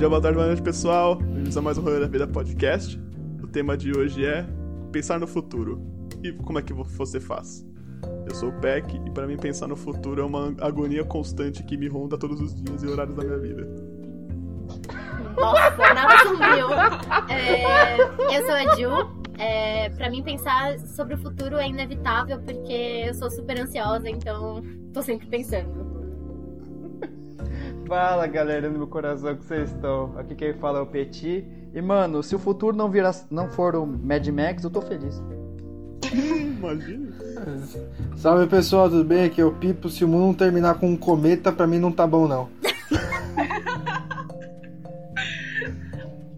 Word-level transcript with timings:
dia, 0.00 0.08
boa 0.08 0.18
tarde, 0.18 0.36
boa 0.36 0.46
noite, 0.46 0.62
pessoal. 0.62 1.16
Bem-vindos 1.16 1.54
a 1.58 1.60
mais 1.60 1.76
um 1.76 1.82
Rolê 1.82 2.00
da 2.00 2.06
Vida 2.06 2.26
Podcast. 2.26 2.98
O 3.42 3.46
tema 3.46 3.76
de 3.76 3.92
hoje 3.94 4.24
é 4.24 4.46
pensar 4.90 5.20
no 5.20 5.26
futuro. 5.26 5.78
E 6.24 6.32
como 6.32 6.58
é 6.58 6.62
que 6.62 6.72
você 6.72 7.20
faz? 7.20 7.66
Eu 8.26 8.34
sou 8.34 8.48
o 8.48 8.52
Peck 8.60 8.96
e 8.96 9.10
para 9.10 9.26
mim 9.26 9.36
pensar 9.36 9.66
no 9.66 9.76
futuro 9.76 10.22
é 10.22 10.24
uma 10.24 10.54
agonia 10.62 11.04
constante 11.04 11.62
que 11.64 11.76
me 11.76 11.86
ronda 11.86 12.16
todos 12.16 12.40
os 12.40 12.54
dias 12.54 12.82
e 12.82 12.86
horários 12.86 13.14
da 13.14 13.22
minha 13.22 13.38
vida. 13.40 13.68
Nossa, 15.38 15.92
nada 15.92 16.18
sombrio. 16.22 16.72
É, 17.28 18.00
eu 18.00 18.46
sou 18.46 18.54
a 18.54 18.76
Ju. 18.76 19.20
É, 19.38 19.90
pra 19.90 20.08
mim, 20.08 20.22
pensar 20.22 20.78
sobre 20.78 21.12
o 21.12 21.18
futuro 21.18 21.58
é 21.58 21.68
inevitável 21.68 22.40
porque 22.40 23.04
eu 23.06 23.12
sou 23.12 23.30
super 23.30 23.60
ansiosa, 23.60 24.08
então 24.08 24.62
tô 24.94 25.02
sempre 25.02 25.26
pensando. 25.26 25.89
Fala 27.90 28.26
galera 28.28 28.70
do 28.70 28.78
meu 28.78 28.86
coração 28.86 29.34
que 29.34 29.44
vocês 29.44 29.68
estão. 29.72 30.16
Aqui 30.16 30.36
quem 30.36 30.54
fala 30.54 30.78
é 30.78 30.82
o 30.82 30.86
Petit. 30.86 31.44
E 31.74 31.82
mano, 31.82 32.22
se 32.22 32.36
o 32.36 32.38
futuro 32.38 32.76
não, 32.76 32.88
virar, 32.88 33.12
não 33.28 33.50
for 33.50 33.74
o 33.74 33.84
Mad 33.84 34.24
Max, 34.28 34.62
eu 34.62 34.70
tô 34.70 34.80
feliz. 34.80 35.20
Imagina. 36.14 37.12
Salve 38.16 38.46
pessoal, 38.46 38.88
tudo 38.88 39.02
bem? 39.02 39.24
Aqui 39.24 39.40
é 39.40 39.44
o 39.44 39.50
Pipo. 39.50 39.88
Se 39.88 40.04
o 40.04 40.08
mundo 40.08 40.26
não 40.26 40.34
terminar 40.34 40.78
com 40.78 40.88
um 40.88 40.96
cometa, 40.96 41.50
pra 41.50 41.66
mim 41.66 41.80
não 41.80 41.90
tá 41.90 42.06
bom 42.06 42.28
não. 42.28 42.48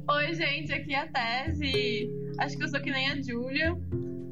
Oi, 0.09 0.33
gente, 0.33 0.73
aqui 0.73 0.95
é 0.95 1.01
a 1.01 1.07
Tese. 1.07 2.11
Acho 2.39 2.57
que 2.57 2.65
eu 2.65 2.69
sou 2.69 2.81
que 2.81 2.91
nem 2.91 3.11
a 3.11 3.21
Júlia. 3.21 3.79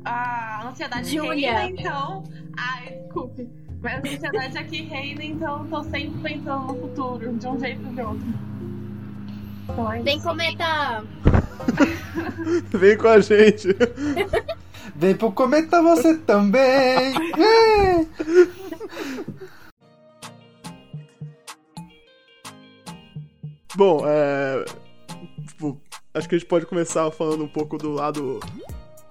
A 0.06 0.70
ansiedade 0.70 1.14
Júlia. 1.14 1.58
reina, 1.58 1.80
então. 1.80 2.24
Ai, 2.56 2.94
desculpe. 2.94 3.59
Mas 3.82 3.94
a 3.94 3.98
ansiedade 3.98 4.58
aqui 4.58 4.82
reina, 4.82 5.24
então 5.24 5.66
tô 5.66 5.82
sempre 5.84 6.20
pensando 6.22 6.66
no 6.66 6.74
futuro, 6.80 7.32
de 7.32 7.46
um 7.46 7.58
jeito 7.58 7.86
ou 7.86 7.94
de 7.94 8.02
outro. 8.02 8.26
Então 9.64 9.92
é 9.92 10.02
Vem 10.02 10.20
cometa! 10.20 11.04
Vem 12.70 12.96
com 12.96 13.08
a 13.08 13.20
gente. 13.20 13.68
Vem 14.96 15.14
pro 15.16 15.32
cometa 15.32 15.82
você 15.82 16.16
também! 16.18 17.14
Bom, 23.76 24.02
é. 24.06 24.64
Tipo, 25.46 25.80
acho 26.12 26.28
que 26.28 26.34
a 26.34 26.38
gente 26.38 26.48
pode 26.48 26.66
começar 26.66 27.10
falando 27.10 27.44
um 27.44 27.48
pouco 27.48 27.78
do 27.78 27.90
lado 27.92 28.40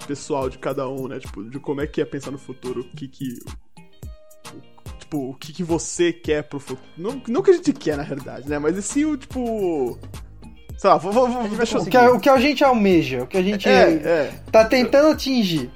pessoal 0.06 0.50
de 0.50 0.58
cada 0.58 0.88
um, 0.88 1.08
né? 1.08 1.20
Tipo, 1.20 1.44
de 1.44 1.59
como 1.59 1.81
é 1.81 1.88
que 1.88 2.02
é 2.02 2.06
pensar 2.06 2.31
no 2.31 2.38
futuro, 2.38 2.81
o 2.81 2.83
que 2.83 3.08
que. 3.08 3.39
O- 5.18 5.20
Tipo, 5.20 5.30
o 5.30 5.34
que 5.34 5.52
que 5.54 5.64
você 5.64 6.14
quer 6.14 6.44
pro 6.44 6.60
futuro. 6.60 6.88
Não, 6.96 7.20
não 7.28 7.42
que 7.42 7.50
a 7.50 7.54
gente 7.54 7.74
quer, 7.74 7.98
na 7.98 8.04
realidade, 8.04 8.48
né? 8.48 8.60
Mas 8.60 8.78
e 8.78 8.82
se 8.84 9.04
o, 9.06 9.18
tipo. 9.18 9.98
Sei 10.78 10.90
lá, 10.90 10.98
vou, 10.98 11.12
vou, 11.12 11.28
vou, 11.28 11.42
O 11.82 11.86
que, 11.86 11.98
a, 11.98 12.12
o 12.12 12.20
que 12.20 12.30
a 12.30 12.40
gente 12.40 12.64
almeja, 12.64 13.24
o 13.24 13.28
que 13.28 13.38
a 13.38 13.42
gente 13.42 13.68
É, 13.68 13.92
é. 13.92 14.34
tá 14.52 14.64
tentando 14.66 15.10
atingir. 15.10 15.70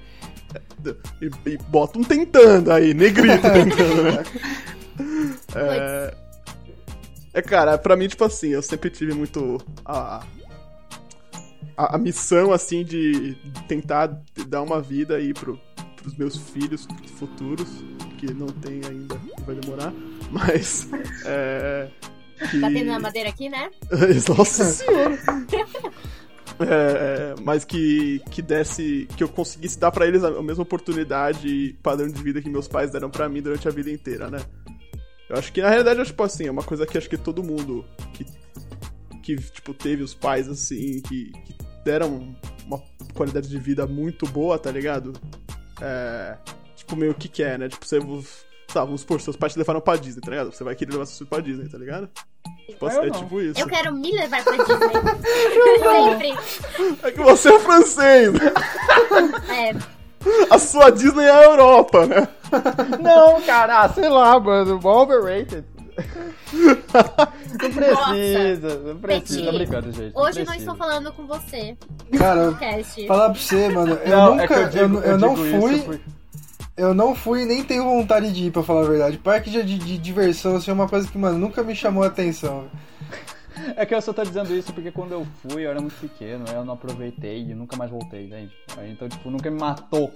E, 1.21 1.49
e 1.49 1.57
bota 1.67 1.97
um 1.97 2.03
tentando 2.03 2.71
aí, 2.71 2.93
negrito 2.93 3.41
tentando, 3.51 4.03
né? 4.03 4.23
É, 5.55 6.13
é, 7.33 7.41
cara, 7.41 7.77
pra 7.77 7.95
mim, 7.95 8.07
tipo 8.07 8.23
assim, 8.23 8.49
eu 8.49 8.61
sempre 8.61 8.89
tive 8.91 9.13
muito 9.13 9.57
a, 9.83 10.23
a, 11.75 11.95
a 11.95 11.97
missão, 11.97 12.53
assim, 12.53 12.83
de 12.83 13.35
tentar 13.67 14.21
dar 14.47 14.61
uma 14.61 14.79
vida 14.79 15.15
aí 15.15 15.33
pro, 15.33 15.59
pros 16.03 16.15
meus 16.15 16.37
filhos 16.37 16.87
futuros, 17.17 17.67
que 18.19 18.31
não 18.33 18.47
tem 18.47 18.81
ainda, 18.85 19.19
vai 19.45 19.55
demorar, 19.55 19.91
mas. 20.29 20.87
É, 21.25 21.89
que... 22.51 22.59
Batendo 22.59 22.87
na 22.87 22.99
madeira 22.99 23.29
aqui, 23.29 23.47
né? 23.49 23.71
Nossa 24.37 24.65
senhora! 24.65 25.17
É, 26.59 27.33
mas 27.41 27.65
que, 27.65 28.21
que 28.29 28.39
desse. 28.39 29.07
que 29.17 29.23
eu 29.23 29.27
conseguisse 29.27 29.79
dar 29.79 29.91
pra 29.91 30.05
eles 30.05 30.23
a, 30.23 30.39
mesma 30.43 30.61
oportunidade 30.61 31.47
e 31.47 31.73
padrão 31.81 32.07
de 32.07 32.21
vida 32.21 32.43
que 32.43 32.49
meus 32.49 32.67
pais 32.67 32.91
deram 32.91 33.09
pra 33.09 33.27
mim 33.27 33.41
durante 33.41 33.67
a 33.67 33.71
vida 33.71 33.89
inteira, 33.89 34.29
né? 34.29 34.39
Eu 35.27 35.37
acho 35.37 35.51
que 35.51 35.63
na 35.63 35.69
realidade, 35.69 35.99
é, 35.99 36.05
tipo 36.05 36.21
assim, 36.21 36.45
é 36.45 36.51
uma 36.51 36.61
coisa 36.61 36.85
que 36.85 36.95
acho 36.95 37.09
que 37.09 37.17
todo 37.17 37.41
mundo 37.41 37.83
que, 38.13 38.25
que 39.23 39.35
tipo, 39.35 39.73
teve 39.73 40.03
os 40.03 40.13
pais 40.13 40.47
assim, 40.47 41.01
que, 41.01 41.31
que 41.31 41.55
deram 41.83 42.35
uma 42.67 42.79
qualidade 43.15 43.49
de 43.49 43.57
vida 43.57 43.87
muito 43.87 44.27
boa, 44.27 44.59
tá 44.59 44.69
ligado? 44.69 45.13
É. 45.83 46.37
Tipo, 46.75 46.95
meio 46.95 47.13
que 47.13 47.27
quer, 47.27 47.59
né? 47.59 47.67
Tipo, 47.69 47.85
você. 47.85 47.99
Tá, 48.73 48.83
vamos 48.83 49.01
supor, 49.01 49.21
seus 49.21 49.35
pais 49.35 49.53
te 49.53 49.59
levaram 49.59 49.79
pra 49.81 49.97
Disney, 49.97 50.21
tá 50.21 50.31
ligado? 50.31 50.51
Você 50.51 50.63
vai 50.63 50.73
querer 50.73 50.93
levar 50.93 51.05
seus 51.05 51.17
filhos 51.19 51.29
pra 51.29 51.39
Disney, 51.41 51.69
tá 51.69 51.77
ligado? 51.77 52.09
Tipo, 52.67 52.87
é 52.89 53.05
não. 53.05 53.11
tipo 53.11 53.41
isso. 53.41 53.59
Eu 53.59 53.67
quero 53.67 53.93
me 53.93 54.11
levar 54.11 54.43
pra 54.43 54.53
Disney. 54.57 54.77
Sempre. 55.79 56.37
É 57.03 57.11
que 57.11 57.19
você 57.19 57.53
é 57.53 57.59
francês! 57.59 58.33
É, 59.49 59.75
A 60.49 60.57
sua 60.57 60.89
Disney 60.89 61.25
é 61.25 61.29
a 61.29 61.43
Europa, 61.43 62.07
né? 62.07 62.27
Não, 63.01 63.41
cara, 63.41 63.81
ah, 63.81 63.89
sei 63.89 64.07
lá, 64.09 64.39
mano. 64.39 64.79
Overrated. 64.83 65.65
Não 67.53 67.71
precisa, 67.71 68.79
não 68.85 68.97
precisa. 68.97 69.45
Tô 69.45 69.51
brincando, 69.53 69.91
gente. 69.91 70.11
hoje 70.15 70.43
não 70.43 70.53
estou 70.53 70.75
falando 70.75 71.11
com 71.13 71.25
você. 71.27 71.77
Cara, 72.17 72.47
Podcast. 72.51 73.07
falar 73.07 73.29
pra 73.29 73.39
você, 73.39 73.69
mano, 73.69 73.93
eu 74.03 74.09
Não, 74.17 74.35
nunca. 74.35 74.53
é 74.55 74.63
eu, 74.63 74.69
digo, 74.69 74.97
eu, 74.97 75.01
eu 75.11 75.17
não 75.17 75.35
fui. 75.35 75.75
isso 75.75 75.99
Eu 76.75 76.93
não 76.93 77.13
fui 77.15 77.43
e 77.43 77.45
nem 77.45 77.63
tenho 77.63 77.83
vontade 77.83 78.31
de 78.33 78.45
ir, 78.47 78.51
pra 78.51 78.63
falar 78.63 78.81
a 78.81 78.89
verdade. 78.89 79.17
Parque 79.19 79.49
de, 79.49 79.61
de- 79.63 79.77
de 79.77 79.97
diversão, 79.97 80.55
assim, 80.55 80.71
é 80.71 80.73
uma 80.73 80.87
coisa 80.89 81.07
que, 81.07 81.17
mano, 81.17 81.37
nunca 81.37 81.61
me 81.63 81.75
chamou 81.75 82.03
a 82.03 82.07
atenção. 82.07 82.65
É 83.75 83.85
que 83.85 83.95
eu 83.95 84.01
só 84.01 84.13
tô 84.13 84.23
dizendo 84.23 84.53
isso 84.55 84.73
porque 84.73 84.91
quando 84.91 85.13
eu 85.13 85.25
fui 85.41 85.65
eu 85.65 85.71
era 85.71 85.79
muito 85.81 85.95
pequeno, 85.99 86.45
eu 86.53 86.63
não 86.65 86.73
aproveitei 86.73 87.41
e 87.41 87.55
nunca 87.55 87.75
mais 87.75 87.89
voltei, 87.89 88.25
entende? 88.25 88.53
Aí, 88.77 88.91
então, 88.91 89.07
tipo, 89.09 89.29
nunca 89.29 89.49
me 89.49 89.59
matou. 89.59 90.11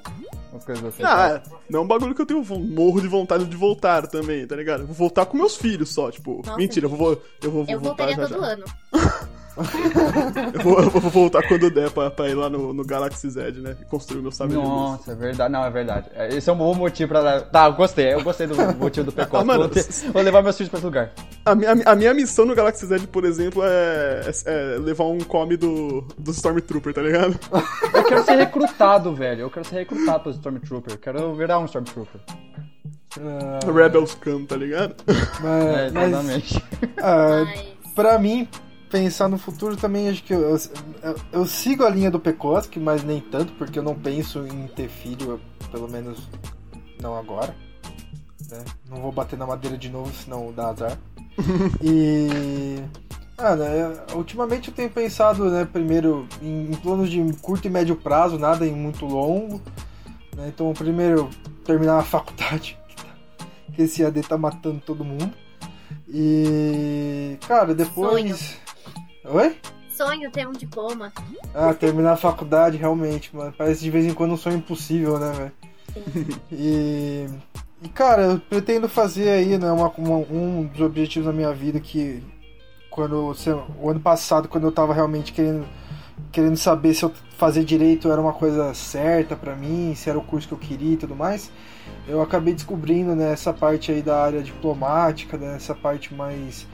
As 0.54 0.64
coisas 0.64 0.84
assim. 0.86 1.04
Ah, 1.04 1.42
não 1.70 1.80
é 1.80 1.84
um 1.84 1.88
bagulho 1.88 2.14
que 2.16 2.22
eu 2.22 2.26
tenho 2.26 2.44
morro 2.44 3.02
de 3.02 3.08
vontade 3.08 3.46
de 3.46 3.56
voltar 3.56 4.08
também, 4.08 4.46
tá 4.48 4.56
ligado? 4.56 4.82
Eu 4.82 4.88
vou 4.88 4.96
voltar 4.96 5.26
com 5.26 5.38
meus 5.38 5.56
filhos 5.56 5.90
só, 5.90 6.12
tipo. 6.12 6.38
Nossa, 6.46 6.58
mentira, 6.58 6.86
eu 6.86 6.90
vou, 6.90 7.22
eu 7.42 7.52
vou 7.52 7.66
Eu 7.68 7.80
voltar 7.80 8.06
voltaria 8.06 8.16
já, 8.16 8.28
todo 8.28 8.42
já. 8.42 8.48
ano. 8.48 8.64
Eu 10.54 10.62
vou, 10.64 10.80
eu 10.82 10.90
vou 10.90 11.02
voltar 11.12 11.48
quando 11.48 11.70
der 11.70 11.90
pra, 11.92 12.10
pra 12.12 12.30
ir 12.30 12.36
lá 12.36 12.50
no, 12.50 12.74
no 12.74 12.86
Galaxy 12.86 13.30
Z, 13.30 13.52
né? 13.54 13.76
E 13.82 13.86
construir 13.86 14.22
meu 14.22 14.32
sabre 14.32 14.54
de 14.54 14.60
luz. 14.60 14.70
Nossa, 14.70 15.12
é 15.12 15.16
verdade. 15.16 15.52
Não, 15.52 15.64
é 15.66 15.70
verdade. 15.70 16.10
É, 16.16 16.36
Esse 16.36 16.50
é 16.50 16.54
um 16.54 16.58
bom 16.58 16.74
motivo 16.76 17.10
pra. 17.10 17.42
Tá, 17.42 17.66
eu 17.66 17.74
gostei. 17.74 18.14
Eu 18.14 18.24
gostei 18.24 18.46
do 18.48 18.56
motivo 18.76 19.06
do 19.08 19.12
Pecota. 19.12 19.38
Ah, 19.42 19.46
mano, 19.46 19.60
vou, 19.62 19.70
ter- 19.70 19.86
vou 20.12 20.22
levar 20.22 20.42
meus 20.42 20.56
filhos 20.58 20.70
pra 20.70 20.78
esse 20.78 20.86
lugar. 20.86 21.12
A 21.46 21.54
minha, 21.56 21.72
a 21.86 21.96
minha 21.96 22.14
missão 22.14 22.46
no 22.46 22.56
Galaxy 22.56 22.86
Z, 22.86 23.00
por 23.12 23.24
exemplo, 23.26 23.62
é, 23.64 24.22
é- 24.46 24.76
é 24.76 24.78
levar 24.80 25.06
um 25.06 25.20
come 25.20 25.56
do, 25.58 26.02
do 26.18 26.32
Stormtrooper, 26.32 26.94
tá 26.94 27.02
ligado? 27.02 27.38
Eu 27.94 28.04
quero 28.04 28.24
ser 28.26 28.36
recrutado, 28.36 29.14
velho. 29.16 29.42
Eu 29.42 29.50
quero 29.50 29.66
ser 29.68 29.76
recrutado 29.76 30.24
pelo 30.24 30.36
Stormtrooper. 30.36 30.94
Eu 30.94 30.98
quero 31.00 31.34
virar 31.36 31.60
um 31.60 31.66
Stormtrooper. 31.66 32.20
Ah, 33.20 33.60
Rebels 33.72 34.16
Cam, 34.16 34.46
tá 34.46 34.56
ligado? 34.56 34.96
mas, 35.42 35.66
É, 35.66 35.92
mas, 35.92 36.08
exatamente. 36.10 36.64
ah, 37.02 37.44
Mas. 37.84 37.94
pra 37.96 38.20
mim, 38.20 38.48
pensar 38.90 39.28
no 39.28 39.38
futuro 39.38 39.76
também, 39.76 40.10
acho 40.10 40.24
que 40.24 40.34
eu, 40.34 40.42
eu, 41.04 41.16
eu 41.32 41.46
sigo 41.46 41.84
a 41.86 41.90
linha 41.90 42.10
do 42.12 42.20
Pekoski, 42.20 42.80
mas 42.80 43.04
nem 43.04 43.20
tanto, 43.20 43.54
porque 43.54 43.80
eu 43.80 43.84
não 43.84 43.96
penso 43.96 44.46
em 44.48 44.68
ter 44.68 44.88
filho, 44.90 45.40
pelo 45.72 45.88
menos 45.90 46.28
não 47.02 47.16
agora. 47.18 47.56
né? 48.50 48.64
Não 48.90 49.02
vou 49.02 49.12
bater 49.12 49.38
na 49.38 49.46
madeira 49.46 49.78
de 49.78 49.90
novo, 49.90 50.12
senão 50.14 50.52
dá 50.54 50.70
azar. 50.70 50.98
e. 51.84 52.80
Ah, 53.38 53.56
né, 53.56 53.94
ultimamente 54.16 54.70
eu 54.70 54.74
tenho 54.74 54.90
pensado, 54.90 55.48
né, 55.52 55.64
primeiro 55.72 56.28
em, 56.42 56.72
em 56.72 56.76
planos 56.78 57.08
de 57.08 57.22
curto 57.40 57.68
e 57.68 57.70
médio 57.70 57.96
prazo, 57.96 58.40
nada 58.40 58.66
em 58.66 58.74
muito 58.74 59.06
longo. 59.06 59.62
né? 60.36 60.48
Então, 60.48 60.74
primeiro, 60.74 61.30
terminar 61.64 62.00
a 62.00 62.04
faculdade, 62.04 62.76
que, 62.88 62.96
tá- 63.04 63.46
que 63.76 63.82
esse 63.84 64.04
AD 64.04 64.22
tá 64.24 64.38
matando 64.40 64.82
todo 64.84 65.04
mundo. 65.06 65.32
E. 66.10 67.38
Cara, 67.48 67.76
depois. 67.76 68.58
Oi? 69.30 69.56
Sonho 69.90 70.30
ter 70.32 70.48
um 70.48 70.52
diploma. 70.52 71.12
Ah, 71.54 71.74
terminar 71.74 72.14
a 72.14 72.18
faculdade, 72.18 72.78
realmente, 72.78 73.36
mano. 73.36 73.54
Parece 73.58 73.82
de 73.82 73.90
vez 73.90 74.06
em 74.06 74.14
quando 74.14 74.34
um 74.34 74.38
sonho 74.38 74.58
impossível, 74.58 75.18
né, 75.20 75.32
velho? 75.32 76.38
E. 76.52 77.26
E, 77.82 77.90
cara, 77.90 78.24
eu 78.24 78.40
pretendo 78.40 78.90
fazer 78.90 79.30
aí, 79.30 79.56
né, 79.58 79.72
uma, 79.72 79.88
uma- 79.98 80.18
um 80.18 80.64
dos 80.66 80.82
objetivos 80.82 81.28
da 81.28 81.34
minha 81.34 81.52
vida 81.54 81.80
que. 81.80 82.24
Quando. 82.90 83.34
O 83.80 83.90
ano 83.90 84.00
passado, 84.00 84.48
quando 84.48 84.66
eu 84.68 84.72
tava 84.72 84.94
realmente 84.94 85.34
querendo. 85.34 85.66
Querendo 86.32 86.58
saber 86.58 86.94
se 86.96 87.04
eu 87.06 87.12
fazer 87.38 87.64
direito 87.64 88.12
era 88.12 88.20
uma 88.20 88.34
coisa 88.34 88.74
certa 88.74 89.36
pra 89.36 89.56
mim, 89.56 89.94
se 89.96 90.10
era 90.10 90.18
o 90.18 90.24
curso 90.24 90.48
que 90.48 90.54
eu 90.54 90.58
queria 90.58 90.94
e 90.94 90.98
tudo 90.98 91.16
mais. 91.16 91.52
Eu 92.08 92.22
acabei 92.22 92.54
descobrindo 92.56 93.16
né, 93.16 93.32
essa 93.32 93.54
parte 93.54 93.92
aí 93.92 94.02
da 94.02 94.20
área 94.24 94.42
diplomática, 94.42 95.38
né, 95.38 95.56
essa 95.56 95.76
parte 95.76 96.14
mais 96.16 96.66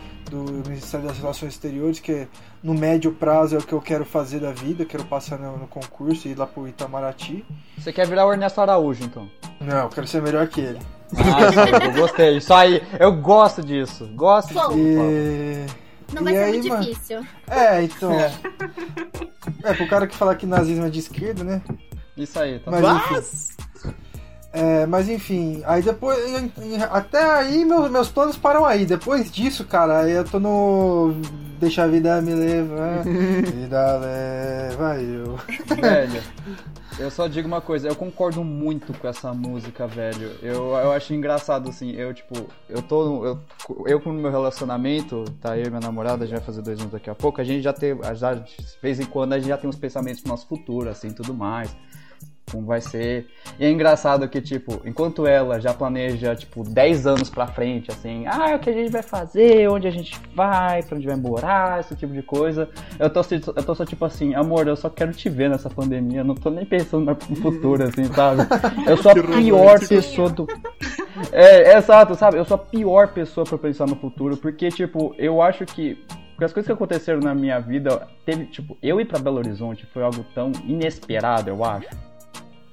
do 0.42 0.70
Ministério 0.70 1.06
das 1.08 1.18
Relações 1.18 1.54
Exteriores, 1.54 2.00
que 2.00 2.12
é 2.12 2.28
no 2.64 2.74
médio 2.74 3.12
prazo 3.12 3.56
é 3.56 3.60
o 3.60 3.62
que 3.62 3.74
eu 3.74 3.82
quero 3.82 4.04
fazer 4.04 4.40
da 4.40 4.52
vida, 4.52 4.84
quero 4.86 5.04
passar 5.06 5.38
no, 5.38 5.58
no 5.58 5.68
concurso 5.68 6.28
e 6.28 6.32
ir 6.32 6.38
lá 6.38 6.48
pro 6.48 6.68
Itamaraty. 6.68 7.46
Você 7.78 7.94
quer 7.94 8.08
virar 8.08 8.26
o 8.26 8.32
Ernesto 8.32 8.60
Araújo, 8.60 9.04
então? 9.04 9.30
Não, 9.62 9.84
eu 9.84 9.90
quero 9.90 10.08
ser 10.08 10.22
melhor 10.22 10.48
que 10.48 10.62
ele. 10.62 10.80
Ah, 11.16 11.86
eu 11.86 11.94
gostei. 11.94 12.38
Isso 12.38 12.54
aí, 12.54 12.82
eu 13.00 13.12
gosto 13.16 13.62
disso. 13.62 14.10
Gosto 14.16 14.48
disso. 14.50 14.68
Bom. 14.70 14.78
E, 14.78 15.66
Não 16.12 16.24
vai 16.24 16.34
E 16.34 16.36
ser 16.38 16.44
aí, 16.44 16.54
muito 16.54 16.68
mano? 16.70 16.84
difícil. 16.84 17.26
É, 17.48 17.84
então. 17.84 18.12
É, 19.64 19.74
pro 19.76 19.88
cara 19.88 20.08
que 20.08 20.16
fala 20.16 20.36
que 20.36 20.46
nazismo 20.48 20.86
é 20.86 20.90
de 20.90 21.00
esquerda, 21.00 21.44
né? 21.44 21.62
Isso 22.18 22.40
aí, 22.40 22.60
tá 22.60 22.72
Mas 22.72 22.84
enfim. 22.84 23.14
Mas. 23.14 23.58
É, 24.56 24.86
mas 24.86 25.10
enfim, 25.10 25.64
aí 25.66 25.82
depois. 25.82 26.20
Até 26.92 27.24
aí 27.24 27.66
meus, 27.66 27.90
meus 27.90 28.10
planos 28.10 28.38
param 28.38 28.64
aí. 28.64 28.86
Depois 28.86 29.32
disso, 29.32 29.66
cara, 29.66 30.02
aí 30.02 30.12
eu 30.12 30.24
tô 30.24 30.40
no. 30.40 31.14
Deixa 31.60 31.84
a 31.84 31.88
vida 31.88 32.22
me 32.22 32.36
levar. 32.36 33.02
vida 33.52 33.98
leva 33.98 35.02
eu. 35.02 35.40
Velho, 35.82 36.22
eu 37.00 37.10
só 37.10 37.28
digo 37.28 37.48
uma 37.48 37.62
coisa, 37.62 37.88
eu 37.88 37.96
concordo 37.96 38.44
muito 38.44 38.94
com 38.94 39.08
essa 39.08 39.34
música, 39.34 39.88
velho. 39.88 40.32
Eu, 40.44 40.76
eu 40.76 40.92
acho 40.92 41.14
engraçado, 41.16 41.70
assim, 41.70 41.92
eu, 41.94 42.14
tipo, 42.14 42.46
eu 42.70 42.82
tô. 42.84 43.06
no- 43.06 43.26
Eu, 43.26 43.40
eu 43.88 44.00
com 44.02 44.12
o 44.12 44.14
meu 44.14 44.30
relacionamento, 44.30 45.24
tá? 45.42 45.58
Eu 45.58 45.66
e 45.66 45.70
minha 45.70 45.80
namorada, 45.82 46.26
a 46.26 46.28
gente 46.28 46.36
vai 46.36 46.46
fazer 46.46 46.62
dois 46.62 46.80
anos 46.80 46.92
daqui 46.92 47.10
a 47.10 47.16
pouco, 47.16 47.42
a 47.42 47.44
gente 47.44 47.64
já 47.64 47.74
tem. 47.74 47.98
Já, 48.14 48.36
de 48.36 48.56
vez 48.82 49.00
em 49.00 49.06
quando 49.06 49.34
a 49.34 49.40
gente 49.40 49.48
já 49.48 49.58
tem 49.58 49.68
uns 49.68 49.78
pensamentos 49.78 50.22
pro 50.22 50.30
nosso 50.30 50.46
futuro, 50.46 50.90
assim, 50.90 51.12
tudo 51.12 51.34
mais. 51.34 51.76
Como 52.52 52.68
vai 52.68 52.82
ser. 52.82 53.28
E 53.58 53.66
é 53.66 53.72
engraçado 53.72 54.28
que, 54.28 54.42
tipo, 54.42 54.82
enquanto 54.86 55.26
ela 55.26 55.60
já 55.60 55.74
planeja, 55.74 56.36
tipo, 56.36 56.64
10 56.64 57.08
anos 57.08 57.30
pra 57.30 57.48
frente, 57.48 57.90
assim, 57.90 58.26
ah, 58.28 58.56
o 58.56 58.60
que 58.60 58.70
a 58.70 58.74
gente 58.74 58.92
vai 58.92 59.02
fazer, 59.02 59.70
onde 59.70 59.88
a 59.88 59.92
gente 59.92 60.20
vai, 60.36 60.84
pra 60.84 60.98
onde 60.98 61.08
vai 61.08 61.16
morar, 61.16 61.80
esse 61.80 61.96
tipo 61.96 62.14
de 62.14 62.22
coisa. 62.22 62.70
Eu 63.00 63.10
tô, 63.10 63.22
eu 63.32 63.64
tô 63.64 63.74
só 63.76 63.86
tipo 63.86 64.06
assim, 64.06 64.36
amor, 64.36 64.68
eu 64.68 64.76
só 64.76 64.90
quero 64.90 65.12
te 65.14 65.30
ver 65.30 65.50
nessa 65.50 65.70
pandemia, 65.70 66.20
eu 66.20 66.26
não 66.26 66.36
tô 66.36 66.50
nem 66.50 66.66
pensando 66.66 67.06
no 67.06 67.36
futuro, 67.36 67.84
assim, 67.84 68.06
sabe? 68.06 68.42
Eu 68.88 68.98
sou 68.98 69.12
a 69.12 69.16
pior 69.38 69.80
pessoa 69.88 70.30
do. 70.30 70.48
É, 71.32 71.74
é 71.74 71.78
exato, 71.78 72.16
sabe? 72.16 72.38
Eu 72.38 72.46
sou 72.46 72.56
a 72.56 72.60
pior 72.60 73.08
pessoa 73.10 73.46
pra 73.46 73.58
pensar 73.58 73.88
no 73.88 73.96
futuro, 73.96 74.38
porque, 74.38 74.70
tipo, 74.70 75.16
eu 75.18 75.42
acho 75.42 75.66
que. 75.66 75.96
Porque 76.32 76.46
as 76.46 76.54
coisas 76.54 76.66
que 76.66 76.74
aconteceram 76.74 77.20
na 77.20 77.36
minha 77.36 77.60
vida, 77.60 78.08
teve, 78.26 78.46
tipo, 78.48 78.76
eu 78.82 79.00
ir 79.00 79.06
pra 79.06 79.20
Belo 79.20 79.38
Horizonte 79.38 79.86
foi 79.94 80.02
algo 80.02 80.26
tão 80.34 80.52
inesperado, 80.66 81.50
eu 81.50 81.64
acho. 81.64 81.88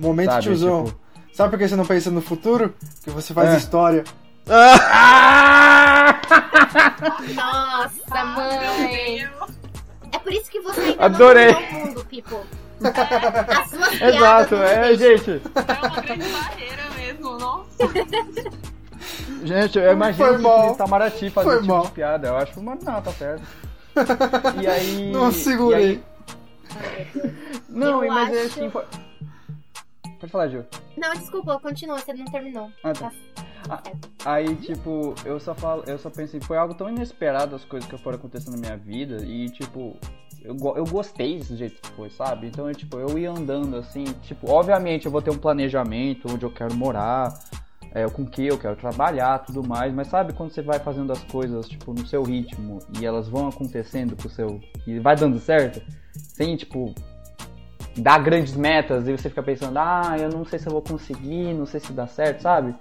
Momento 0.01 0.31
Sabe, 0.31 0.43
tiozão. 0.43 0.85
tipo- 0.87 1.01
Sabe 1.33 1.51
por 1.51 1.59
que 1.59 1.69
você 1.69 1.77
não 1.77 1.87
pensa 1.87 2.11
no 2.11 2.21
futuro? 2.21 2.75
Porque 2.97 3.11
você 3.11 3.33
faz 3.33 3.51
É. 3.51 3.57
história. 3.57 4.05
Ah! 4.49 6.21
Nossa, 7.35 8.25
mãe. 8.25 9.29
É 10.13 10.19
por 10.19 10.33
isso 10.33 10.51
que 10.51 10.61
você 10.61 10.81
ainda 10.81 11.05
Adorei. 11.05 11.53
não 11.53 11.61
o 11.61 11.73
mundo, 11.87 12.05
Pipo. 12.07 12.41
As 12.83 13.71
suas 13.71 13.89
piadas 13.91 14.15
Exato, 14.17 14.55
é, 14.57 14.95
gente. 14.97 15.31
É 15.55 15.87
uma 15.87 16.01
grande 16.01 16.29
barreira 16.29 16.83
mesmo, 16.97 17.39
nossa. 17.39 17.69
Gente, 19.45 19.79
eu 19.79 19.93
imagino 19.93 20.39
que 20.39 20.45
o 20.47 20.73
Itamaraty 20.73 21.31
fazer 21.31 21.57
tipo 21.61 21.67
mal. 21.67 21.83
de 21.83 21.91
piada. 21.93 22.29
Eu 22.29 22.37
acho, 22.39 22.61
mas 22.63 22.83
não, 22.83 23.01
tá 23.03 23.13
certo. 23.13 23.43
E 24.61 24.67
aí. 24.67 25.11
Não 25.13 25.31
segurei. 25.33 26.03
aí- 26.75 27.21
Não, 27.69 28.05
Eu 28.05 28.13
mas 28.13 28.33
é 28.35 28.39
acho- 28.43 28.47
assim. 28.61 28.71
Foi... 28.71 28.85
Pode 30.21 30.31
falar, 30.31 30.49
Gil. 30.49 30.65
Não, 30.99 31.13
desculpa, 31.15 31.59
continua, 31.59 31.99
você 31.99 32.13
não 32.13 32.27
terminou. 32.27 32.71
Ah, 32.85 32.93
tá. 32.93 33.11
Aí, 34.25 34.55
tipo, 34.57 35.15
eu 35.25 35.41
só 35.41 35.55
falo, 35.55 35.83
eu 35.87 35.99
só 35.99 36.11
pensei, 36.11 36.41
foi 36.41 36.59
algo 36.59 36.75
tão 36.75 36.91
inesperado 36.91 37.57
as 37.57 37.65
coisas 37.65 37.89
que 37.89 37.97
foram 37.97 38.19
acontecendo 38.19 38.55
na 38.55 38.61
minha 38.61 38.77
vida 38.77 39.25
e, 39.25 39.49
tipo, 39.49 39.97
eu, 40.43 40.57
eu 40.77 40.85
gostei 40.85 41.39
desse 41.39 41.57
jeito 41.57 41.81
que 41.81 41.89
foi, 41.97 42.11
sabe? 42.11 42.49
Então, 42.49 42.69
é, 42.69 42.73
tipo, 42.73 42.99
eu 42.99 43.19
ia 43.19 43.31
andando 43.31 43.77
assim, 43.77 44.05
tipo, 44.23 44.51
obviamente 44.51 45.07
eu 45.07 45.13
vou 45.13 45.23
ter 45.23 45.31
um 45.31 45.39
planejamento 45.39 46.31
onde 46.31 46.45
eu 46.45 46.51
quero 46.51 46.75
morar, 46.75 47.33
é, 47.93 48.07
com 48.09 48.27
que 48.27 48.47
eu 48.47 48.59
quero 48.59 48.77
trabalhar, 48.77 49.39
tudo 49.41 49.67
mais, 49.67 49.93
mas 49.93 50.09
sabe 50.09 50.33
quando 50.33 50.51
você 50.51 50.63
vai 50.63 50.79
fazendo 50.79 51.13
as 51.13 51.23
coisas, 51.25 51.69
tipo, 51.69 51.95
no 51.95 52.07
seu 52.07 52.23
ritmo 52.23 52.79
e 52.99 53.07
elas 53.07 53.29
vão 53.29 53.49
acontecendo 53.49 54.17
com 54.17 54.29
o 54.29 54.31
seu. 54.31 54.61
e 54.87 54.99
vai 54.99 55.17
dando 55.17 55.39
certo, 55.39 55.83
sem, 56.13 56.57
tipo, 56.57 56.95
dar 57.97 58.19
grandes 58.19 58.55
metas 58.55 59.09
e 59.09 59.13
você 59.13 59.29
fica 59.29 59.43
pensando, 59.43 59.77
ah, 59.79 60.17
eu 60.19 60.29
não 60.29 60.45
sei 60.45 60.59
se 60.59 60.67
eu 60.67 60.73
vou 60.73 60.83
conseguir, 60.83 61.55
não 61.55 61.67
sei 61.67 61.81
se 61.81 61.93
dá 61.93 62.07
certo, 62.07 62.43
sabe? 62.43 62.75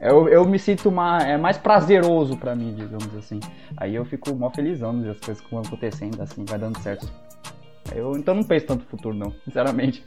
Eu, 0.00 0.28
eu 0.28 0.44
me 0.44 0.58
sinto 0.58 0.90
mais, 0.90 1.24
é 1.24 1.36
mais 1.36 1.58
prazeroso 1.58 2.36
pra 2.36 2.54
mim, 2.54 2.74
digamos 2.74 3.14
assim. 3.16 3.40
Aí 3.76 3.94
eu 3.94 4.04
fico 4.04 4.34
mó 4.34 4.50
felizão 4.50 4.90
as 5.10 5.18
coisas 5.20 5.40
que 5.40 5.50
vão 5.50 5.62
acontecendo, 5.62 6.20
assim, 6.20 6.44
vai 6.44 6.58
dando 6.58 6.78
certo. 6.80 7.10
Eu 7.94 8.12
então 8.16 8.34
não 8.34 8.44
penso 8.44 8.66
tanto 8.66 8.82
no 8.82 8.88
futuro, 8.88 9.14
não, 9.14 9.32
sinceramente. 9.44 10.04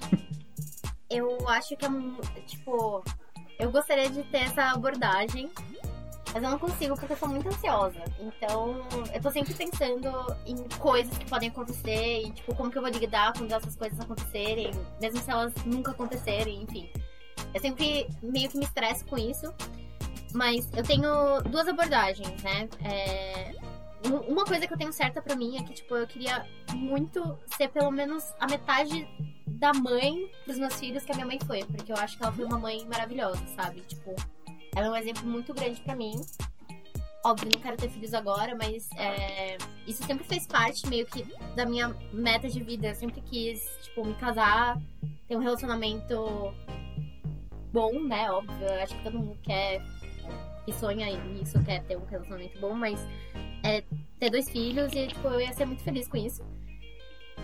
Eu 1.10 1.48
acho 1.48 1.76
que 1.78 1.86
é. 1.86 1.90
Tipo, 2.48 3.04
eu 3.60 3.72
gostaria 3.72 4.10
de 4.10 4.24
ter 4.24 4.40
essa 4.40 4.72
abordagem, 4.72 5.50
mas 6.36 6.44
eu 6.44 6.50
não 6.50 6.60
consigo 6.60 6.96
porque 6.96 7.14
eu 7.14 7.18
sou 7.18 7.30
muito 7.30 7.48
ansiosa. 7.48 8.04
Então, 8.20 8.76
eu 9.14 9.22
tô 9.22 9.32
sempre 9.32 9.54
pensando 9.54 10.12
em 10.46 10.58
coisas 10.78 11.18
que 11.18 11.26
podem 11.30 11.48
acontecer 11.48 12.24
e, 12.26 12.32
tipo, 12.32 12.54
como 12.54 12.70
que 12.70 12.78
eu 12.78 12.82
vou 12.82 12.92
lidar 12.92 13.32
quando 13.32 13.54
essas 13.54 13.74
coisas 13.78 13.98
acontecerem, 14.02 14.70
mesmo 15.02 15.18
se 15.22 15.32
elas 15.32 15.54
nunca 15.66 15.92
acontecerem, 15.92 16.62
enfim. 16.64 16.90
Eu 17.54 17.62
sempre 17.62 18.10
meio 18.22 18.50
que 18.50 18.58
me 18.58 18.66
estresso 18.66 19.06
com 19.06 19.18
isso. 19.18 19.54
Mas 20.34 20.70
eu 20.76 20.84
tenho 20.84 21.42
duas 21.50 21.66
abordagens, 21.70 22.44
né? 22.44 22.68
É, 22.84 23.54
um- 24.06 24.34
Uma 24.34 24.44
coisa 24.44 24.68
que 24.68 24.74
eu 24.74 24.78
tenho 24.78 24.92
certa 24.92 25.22
pra 25.22 25.38
mim 25.38 25.56
é 25.58 25.64
que, 25.64 25.74
tipo, 25.74 25.96
eu 25.96 26.06
queria 26.06 26.46
muito 26.74 27.40
ser 27.56 27.70
pelo 27.70 27.90
menos 27.92 28.34
a 28.42 28.46
metade 28.46 29.08
da 29.48 29.72
mãe 29.74 30.30
pros 30.44 30.58
meus 30.58 30.76
filhos 30.76 31.06
que 31.06 31.14
a 31.14 31.16
minha 31.16 31.26
mãe 31.28 31.40
foi. 31.48 31.64
Porque 31.64 31.90
eu 31.90 31.96
acho 31.96 32.18
que 32.18 32.24
ela 32.24 32.34
foi 32.34 32.44
uma 32.44 32.60
mãe 32.60 32.86
maravilhosa, 32.86 33.42
sabe? 33.56 33.80
Tipo, 33.88 34.14
ela 34.76 34.88
é 34.88 34.90
um 34.90 34.96
exemplo 34.96 35.26
muito 35.26 35.54
grande 35.54 35.80
pra 35.82 35.96
mim. 35.96 36.22
Óbvio, 37.24 37.50
não 37.52 37.60
quero 37.60 37.78
ter 37.78 37.90
filhos 37.90 38.14
agora, 38.14 38.56
mas 38.56 38.88
é, 38.98 39.58
isso 39.88 40.04
sempre 40.04 40.24
fez 40.26 40.46
parte 40.46 40.86
meio 40.88 41.08
que 41.08 41.26
da 41.56 41.66
minha 41.66 41.96
meta 42.14 42.48
de 42.48 42.62
vida. 42.64 42.90
Eu 42.90 42.96
sempre 42.96 43.22
quis, 43.22 43.66
tipo, 43.82 44.06
me 44.06 44.14
casar, 44.14 44.80
ter 45.28 45.36
um 45.36 45.40
relacionamento 45.40 46.54
bom, 47.74 48.00
né? 48.04 48.30
Óbvio, 48.32 48.68
eu 48.68 48.84
acho 48.84 48.96
que 48.96 49.04
todo 49.04 49.18
mundo 49.18 49.40
quer 49.42 49.82
e 50.68 50.74
sonha 50.74 51.12
nisso, 51.26 51.62
quer 51.64 51.84
ter 51.84 51.98
um 51.98 52.06
relacionamento 52.06 52.60
bom, 52.60 52.74
mas 52.74 53.00
é 53.64 53.82
ter 54.20 54.30
dois 54.30 54.50
filhos 54.50 54.92
e, 54.94 55.08
tipo, 55.08 55.28
eu 55.28 55.42
ia 55.42 55.54
ser 55.54 55.66
muito 55.66 55.84
feliz 55.84 56.08
com 56.08 56.18
isso. 56.18 56.44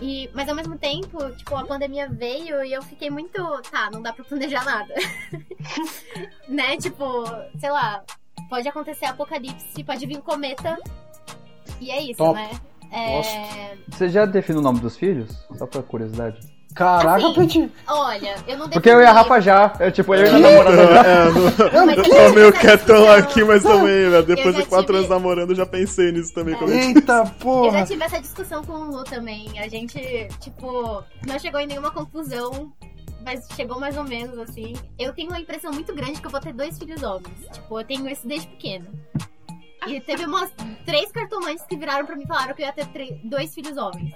E, 0.00 0.28
mas 0.34 0.48
ao 0.48 0.54
mesmo 0.54 0.76
tempo, 0.76 1.30
tipo, 1.36 1.54
a 1.54 1.64
pandemia 1.64 2.08
veio 2.08 2.64
e 2.64 2.72
eu 2.72 2.82
fiquei 2.82 3.10
muito. 3.10 3.42
Tá, 3.70 3.90
não 3.90 4.02
dá 4.02 4.12
pra 4.12 4.24
planejar 4.24 4.64
nada. 4.64 4.94
né? 6.48 6.76
Tipo, 6.76 7.24
sei 7.58 7.70
lá, 7.70 8.02
pode 8.48 8.68
acontecer 8.68 9.04
apocalipse, 9.06 9.84
pode 9.84 10.06
vir 10.06 10.18
um 10.18 10.22
cometa. 10.22 10.78
E 11.80 11.90
é 11.90 12.00
isso, 12.02 12.18
Top. 12.18 12.34
né? 12.34 12.50
É... 12.90 13.76
Você 13.88 14.08
já 14.08 14.26
definiu 14.26 14.60
o 14.60 14.64
nome 14.64 14.80
dos 14.80 14.96
filhos? 14.96 15.46
Só 15.56 15.66
por 15.66 15.82
curiosidade. 15.84 16.51
Caraca, 16.74 17.26
Assim, 17.26 17.34
Peti. 17.34 17.72
Olha, 17.86 18.34
eu 18.48 18.56
não 18.56 18.68
Porque 18.68 18.88
eu 18.88 18.94
e 19.00 19.04
a 19.04 19.12
defini- 19.12 19.18
Rafa 19.18 19.40
já. 19.40 19.72
Eu, 19.78 19.92
tipo, 19.92 20.14
eu 20.14 20.24
e 20.24 20.28
a 20.28 20.38
namorada 20.38 20.76
já. 20.86 21.06
É, 21.06 21.24
não, 21.76 21.86
Mas 21.86 21.98
eu 21.98 22.04
tô 22.04 22.34
meio 22.34 22.52
quietão 22.52 23.10
aqui, 23.12 23.44
mas 23.44 23.62
também, 23.62 24.10
velho. 24.10 24.22
Depois 24.24 24.54
já 24.56 24.62
de 24.62 24.68
quatro 24.68 24.86
tive- 24.86 24.98
anos 24.98 25.10
namorando, 25.10 25.50
eu 25.50 25.56
já 25.56 25.66
pensei 25.66 26.12
nisso 26.12 26.32
também. 26.32 26.54
eu 26.58 26.68
Eita 26.68 27.12
Eu 27.12 27.24
já 27.26 27.30
porra. 27.34 27.84
tive 27.84 28.02
essa 28.04 28.20
discussão 28.20 28.64
com 28.64 28.72
o 28.72 28.90
Lu 28.90 29.04
também. 29.04 29.58
A 29.58 29.68
gente, 29.68 29.98
tipo, 30.40 31.02
não 31.26 31.38
chegou 31.38 31.60
em 31.60 31.66
nenhuma 31.66 31.90
conclusão, 31.90 32.72
mas 33.24 33.46
chegou 33.54 33.78
mais 33.78 33.96
ou 33.96 34.04
menos 34.04 34.38
assim. 34.38 34.74
Eu 34.98 35.12
tenho 35.12 35.28
uma 35.28 35.38
impressão 35.40 35.72
muito 35.72 35.94
grande 35.94 36.20
que 36.20 36.26
eu 36.26 36.30
vou 36.30 36.40
ter 36.40 36.52
dois 36.54 36.78
filhos 36.78 37.02
homens. 37.02 37.36
Tipo, 37.52 37.80
eu 37.80 37.84
tenho 37.84 38.08
isso 38.08 38.26
desde 38.26 38.46
pequeno. 38.48 38.86
E 39.86 40.00
teve 40.00 40.24
umas 40.24 40.48
três 40.86 41.10
cartomantes 41.10 41.64
que 41.66 41.76
viraram 41.76 42.06
pra 42.06 42.14
mim 42.14 42.22
e 42.22 42.26
falaram 42.28 42.54
que 42.54 42.62
eu 42.62 42.66
ia 42.66 42.72
ter 42.72 42.86
dois 43.24 43.52
filhos 43.52 43.76
homens. 43.76 44.14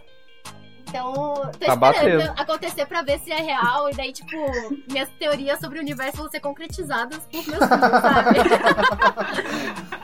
Então, 0.97 1.13
tô 1.13 1.43
Tá 1.43 1.75
esperando 1.75 1.79
batendo. 1.79 2.33
acontecer 2.41 2.87
pra 2.87 3.03
ver 3.03 3.19
se 3.21 3.31
é 3.33 3.41
real. 3.41 3.89
E 3.91 3.95
daí, 3.95 4.13
tipo, 4.13 4.37
minhas 4.91 5.09
teorias 5.19 5.59
sobre 5.61 5.79
o 5.79 5.83
universo 5.83 6.17
vão 6.19 6.29
ser 6.31 6.41
concretizadas 6.41 7.19
por 7.19 7.33
meus 7.33 7.47
filhos, 7.47 7.69
sabe? 8.01 8.39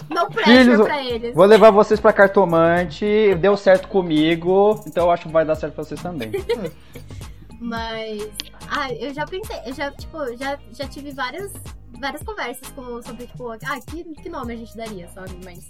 Não 0.15 0.29
pressure 0.31 0.83
pra 0.85 1.03
eles. 1.05 1.35
Vou 1.35 1.45
levar 1.47 1.71
vocês 1.71 1.99
pra 2.01 2.13
cartomante. 2.13 3.35
Deu 3.37 3.57
certo 3.57 3.89
comigo. 3.89 4.83
Então 4.87 5.05
eu 5.07 5.11
acho 5.11 5.25
que 5.25 5.33
vai 5.33 5.45
dar 5.45 5.55
certo 5.55 5.75
pra 5.75 5.85
vocês 5.85 6.01
também. 6.03 6.31
Mas. 7.61 8.29
Ah, 8.69 8.93
eu 8.93 9.15
já 9.15 9.25
pensei, 9.27 9.57
eu 9.67 9.73
já, 9.73 9.91
tipo, 9.93 10.19
já, 10.37 10.59
já 10.73 10.89
tive 10.89 11.13
várias, 11.13 11.53
várias 12.01 12.23
conversas 12.23 12.69
com, 12.73 13.01
sobre, 13.03 13.27
tipo, 13.27 13.51
ah, 13.51 13.59
que, 13.87 14.03
que 14.15 14.29
nome 14.29 14.55
a 14.55 14.57
gente 14.57 14.77
daria, 14.77 15.09
sabe? 15.09 15.31
Mas. 15.45 15.65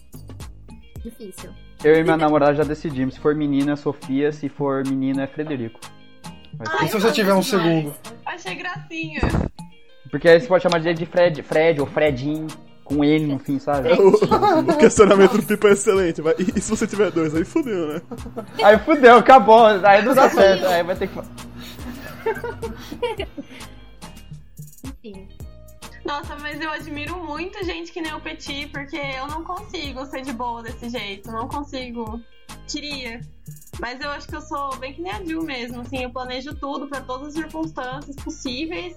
Difícil. 1.05 1.51
Eu 1.83 1.97
e 1.97 2.03
minha 2.05 2.17
namorada 2.17 2.55
já 2.55 2.63
decidimos. 2.65 3.15
Se 3.15 3.21
for 3.21 3.35
menina 3.35 3.73
é 3.73 3.77
Sofia, 3.77 4.31
se 4.33 4.49
for 4.49 4.87
menino 4.87 5.21
é 5.21 5.27
Frederico. 5.27 5.81
Ah, 6.61 6.85
E 6.85 6.89
se 6.89 6.95
você 7.01 7.11
tiver 7.11 7.35
um 7.35 7.41
demais. 7.41 7.47
segundo? 7.47 7.95
Achei 8.25 8.55
gracinha. 8.55 9.21
Porque 10.11 10.29
aí 10.29 10.41
você 10.41 10.47
pode 10.47 10.63
chamar 10.63 10.79
de 10.81 11.07
Fred, 11.07 11.43
Fred 11.43 11.81
ou 11.81 11.87
Fredinho, 11.87 12.47
com 12.85 13.03
N 13.05 13.27
no 13.27 13.39
fim, 13.39 13.59
sabe? 13.59 13.89
O 13.99 14.77
questionamento 14.77 15.39
do 15.39 15.43
Pipa 15.43 15.69
é 15.69 15.73
excelente. 15.73 16.21
Vai. 16.21 16.35
E, 16.39 16.59
e 16.59 16.61
se 16.61 16.71
você 16.71 16.87
tiver 16.87 17.11
dois? 17.11 17.35
Aí 17.35 17.45
fudeu, 17.45 17.95
né? 17.95 18.03
Aí 18.63 18.79
fudeu, 18.79 19.17
acabou. 19.17 19.65
Aí 19.67 20.05
não 20.05 20.15
dá 20.15 20.29
certo. 20.29 20.67
Aí 20.67 20.83
vai 20.83 20.95
ter 20.95 21.09
que. 21.09 21.19
Enfim. 25.05 25.29
Nossa, 26.05 26.37
mas 26.37 26.61
eu 26.61 26.71
admiro 26.71 27.17
muito 27.25 27.65
gente 27.65 27.93
que 27.93 28.01
nem 28.01 28.13
o 28.13 28.21
Petit, 28.21 28.67
porque 28.69 28.97
eu 28.97 29.27
não 29.29 29.45
consigo 29.45 30.05
ser 30.07 30.23
de 30.23 30.33
boa 30.33 30.63
desse 30.63 30.89
jeito. 30.89 31.31
Não 31.31 31.49
consigo 31.49 32.21
queria. 32.71 33.21
Mas 33.81 34.01
eu 34.01 34.11
acho 34.11 34.29
que 34.29 34.37
eu 34.37 34.41
sou 34.41 34.77
bem 34.77 34.93
que 34.93 35.01
nem 35.01 35.13
a 35.13 35.25
Jill 35.25 35.43
mesmo, 35.43 35.81
assim, 35.81 36.03
eu 36.03 36.11
planejo 36.11 36.55
tudo 36.55 36.89
para 36.89 37.01
todas 37.01 37.29
as 37.29 37.35
circunstâncias 37.35 38.17
possíveis. 38.17 38.97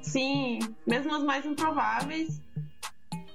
Sim, 0.00 0.60
mesmo 0.86 1.14
as 1.14 1.22
mais 1.22 1.44
improváveis. 1.44 2.40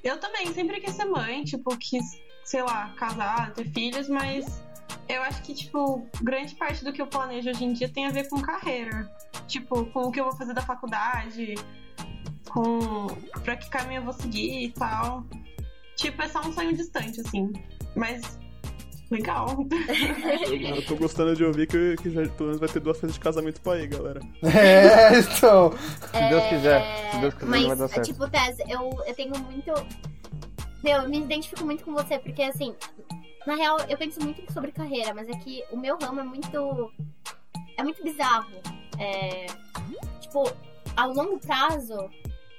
Eu 0.03 0.19
também 0.19 0.53
sempre 0.53 0.79
quis 0.79 0.95
ser 0.95 1.05
mãe, 1.05 1.43
tipo, 1.43 1.75
quis, 1.77 2.19
sei 2.43 2.61
lá, 2.63 2.93
casar, 2.97 3.53
ter 3.53 3.65
filhos, 3.71 4.07
mas 4.09 4.63
eu 5.07 5.21
acho 5.21 5.41
que, 5.43 5.53
tipo, 5.53 6.07
grande 6.21 6.55
parte 6.55 6.83
do 6.83 6.91
que 6.91 7.01
eu 7.01 7.07
planejo 7.07 7.49
hoje 7.49 7.63
em 7.63 7.73
dia 7.73 7.89
tem 7.89 8.05
a 8.05 8.11
ver 8.11 8.27
com 8.29 8.41
carreira. 8.41 9.09
Tipo, 9.47 9.85
com 9.87 10.01
o 10.01 10.11
que 10.11 10.19
eu 10.19 10.25
vou 10.25 10.35
fazer 10.35 10.53
da 10.53 10.61
faculdade, 10.61 11.55
com 12.49 13.07
pra 13.43 13.55
que 13.55 13.69
caminho 13.69 13.99
eu 13.99 14.05
vou 14.05 14.13
seguir 14.13 14.65
e 14.65 14.71
tal. 14.71 15.23
Tipo, 15.95 16.21
é 16.21 16.29
só 16.29 16.41
um 16.41 16.53
sonho 16.53 16.75
distante, 16.75 17.21
assim. 17.21 17.51
Mas 17.95 18.37
Legal. 19.09 19.47
Eu 20.75 20.85
tô 20.85 20.95
gostando 20.97 21.35
de 21.35 21.43
ouvir 21.43 21.67
que, 21.67 21.95
que 21.97 22.09
já 22.09 22.27
pelo 22.27 22.47
menos 22.47 22.59
vai 22.59 22.67
ter 22.67 22.79
duas 22.79 22.97
festas 22.97 23.13
de 23.13 23.19
casamento 23.19 23.61
pra 23.61 23.79
ir, 23.79 23.87
galera. 23.87 24.19
É, 24.43 25.19
então. 25.19 25.71
Se 25.71 26.29
Deus 26.29 26.43
quiser. 26.49 27.11
Se 27.11 27.17
Deus 27.19 27.33
quiser, 27.33 27.49
Mas, 27.49 27.67
vai 27.67 27.75
dar 27.77 27.87
certo. 27.87 28.05
tipo, 28.05 28.29
Tess, 28.29 28.59
eu, 28.67 28.89
eu 29.05 29.15
tenho 29.15 29.37
muito. 29.39 29.71
Meu, 30.83 31.03
eu 31.03 31.09
me 31.09 31.19
identifico 31.19 31.63
muito 31.63 31.85
com 31.85 31.93
você, 31.93 32.19
porque 32.19 32.43
assim, 32.43 32.75
na 33.45 33.55
real, 33.55 33.77
eu 33.87 33.97
penso 33.97 34.21
muito 34.21 34.51
sobre 34.51 34.71
carreira, 34.71 35.13
mas 35.13 35.29
é 35.29 35.33
que 35.33 35.63
o 35.71 35.77
meu 35.77 35.97
ramo 35.97 36.19
é 36.19 36.23
muito. 36.23 36.91
É 37.77 37.83
muito 37.83 38.03
bizarro. 38.03 38.51
É, 38.99 39.45
tipo, 40.19 40.51
a 40.97 41.05
longo 41.05 41.39
prazo, 41.39 42.09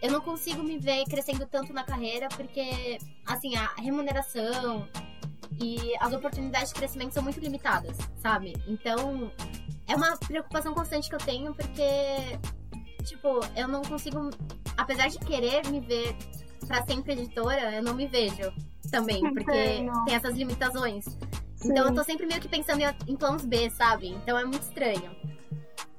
eu 0.01 0.13
não 0.13 0.21
consigo 0.21 0.63
me 0.63 0.79
ver 0.79 1.05
crescendo 1.05 1.47
tanto 1.47 1.73
na 1.73 1.85
carreira, 1.85 2.29
porque, 2.29 2.99
assim, 3.27 3.57
a 3.57 3.67
remuneração 3.77 4.89
e 5.61 5.95
as 5.99 6.13
oportunidades 6.13 6.73
de 6.73 6.75
crescimento 6.75 7.13
são 7.13 7.23
muito 7.23 7.41
limitadas, 7.41 7.97
sabe? 8.17 8.55
Então, 8.67 9.31
é 9.87 9.97
uma 9.97 10.17
preocupação 10.17 10.73
constante 10.73 11.09
que 11.09 11.15
eu 11.15 11.21
tenho, 11.21 11.55
porque, 11.55 12.39
tipo, 13.05 13.41
eu 13.57 13.67
não 13.67 13.83
consigo, 13.83 14.31
apesar 14.77 15.09
de 15.09 15.19
querer 15.19 15.67
me 15.69 15.81
ver 15.81 16.15
pra 16.67 16.85
sempre 16.85 17.15
editora, 17.15 17.75
eu 17.75 17.83
não 17.83 17.95
me 17.95 18.07
vejo 18.07 18.53
também, 18.91 19.21
porque 19.21 19.51
Entendo. 19.51 20.05
tem 20.05 20.15
essas 20.15 20.37
limitações. 20.37 21.05
Então 21.65 21.89
eu 21.89 21.95
tô 21.95 22.05
sempre 22.05 22.27
meio 22.27 22.41
que 22.41 22.49
pensando 22.49 22.81
em 23.07 23.17
planos 23.17 23.45
B, 23.45 23.69
sabe? 23.71 24.11
Então 24.11 24.39
é 24.39 24.45
muito 24.45 24.63
estranho. 24.63 25.11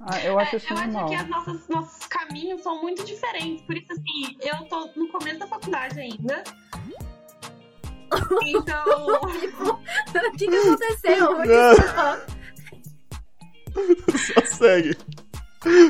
Ah, 0.01 0.20
eu 0.24 0.39
acho 0.39 0.56
É, 0.56 0.58
isso 0.58 0.74
eu 0.74 0.77
acho 0.77 0.86
normal. 0.91 1.10
que 1.10 1.15
as 1.15 1.27
nossas, 1.27 1.68
nossos 1.68 2.06
caminhos 2.08 2.62
são 2.62 2.82
muito 2.82 3.03
diferentes. 3.03 3.62
Por 3.65 3.75
isso, 3.77 3.91
assim, 3.91 4.38
eu 4.41 4.65
tô 4.70 4.89
no 4.96 5.08
começo 5.10 5.39
da 5.39 5.48
faculdade 5.48 6.00
ainda. 6.00 6.44
Então. 8.44 8.84
o 9.22 10.32
que, 10.36 10.48
que 10.48 10.56
aconteceu? 10.58 11.38
Não. 11.46 11.75
Só 14.18 14.46
segue. 14.58 14.98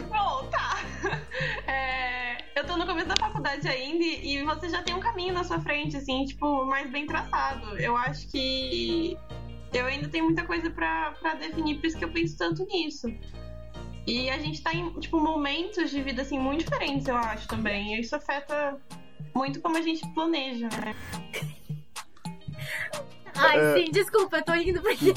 Bom, 0.09 0.49
tá. 0.51 0.79
É, 1.65 2.37
eu 2.59 2.65
tô 2.65 2.75
no 2.75 2.85
começo 2.85 3.07
da 3.07 3.15
faculdade 3.17 3.65
ainda 3.69 4.03
e 4.03 4.35
e 4.39 4.43
você 4.43 4.67
já 4.67 4.83
tem 4.83 4.93
um 4.93 4.99
caminho 4.99 5.33
na 5.33 5.45
sua 5.45 5.61
frente, 5.61 5.95
assim, 5.95 6.25
tipo, 6.25 6.65
mais 6.65 6.91
bem 6.91 7.07
traçado. 7.07 7.77
Eu 7.79 7.95
acho 7.95 8.27
que 8.29 9.17
eu 9.73 9.85
ainda 9.85 10.09
tenho 10.09 10.25
muita 10.25 10.43
coisa 10.45 10.69
pra, 10.69 11.11
pra 11.21 11.35
definir, 11.35 11.75
por 11.79 11.85
isso 11.87 11.97
que 11.97 12.03
eu 12.03 12.11
penso 12.11 12.37
tanto 12.37 12.65
nisso. 12.65 13.07
E 14.09 14.29
a 14.29 14.37
gente 14.39 14.61
tá 14.61 14.73
em, 14.73 14.89
tipo, 14.99 15.19
momentos 15.19 15.89
de 15.89 16.01
vida, 16.01 16.21
assim, 16.21 16.39
muito 16.39 16.63
diferentes, 16.63 17.07
eu 17.07 17.15
acho, 17.15 17.47
também. 17.47 17.95
E 17.95 18.01
isso 18.01 18.15
afeta 18.15 18.77
muito 19.35 19.59
como 19.61 19.77
a 19.77 19.81
gente 19.81 20.05
planeja, 20.13 20.67
né? 20.69 20.95
Ai, 23.41 23.57
É. 23.57 23.73
sim, 23.75 23.91
desculpa, 23.91 24.37
eu 24.37 24.43
tô 24.43 24.53
indo 24.53 24.81
porque. 24.81 25.13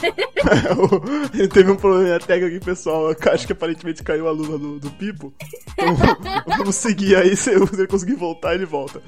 Ele 1.34 1.48
teve 1.48 1.70
um 1.72 1.76
problema 1.76 2.20
técnico 2.20 2.54
aqui, 2.56 2.64
pessoal. 2.64 3.08
Acho 3.32 3.46
que 3.46 3.52
aparentemente 3.52 4.02
caiu 4.04 4.28
a 4.28 4.30
luna 4.30 4.56
do, 4.58 4.78
do 4.78 4.90
Pipo. 4.92 5.34
Então, 5.72 5.96
vamos 6.58 6.76
seguir 6.76 7.16
aí. 7.16 7.36
Se 7.36 7.50
ele 7.50 7.86
conseguir 7.88 8.14
voltar, 8.14 8.54
ele 8.54 8.64
volta. 8.64 9.02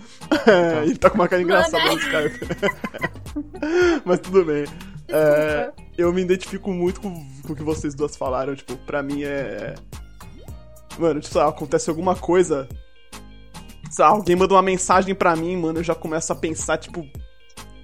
É, 0.47 0.83
ele 0.85 0.97
tá 0.97 1.09
com 1.11 1.15
uma 1.17 1.29
cara 1.29 1.43
engraçada. 1.43 1.85
Mas 4.05 4.19
tudo 4.19 4.45
bem. 4.45 4.65
É, 5.09 5.71
eu 5.99 6.13
me 6.13 6.23
identifico 6.23 6.73
muito 6.73 7.01
com, 7.01 7.13
com 7.47 7.53
o 7.53 7.57
que 7.57 7.63
vocês 7.63 7.95
duas 7.95 8.17
falaram. 8.17 8.55
Tipo, 8.55 8.77
pra 8.79 9.03
mim 9.03 9.23
é. 9.23 9.75
Mano, 10.99 11.21
tipo, 11.21 11.37
lá, 11.39 11.49
acontece 11.49 11.91
alguma 11.91 12.15
coisa. 12.15 12.69
Lá, 13.99 14.07
alguém 14.09 14.35
manda 14.37 14.55
uma 14.55 14.63
mensagem 14.63 15.15
pra 15.15 15.37
mim, 15.37 15.57
mano, 15.57 15.79
eu 15.81 15.85
já 15.85 15.95
começo 15.95 16.33
a 16.33 16.37
pensar, 16.37 16.79
tipo. 16.79 17.07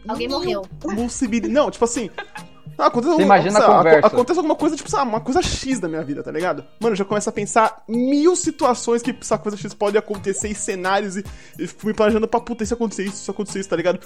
Alguém 0.08 0.28
morreu. 0.28 0.62
Possibilidade. 0.80 1.52
Não, 1.52 1.70
tipo 1.70 1.84
assim. 1.84 2.08
ah, 2.78 2.86
Acontece, 2.86 3.14
Você 3.14 3.22
imagina 3.22 3.52
sei 3.60 3.62
a 3.62 3.76
conversa. 3.76 3.98
aco- 4.06 4.16
acontece 4.16 4.38
alguma 4.38 4.56
coisa, 4.56 4.76
tipo, 4.76 4.88
lá, 4.96 5.02
uma 5.02 5.20
coisa 5.20 5.42
X 5.42 5.78
da 5.78 5.86
minha 5.88 6.02
vida, 6.02 6.22
tá 6.22 6.32
ligado? 6.32 6.64
Mano, 6.80 6.94
eu 6.94 6.96
já 6.96 7.04
começo 7.04 7.28
a 7.28 7.32
pensar 7.32 7.84
mil 7.86 8.34
situações 8.34 9.02
que 9.02 9.14
essa 9.20 9.36
coisa 9.38 9.56
X 9.58 9.74
pode 9.74 9.98
acontecer 9.98 10.48
e 10.48 10.54
cenários 10.54 11.16
e, 11.18 11.24
e 11.58 11.66
fico 11.66 11.86
me 11.86 11.92
planejando 11.94 12.26
pra 12.26 12.40
puta, 12.40 12.64
se 12.64 12.72
acontecer 12.72 13.04
isso, 13.04 13.18
se 13.24 13.30
acontecer 13.30 13.60
isso, 13.60 13.68
tá 13.68 13.76
ligado? 13.76 14.00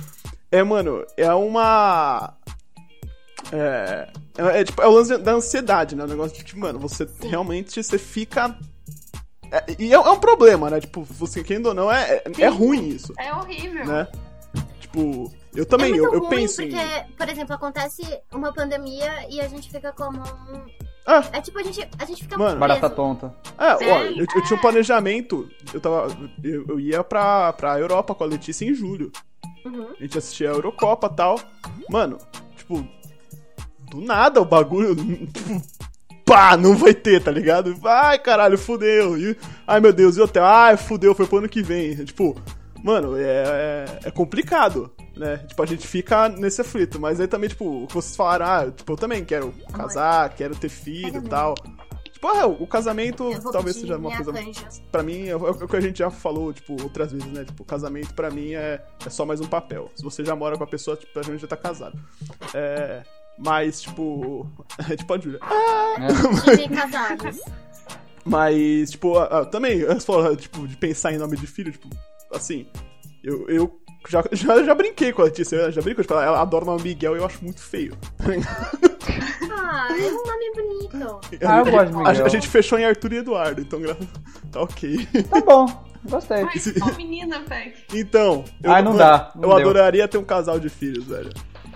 É, 0.51 0.63
mano, 0.65 1.05
é 1.17 1.33
uma. 1.33 2.35
É. 3.53 4.09
É, 4.37 4.61
é, 4.61 4.65
tipo, 4.65 4.83
é 4.83 4.87
o 4.89 4.91
lance 4.93 5.17
da 5.19 5.33
ansiedade, 5.33 5.95
né? 5.95 6.05
O 6.05 6.09
negócio 6.09 6.37
de 6.37 6.45
que, 6.45 6.59
mano, 6.59 6.79
você 6.79 7.09
realmente 7.21 7.83
você 7.83 7.99
fica. 7.99 8.57
é, 9.51 9.65
e 9.79 9.93
é, 9.93 9.95
é 9.95 9.99
um 10.11 10.19
problema, 10.19 10.71
né? 10.71 10.81
Tipo, 10.81 11.03
você 11.05 11.43
querendo 11.45 11.67
ou 11.67 11.75
não, 11.75 11.91
é, 11.93 12.23
é, 12.39 12.43
é 12.43 12.49
ruim 12.49 12.89
isso, 12.89 13.13
É 13.19 13.33
horrível. 13.33 13.85
né? 13.87 14.09
Tipo, 14.81 15.33
eu 15.55 15.67
também, 15.67 15.87
é 15.87 15.91
muito 15.93 16.05
eu, 16.07 16.15
eu 16.15 16.21
ruim 16.21 16.31
penso 16.31 16.63
porque, 16.63 16.77
em. 16.77 17.13
por 17.17 17.29
exemplo, 17.29 17.55
acontece 17.55 18.03
uma 18.33 18.53
pandemia 18.53 19.27
e 19.31 19.41
a 19.41 19.49
gente 19.49 19.71
fica 19.71 19.93
como. 19.93 20.19
um- 20.21 20.85
Ah. 21.07 21.23
É 21.33 21.41
tipo, 21.41 21.59
a 21.59 21.63
gente, 21.63 21.87
a 21.99 22.05
gente 22.07 22.23
fica 22.23 22.37
Mano. 22.39 22.51
muito 22.51 22.61
Barata 22.61 22.89
tonta. 22.89 23.35
É, 23.59 23.77
Sim. 23.77 23.91
ó, 23.91 23.99
eu, 24.05 24.27
eu 24.35 24.43
tinha 24.45 24.57
um 24.57 24.61
planejamento. 24.61 25.49
Eu 25.73 25.81
tava. 25.81 26.09
Eu, 26.43 26.65
eu 26.67 26.81
ia 26.81 27.05
pra, 27.05 27.53
pra 27.53 27.79
Europa 27.79 28.15
com 28.15 28.25
a 28.25 28.27
Letícia 28.27 28.65
em 28.65 28.73
julho. 28.75 29.13
Uhum. 29.67 29.89
A 29.99 30.03
gente 30.03 30.17
assistia 30.17 30.51
a 30.51 30.55
Eurocopa 30.55 31.09
e 31.13 31.17
tal. 31.17 31.39
Mano, 31.91 32.17
tipo. 32.57 32.87
Do 33.95 34.01
nada 34.01 34.41
o 34.41 34.45
bagulho. 34.45 34.97
Tipo, 34.97 35.63
pá, 36.27 36.57
não 36.57 36.77
vai 36.77 36.93
ter, 36.93 37.23
tá 37.23 37.31
ligado? 37.31 37.77
Ai, 37.85 38.19
caralho, 38.19 38.59
fudeu. 38.59 39.17
E, 39.17 39.37
ai, 39.67 39.81
meu 39.81 39.93
Deus, 39.93 40.17
e 40.17 40.21
o 40.21 40.25
hotel? 40.25 40.45
Ai, 40.45 40.77
fudeu, 40.77 41.15
foi 41.15 41.27
pro 41.27 41.39
ano 41.39 41.49
que 41.49 41.63
vem. 41.63 41.95
Tipo, 42.05 42.37
mano, 42.83 43.17
é, 43.17 43.23
é, 43.23 43.99
é 44.05 44.11
complicado, 44.11 44.91
né? 45.17 45.39
Tipo, 45.47 45.63
a 45.63 45.67
gente 45.67 45.87
fica 45.87 46.29
nesse 46.29 46.61
aflito. 46.61 46.99
Mas 47.01 47.21
aí 47.21 47.29
também, 47.29 47.49
tipo, 47.49 47.85
o 47.85 47.87
que 47.87 47.95
vocês 47.95 48.17
falaram, 48.17 48.47
ah, 48.47 48.71
tipo, 48.71 48.93
eu 48.93 48.97
também 48.97 49.25
quero 49.25 49.55
casar, 49.73 50.35
quero 50.35 50.57
ter 50.57 50.69
filho 50.69 51.19
e 51.25 51.29
tal. 51.29 51.55
Tipo, 52.13 52.29
ah, 52.29 52.47
o 52.47 52.67
casamento 52.67 53.31
talvez 53.53 53.77
seja 53.77 53.97
uma 53.97 54.11
coisa. 54.17 54.33
canja. 54.33 54.67
Pra 54.91 55.03
mim, 55.03 55.29
é, 55.29 55.31
é 55.31 55.37
o 55.37 55.69
que 55.69 55.77
a 55.77 55.81
gente 55.81 55.99
já 55.99 56.11
falou, 56.11 56.53
tipo, 56.53 56.73
outras 56.83 57.13
vezes, 57.13 57.31
né? 57.31 57.45
Tipo, 57.45 57.65
casamento 57.65 58.15
pra 58.15 58.31
mim 58.31 58.55
é, 58.55 58.83
é 59.05 59.11
só 59.11 59.27
mais 59.27 59.41
um 59.41 59.47
papel. 59.47 59.91
Se 59.95 60.03
você 60.03 60.25
já 60.25 60.35
mora 60.35 60.57
com 60.57 60.65
a 60.65 60.67
pessoa, 60.67 60.97
tipo, 60.97 61.19
a 61.19 61.23
gente 61.23 61.41
já 61.41 61.47
tá 61.47 61.57
casado. 61.57 61.99
É. 62.55 63.03
Mas, 63.39 63.83
tipo. 63.83 64.47
É 64.91 64.97
tipo 64.97 65.13
a 65.15 65.19
Júlia. 65.19 65.41
Tive 66.57 66.75
casados. 66.75 67.41
Mas, 68.25 68.91
tipo, 68.93 69.19
a- 69.19 69.41
a- 69.41 69.45
também, 69.45 69.85
você 69.85 70.01
falou, 70.01 70.35
tipo, 70.37 70.67
de 70.67 70.77
pensar 70.77 71.13
em 71.13 71.19
nome 71.19 71.37
de 71.37 71.47
filho, 71.47 71.71
tipo, 71.71 71.89
assim, 72.33 72.67
eu, 73.23 73.47
eu 73.49 73.81
já, 74.09 74.25
já, 74.33 74.63
já 74.65 74.75
brinquei 74.75 75.13
com 75.13 75.23
a 75.23 75.27
Letícia, 75.27 75.57
eu 75.57 75.71
já 75.73 75.83
brinco, 75.83 76.01
tipo, 76.03 76.15
ela, 76.15 76.25
ela 76.25 76.41
adora 76.41 76.65
o 76.65 76.67
nome 76.69 76.83
Miguel 76.85 77.15
e 77.17 77.19
eu 77.19 77.27
acho 77.27 77.45
muito 77.45 77.61
feio. 77.61 77.97
Ah, 79.51 79.89
é 79.91 80.11
um 80.11 80.27
nome 80.27 80.53
bonito. 80.55 81.21
Ah, 81.47 81.59
eu 81.59 81.65
gosto 81.71 81.91
de 81.91 81.95
A, 81.95 82.09
Miguel. 82.11 82.27
a 82.27 82.29
gente 82.29 82.49
fechou 82.49 82.79
em 82.79 82.85
Arthur 82.85 83.13
e 83.13 83.17
Eduardo, 83.19 83.61
então 83.61 83.81
gra- 83.81 83.97
tá 84.51 84.63
ok. 84.63 85.07
Tá 85.31 85.41
bom, 85.41 85.85
gostei. 86.09 86.45
Mas 86.45 86.63
só 86.63 86.93
menina, 86.97 87.41
Peck. 87.41 87.75
Então, 87.93 88.45
eu, 88.63 88.73
Ai, 88.73 88.83
não 88.83 88.97
dá, 88.97 89.33
não 89.35 89.43
eu 89.51 89.57
deu. 89.57 89.59
adoraria 89.69 90.09
ter 90.09 90.19
um 90.19 90.25
casal 90.25 90.59
de 90.59 90.69
filhos, 90.69 91.05
velho. 91.05 91.31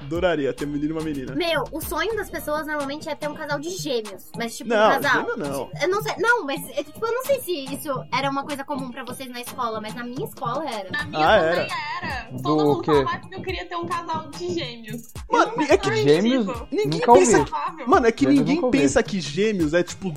Adoraria 0.09 0.53
ter 0.55 0.65
um 0.67 0.71
menino 0.71 0.91
e 0.91 0.93
uma 0.93 1.03
menina. 1.03 1.35
Meu, 1.35 1.65
o 1.71 1.81
sonho 1.83 2.17
das 2.17 2.31
pessoas 2.31 2.67
normalmente 2.67 3.09
é 3.09 3.15
ter 3.15 3.29
um 3.29 3.35
casal 3.35 3.59
de 3.61 3.69
gêmeos. 3.71 4.25
Mas, 4.37 4.57
tipo, 4.57 4.71
Não, 4.71 4.89
um 4.89 5.01
casal. 5.01 5.21
gêmeo 5.21 5.37
não. 5.37 5.71
Eu 5.83 5.89
não 5.89 6.03
sei. 6.03 6.15
Não, 6.19 6.45
mas 6.47 6.61
é, 6.71 6.83
tipo, 6.83 7.05
eu 7.07 7.13
não 7.13 7.25
sei 7.25 7.41
se 7.43 7.75
isso 7.75 7.91
era 8.13 8.31
uma 8.31 8.43
coisa 8.45 8.65
comum 8.65 8.91
pra 8.91 9.05
vocês 9.05 9.31
na 9.31 9.41
escola, 9.43 9.81
mas 9.83 9.95
na 9.95 10.03
minha 10.05 10.25
escola 10.27 10.65
era. 10.69 10.91
Na 10.91 11.05
minha 11.05 11.27
Ah, 11.29 11.39
também 11.51 11.69
era. 12.03 12.29
Do 12.33 12.43
Todo 12.43 12.65
mundo 12.65 12.83
quê? 12.83 12.91
falava 13.05 13.29
que 13.29 13.35
eu 13.35 13.43
queria 13.43 13.67
ter 13.67 13.77
um 13.77 13.87
casal 13.87 14.29
de 14.31 14.55
gêmeos. 14.55 15.03
Mano, 15.31 15.53
Eu 15.53 15.57
não 15.59 15.65
é 15.65 15.77
que 15.77 15.97
gêmeos-. 16.03 16.63
Ninguém 16.73 17.01
pensa. 17.01 17.45
Provável. 17.45 17.87
Mano, 17.89 18.07
é 18.07 18.13
que 18.13 18.25
Gêmeos 18.25 18.47
ninguém 18.47 18.71
pensa 18.71 19.03
que 19.03 19.21
gêmeos 19.21 19.75
é 19.75 19.83
tipo 19.83 20.15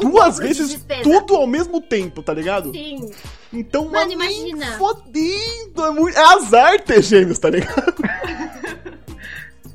duas 0.00 0.36
de 0.36 0.42
vezes 0.42 0.70
despesa. 0.70 1.02
tudo 1.02 1.36
ao 1.36 1.46
mesmo 1.46 1.80
tempo, 1.80 2.22
tá 2.22 2.32
ligado? 2.32 2.72
Sim. 2.72 3.10
Então, 3.52 3.84
Mano, 3.86 4.06
nem 4.06 4.12
imagina. 4.48 4.78
Fodendo, 4.78 5.84
é, 5.84 5.90
muito... 5.90 6.16
é 6.18 6.22
azar 6.34 6.80
ter 6.82 7.02
gêmeos, 7.02 7.38
tá 7.38 7.50
ligado? 7.50 7.94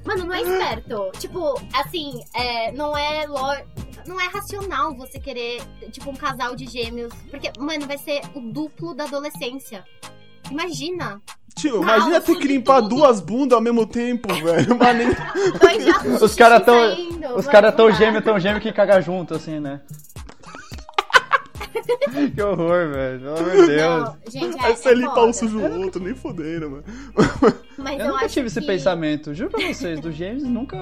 Mano, 0.06 0.26
não 0.26 0.34
é 0.34 0.42
esperto. 0.42 1.12
Tipo, 1.20 1.60
assim, 1.74 2.22
é, 2.34 2.72
não 2.72 2.98
é 2.98 3.26
lo... 3.28 3.84
Não 4.06 4.20
é 4.20 4.28
racional 4.28 4.94
você 4.94 5.18
querer, 5.18 5.62
tipo, 5.92 6.10
um 6.10 6.16
casal 6.16 6.56
de 6.58 6.66
gêmeos. 6.68 7.14
Porque, 7.30 7.52
mano, 7.58 7.88
vai 7.88 7.98
ser 7.98 8.22
o 8.36 8.42
duplo 8.42 8.94
da 8.94 9.06
adolescência. 9.06 9.86
Imagina. 10.52 11.22
Tio, 11.56 11.82
imagina 11.82 12.20
ter 12.20 12.36
que 12.36 12.48
limpar 12.48 12.82
tudo. 12.82 12.96
duas 12.96 13.22
bundas 13.22 13.56
ao 13.56 13.62
mesmo 13.62 13.86
tempo, 13.86 14.34
velho. 14.34 14.78
Mas 14.78 14.98
nem... 14.98 16.16
os 16.22 16.36
caras 16.36 16.66
tão. 16.66 17.36
Os 17.36 17.48
caras 17.48 17.74
tão 17.76 17.92
gêmeos, 17.92 18.24
tão 18.24 18.40
gêmeos 18.40 18.62
que 18.62 18.74
caga 18.74 19.00
junto, 19.00 19.36
assim, 19.36 19.60
né? 19.60 19.82
que 22.34 22.42
horror, 22.42 22.90
velho. 22.90 23.20
Pelo 23.20 23.38
amor 23.38 23.52
de 23.52 23.68
Deus. 23.68 24.04
Não, 24.04 24.18
gente, 24.30 24.58
é, 24.58 24.66
Aí 24.66 24.76
você 24.76 24.94
limpa 24.94 25.24
um 25.24 25.34
sujo 25.34 25.60
o 25.60 25.82
outro, 25.82 26.04
nem 26.04 26.16
fodendo, 26.16 26.70
mano. 26.70 26.84
Mas 27.78 28.00
eu, 28.00 28.06
eu 28.06 28.14
nunca 28.14 28.28
tive 28.30 28.48
esse 28.48 28.62
pensamento. 28.62 29.34
Juro 29.34 29.52
pra 29.52 29.68
vocês, 29.68 30.00
do 30.00 30.12
gêmeos, 30.12 30.44
nunca. 30.44 30.78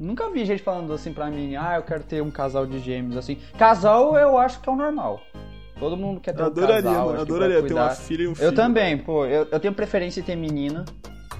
Nunca 0.00 0.30
vi 0.30 0.44
gente 0.44 0.62
falando 0.62 0.92
assim 0.92 1.12
pra 1.12 1.28
mim, 1.28 1.56
ah, 1.56 1.74
eu 1.76 1.82
quero 1.82 2.04
ter 2.04 2.22
um 2.22 2.30
casal 2.30 2.64
de 2.66 2.78
gêmeos, 2.78 3.16
assim. 3.16 3.36
Casal 3.58 4.16
eu 4.16 4.38
acho 4.38 4.60
que 4.60 4.68
é 4.68 4.72
o 4.72 4.76
normal. 4.76 5.20
Todo 5.78 5.96
mundo 5.96 6.20
quer 6.20 6.32
ter 6.32 6.40
eu 6.40 6.44
um 6.44 6.48
adoraria, 6.48 6.82
casal. 6.82 7.06
Mano, 7.06 7.20
adoraria 7.20 7.62
ter 7.62 7.74
uma 7.74 7.90
filha 7.90 8.22
e 8.22 8.28
um 8.28 8.34
filho. 8.34 8.46
Eu 8.46 8.54
também, 8.54 8.98
pô. 8.98 9.24
Eu, 9.26 9.46
eu 9.50 9.60
tenho 9.60 9.74
preferência 9.74 10.20
em 10.20 10.22
ter 10.22 10.36
menina. 10.36 10.84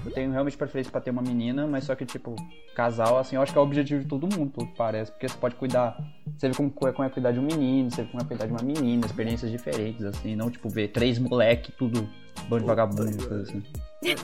Eu 0.05 0.11
tenho 0.11 0.31
realmente 0.31 0.57
preferência 0.57 0.91
pra 0.91 1.01
ter 1.01 1.11
uma 1.11 1.21
menina, 1.21 1.67
mas 1.67 1.83
só 1.83 1.95
que, 1.95 2.05
tipo, 2.05 2.35
casal, 2.75 3.17
assim, 3.17 3.35
eu 3.35 3.41
acho 3.41 3.51
que 3.51 3.57
é 3.57 3.61
o 3.61 3.63
objetivo 3.63 4.01
de 4.01 4.07
todo 4.07 4.27
mundo, 4.27 4.51
pelo 4.51 4.67
que 4.67 4.75
parece. 4.75 5.11
Porque 5.11 5.27
você 5.27 5.37
pode 5.37 5.55
cuidar. 5.55 5.97
Você 6.37 6.47
vê 6.47 6.55
como, 6.55 6.71
como 6.71 7.03
é 7.03 7.09
cuidar 7.09 7.31
de 7.31 7.39
um 7.39 7.43
menino, 7.43 7.91
você 7.91 8.03
vê 8.03 8.09
como 8.09 8.23
é 8.23 8.25
cuidar 8.25 8.45
de 8.45 8.51
uma 8.51 8.61
menina, 8.61 9.05
experiências 9.05 9.51
diferentes, 9.51 10.03
assim. 10.05 10.35
Não, 10.35 10.49
tipo, 10.49 10.69
ver 10.69 10.89
três 10.89 11.19
moleque, 11.19 11.71
tudo 11.71 12.09
bando 12.47 12.61
de 12.61 12.67
vagabundo, 12.67 13.27
coisa 13.27 13.43
assim. 13.43 13.63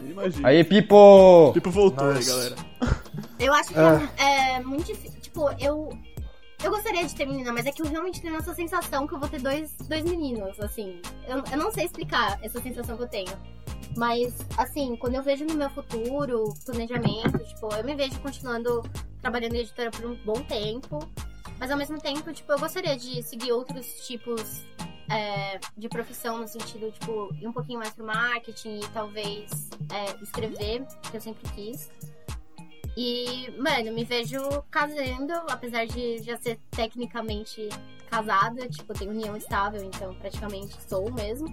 Imagina. 0.10 0.48
Aí, 0.48 0.63
Pipo! 0.63 1.51
Pipo 1.53 1.70
voltou 1.70 2.13
Nossa. 2.13 2.20
aí, 2.20 2.25
galera. 2.25 2.55
Eu 3.39 3.53
acho 3.53 3.70
que 3.70 3.79
é, 3.79 4.10
é, 4.17 4.55
é 4.55 4.60
muito 4.62 4.86
difícil. 4.86 5.20
Tipo, 5.20 5.50
eu. 5.60 5.89
Eu 6.63 6.72
gostaria 6.72 7.05
de 7.05 7.13
ter 7.13 7.27
menina, 7.27 7.51
mas 7.51 7.65
é 7.65 7.72
que 7.72 7.82
eu 7.82 7.86
realmente 7.86 8.22
tenho 8.22 8.36
essa 8.38 8.53
sensação 8.55 9.05
que 9.05 9.13
eu 9.13 9.20
vou 9.20 9.27
ter 9.27 9.39
dois, 9.39 9.75
dois 9.88 10.03
meninos, 10.05 10.60
assim. 10.60 11.00
Eu, 11.27 11.44
eu 11.51 11.58
não 11.58 11.70
sei 11.70 11.86
explicar 11.86 12.39
essa 12.41 12.60
sensação 12.62 12.96
que 12.96 13.03
eu 13.03 13.08
tenho. 13.08 13.32
Mas, 13.96 14.36
assim, 14.58 14.96
quando 14.98 15.16
eu 15.16 15.24
vejo 15.24 15.46
no 15.46 15.54
meu 15.54 15.70
futuro, 15.70 16.54
planejamento, 16.66 17.40
tipo, 17.46 17.74
eu 17.74 17.84
me 17.84 17.96
vejo 17.96 18.20
continuando 18.20 18.84
trabalhando 19.22 19.56
em 19.56 19.60
editora 19.60 19.90
por 19.90 20.06
um 20.06 20.16
bom 20.24 20.42
tempo. 20.44 21.00
Mas 21.58 21.72
ao 21.72 21.78
mesmo 21.78 22.00
tempo, 22.00 22.32
tipo, 22.34 22.52
eu 22.52 22.60
gostaria 22.60 22.98
de 22.98 23.24
seguir 23.24 23.52
outros 23.54 24.06
tipos 24.06 24.66
é, 25.10 25.60
de 25.78 25.88
profissão, 25.88 26.38
no 26.38 26.48
sentido, 26.48 26.92
tipo, 26.92 27.34
ir 27.40 27.48
um 27.48 27.54
pouquinho 27.54 27.80
mais 27.80 27.94
pro 27.94 28.06
marketing 28.06 28.80
e 28.80 28.88
talvez 28.90 29.70
é, 29.92 30.24
escrever, 30.24 30.86
que 31.10 31.16
eu 31.16 31.22
sempre 31.22 31.50
quis. 31.52 31.90
E, 32.98 33.52
mano, 33.58 33.94
me 33.94 34.04
vejo 34.04 34.40
casando, 34.70 35.34
apesar 35.50 35.86
de 35.86 36.20
já 36.24 36.38
ser 36.38 36.60
tecnicamente 36.72 37.68
casada, 38.10 38.68
tipo, 38.70 38.94
tenho 38.94 39.12
união 39.12 39.36
estável, 39.36 39.84
então 39.84 40.14
praticamente 40.16 40.75
sou 40.88 41.12
mesmo. 41.12 41.48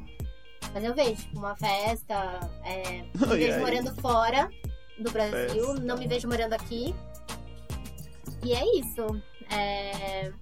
Mas 0.74 0.84
eu 0.84 0.94
vejo, 0.94 1.16
tipo, 1.16 1.38
uma 1.38 1.54
festa, 1.54 2.40
é, 2.64 3.02
me 3.14 3.36
vejo 3.36 3.60
morando 3.60 3.94
fora 4.00 4.48
do 4.98 5.10
Brasil, 5.10 5.66
festa. 5.66 5.80
não 5.80 5.98
me 5.98 6.06
vejo 6.06 6.28
morando 6.28 6.54
aqui. 6.54 6.94
E 8.42 8.52
é 8.52 8.78
isso. 8.78 9.20
É, 9.50 10.32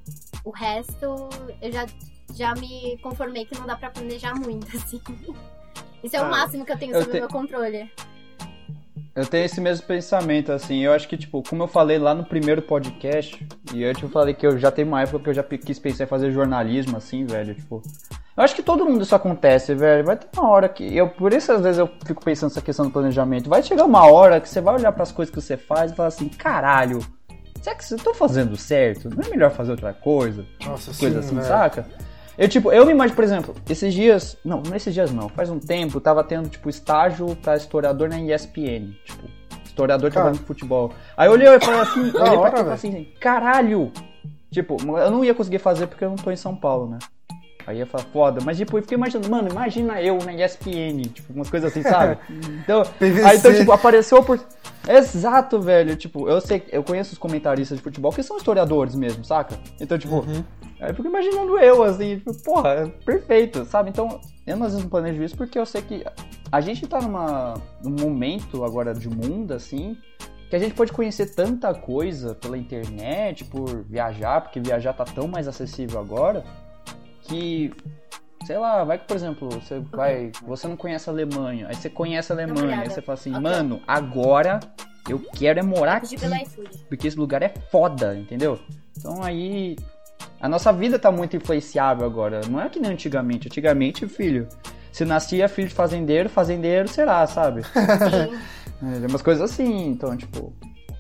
o 0.45 0.51
resto, 0.51 1.29
eu 1.61 1.73
já, 1.73 1.87
já 2.35 2.55
me 2.55 2.97
conformei 2.99 3.45
que 3.45 3.59
não 3.59 3.67
dá 3.67 3.77
pra 3.77 3.91
planejar 3.91 4.35
muito, 4.35 4.69
assim. 4.77 5.01
Isso 6.03 6.17
é 6.17 6.19
ah, 6.19 6.27
o 6.27 6.31
máximo 6.31 6.65
que 6.65 6.73
eu 6.73 6.79
tenho 6.79 6.95
sobre 6.95 7.11
o 7.11 7.13
te... 7.13 7.19
meu 7.21 7.29
controle. 7.29 7.91
Eu 9.15 9.27
tenho 9.27 9.45
esse 9.45 9.61
mesmo 9.61 9.87
pensamento, 9.87 10.53
assim. 10.53 10.79
Eu 10.79 10.93
acho 10.93 11.09
que, 11.09 11.17
tipo, 11.17 11.43
como 11.43 11.65
eu 11.65 11.69
falei 11.69 11.99
lá 11.99 12.15
no 12.15 12.25
primeiro 12.25 12.63
podcast, 12.63 13.47
e 13.75 13.85
antes 13.85 14.03
eu 14.03 14.09
falei 14.09 14.33
que 14.33 14.47
eu 14.47 14.59
já 14.59 14.71
tenho 14.71 14.89
uma 14.89 15.03
época 15.03 15.25
que 15.25 15.31
eu 15.31 15.35
já 15.35 15.43
quis 15.43 15.79
pensar 15.79 16.05
em 16.05 16.07
fazer 16.07 16.31
jornalismo, 16.31 16.97
assim, 16.97 17.27
velho. 17.27 17.55
Tipo, 17.55 17.83
eu 18.41 18.45
acho 18.45 18.55
que 18.55 18.63
todo 18.63 18.87
mundo 18.87 19.03
isso 19.03 19.15
acontece, 19.15 19.75
velho. 19.75 20.03
Vai 20.03 20.17
ter 20.17 20.27
uma 20.35 20.49
hora 20.49 20.67
que. 20.67 20.97
Eu, 20.97 21.11
por 21.11 21.31
isso, 21.31 21.53
às 21.53 21.61
vezes, 21.61 21.79
eu 21.79 21.87
fico 22.07 22.25
pensando 22.25 22.49
nessa 22.49 22.63
questão 22.63 22.87
do 22.87 22.91
planejamento. 22.91 23.51
Vai 23.51 23.63
chegar 23.63 23.85
uma 23.85 24.11
hora 24.11 24.41
que 24.41 24.49
você 24.49 24.63
vai 24.63 24.77
olhar 24.77 24.93
para 24.93 25.03
as 25.03 25.13
coisas 25.13 25.31
que 25.35 25.39
você 25.39 25.59
faz 25.59 25.93
e 25.93 25.95
falar 25.95 26.09
assim: 26.09 26.27
caralho, 26.27 27.01
será 27.61 27.77
que 27.77 27.93
eu 27.93 27.99
tô 27.99 28.15
fazendo 28.15 28.57
certo? 28.57 29.11
Não 29.11 29.23
é 29.23 29.29
melhor 29.29 29.51
fazer 29.51 29.73
outra 29.73 29.93
coisa? 29.93 30.47
Nossa, 30.65 30.91
coisa 30.99 31.21
sim, 31.21 31.39
assim, 31.39 31.47
saca? 31.47 31.87
Eu, 32.39 32.49
tipo, 32.49 32.73
eu 32.73 32.87
me 32.87 32.93
imagino, 32.93 33.15
por 33.15 33.25
exemplo, 33.25 33.55
esses 33.69 33.93
dias. 33.93 34.39
Não, 34.43 34.63
não 34.63 34.75
esses 34.75 34.95
dias 34.95 35.13
não. 35.13 35.29
Faz 35.29 35.51
um 35.51 35.59
tempo, 35.59 36.01
tava 36.01 36.25
tendo, 36.25 36.49
tipo, 36.49 36.71
estágio 36.71 37.37
pra 37.37 37.57
historiador 37.57 38.09
na 38.09 38.19
ESPN. 38.19 38.95
Tipo, 39.05 39.29
historiador 39.67 40.11
Cara. 40.11 40.13
trabalhando 40.13 40.41
com 40.41 40.47
futebol. 40.47 40.93
Aí 41.15 41.29
eu 41.29 41.33
olhei 41.33 41.47
e 41.47 41.61
falei 41.61 41.81
assim, 41.81 42.01
olhei 42.01 42.13
pra 42.13 42.61
hora, 42.61 42.73
assim, 42.73 43.07
caralho! 43.21 43.93
Tipo, 44.51 44.79
eu 44.99 45.11
não 45.11 45.23
ia 45.23 45.35
conseguir 45.35 45.59
fazer 45.59 45.87
porque 45.87 46.07
eu 46.07 46.09
não 46.09 46.17
tô 46.17 46.31
em 46.31 46.37
São 46.37 46.57
Paulo, 46.57 46.89
né? 46.89 46.99
Aí 47.67 47.79
ia 47.79 47.87
falar, 47.87 48.05
foda. 48.05 48.41
Mas 48.45 48.57
tipo, 48.57 48.77
eu 48.77 48.83
fiquei 48.83 48.97
imaginando, 48.97 49.31
mano, 49.31 49.49
imagina 49.49 50.01
eu 50.01 50.19
na 50.19 50.33
ESPN, 50.33 51.03
tipo, 51.13 51.33
umas 51.33 51.51
coisas 51.51 51.71
assim, 51.71 51.83
sabe? 51.83 52.19
Então, 52.63 52.83
aí 53.01 53.37
então, 53.37 53.53
tipo, 53.55 53.73
apareceu 53.73 54.23
por. 54.23 54.41
Exato, 54.89 55.61
velho. 55.61 55.97
Tipo, 55.97 56.29
eu 56.29 56.41
sei, 56.41 56.63
eu 56.71 56.83
conheço 56.83 57.13
os 57.13 57.19
comentaristas 57.19 57.79
de 57.79 57.85
futebol 57.85 58.13
que 58.13 58.23
são 58.23 58.37
historiadores 58.37 58.95
mesmo, 58.95 59.25
saca? 59.25 59.59
Então, 59.81 59.99
tipo, 59.99 60.17
uhum. 60.17 60.45
aí 60.81 60.91
eu 60.91 60.95
fico 60.95 61.09
imaginando 61.09 61.59
eu, 61.59 61.83
assim, 61.83 62.19
tipo, 62.19 62.35
porra, 62.43 62.71
é 62.71 62.87
perfeito, 62.87 63.65
sabe? 63.65 63.91
Então, 63.91 64.21
eu 64.47 64.55
às 64.55 64.61
vezes 64.61 64.81
não 64.81 64.89
planejo 64.89 65.23
isso 65.23 65.37
porque 65.37 65.59
eu 65.59 65.67
sei 65.67 65.83
que 65.83 66.05
a 66.51 66.61
gente 66.61 66.87
tá 66.87 67.01
numa, 67.01 67.55
num 67.83 67.97
momento 68.01 68.65
agora 68.65 68.95
de 68.95 69.09
mundo, 69.09 69.53
assim, 69.53 69.97
que 70.49 70.57
a 70.57 70.59
gente 70.59 70.75
pode 70.75 70.93
conhecer 70.93 71.35
tanta 71.35 71.73
coisa 71.73 72.35
pela 72.35 72.59
internet, 72.59 73.45
por 73.45 73.85
viajar, 73.85 74.41
porque 74.41 74.61
viajar 74.61 74.93
tá 74.93 75.05
tão 75.05 75.29
mais 75.29 75.47
acessível 75.47 76.01
agora 76.01 76.45
que 77.31 77.73
sei 78.45 78.59
lá, 78.59 78.83
vai 78.83 78.99
que, 78.99 79.07
por 79.07 79.17
exemplo, 79.17 79.49
você 79.49 79.79
vai, 79.79 80.33
você 80.43 80.67
não 80.67 80.77
conhece 80.77 81.09
a 81.09 81.13
Alemanha, 81.13 81.69
aí 81.69 81.75
você 81.75 81.89
conhece 81.89 82.33
a 82.33 82.35
Alemanha, 82.35 82.81
aí 82.81 82.91
você 82.91 83.01
fala 83.01 83.19
assim, 83.19 83.31
okay. 83.31 83.43
mano, 83.43 83.81
agora 83.87 84.59
eu 85.09 85.21
quero 85.37 85.61
é 85.61 85.63
morar 85.63 85.97
aqui, 85.97 86.17
porque 86.89 87.07
esse 87.07 87.17
lugar 87.17 87.43
é 87.43 87.53
foda, 87.71 88.17
entendeu? 88.17 88.59
Então 88.99 89.23
aí 89.23 89.77
a 90.41 90.49
nossa 90.49 90.73
vida 90.73 90.99
tá 90.99 91.13
muito 91.13 91.37
influenciável 91.37 92.07
agora, 92.07 92.41
não 92.49 92.61
é 92.61 92.69
que 92.69 92.81
nem 92.81 92.91
antigamente, 92.91 93.47
antigamente, 93.47 94.09
filho, 94.09 94.49
se 94.91 95.05
nascia 95.05 95.49
filho 95.49 95.69
de 95.69 95.75
fazendeiro, 95.75 96.29
fazendeiro 96.29 96.89
será, 96.89 97.27
sabe? 97.27 97.63
é, 97.77 99.07
umas 99.07 99.23
coisas 99.23 99.49
assim, 99.49 99.89
então, 99.89 100.17
tipo, 100.17 100.53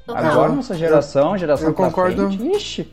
agora 0.06 0.52
nossa 0.52 0.74
geração, 0.74 1.36
geração 1.36 1.68
eu 1.68 1.74
concordo. 1.74 2.28
Frente, 2.28 2.56
ixi, 2.56 2.92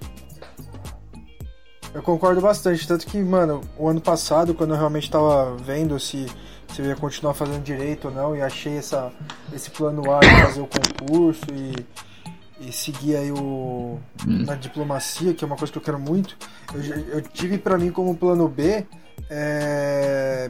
eu 1.93 2.01
concordo 2.01 2.41
bastante, 2.41 2.87
tanto 2.87 3.05
que, 3.05 3.17
mano, 3.17 3.61
o 3.77 3.87
ano 3.87 4.01
passado, 4.01 4.53
quando 4.53 4.73
eu 4.73 4.77
realmente 4.77 5.09
tava 5.09 5.55
vendo 5.55 5.99
se, 5.99 6.27
se 6.73 6.81
eu 6.81 6.85
ia 6.85 6.95
continuar 6.95 7.33
fazendo 7.33 7.63
direito 7.63 8.09
ou 8.09 8.13
não, 8.13 8.35
e 8.35 8.41
achei 8.41 8.77
essa, 8.77 9.11
esse 9.53 9.71
plano 9.71 10.11
A 10.13 10.19
de 10.19 10.41
fazer 10.41 10.61
o 10.61 10.67
concurso 10.67 11.45
e, 11.51 12.67
e 12.67 12.71
seguir 12.71 13.15
aí 13.15 13.31
o, 13.31 13.99
hum. 14.27 14.45
na 14.45 14.55
diplomacia, 14.55 15.33
que 15.33 15.43
é 15.43 15.47
uma 15.47 15.55
coisa 15.55 15.71
que 15.71 15.79
eu 15.79 15.83
quero 15.83 15.99
muito, 15.99 16.37
eu, 16.73 16.83
eu 17.09 17.21
tive 17.21 17.57
para 17.57 17.77
mim 17.77 17.91
como 17.91 18.15
plano 18.15 18.47
B 18.47 18.85
é, 19.29 20.49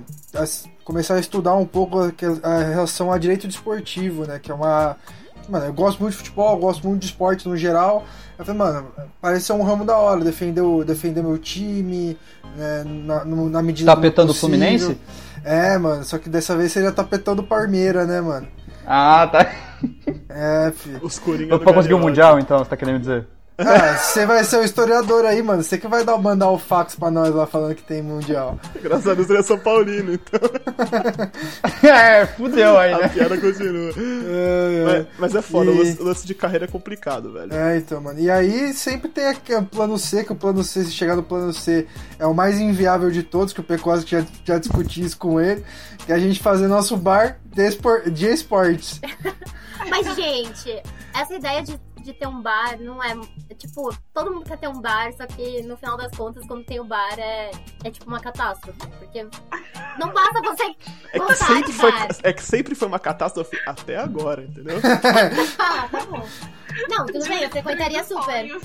começar 0.84 1.15
a 1.15 1.19
estudar 1.19 1.56
um 1.56 1.65
pouco 1.65 2.00
a, 2.00 2.12
a 2.43 2.63
relação 2.63 3.12
a 3.12 3.17
direito 3.17 3.47
desportivo, 3.47 4.26
né, 4.26 4.39
que 4.39 4.52
é 4.52 4.54
uma 4.56 4.97
Mano, 5.49 5.65
eu 5.65 5.73
gosto 5.73 5.99
muito 5.99 6.12
de 6.12 6.17
futebol, 6.17 6.53
eu 6.55 6.60
gosto 6.60 6.88
muito 6.88 7.01
de 7.01 7.07
esporte 7.07 7.47
no 7.47 7.55
geral. 7.55 8.05
Eu 8.38 8.45
falei, 8.45 8.60
mano, 8.60 8.88
parece 9.21 9.45
ser 9.45 9.53
um 9.53 9.63
ramo 9.63 9.86
da 9.86 9.97
hora, 9.97 10.23
defender, 10.23 10.63
defender 10.86 11.23
meu 11.23 11.38
time, 11.38 12.17
né, 12.55 12.83
na, 12.86 13.25
na 13.25 13.62
medida 13.62 13.95
Tapetando 13.95 14.31
o 14.31 14.36
Fluminense? 14.36 14.97
É, 15.43 15.77
mano, 15.77 16.03
só 16.03 16.17
que 16.17 16.29
dessa 16.29 16.55
vez 16.55 16.71
seria 16.71 16.91
tapetando 16.91 17.41
o 17.41 17.45
Parmeira, 17.45 18.05
né, 18.05 18.19
mano? 18.21 18.47
Ah, 18.86 19.27
tá. 19.31 19.51
É, 20.29 20.71
filho. 20.75 20.99
Os 21.01 21.19
Coringa 21.19 21.60
Pra 21.60 21.73
conseguir 21.73 21.93
o 21.93 21.99
Mundial, 21.99 22.39
então, 22.39 22.60
você 22.60 22.69
tá 22.69 22.77
querendo 22.77 22.99
dizer? 22.99 23.27
Ah, 23.58 23.98
você 23.98 24.26
vai 24.26 24.43
ser 24.43 24.58
o 24.58 24.63
historiador 24.63 25.26
aí, 25.26 25.41
mano. 25.41 25.63
Você 25.63 25.80
que 25.80 25.88
vai 25.88 26.06
dar, 26.06 26.15
mandar 26.17 26.50
o 26.50 26.60
fax 26.60 26.96
pra 26.96 27.10
nós 27.10 27.34
lá 27.34 27.48
falando 27.48 27.74
que 27.74 27.82
tem 27.82 28.04
mundial. 28.04 28.60
Graças 28.82 29.08
a 29.08 29.15
Deus 29.15 29.30
ele 29.30 29.39
é 29.39 29.43
São 29.43 29.58
Paulino, 29.58 30.13
então. 30.13 30.39
é, 31.89 32.26
fudeu 32.28 32.78
aí, 32.78 32.96
né? 32.96 33.06
A 33.06 33.10
piada 33.10 33.38
continua. 33.38 33.91
É, 33.98 34.80
é. 34.80 34.86
Mas, 34.86 35.08
mas, 35.17 35.36
é 35.36 35.41
foda, 35.41 35.72
e... 35.72 35.93
o 35.93 36.04
lance 36.04 36.28
de 36.28 36.36
carreira 36.36 36.65
é 36.65 36.67
complicado, 36.67 37.34
velho. 37.34 37.52
É, 37.52 37.78
então, 37.78 38.00
mano. 38.00 38.20
E 38.20 38.30
aí 38.30 38.74
sempre 38.74 39.10
tem 39.10 39.26
o 39.58 39.65
plano 39.65 39.98
C, 39.98 40.24
que 40.24 40.32
o 40.32 40.36
plano 40.36 40.63
C, 40.63 40.84
se 40.84 40.91
chegar 40.91 41.15
no 41.15 41.24
plano 41.24 41.52
C, 41.52 41.88
é 42.20 42.28
o 42.28 42.36
mais 42.36 42.60
inviável 42.60 43.10
de 43.10 43.24
todos, 43.24 43.54
que 43.54 43.60
o 43.60 43.63
Pecosa 43.63 44.06
já, 44.06 44.24
já 44.46 44.60
discutiu 44.60 45.04
isso 45.04 45.17
com 45.17 45.41
ele, 45.41 45.65
que 46.06 46.12
é 46.12 46.15
a 46.15 46.20
gente 46.20 46.39
fazer 46.43 46.67
nosso 46.67 46.96
bar 46.96 47.39
de, 47.43 47.67
espor, 47.67 48.10
de 48.12 48.28
esportes. 48.28 49.02
Mas, 49.89 50.15
gente, 50.15 50.82
essa 51.13 51.34
ideia 51.34 51.63
de 51.63 51.80
de 52.08 52.13
ter 52.13 52.28
um 52.28 52.41
bar 52.41 52.80
não 52.80 53.04
é, 53.04 53.12
é, 53.50 53.54
Tipo, 53.54 53.96
todo 54.13 54.32
mundo 54.32 54.46
quer 54.46 54.58
ter 54.58 54.67
um 54.67 54.82
bar, 54.82 55.12
só 55.13 55.28
que 55.28 55.62
no 55.63 55.76
final 55.78 55.98
das 55.98 56.15
contas, 56.15 56.46
quando 56.48 56.63
tem 56.63 56.80
o 56.80 56.84
um 56.84 56.88
bar, 56.88 57.20
é, 57.20 57.52
é 57.84 57.91
tipo 57.91 58.08
uma 58.08 58.20
catástrofe. 58.20 58.80
Porque 59.00 59.28
não 60.00 60.13
basta 60.13 60.41
você 60.41 60.63
é 61.12 61.20
que 61.20 61.36
sempre 61.36 61.74
foi 61.74 61.91
É 62.24 62.34
que 62.34 62.43
sempre 62.43 62.76
foi 62.76 62.88
uma 62.88 63.00
catástrofe 63.00 63.58
até 63.67 63.98
agora, 63.98 64.43
entendeu? 64.43 64.78
ah, 65.60 65.88
tá 65.91 66.06
bom. 66.06 66.26
Não, 66.90 67.06
tudo 67.06 67.28
bem, 67.28 67.44
eu 67.44 67.50
frequentaria 67.50 68.04
super. 68.04 68.46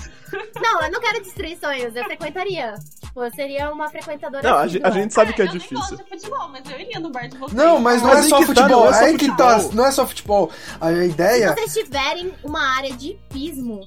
Não, 0.62 0.80
eu 0.82 0.90
não 0.90 0.98
quero 1.00 1.22
destruir 1.22 1.58
sonhos, 1.58 1.94
eu 1.94 2.04
frequentaria. 2.04 2.74
Tipo, 3.02 3.22
eu 3.22 3.30
seria 3.34 3.70
uma 3.70 3.90
frequentadora 3.90 4.42
Não, 4.42 4.56
a, 4.56 4.62
assídua. 4.62 4.88
gente- 4.90 4.98
a 4.98 5.02
gente 5.02 5.12
sabe 5.14 5.32
que 5.34 5.42
é 5.42 5.44
eu 5.44 5.48
nem 5.50 5.58
difícil. 5.58 5.76
gosto 5.78 5.96
de 5.98 6.04
futebol, 6.08 6.48
mas 6.48 6.70
eu 6.70 6.80
iria 6.80 6.98
no 7.00 7.10
bar 7.10 7.28
de 7.28 7.36
vocês. 7.36 7.52
Não, 7.52 7.78
mas 7.78 8.00
não 8.00 8.08
Mas 8.08 8.18
é 8.18 8.22
aí 8.22 8.28
só 8.30 8.36
que 8.38 8.46
tá, 8.46 8.46
futebol. 8.62 8.80
não 8.84 8.88
é 8.88 8.92
só 8.94 9.04
aí 9.04 9.18
que 9.18 9.36
tá, 9.36 9.50
futebol. 9.58 9.74
não 9.76 9.86
é 9.86 9.90
só 9.90 10.06
futebol. 10.06 10.50
A 10.80 10.88
Se 10.88 11.04
ideia. 11.08 11.54
vocês 11.54 11.74
tiverem 11.74 12.32
uma 12.42 12.62
área 12.76 12.92
de 12.96 13.10
hipismo, 13.10 13.84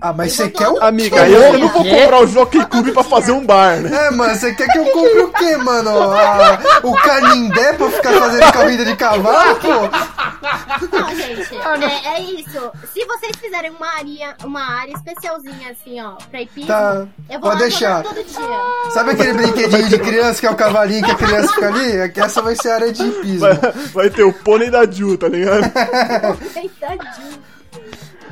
Ah, 0.00 0.12
mas 0.12 0.32
você 0.32 0.50
quer 0.50 0.68
o. 0.68 0.82
Amiga, 0.82 1.22
aí 1.22 1.32
eu 1.32 1.58
não 1.58 1.68
vou 1.68 1.82
comprar 1.84 2.20
o 2.20 2.26
Jockey 2.26 2.64
Club 2.66 2.92
pra 2.92 3.02
fazer 3.04 3.32
um 3.32 3.46
bar, 3.46 3.80
né? 3.80 4.06
É, 4.06 4.10
mano, 4.10 4.34
você 4.34 4.52
quer 4.52 4.68
que 4.68 4.76
eu 4.78 4.84
compre 4.86 5.20
o 5.20 5.28
quê, 5.32 5.56
mano? 5.56 5.90
A- 6.12 6.58
o 6.82 6.92
canindé 6.96 7.72
pra 7.72 7.88
ficar 7.88 8.12
fazendo 8.12 8.52
corrida 8.52 8.84
de 8.84 8.96
cavalo, 8.96 9.56
pô? 9.56 9.68
Não, 10.98 11.14
gente, 11.14 11.54
é, 11.56 12.16
é 12.16 12.20
isso. 12.20 12.70
Se 12.92 13.04
vocês 13.06 13.32
fizerem 13.40 13.70
uma 13.70 13.86
área, 13.96 14.36
uma 14.44 14.80
área 14.80 14.92
especialzinha 14.92 15.70
assim, 15.70 15.98
ó, 16.02 16.12
pra 16.30 16.42
hipismo, 16.42 16.66
Tá, 16.68 17.06
eu 17.30 17.40
vou 17.40 17.50
pode 17.50 17.54
lá 17.54 17.60
deixar. 17.68 18.02
jogar 18.04 18.14
todo 18.14 18.24
dia. 18.24 18.90
Sabe 18.90 19.10
aquele 19.12 19.32
brinquedinho 19.32 19.88
de 19.88 19.98
criança 19.98 20.40
que 20.40 20.46
é 20.46 20.50
o 20.50 20.56
cavalinho 20.56 21.04
que 21.04 21.10
a 21.12 21.14
criança 21.14 21.52
fica 21.54 21.68
ali? 21.68 21.96
É 21.96 22.08
que 22.08 22.20
Essa 22.20 22.42
vai 22.42 22.54
ser 22.56 22.70
a 22.70 22.74
área 22.74 22.92
de 22.92 23.02
hipismo. 23.02 23.38
Vai, 23.40 23.54
vai 23.94 24.10
ter 24.10 24.24
o 24.24 24.32
pônei 24.32 24.70
da 24.70 24.84
Ju, 24.90 25.16
tá 25.16 25.28
ligado? 25.28 25.70
Tadinho. 25.72 27.54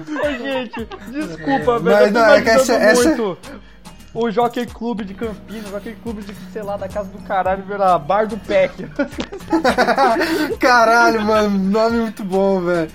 Ô, 0.08 0.24
gente, 0.42 0.88
desculpa, 1.10 1.51
Mas 1.82 1.82
velho. 1.82 2.12
Tô 2.12 2.18
não, 2.20 2.34
é 2.34 2.40
que 2.42 2.48
essa- 2.50 2.74
essa- 2.74 3.36
o 4.14 4.30
Jockey 4.30 4.66
Clube 4.66 5.04
de 5.04 5.14
Campinas, 5.14 5.66
o 5.68 5.70
Jockey 5.70 5.96
Clube 6.02 6.22
de, 6.22 6.34
sei 6.52 6.62
lá, 6.62 6.76
da 6.76 6.88
casa 6.88 7.08
do 7.08 7.18
caralho, 7.22 7.64
virar 7.64 7.98
Bar 7.98 8.26
do 8.26 8.36
Peck. 8.38 8.86
Caralho, 10.58 11.22
mano, 11.22 11.58
nome 11.58 11.98
muito 11.98 12.24
bom, 12.24 12.60
velho. 12.60 12.90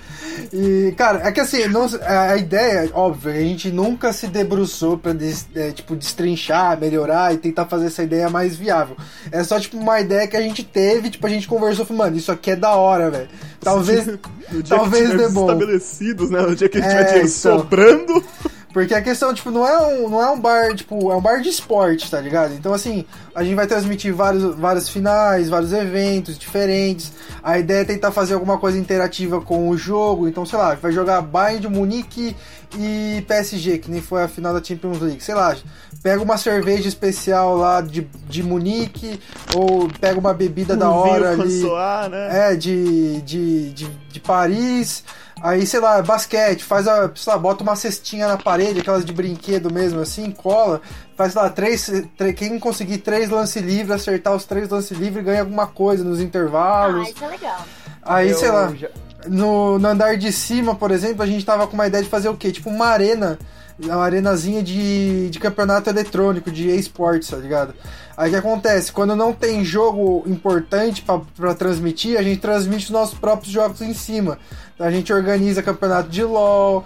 E, 0.52 0.94
cara, 0.96 1.26
é 1.26 1.32
que 1.32 1.40
assim, 1.40 1.66
não- 1.66 1.88
a 2.06 2.36
ideia, 2.36 2.88
óbvio, 2.94 3.32
a 3.32 3.36
gente 3.40 3.70
nunca 3.70 4.12
se 4.12 4.28
debruçou 4.28 4.96
pra 4.96 5.12
des- 5.12 5.46
é, 5.54 5.70
tipo, 5.72 5.96
destrinchar, 5.96 6.78
melhorar 6.78 7.34
e 7.34 7.38
tentar 7.38 7.66
fazer 7.66 7.86
essa 7.86 8.02
ideia 8.02 8.30
mais 8.30 8.56
viável. 8.56 8.96
É 9.32 9.42
só, 9.42 9.58
tipo, 9.58 9.76
uma 9.76 10.00
ideia 10.00 10.26
que 10.28 10.36
a 10.36 10.40
gente 10.40 10.62
teve, 10.62 11.10
tipo, 11.10 11.26
a 11.26 11.30
gente 11.30 11.48
conversou, 11.48 11.84
falou, 11.84 12.04
mano, 12.04 12.16
isso 12.16 12.30
aqui 12.30 12.52
é 12.52 12.56
da 12.56 12.74
hora, 12.76 13.10
velho. 13.10 13.28
Talvez, 13.60 14.06
Talvez 14.68 15.10
que 15.10 15.16
dê 15.16 15.28
bom. 15.28 15.46
estabelecidos, 15.50 16.30
né? 16.30 16.40
No 16.40 16.54
dia 16.54 16.68
que 16.68 16.78
É, 16.78 16.82
tiver 16.82 17.04
dinheiro 17.04 17.28
então. 17.28 17.58
sobrando. 17.58 18.24
Porque 18.72 18.94
a 18.94 19.00
questão, 19.00 19.32
tipo, 19.32 19.50
não 19.50 19.66
é 19.66 19.78
um, 19.78 20.08
não 20.10 20.22
é 20.22 20.30
um 20.30 20.38
bar, 20.38 20.74
tipo, 20.74 21.10
é 21.10 21.16
um 21.16 21.20
bar 21.20 21.40
de 21.40 21.48
esporte, 21.48 22.10
tá 22.10 22.20
ligado? 22.20 22.52
Então, 22.52 22.74
assim, 22.74 23.04
a 23.34 23.42
gente 23.42 23.54
vai 23.54 23.66
transmitir 23.66 24.14
vários, 24.14 24.54
vários 24.56 24.88
finais, 24.88 25.48
vários 25.48 25.72
eventos 25.72 26.38
diferentes. 26.38 27.12
A 27.42 27.58
ideia 27.58 27.80
é 27.80 27.84
tentar 27.84 28.12
fazer 28.12 28.34
alguma 28.34 28.58
coisa 28.58 28.78
interativa 28.78 29.40
com 29.40 29.68
o 29.70 29.76
jogo. 29.76 30.28
Então, 30.28 30.44
sei 30.44 30.58
lá, 30.58 30.74
vai 30.74 30.92
jogar 30.92 31.22
Bayern 31.22 31.60
de 31.60 31.68
Munique 31.68 32.36
e 32.76 33.24
PSG, 33.26 33.78
que 33.78 33.90
nem 33.90 34.02
foi 34.02 34.22
a 34.22 34.28
final 34.28 34.52
da 34.52 34.62
Champions 34.62 35.00
League. 35.00 35.24
Sei 35.24 35.34
lá, 35.34 35.56
pega 36.02 36.22
uma 36.22 36.36
cerveja 36.36 36.88
especial 36.88 37.56
lá 37.56 37.80
de, 37.80 38.06
de 38.28 38.42
Munique, 38.42 39.18
ou 39.54 39.88
pega 40.00 40.18
uma 40.18 40.34
bebida 40.34 40.76
da 40.76 40.90
um 40.90 40.94
hora 40.94 41.30
vinho 41.30 41.42
ali. 41.42 41.60
François, 41.60 42.10
né? 42.10 42.52
É, 42.52 42.54
de, 42.54 43.22
de, 43.22 43.70
de, 43.70 43.86
de 44.10 44.20
Paris. 44.20 45.04
Aí, 45.42 45.66
sei 45.66 45.78
lá, 45.80 46.02
basquete, 46.02 46.64
faz 46.64 46.88
a. 46.88 47.10
Sei 47.14 47.32
lá, 47.32 47.38
bota 47.38 47.62
uma 47.62 47.76
cestinha 47.76 48.26
na 48.26 48.36
parede, 48.36 48.80
aquelas 48.80 49.04
de 49.04 49.12
brinquedo 49.12 49.72
mesmo, 49.72 50.00
assim, 50.00 50.30
cola. 50.30 50.80
Faz 51.16 51.34
lá, 51.34 51.48
três. 51.50 51.90
tre- 52.16 52.32
quem 52.32 52.58
conseguir 52.58 52.98
três 52.98 53.28
lance 53.30 53.60
livres, 53.60 53.90
acertar 53.90 54.34
os 54.34 54.44
três 54.44 54.68
lance 54.68 54.94
livres, 54.94 55.24
ganha 55.24 55.40
alguma 55.40 55.66
coisa 55.66 56.02
nos 56.02 56.18
Ah, 56.18 56.22
intervalos. 56.22 57.08
isso 57.08 57.24
é 57.24 57.28
legal. 57.28 57.64
Aí, 58.02 58.30
Eu 58.30 58.38
sei 58.38 58.50
lá, 58.50 58.72
já- 58.74 58.88
no, 59.26 59.78
no 59.78 59.88
andar 59.88 60.16
de 60.16 60.32
cima, 60.32 60.74
por 60.74 60.90
exemplo, 60.90 61.22
a 61.22 61.26
gente 61.26 61.44
tava 61.44 61.66
com 61.66 61.74
uma 61.74 61.86
ideia 61.86 62.02
de 62.02 62.08
fazer 62.10 62.28
o 62.28 62.36
quê? 62.36 62.50
Tipo 62.50 62.70
uma 62.70 62.86
arena, 62.86 63.38
uma 63.78 64.04
arenazinha 64.04 64.62
de, 64.62 65.30
de 65.30 65.38
campeonato 65.38 65.88
eletrônico, 65.88 66.50
de 66.50 66.68
esportes, 66.68 67.28
tá 67.28 67.36
ligado? 67.36 67.74
Aí 68.16 68.28
o 68.28 68.32
que 68.32 68.38
acontece? 68.38 68.90
Quando 68.90 69.14
não 69.14 69.32
tem 69.32 69.64
jogo 69.64 70.24
importante 70.26 71.02
pra, 71.02 71.20
pra 71.36 71.54
transmitir, 71.54 72.18
a 72.18 72.22
gente 72.22 72.40
transmite 72.40 72.86
os 72.86 72.90
nossos 72.90 73.18
próprios 73.18 73.52
jogos 73.52 73.80
em 73.80 73.94
cima. 73.94 74.38
Então 74.74 74.86
a 74.86 74.90
gente 74.90 75.12
organiza 75.12 75.62
campeonato 75.62 76.08
de 76.08 76.24
LOL, 76.24 76.84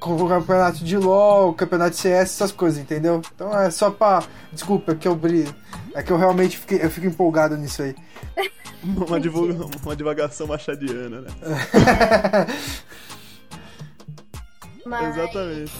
o 0.00 0.28
campeonato 0.28 0.84
de 0.84 0.96
LOL, 0.96 1.52
campeonato 1.52 1.90
de 1.90 1.96
CS, 1.96 2.30
essas 2.30 2.52
coisas, 2.52 2.80
entendeu? 2.80 3.20
Então 3.34 3.58
é 3.58 3.70
só 3.70 3.90
pra. 3.90 4.22
Desculpa, 4.52 4.92
é 4.92 4.94
que 4.94 5.08
eu 5.08 5.16
brilho. 5.16 5.54
É 5.94 6.02
que 6.02 6.12
eu 6.12 6.16
realmente 6.16 6.56
fiquei, 6.58 6.82
eu 6.82 6.90
fico 6.90 7.06
empolgado 7.06 7.56
nisso 7.56 7.82
aí. 7.82 7.94
Uma, 8.84 9.18
divulga, 9.18 9.66
uma 9.82 9.96
divagação 9.96 10.46
machadiana, 10.46 11.22
né? 11.22 11.30
Mas, 14.86 15.16
Exatamente. 15.16 15.72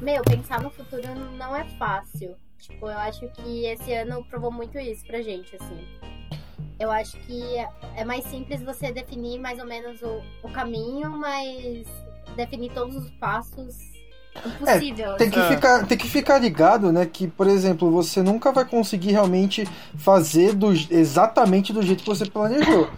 meu, 0.00 0.22
pensar 0.22 0.62
no 0.62 0.70
futuro 0.70 1.02
não 1.36 1.54
é 1.54 1.64
fácil. 1.78 2.34
Tipo, 2.58 2.86
eu 2.86 2.98
acho 2.98 3.28
que 3.28 3.66
esse 3.66 3.92
ano 3.92 4.24
provou 4.24 4.50
muito 4.50 4.78
isso 4.78 5.04
pra 5.06 5.22
gente, 5.22 5.54
assim. 5.56 5.86
Eu 6.80 6.90
acho 6.90 7.16
que 7.18 7.42
é 7.96 8.04
mais 8.04 8.24
simples 8.24 8.62
você 8.62 8.92
definir 8.92 9.38
mais 9.38 9.58
ou 9.58 9.66
menos 9.66 10.00
o, 10.02 10.22
o 10.42 10.50
caminho, 10.50 11.10
mas 11.10 11.86
definir 12.36 12.72
todos 12.72 12.96
os 12.96 13.10
passos 13.12 13.76
impossível. 14.46 15.16
Tem 15.16 15.30
que, 15.30 15.38
É. 15.38 15.48
ficar, 15.48 15.86
tem 15.86 15.98
que 15.98 16.08
ficar 16.08 16.38
ligado, 16.38 16.92
né? 16.92 17.04
Que, 17.06 17.26
por 17.26 17.46
exemplo, 17.46 17.90
você 17.90 18.22
nunca 18.22 18.52
vai 18.52 18.64
conseguir 18.64 19.10
realmente 19.12 19.64
fazer 19.96 20.54
do, 20.54 20.72
exatamente 20.72 21.72
do 21.72 21.82
jeito 21.82 22.02
que 22.02 22.08
você 22.08 22.26
planejou. 22.26 22.88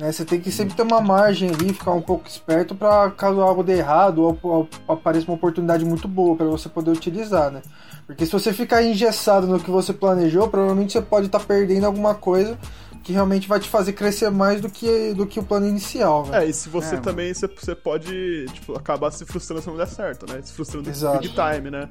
Né? 0.00 0.12
Você 0.12 0.24
tem 0.24 0.40
que 0.40 0.50
sempre 0.52 0.74
ter 0.74 0.82
uma 0.82 1.00
margem 1.00 1.50
ali, 1.50 1.72
ficar 1.72 1.92
um 1.92 2.00
pouco 2.02 2.28
esperto 2.28 2.74
para 2.74 3.10
caso 3.10 3.40
algo 3.40 3.62
dê 3.62 3.78
errado 3.78 4.38
ou, 4.42 4.68
apareça 4.88 5.26
uma 5.26 5.34
oportunidade 5.34 5.84
muito 5.84 6.06
boa 6.06 6.36
para 6.36 6.46
você 6.46 6.68
poder 6.68 6.90
utilizar, 6.90 7.50
né? 7.50 7.62
Porque 8.06 8.24
se 8.24 8.32
você 8.32 8.52
ficar 8.52 8.82
engessado 8.82 9.46
no 9.46 9.60
que 9.60 9.70
você 9.70 9.92
planejou, 9.92 10.48
provavelmente 10.48 10.92
você 10.92 11.02
pode 11.02 11.26
estar 11.26 11.40
perdendo 11.40 11.84
alguma 11.84 12.14
coisa 12.14 12.56
que 13.02 13.12
realmente 13.12 13.48
vai 13.48 13.58
te 13.58 13.68
fazer 13.68 13.92
crescer 13.92 14.30
mais 14.30 14.60
do 14.60 14.68
que, 14.70 15.14
do 15.14 15.26
que 15.26 15.40
o 15.40 15.42
plano 15.42 15.66
inicial, 15.66 16.26
né? 16.26 16.44
É, 16.44 16.48
e 16.48 16.52
se 16.52 16.68
você 16.68 16.96
É, 16.96 17.00
também, 17.00 17.32
você, 17.32 17.46
você 17.48 17.74
pode, 17.74 18.46
tipo, 18.52 18.76
acabar 18.76 19.10
se 19.10 19.24
frustrando 19.24 19.62
se 19.62 19.68
não 19.68 19.76
der 19.76 19.88
certo, 19.88 20.30
né? 20.30 20.40
Se 20.42 20.52
frustrando 20.52 20.88
Exato. 20.88 21.18
big 21.20 21.34
time, 21.34 21.70
né? 21.70 21.88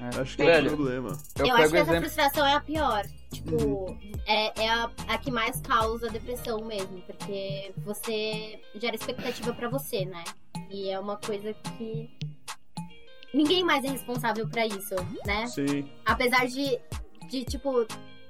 É. 0.00 0.20
Acho 0.20 0.36
que 0.36 0.42
é 0.42 0.44
o 0.44 0.48
Velho, 0.48 0.70
problema. 0.76 1.18
Eu, 1.38 1.46
Eu, 1.46 1.54
acho 1.56 1.70
que 1.70 1.76
essa 1.76 1.90
exemplo. 1.90 2.00
frustração 2.00 2.46
é 2.46 2.54
a 2.54 2.60
pior. 2.60 3.04
Tipo, 3.32 3.56
Uhum. 3.56 4.12
é, 4.26 4.64
é 4.64 4.68
a, 4.68 4.90
a 5.08 5.18
que 5.18 5.30
mais 5.30 5.60
causa 5.60 6.10
depressão 6.10 6.64
mesmo. 6.64 7.00
Porque 7.02 7.72
você 7.78 8.60
gera 8.74 8.96
expectativa 8.96 9.52
pra 9.52 9.68
você, 9.68 10.04
né? 10.04 10.24
E 10.68 10.90
é 10.90 10.98
uma 10.98 11.16
coisa 11.16 11.54
que. 11.54 12.10
Ninguém 13.32 13.62
mais 13.62 13.84
é 13.84 13.88
responsável 13.88 14.48
pra 14.48 14.66
isso, 14.66 14.94
né? 15.24 15.46
Sim. 15.46 15.88
Apesar 16.04 16.46
de, 16.46 16.80
de 17.28 17.44
tipo, 17.44 17.86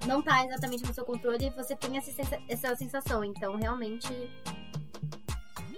não 0.06 0.20
tá 0.20 0.44
exatamente 0.44 0.84
no 0.86 0.92
seu 0.92 1.04
controle, 1.06 1.48
você 1.50 1.74
tem 1.74 1.96
essa, 1.96 2.10
essa 2.48 2.76
sensação. 2.76 3.24
Então, 3.24 3.56
realmente. 3.56 4.08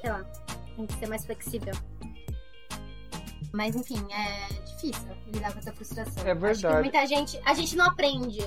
Sei 0.00 0.11
lá. 0.11 0.24
Tem 0.74 0.87
que 0.87 0.94
ser 0.94 1.06
mais 1.06 1.24
flexível. 1.24 1.74
Mas, 3.53 3.77
enfim, 3.77 4.03
é 4.11 4.49
difícil 4.65 5.09
lidar 5.33 5.53
com 5.53 5.59
essa 5.59 5.73
frustração. 5.73 6.25
É 6.27 6.31
Acho 6.31 6.41
que 6.41 6.47
verdade. 6.47 6.81
muita 6.81 7.07
gente. 7.07 7.41
A 7.45 7.55
gente 7.55 7.77
não 7.77 7.87
aprende 7.87 8.41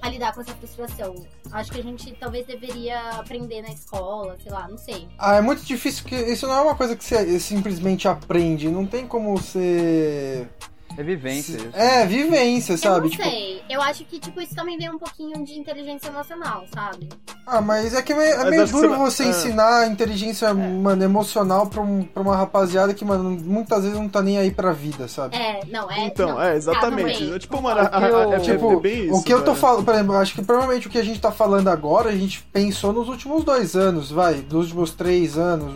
a 0.00 0.08
lidar 0.08 0.32
com 0.34 0.40
essa 0.40 0.54
frustração. 0.54 1.14
Acho 1.52 1.72
que 1.72 1.80
a 1.80 1.82
gente 1.82 2.12
talvez 2.18 2.46
deveria 2.46 2.98
aprender 3.10 3.62
na 3.62 3.70
escola, 3.70 4.36
sei 4.42 4.50
lá, 4.52 4.68
não 4.68 4.78
sei. 4.78 5.08
Ah, 5.18 5.36
é 5.36 5.40
muito 5.40 5.64
difícil, 5.64 6.02
porque 6.02 6.16
isso 6.16 6.46
não 6.46 6.54
é 6.54 6.62
uma 6.62 6.74
coisa 6.74 6.96
que 6.96 7.04
você 7.04 7.38
simplesmente 7.38 8.08
aprende. 8.08 8.68
Não 8.68 8.86
tem 8.86 9.06
como 9.06 9.36
você. 9.36 10.48
É 10.96 11.02
vivência. 11.02 11.56
isso. 11.56 11.70
É, 11.72 12.04
vivência, 12.06 12.76
sabe? 12.76 12.96
eu 12.96 13.02
não 13.02 13.08
Tipo, 13.10 13.22
sei. 13.24 13.62
Eu 13.70 13.80
acho 13.80 14.04
que, 14.04 14.18
tipo, 14.18 14.40
isso 14.40 14.54
também 14.54 14.76
vem 14.76 14.90
um 14.90 14.98
pouquinho 14.98 15.42
de 15.44 15.58
inteligência 15.58 16.08
emocional, 16.08 16.64
sabe? 16.74 17.08
ah, 17.46 17.60
mas 17.60 17.94
é 17.94 18.02
que 18.02 18.12
é 18.12 18.16
meio, 18.16 18.34
é 18.34 18.50
meio 18.50 18.62
acho 18.62 18.72
que 18.72 18.80
duro 18.80 18.96
você 18.98 19.24
é. 19.24 19.26
ensinar 19.28 19.88
inteligência, 19.90 20.52
mano, 20.54 21.02
emocional 21.02 21.66
pra, 21.66 21.80
um- 21.80 22.02
pra 22.04 22.22
uma 22.22 22.36
rapaziada 22.36 22.92
que, 22.94 23.04
mano, 23.04 23.30
muitas 23.30 23.82
vezes 23.84 23.98
não 23.98 24.08
tá 24.08 24.22
nem 24.22 24.38
aí 24.38 24.50
pra 24.50 24.72
vida, 24.72 25.08
sabe? 25.08 25.34
É, 25.36 25.60
não, 25.66 25.90
é. 25.90 26.06
Então, 26.06 26.28
não, 26.30 26.42
é, 26.42 26.56
exatamente. 26.56 27.32
É 27.32 27.38
tipo, 27.38 27.60
mano, 27.60 27.80
Eu- 27.80 28.32
é, 28.32 28.36
é 28.36 28.40
Tipo, 28.40 28.78
bem 28.80 29.06
isso. 29.06 29.14
o 29.16 29.22
que 29.22 29.32
eu 29.32 29.38
tô 29.40 29.52
velho. 29.52 29.56
falando, 29.56 29.84
por 29.84 29.94
exemplo, 29.94 30.14
eu 30.14 30.18
acho 30.20 30.34
que 30.34 30.42
provavelmente 30.42 30.86
o 30.86 30.90
que 30.90 30.98
a 30.98 31.04
gente 31.04 31.20
tá 31.20 31.32
falando 31.32 31.68
agora, 31.68 32.10
a 32.10 32.16
gente 32.16 32.42
pensou 32.52 32.92
nos 32.92 33.08
últimos 33.08 33.44
dois 33.44 33.74
anos, 33.74 34.10
vai, 34.10 34.34
nos 34.50 34.66
últimos 34.66 34.90
três 34.92 35.36
anos. 35.38 35.72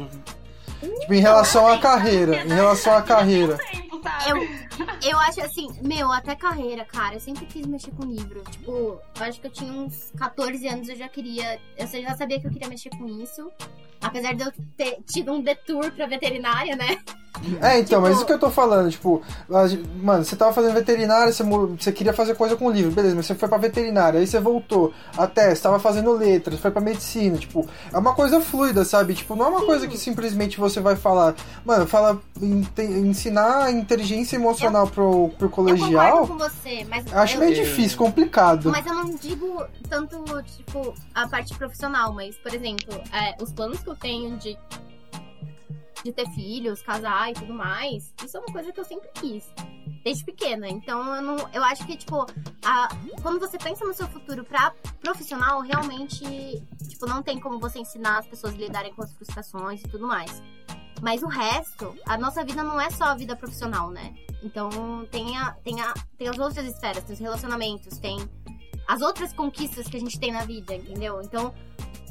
Tipo, 1.00 1.14
em 1.14 1.20
relação 1.20 1.66
à 1.66 1.78
carreira, 1.78 2.42
em 2.44 2.48
relação 2.52 2.94
à 2.96 3.02
carreira. 3.02 3.58
Sabe? 4.02 4.30
Eu, 4.30 5.10
eu 5.10 5.18
acho 5.20 5.40
assim, 5.40 5.68
meu, 5.82 6.10
até 6.12 6.34
carreira, 6.34 6.84
cara, 6.84 7.14
eu 7.14 7.20
sempre 7.20 7.46
quis 7.46 7.66
mexer 7.66 7.90
com 7.92 8.04
livro. 8.04 8.42
Tipo, 8.50 8.72
eu 8.72 9.24
acho 9.24 9.40
que 9.40 9.46
eu 9.46 9.50
tinha 9.50 9.72
uns 9.72 10.12
14 10.16 10.66
anos, 10.68 10.88
eu 10.88 10.96
já 10.96 11.08
queria. 11.08 11.60
Eu 11.76 11.86
já 11.86 12.16
sabia 12.16 12.40
que 12.40 12.46
eu 12.46 12.50
queria 12.50 12.68
mexer 12.68 12.90
com 12.90 13.06
isso. 13.06 13.50
Apesar 14.00 14.34
de 14.34 14.42
eu 14.42 14.52
ter 14.76 14.98
tido 15.06 15.32
um 15.32 15.40
detour 15.42 15.90
pra 15.92 16.06
veterinária, 16.06 16.76
né? 16.76 16.98
É, 17.60 17.80
então, 17.80 17.84
Tipo- 17.84 18.00
mas 18.00 18.16
isso 18.16 18.24
que 18.24 18.32
eu 18.32 18.38
tô 18.38 18.50
falando, 18.50 18.90
tipo, 18.90 19.22
mano, 20.02 20.24
você 20.24 20.34
tava 20.34 20.54
fazendo 20.54 20.72
veterinária, 20.72 21.30
você, 21.30 21.42
você 21.44 21.92
queria 21.92 22.14
fazer 22.14 22.34
coisa 22.34 22.56
com 22.56 22.70
livro, 22.70 22.90
beleza, 22.90 23.14
mas 23.14 23.26
você 23.26 23.34
foi 23.34 23.46
pra 23.46 23.58
veterinária, 23.58 24.18
aí 24.18 24.26
você 24.26 24.40
voltou, 24.40 24.94
até, 25.18 25.54
você 25.54 25.60
tava 25.62 25.78
fazendo 25.78 26.12
letras, 26.12 26.58
foi 26.58 26.70
pra 26.70 26.80
medicina, 26.80 27.36
tipo, 27.36 27.68
é 27.92 27.98
uma 27.98 28.14
coisa 28.14 28.40
fluida, 28.40 28.86
sabe? 28.86 29.12
Tipo, 29.12 29.36
não 29.36 29.44
é 29.44 29.48
uma 29.50 29.66
coisa 29.66 29.86
que 29.86 29.98
simplesmente 29.98 30.58
você 30.58 30.80
vai 30.80 30.96
falar, 30.96 31.34
mano, 31.62 31.86
fala, 31.86 32.18
ensinar 32.80 33.70
inteligência 33.72 34.36
emocional 34.36 34.86
pro, 34.86 35.28
pro 35.36 35.46
Eu 35.46 35.50
colegial, 35.50 36.18
concordo 36.18 36.28
com 36.28 36.38
você, 36.38 36.86
mas. 36.88 37.04
acho 37.12 37.36
eu, 37.36 37.40
meio 37.40 37.54
difícil, 37.54 37.98
complicado. 37.98 38.70
Mas 38.70 38.86
eu 38.86 38.94
não 38.94 39.14
digo 39.14 39.62
tanto, 39.88 40.24
tipo, 40.56 40.94
a 41.14 41.28
parte 41.28 41.54
profissional, 41.56 42.12
mas, 42.12 42.36
por 42.38 42.54
exemplo, 42.54 42.94
é, 43.12 43.36
os 43.42 43.52
planos 43.52 43.80
que 43.86 43.90
eu 43.90 43.96
tenho 43.96 44.36
de, 44.36 44.58
de 46.04 46.12
ter 46.12 46.28
filhos, 46.30 46.82
casar 46.82 47.30
e 47.30 47.34
tudo 47.34 47.54
mais, 47.54 48.12
isso 48.24 48.36
é 48.36 48.40
uma 48.40 48.52
coisa 48.52 48.72
que 48.72 48.80
eu 48.80 48.84
sempre 48.84 49.08
quis. 49.14 49.48
Desde 50.02 50.24
pequena. 50.24 50.68
Então 50.68 51.14
eu 51.16 51.22
não. 51.22 51.36
Eu 51.52 51.64
acho 51.64 51.84
que, 51.86 51.96
tipo, 51.96 52.26
a- 52.64 52.88
quando 53.22 53.40
você 53.40 53.58
pensa 53.58 53.84
no 53.84 53.92
seu 53.94 54.06
futuro 54.08 54.44
pra 54.44 54.72
profissional, 55.00 55.60
realmente, 55.60 56.24
tipo, 56.88 57.06
não 57.06 57.22
tem 57.22 57.40
como 57.40 57.58
você 57.58 57.78
ensinar 57.80 58.18
as 58.18 58.26
pessoas 58.26 58.54
a 58.54 58.56
lidarem 58.56 58.92
com 58.94 59.02
as 59.02 59.12
frustrações 59.12 59.80
e 59.82 59.88
tudo 59.88 60.06
mais. 60.06 60.42
Mas 61.02 61.22
o 61.22 61.26
resto, 61.26 61.92
a 62.06 62.16
nossa 62.16 62.44
vida 62.44 62.62
não 62.62 62.80
é 62.80 62.88
só 62.90 63.04
a 63.06 63.14
vida 63.16 63.34
profissional, 63.36 63.90
né? 63.90 64.14
Então 64.44 64.70
tem, 65.10 65.36
a, 65.36 65.52
tem, 65.64 65.80
a, 65.80 65.92
tem 66.16 66.28
as 66.28 66.38
outras 66.38 66.64
esferas, 66.66 67.02
tem 67.04 67.14
os 67.14 67.20
relacionamentos, 67.20 67.98
tem 67.98 68.18
as 68.86 69.02
outras 69.02 69.32
conquistas 69.32 69.88
que 69.88 69.96
a 69.96 70.00
gente 70.00 70.18
tem 70.20 70.30
na 70.32 70.44
vida, 70.44 70.74
entendeu? 70.74 71.20
Então 71.20 71.52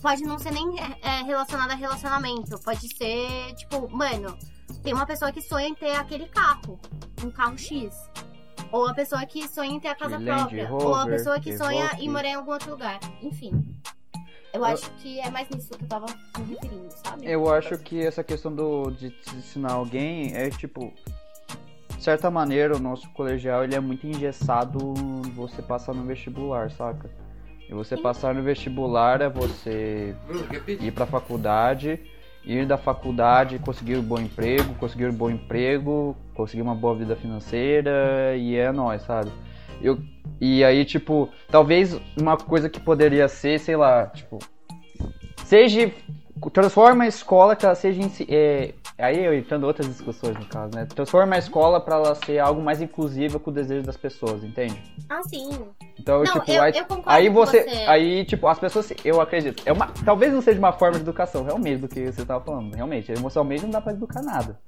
pode 0.06 0.22
não 0.24 0.38
ser 0.38 0.52
nem 0.52 0.68
é, 1.02 1.24
relacionado 1.24 1.72
a 1.72 1.74
relacionamento, 1.74 2.60
pode 2.60 2.96
ser, 2.96 3.56
tipo, 3.56 3.90
mano, 3.90 4.38
tem 4.84 4.94
uma 4.94 5.04
pessoa 5.04 5.32
que 5.32 5.42
sonha 5.42 5.68
em 5.68 5.74
ter 5.74 5.96
aquele 5.96 6.28
carro, 6.28 6.80
um 7.26 7.32
carro 7.32 7.58
X. 7.58 7.92
Ou 8.72 8.88
a 8.88 8.94
pessoa 8.94 9.26
que 9.26 9.48
sonha 9.48 9.72
em 9.72 9.80
ter 9.80 9.88
a 9.88 9.96
casa 9.96 10.20
Land 10.20 10.26
própria. 10.26 10.72
ou 10.72 10.94
a 10.94 11.00
Rover, 11.00 11.18
pessoa 11.18 11.40
que 11.40 11.58
sonha 11.58 11.90
em 11.98 12.08
morar 12.08 12.28
em 12.28 12.34
algum 12.36 12.52
outro 12.52 12.70
lugar. 12.70 13.00
Enfim. 13.20 13.66
Eu 14.54 14.60
Eu- 14.62 14.66
acho 14.66 14.92
que 14.98 15.20
é 15.20 15.30
mais 15.32 15.50
nisso 15.50 15.70
que 15.70 15.84
eu 15.84 15.88
tava 15.88 16.06
me 16.38 16.54
referindo, 16.54 16.88
sabe? 17.04 17.26
Eu 17.26 17.52
acho 17.52 17.76
que 17.80 18.00
essa 18.06 18.24
questão 18.24 18.54
do, 18.54 18.92
de 18.92 19.08
ensinar 19.36 19.72
alguém 19.74 20.36
é 20.36 20.52
tipo. 20.52 20.94
De 21.98 22.04
certa 22.04 22.30
maneira, 22.30 22.76
o 22.76 22.80
nosso 22.80 23.10
colegial 23.10 23.64
ele 23.64 23.74
é 23.74 23.80
muito 23.80 24.06
engessado 24.06 24.78
você 25.36 25.64
passar 25.64 25.96
no 25.96 26.04
vestibular, 26.04 26.70
saca? 26.70 27.10
E 27.70 27.74
você 27.74 27.98
passar 27.98 28.34
no 28.34 28.44
vestibular 28.44 29.22
é 29.22 29.30
você 29.30 30.16
ir 30.68 30.92
pra 30.92 31.06
faculdade, 31.06 32.00
ir 32.44 32.66
da 32.66 32.78
faculdade, 32.78 33.60
conseguir 33.60 33.98
um 33.98 34.04
bom 34.04 34.20
emprego, 34.20 34.76
conseguir 34.76 35.08
um 35.08 35.14
bom 35.14 35.30
emprego, 35.30 36.16
conseguir 36.36 36.62
uma 36.62 36.76
boa 36.76 36.96
vida 36.96 37.16
financeira 37.16 38.36
e 38.38 38.56
é 38.56 38.72
nóis, 38.72 39.02
sabe? 39.02 39.32
Eu, 39.82 40.00
e 40.40 40.64
aí, 40.64 40.86
tipo, 40.86 41.30
talvez 41.50 42.00
uma 42.20 42.38
coisa 42.38 42.70
que 42.70 42.80
poderia 42.80 43.28
ser, 43.28 43.60
sei 43.60 43.76
lá, 43.76 44.08
tipo, 44.08 44.40
seja 45.44 45.92
transforma 46.54 47.06
a 47.06 47.08
escola 47.08 47.56
que 47.56 47.66
ela 47.66 47.76
seja 47.76 48.02
é, 48.30 48.74
aí 48.98 49.24
eu 49.26 49.34
entrando 49.34 49.66
outras 49.66 49.88
discussões 49.88 50.36
no 50.38 50.46
caso, 50.46 50.74
né? 50.76 50.86
Transforma 50.86 51.36
a 51.36 51.40
escola 51.40 51.80
para 51.82 51.96
ela 51.96 52.16
ser 52.16 52.40
algo 52.40 52.62
mais 52.62 52.82
inclusivo 52.82 53.40
com 53.40 53.52
o 53.52 53.54
desejo 53.54 53.84
das 53.84 53.98
pessoas, 53.98 54.44
entende? 54.44 54.82
Ah, 55.10 55.22
sim. 55.24 55.50
Então, 56.00 56.24
Não, 56.24 56.34
tipo, 56.34 56.52
eu- 56.52 56.62
aí, 56.62 56.74
eu 56.78 56.86
aí 57.06 57.30
você, 57.30 57.64
você. 57.64 57.70
aí 57.88 58.26
tipo, 58.26 58.48
as 58.48 58.60
pessoas, 58.60 58.94
eu 59.04 59.20
acredito, 59.20 59.62
é 59.66 59.72
uma, 59.74 59.88
talvez 60.06 60.34
não 60.34 60.42
seja 60.42 60.60
uma 60.60 60.72
forma 60.74 60.96
de 60.98 61.02
educação, 61.04 61.44
realmente 61.44 61.82
do 61.82 61.88
que 61.88 62.06
você 62.12 62.26
tava 62.26 62.44
falando, 62.44 62.74
realmente, 62.76 63.12
emocionalmente 63.12 63.64
não 63.64 63.70
dá 63.72 63.82
para 63.82 63.94
educar 63.94 64.22
nada. 64.22 64.60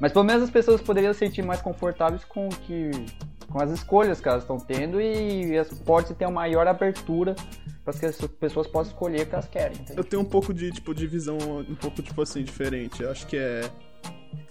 Mas 0.00 0.12
pelo 0.12 0.24
menos 0.24 0.42
as 0.42 0.50
pessoas 0.50 0.80
poderiam 0.82 1.12
se 1.12 1.20
sentir 1.20 1.42
mais 1.42 1.60
confortáveis 1.62 2.22
com 2.24 2.46
o 2.46 2.50
que 2.50 2.90
com 3.50 3.60
as 3.60 3.70
escolhas 3.70 4.20
que 4.20 4.28
elas 4.28 4.42
estão 4.42 4.58
tendo 4.58 5.00
e 5.00 5.52
pode 5.84 6.14
ter 6.14 6.24
uma 6.26 6.32
maior 6.32 6.66
abertura 6.66 7.34
para 7.84 7.94
que 7.94 8.06
as 8.06 8.16
pessoas 8.16 8.66
possam 8.66 8.92
escolher 8.92 9.22
o 9.22 9.26
que 9.26 9.34
elas 9.34 9.48
querem. 9.48 9.76
entende? 9.78 9.98
Eu 9.98 10.04
tenho 10.04 10.22
um 10.22 10.26
pouco 10.26 10.52
de, 10.52 10.72
tipo, 10.72 10.92
de 10.92 11.06
visão 11.06 11.38
um 11.38 11.74
pouco, 11.76 12.02
tipo 12.02 12.20
assim, 12.20 12.42
diferente. 12.42 13.02
Eu 13.02 13.10
acho 13.10 13.26
que 13.26 13.36
é. 13.36 13.70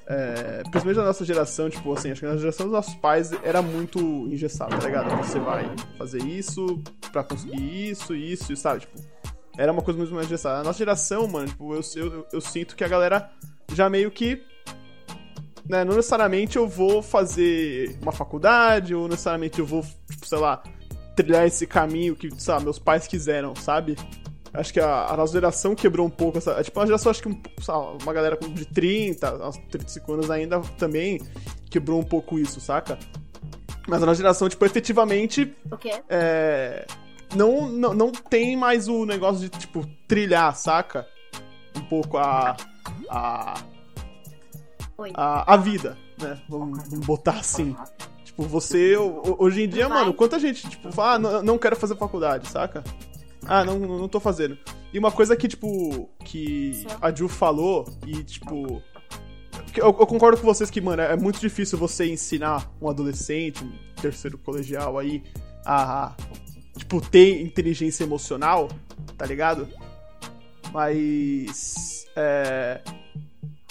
é 0.07 0.61
principalmente 0.61 0.95
da 0.95 1.03
nossa 1.03 1.25
geração, 1.25 1.69
tipo 1.69 1.91
assim, 1.93 2.11
acho 2.11 2.21
que 2.21 2.27
na 2.27 2.37
geração 2.37 2.67
dos 2.67 2.73
nossos 2.73 2.95
pais 2.95 3.31
era 3.43 3.61
muito 3.61 3.99
engessado, 3.99 4.77
tá 4.79 4.85
ligado? 4.85 5.15
Você 5.17 5.37
vai 5.39 5.69
fazer 5.97 6.23
isso 6.23 6.81
pra 7.11 7.23
conseguir 7.23 7.89
isso, 7.89 8.15
isso, 8.15 8.55
sabe? 8.55 8.81
Tipo, 8.81 9.01
era 9.57 9.71
uma 9.71 9.81
coisa 9.81 9.97
muito 9.97 10.13
mais 10.13 10.27
engessada. 10.27 10.63
Nossa 10.63 10.77
geração, 10.77 11.27
mano, 11.27 11.47
tipo, 11.47 11.73
eu, 11.73 11.81
eu, 11.95 12.27
eu 12.31 12.41
sinto 12.41 12.75
que 12.75 12.83
a 12.83 12.87
galera 12.87 13.29
já 13.73 13.89
meio 13.89 14.09
que. 14.11 14.41
Né, 15.67 15.83
não 15.83 15.95
necessariamente 15.95 16.57
eu 16.57 16.67
vou 16.67 17.01
fazer 17.01 17.97
uma 18.01 18.11
faculdade, 18.11 18.93
ou 18.93 19.07
necessariamente 19.07 19.59
eu 19.59 19.65
vou, 19.65 19.83
tipo, 20.09 20.25
sei 20.25 20.37
lá, 20.37 20.61
trilhar 21.15 21.45
esse 21.47 21.65
caminho 21.65 22.15
que, 22.15 22.29
sei 22.39 22.53
lá, 22.53 22.59
meus 22.59 22.77
pais 22.77 23.07
quiseram, 23.07 23.55
sabe? 23.55 23.95
Acho 24.53 24.71
que 24.71 24.79
a, 24.79 25.07
a 25.07 25.17
nossa 25.17 25.33
geração 25.33 25.75
quebrou 25.75 26.05
um 26.05 26.09
pouco 26.09 26.37
essa. 26.37 26.63
Tipo, 26.63 26.79
a 26.79 26.85
geração, 26.85 27.09
acho 27.09 27.21
que 27.21 27.27
um, 27.29 27.41
lá, 27.67 27.91
uma 27.93 28.13
galera 28.13 28.37
de 28.37 28.65
30, 28.65 29.27
aos 29.27 29.57
35 29.69 30.13
anos 30.13 30.31
ainda 30.31 30.61
também 30.77 31.19
quebrou 31.69 31.99
um 31.99 32.03
pouco 32.03 32.39
isso, 32.39 32.61
saca? 32.61 32.97
Mas 33.87 34.01
a 34.01 34.05
nossa 34.05 34.17
geração, 34.17 34.47
tipo, 34.47 34.65
efetivamente 34.65 35.53
O 35.71 35.77
quê? 35.77 36.01
é, 36.09 36.85
não, 37.35 37.67
não, 37.67 37.93
não 37.93 38.11
tem 38.11 38.55
mais 38.55 38.87
o 38.87 39.05
negócio 39.05 39.41
de, 39.41 39.49
tipo, 39.49 39.85
trilhar, 40.07 40.55
saca? 40.55 41.05
Um 41.75 41.81
pouco 41.81 42.17
a. 42.17 42.55
a. 43.09 43.55
A, 45.15 45.53
a 45.53 45.57
vida, 45.57 45.97
né? 46.21 46.39
Vamos, 46.49 46.87
vamos 46.89 47.05
botar 47.05 47.39
assim. 47.39 47.75
Tipo, 48.23 48.43
você, 48.43 48.95
ho- 48.97 49.35
hoje 49.39 49.63
em 49.63 49.67
dia, 49.69 49.87
mano, 49.89 50.13
quanta 50.13 50.39
gente, 50.39 50.69
tipo, 50.69 50.91
fala, 50.91 51.13
ah, 51.15 51.19
não, 51.19 51.43
não 51.43 51.57
quero 51.57 51.75
fazer 51.75 51.95
faculdade, 51.95 52.47
saca? 52.49 52.83
Ah, 53.45 53.63
não, 53.63 53.77
não 53.79 54.07
tô 54.07 54.19
fazendo. 54.19 54.57
E 54.93 54.97
uma 54.99 55.11
coisa 55.11 55.35
que, 55.35 55.47
tipo, 55.47 56.09
que 56.23 56.85
a 57.01 57.11
Ju 57.13 57.27
falou, 57.27 57.85
e, 58.05 58.23
tipo. 58.23 58.81
Eu, 59.75 59.85
eu 59.87 59.93
concordo 60.07 60.37
com 60.39 60.45
vocês 60.45 60.69
que, 60.69 60.79
mano, 60.81 61.01
é 61.01 61.15
muito 61.17 61.39
difícil 61.39 61.77
você 61.77 62.05
ensinar 62.09 62.71
um 62.81 62.89
adolescente, 62.89 63.63
um 63.63 63.71
terceiro 64.01 64.37
colegial 64.37 64.97
aí, 64.97 65.21
a, 65.65 66.15
tipo, 66.77 67.01
ter 67.01 67.41
inteligência 67.41 68.03
emocional, 68.05 68.69
tá 69.17 69.25
ligado? 69.25 69.67
Mas. 70.73 72.05
É. 72.15 72.81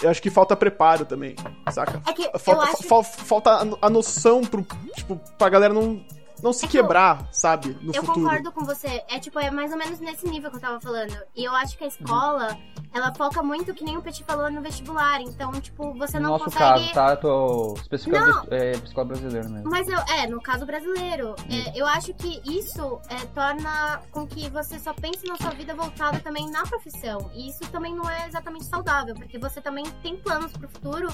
Eu 0.05 0.11
acho 0.11 0.21
que 0.23 0.31
falta 0.31 0.55
preparo 0.55 1.05
também, 1.05 1.35
saca? 1.73 2.01
É 2.35 2.39
Falta, 2.39 2.63
acho 2.65 2.83
fa- 2.89 3.03
falta 3.03 3.51
a- 3.51 3.67
a 3.87 3.91
noção 3.91 4.43
pro, 4.43 4.65
tipo, 4.95 5.19
pra 5.39 5.49
galera 5.49 5.73
não, 5.75 6.05
não 6.45 6.53
se 6.53 6.67
É 6.67 6.69
que 6.69 6.77
eu- 6.79 6.83
quebrar, 6.83 7.27
sabe? 7.33 7.77
No 7.81 7.91
eu 7.95 8.05
futuro. 8.05 8.27
concordo 8.27 8.53
com 8.53 8.65
você. 8.65 9.03
É 9.09 9.19
tipo, 9.19 9.39
é 9.39 9.51
mais 9.51 9.73
ou 9.73 9.79
menos 9.79 9.99
nesse 9.99 10.29
nível 10.29 10.51
que 10.51 10.57
eu 10.57 10.61
tava 10.61 10.79
falando. 10.81 11.17
E 11.35 11.43
eu 11.43 11.55
acho 11.55 11.77
que 11.79 11.85
a 11.85 11.87
escola, 11.87 12.57
ela 12.93 13.13
foca 13.15 13.43
muito, 13.43 13.73
que 13.73 13.83
nem 13.83 13.97
o 13.97 14.03
Petit 14.03 14.23
falou, 14.25 14.51
no 14.51 14.61
vestibular. 14.61 15.21
Então, 15.23 15.51
tipo, 15.53 15.95
você 15.95 16.19
No 16.19 16.25
não 16.25 16.31
nosso 16.33 16.45
consegue. 16.45 16.93
caso, 16.93 16.93
tá? 16.93 17.11
Eu 17.13 17.17
tô 17.17 17.75
especificando 17.81 18.27
Não. 18.31 18.47
é, 18.51 18.73
escola 18.73 19.07
brasileira 19.07 19.49
mesmo. 19.49 19.71
Mas 19.71 19.89
eu, 19.89 19.99
é, 20.01 20.27
no 20.27 20.41
caso 20.41 20.67
brasileiro, 20.67 21.35
é, 21.51 21.73
eu 21.81 21.87
acho 21.87 22.13
que 22.13 22.43
isso 22.45 23.01
é, 23.09 23.25
torna 23.35 24.03
com 24.11 24.27
que 24.27 24.51
você 24.51 24.79
só 24.79 24.93
pense 24.93 25.27
na 25.27 25.37
sua 25.37 25.51
vida 25.51 25.75
voltada 25.75 26.21
também 26.21 26.51
na 26.51 26.63
profissão. 26.65 27.31
E 27.35 27.49
isso 27.49 27.61
também 27.73 27.95
não 27.95 28.09
é 28.09 28.29
exatamente 28.29 28.67
saudável, 28.67 29.15
porque 29.15 29.39
você 29.39 29.63
também 29.63 29.85
tem 30.03 30.17
planos 30.19 30.53
pro 30.53 30.69
futuro 30.69 31.09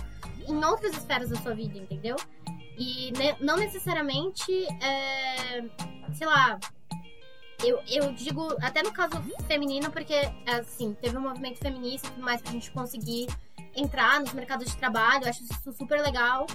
em 0.48 0.64
outras 0.64 0.92
esferas 0.96 1.30
da 1.30 1.36
sua 1.36 1.54
vida, 1.54 1.78
entendeu? 1.78 2.16
E 2.80 3.12
ne- 3.12 3.36
não 3.40 3.58
necessariamente, 3.58 4.50
é, 4.82 5.62
sei 6.14 6.26
lá, 6.26 6.58
eu, 7.62 7.78
eu 7.86 8.10
digo, 8.14 8.48
até 8.62 8.82
no 8.82 8.90
caso 8.90 9.22
feminino, 9.46 9.90
porque, 9.90 10.14
assim, 10.46 10.94
teve 10.94 11.14
um 11.18 11.20
movimento 11.20 11.58
feminista 11.58 12.08
e 12.08 12.10
tudo 12.12 12.22
mais 12.24 12.40
pra 12.40 12.52
gente 12.52 12.70
conseguir 12.70 13.26
entrar 13.76 14.18
nos 14.20 14.32
mercados 14.32 14.66
de 14.70 14.76
trabalho, 14.78 15.24
eu 15.24 15.28
acho 15.28 15.42
isso 15.44 15.72
super 15.74 16.00
legal 16.00 16.46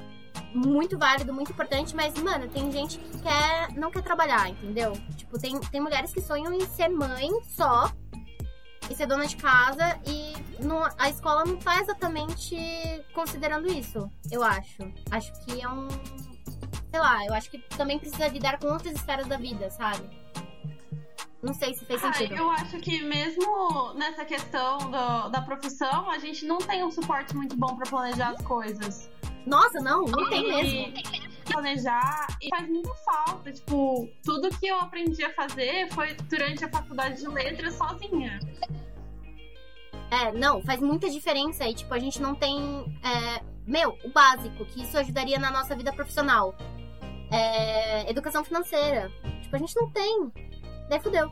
muito 0.53 0.97
válido, 0.97 1.33
muito 1.33 1.51
importante, 1.51 1.93
mas, 1.95 2.13
mano, 2.15 2.47
tem 2.47 2.71
gente 2.71 2.97
que 2.97 3.19
quer, 3.19 3.73
não 3.75 3.91
quer 3.91 4.01
trabalhar, 4.01 4.49
entendeu? 4.49 4.93
Tipo, 5.17 5.37
tem, 5.37 5.59
tem 5.59 5.81
mulheres 5.81 6.13
que 6.13 6.21
sonham 6.21 6.53
em 6.53 6.65
ser 6.65 6.87
mãe 6.87 7.29
só 7.43 7.91
e 8.89 8.95
ser 8.95 9.05
dona 9.07 9.25
de 9.25 9.35
casa 9.35 9.99
e 10.05 10.33
não, 10.63 10.83
a 10.97 11.09
escola 11.09 11.43
não 11.45 11.57
tá 11.57 11.79
exatamente 11.81 12.55
considerando 13.13 13.67
isso, 13.71 14.09
eu 14.31 14.43
acho. 14.43 14.91
Acho 15.11 15.31
que 15.45 15.61
é 15.61 15.67
um. 15.69 15.87
Sei 16.91 16.99
lá, 16.99 17.25
eu 17.25 17.33
acho 17.33 17.49
que 17.51 17.57
também 17.77 17.99
precisa 17.99 18.27
lidar 18.27 18.57
com 18.59 18.67
outras 18.67 18.93
esferas 18.95 19.27
da 19.27 19.37
vida, 19.37 19.69
sabe? 19.69 20.07
Não 21.43 21.53
sei 21.53 21.73
se 21.75 21.85
fez 21.85 22.03
Ah, 22.03 22.11
sentido. 22.13 22.35
eu 22.35 22.49
acho 22.51 22.79
que 22.79 23.03
mesmo 23.03 23.93
nessa 23.93 24.25
questão 24.25 24.77
do- 24.79 25.29
da 25.29 25.41
profissão, 25.41 26.09
a 26.09 26.17
gente 26.17 26.43
não 26.45 26.57
tem 26.57 26.83
um 26.83 26.89
suporte 26.89 27.35
muito 27.35 27.55
bom 27.55 27.75
pra 27.75 27.85
planejar 27.87 28.29
as 28.29 28.41
coisas. 28.41 29.09
Nossa, 29.45 29.79
não, 29.79 30.05
não 30.05 30.29
tem 30.29 30.47
mesmo. 30.47 30.93
Planejar 31.45 32.27
e 32.41 32.49
faz 32.49 32.67
muita 32.67 32.93
falta. 32.95 33.51
Tipo, 33.51 34.09
tudo 34.23 34.49
que 34.49 34.67
eu 34.67 34.79
aprendi 34.79 35.23
a 35.23 35.33
fazer 35.33 35.87
foi 35.91 36.15
durante 36.29 36.65
a 36.65 36.69
faculdade 36.69 37.21
de 37.21 37.27
letras 37.27 37.75
sozinha. 37.75 38.39
É, 40.09 40.31
não, 40.31 40.61
faz 40.61 40.79
muita 40.79 41.09
diferença. 41.09 41.65
E, 41.65 41.73
tipo, 41.73 41.93
a 41.93 41.99
gente 41.99 42.21
não 42.21 42.33
tem. 42.33 42.59
É, 43.03 43.41
meu, 43.67 43.97
o 44.03 44.09
básico, 44.09 44.65
que 44.65 44.83
isso 44.83 44.97
ajudaria 44.97 45.37
na 45.39 45.51
nossa 45.51 45.75
vida 45.75 45.93
profissional. 45.93 46.55
É, 47.31 48.09
educação 48.09 48.43
financeira. 48.43 49.11
Tipo, 49.41 49.55
a 49.55 49.59
gente 49.59 49.75
não 49.75 49.89
tem. 49.89 50.31
Daí 50.89 50.99
fudeu. 50.99 51.31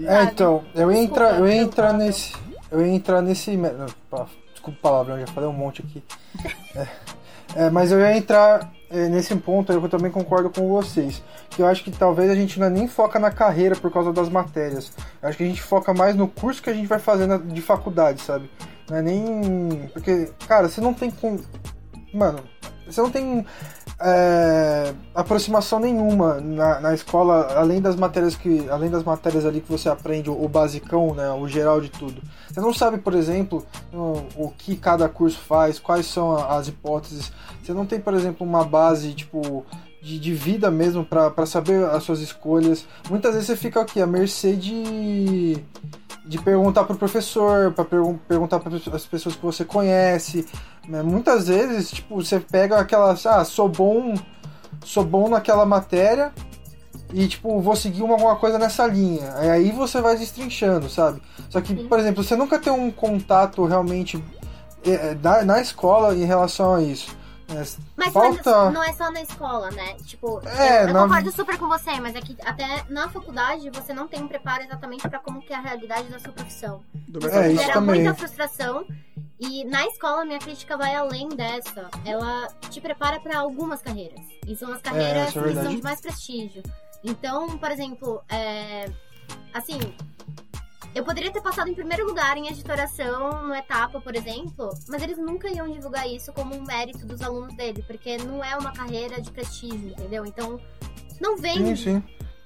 É, 0.00 0.24
então, 0.24 0.64
eu 0.74 0.90
ia 0.90 0.98
entrar, 0.98 1.38
eu 1.38 1.46
ia 1.46 1.56
entrar 1.56 1.92
nesse. 1.92 2.34
Eu 2.70 2.84
ia 2.84 2.92
entrar 2.92 3.22
nesse. 3.22 3.58
Desculpa 4.70 4.88
a 4.88 4.90
palavra, 4.90 5.14
eu 5.14 5.20
já 5.20 5.26
falei 5.32 5.48
um 5.48 5.52
monte 5.52 5.82
aqui. 5.82 6.02
É, 6.76 6.86
é, 7.56 7.70
mas 7.70 7.90
eu 7.90 7.98
ia 7.98 8.16
entrar 8.16 8.72
é, 8.90 9.08
nesse 9.08 9.34
ponto, 9.36 9.72
eu 9.72 9.88
também 9.88 10.10
concordo 10.10 10.50
com 10.50 10.68
vocês. 10.68 11.22
Que 11.50 11.62
eu 11.62 11.66
acho 11.66 11.82
que 11.82 11.90
talvez 11.90 12.30
a 12.30 12.34
gente 12.34 12.58
não 12.60 12.66
é 12.66 12.70
nem 12.70 12.86
foca 12.86 13.18
na 13.18 13.30
carreira 13.30 13.74
por 13.74 13.90
causa 13.92 14.12
das 14.12 14.28
matérias. 14.28 14.92
Eu 15.20 15.28
acho 15.28 15.38
que 15.38 15.44
a 15.44 15.48
gente 15.48 15.62
foca 15.62 15.92
mais 15.92 16.14
no 16.14 16.28
curso 16.28 16.62
que 16.62 16.70
a 16.70 16.74
gente 16.74 16.86
vai 16.86 16.98
fazer 16.98 17.26
na, 17.26 17.36
de 17.38 17.60
faculdade, 17.60 18.22
sabe? 18.22 18.50
Não 18.88 18.96
é 18.96 19.02
nem. 19.02 19.90
Porque, 19.92 20.30
cara, 20.46 20.68
você 20.68 20.80
não 20.80 20.94
tem. 20.94 21.10
Com... 21.10 21.38
Mano, 22.14 22.40
você 22.86 23.00
não 23.00 23.10
tem 23.10 23.46
é, 24.00 24.94
aproximação 25.14 25.78
nenhuma 25.78 26.40
na, 26.40 26.80
na 26.80 26.94
escola, 26.94 27.52
além 27.54 27.80
das 27.80 27.96
matérias 27.96 28.34
que. 28.34 28.68
Além 28.70 28.88
das 28.90 29.04
matérias 29.04 29.44
ali 29.44 29.60
que 29.60 29.70
você 29.70 29.88
aprende, 29.88 30.30
o, 30.30 30.42
o 30.42 30.48
basicão, 30.48 31.14
né? 31.14 31.30
O 31.30 31.46
geral 31.46 31.80
de 31.80 31.90
tudo. 31.90 32.22
Você 32.48 32.60
não 32.60 32.72
sabe, 32.72 32.98
por 32.98 33.14
exemplo, 33.14 33.64
o, 33.92 34.22
o 34.36 34.52
que 34.56 34.74
cada 34.74 35.08
curso 35.08 35.38
faz, 35.38 35.78
quais 35.78 36.06
são 36.06 36.34
as 36.34 36.68
hipóteses. 36.68 37.30
Você 37.62 37.74
não 37.74 37.84
tem, 37.84 38.00
por 38.00 38.14
exemplo, 38.14 38.46
uma 38.46 38.64
base, 38.64 39.12
tipo, 39.12 39.66
de, 40.02 40.18
de 40.18 40.34
vida 40.34 40.70
mesmo 40.70 41.04
para 41.04 41.44
saber 41.44 41.84
as 41.84 42.02
suas 42.02 42.20
escolhas. 42.20 42.86
Muitas 43.08 43.34
vezes 43.34 43.48
você 43.48 43.56
fica 43.56 43.82
aqui 43.82 44.00
à 44.00 44.06
mercê 44.06 44.56
de 44.56 45.62
de 46.30 46.38
perguntar 46.38 46.84
pro 46.84 46.94
professor, 46.94 47.72
para 47.72 47.84
pergun 47.84 48.16
perguntar 48.16 48.60
para 48.60 48.76
as 48.76 49.04
pessoas 49.04 49.34
que 49.34 49.42
você 49.42 49.64
conhece. 49.64 50.46
Né? 50.88 51.02
Muitas 51.02 51.48
vezes, 51.48 51.90
tipo, 51.90 52.22
você 52.22 52.38
pega 52.38 52.78
aquela, 52.78 53.18
ah, 53.24 53.44
sou 53.44 53.68
bom, 53.68 54.14
sou 54.84 55.04
bom 55.04 55.28
naquela 55.28 55.66
matéria 55.66 56.32
e 57.12 57.26
tipo, 57.26 57.60
vou 57.60 57.74
seguir 57.74 58.02
uma, 58.02 58.14
alguma 58.14 58.36
coisa 58.36 58.60
nessa 58.60 58.86
linha. 58.86 59.34
Aí 59.38 59.72
você 59.72 60.00
vai 60.00 60.16
destrinchando, 60.16 60.88
sabe? 60.88 61.20
Só 61.48 61.60
que, 61.60 61.74
por 61.74 61.98
exemplo, 61.98 62.22
você 62.22 62.36
nunca 62.36 62.60
tem 62.60 62.72
um 62.72 62.92
contato 62.92 63.64
realmente 63.64 64.24
é, 64.84 65.16
na, 65.20 65.44
na 65.44 65.60
escola 65.60 66.14
em 66.14 66.24
relação 66.26 66.74
a 66.74 66.80
isso. 66.80 67.18
É, 67.50 67.64
mas 67.96 68.12
falta... 68.12 68.70
não 68.70 68.82
é 68.82 68.92
só 68.92 69.10
na 69.10 69.20
escola, 69.22 69.70
né? 69.70 69.94
Tipo, 70.04 70.40
é, 70.46 70.84
eu, 70.84 70.88
eu 70.88 70.94
na... 70.94 71.02
concordo 71.02 71.32
super 71.32 71.58
com 71.58 71.68
você, 71.68 71.98
mas 71.98 72.14
é 72.14 72.20
que 72.20 72.36
até 72.44 72.84
na 72.88 73.08
faculdade 73.08 73.68
você 73.70 73.92
não 73.92 74.06
tem 74.06 74.22
um 74.22 74.28
preparo 74.28 74.62
exatamente 74.62 75.08
para 75.08 75.18
como 75.18 75.42
que 75.42 75.52
é 75.52 75.56
a 75.56 75.60
realidade 75.60 76.08
da 76.08 76.18
sua 76.18 76.32
profissão. 76.32 76.82
Do 76.94 77.28
é, 77.28 77.52
isso 77.52 77.62
gera 77.62 77.74
também. 77.74 78.02
muita 78.02 78.14
frustração. 78.14 78.86
E 79.40 79.64
na 79.64 79.86
escola, 79.86 80.24
minha 80.24 80.38
crítica 80.38 80.76
vai 80.76 80.94
além 80.94 81.28
dessa. 81.30 81.88
Ela 82.04 82.48
te 82.68 82.80
prepara 82.80 83.18
para 83.18 83.38
algumas 83.38 83.80
carreiras. 83.80 84.20
E 84.46 84.54
são 84.54 84.70
as 84.72 84.82
carreiras 84.82 85.34
é, 85.34 85.40
é 85.40 85.42
que 85.42 85.54
são 85.54 85.74
de 85.74 85.82
mais 85.82 86.00
prestígio. 86.00 86.62
Então, 87.02 87.58
por 87.58 87.70
exemplo, 87.70 88.22
é... 88.28 88.90
assim, 89.54 89.78
eu 90.94 91.04
poderia 91.04 91.30
ter 91.30 91.40
passado 91.40 91.68
em 91.68 91.74
primeiro 91.74 92.06
lugar 92.06 92.36
em 92.36 92.48
editoração 92.48 93.46
no 93.46 93.54
etapa, 93.54 94.00
por 94.00 94.14
exemplo, 94.16 94.70
mas 94.88 95.02
eles 95.02 95.18
nunca 95.18 95.48
iam 95.48 95.70
divulgar 95.70 96.08
isso 96.08 96.32
como 96.32 96.54
um 96.54 96.62
mérito 96.64 97.06
dos 97.06 97.22
alunos 97.22 97.54
dele, 97.54 97.84
porque 97.86 98.16
não 98.18 98.42
é 98.42 98.56
uma 98.56 98.72
carreira 98.72 99.20
de 99.20 99.30
prestígio, 99.30 99.90
entendeu? 99.90 100.26
Então, 100.26 100.60
não 101.20 101.36
vem. 101.36 101.76
Sim, 101.76 101.76
sim. 101.76 102.02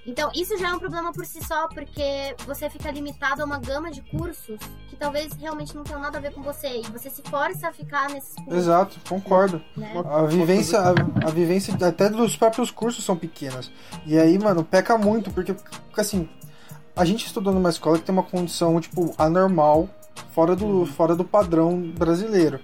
Então, 0.06 0.30
isso 0.34 0.56
já 0.58 0.68
é 0.68 0.74
um 0.74 0.78
problema 0.78 1.12
por 1.12 1.24
si 1.24 1.42
só, 1.42 1.66
porque 1.68 2.36
você 2.44 2.68
fica 2.68 2.90
limitado 2.90 3.40
a 3.40 3.44
uma 3.44 3.58
gama 3.58 3.90
de 3.90 4.02
cursos 4.02 4.60
que 4.88 4.96
talvez 4.96 5.32
realmente 5.32 5.74
não 5.74 5.82
tenham 5.82 6.00
nada 6.00 6.18
a 6.18 6.20
ver 6.20 6.32
com 6.34 6.42
você. 6.42 6.80
E 6.80 6.82
você 6.92 7.08
se 7.08 7.22
força 7.22 7.68
a 7.68 7.72
ficar 7.72 8.10
nesses 8.10 8.34
cursos. 8.34 8.54
Exato, 8.54 8.98
concordo. 9.08 9.62
Né? 9.74 9.90
A 10.04 10.22
vivência, 10.26 10.78
a, 10.78 10.90
a, 10.90 11.30
vivência 11.30 11.74
até 11.74 12.10
dos 12.10 12.36
próprios 12.36 12.70
cursos 12.70 13.02
são 13.02 13.16
pequenas. 13.16 13.70
E 14.04 14.18
aí, 14.18 14.38
mano, 14.38 14.62
peca 14.62 14.98
muito, 14.98 15.30
porque, 15.30 15.56
assim, 15.96 16.28
a 16.96 17.04
gente 17.04 17.26
estudou 17.26 17.52
numa 17.52 17.70
escola 17.70 17.98
que 17.98 18.04
tem 18.04 18.12
uma 18.12 18.22
condição, 18.22 18.80
tipo, 18.80 19.14
anormal, 19.18 19.88
fora 20.32 20.54
do, 20.54 20.66
uhum. 20.66 20.86
fora 20.86 21.16
do 21.16 21.24
padrão 21.24 21.80
brasileiro. 21.96 22.60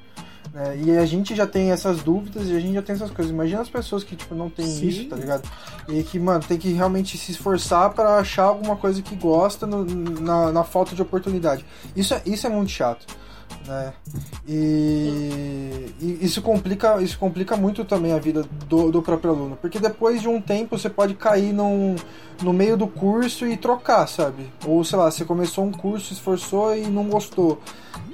Né? 0.52 0.78
E 0.84 0.96
a 0.96 1.06
gente 1.06 1.34
já 1.34 1.46
tem 1.46 1.70
essas 1.70 2.02
dúvidas 2.02 2.48
e 2.48 2.56
a 2.56 2.60
gente 2.60 2.74
já 2.74 2.82
tem 2.82 2.94
essas 2.94 3.10
coisas. 3.10 3.32
Imagina 3.32 3.60
as 3.60 3.68
pessoas 3.68 4.04
que, 4.04 4.16
tipo, 4.16 4.34
não 4.34 4.48
tem 4.50 4.66
Sim. 4.66 4.88
isso, 4.88 5.04
tá 5.06 5.16
ligado? 5.16 5.48
E 5.88 6.02
que, 6.02 6.18
mano, 6.18 6.42
tem 6.46 6.58
que 6.58 6.72
realmente 6.72 7.16
se 7.16 7.32
esforçar 7.32 7.90
para 7.90 8.18
achar 8.18 8.44
alguma 8.44 8.76
coisa 8.76 9.02
que 9.02 9.14
gosta 9.14 9.66
no, 9.66 9.84
na, 9.84 10.52
na 10.52 10.64
falta 10.64 10.94
de 10.94 11.02
oportunidade. 11.02 11.64
Isso 11.94 12.14
é, 12.14 12.22
isso 12.26 12.46
é 12.46 12.50
muito 12.50 12.70
chato 12.70 13.19
né? 13.66 13.92
E, 14.46 15.92
e, 16.00 16.18
isso 16.22 16.42
complica 16.42 17.00
isso 17.02 17.18
complica 17.18 17.56
muito 17.56 17.84
também 17.84 18.12
a 18.12 18.18
vida 18.18 18.42
do, 18.66 18.90
do 18.90 19.02
próprio 19.02 19.30
aluno, 19.32 19.56
porque 19.56 19.78
depois 19.78 20.20
de 20.20 20.28
um 20.28 20.40
tempo 20.40 20.78
você 20.78 20.88
pode 20.88 21.14
cair 21.14 21.52
num, 21.52 21.96
no 22.42 22.52
meio 22.52 22.76
do 22.76 22.86
curso 22.86 23.46
e 23.46 23.56
trocar, 23.56 24.06
sabe? 24.06 24.50
Ou 24.66 24.82
sei 24.84 24.98
lá, 24.98 25.10
você 25.10 25.24
começou 25.24 25.64
um 25.64 25.72
curso, 25.72 26.12
esforçou 26.12 26.76
e 26.76 26.86
não 26.86 27.08
gostou. 27.08 27.60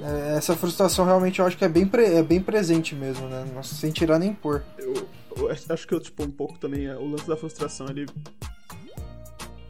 É, 0.01 0.37
essa 0.37 0.55
frustração 0.55 1.05
realmente 1.05 1.39
eu 1.39 1.45
acho 1.45 1.57
que 1.57 1.65
é 1.65 1.69
bem, 1.69 1.87
pre, 1.87 2.05
é 2.05 2.23
bem 2.23 2.41
presente 2.41 2.95
mesmo, 2.95 3.27
né? 3.27 3.45
Nossa, 3.53 3.75
sem 3.75 3.91
tirar 3.91 4.19
nem 4.19 4.33
pôr. 4.33 4.63
Eu, 4.77 5.07
eu 5.37 5.49
acho 5.51 5.87
que 5.87 5.93
eu, 5.93 5.99
tipo, 5.99 6.23
um 6.23 6.31
pouco 6.31 6.57
também, 6.57 6.89
o 6.89 7.07
lance 7.11 7.27
da 7.27 7.37
frustração, 7.37 7.87
ele 7.89 8.05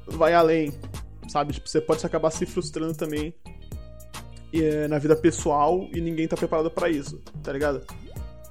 vai 0.05 0.33
além, 0.33 0.73
sabe? 1.27 1.53
Tipo, 1.53 1.69
você 1.69 1.81
pode 1.81 2.05
acabar 2.05 2.31
se 2.31 2.45
frustrando 2.45 2.93
também 2.95 3.33
é, 3.45 3.46
na 4.89 4.97
vida 4.97 5.15
pessoal 5.15 5.87
e 5.93 6.01
ninguém 6.01 6.27
tá 6.27 6.35
preparado 6.35 6.71
para 6.71 6.89
isso, 6.89 7.21
tá 7.43 7.51
ligado? 7.51 7.81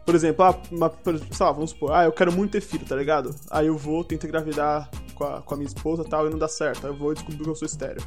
Por 0.04 0.14
exemplo, 0.14 0.44
ah, 0.44 0.56
uma, 0.70 0.92
sei 1.32 1.46
lá, 1.46 1.50
vamos 1.50 1.70
supor, 1.70 1.92
ah, 1.92 2.04
eu 2.04 2.12
quero 2.12 2.32
muito 2.32 2.52
ter 2.52 2.60
filho, 2.60 2.86
tá 2.86 2.94
ligado? 2.94 3.34
Aí 3.50 3.66
eu 3.66 3.76
vou, 3.76 4.04
tento 4.04 4.24
engravidar 4.24 4.88
com 5.16 5.24
a, 5.24 5.42
com 5.42 5.54
a 5.54 5.56
minha 5.56 5.66
esposa 5.66 6.02
e 6.02 6.08
tal, 6.08 6.26
e 6.26 6.30
não 6.30 6.38
dá 6.38 6.46
certo. 6.46 6.86
Aí 6.86 6.92
eu 6.92 6.96
vou 6.96 7.12
descobrir 7.12 7.42
que 7.42 7.50
eu 7.50 7.56
sou 7.56 7.66
estéreo. 7.66 8.06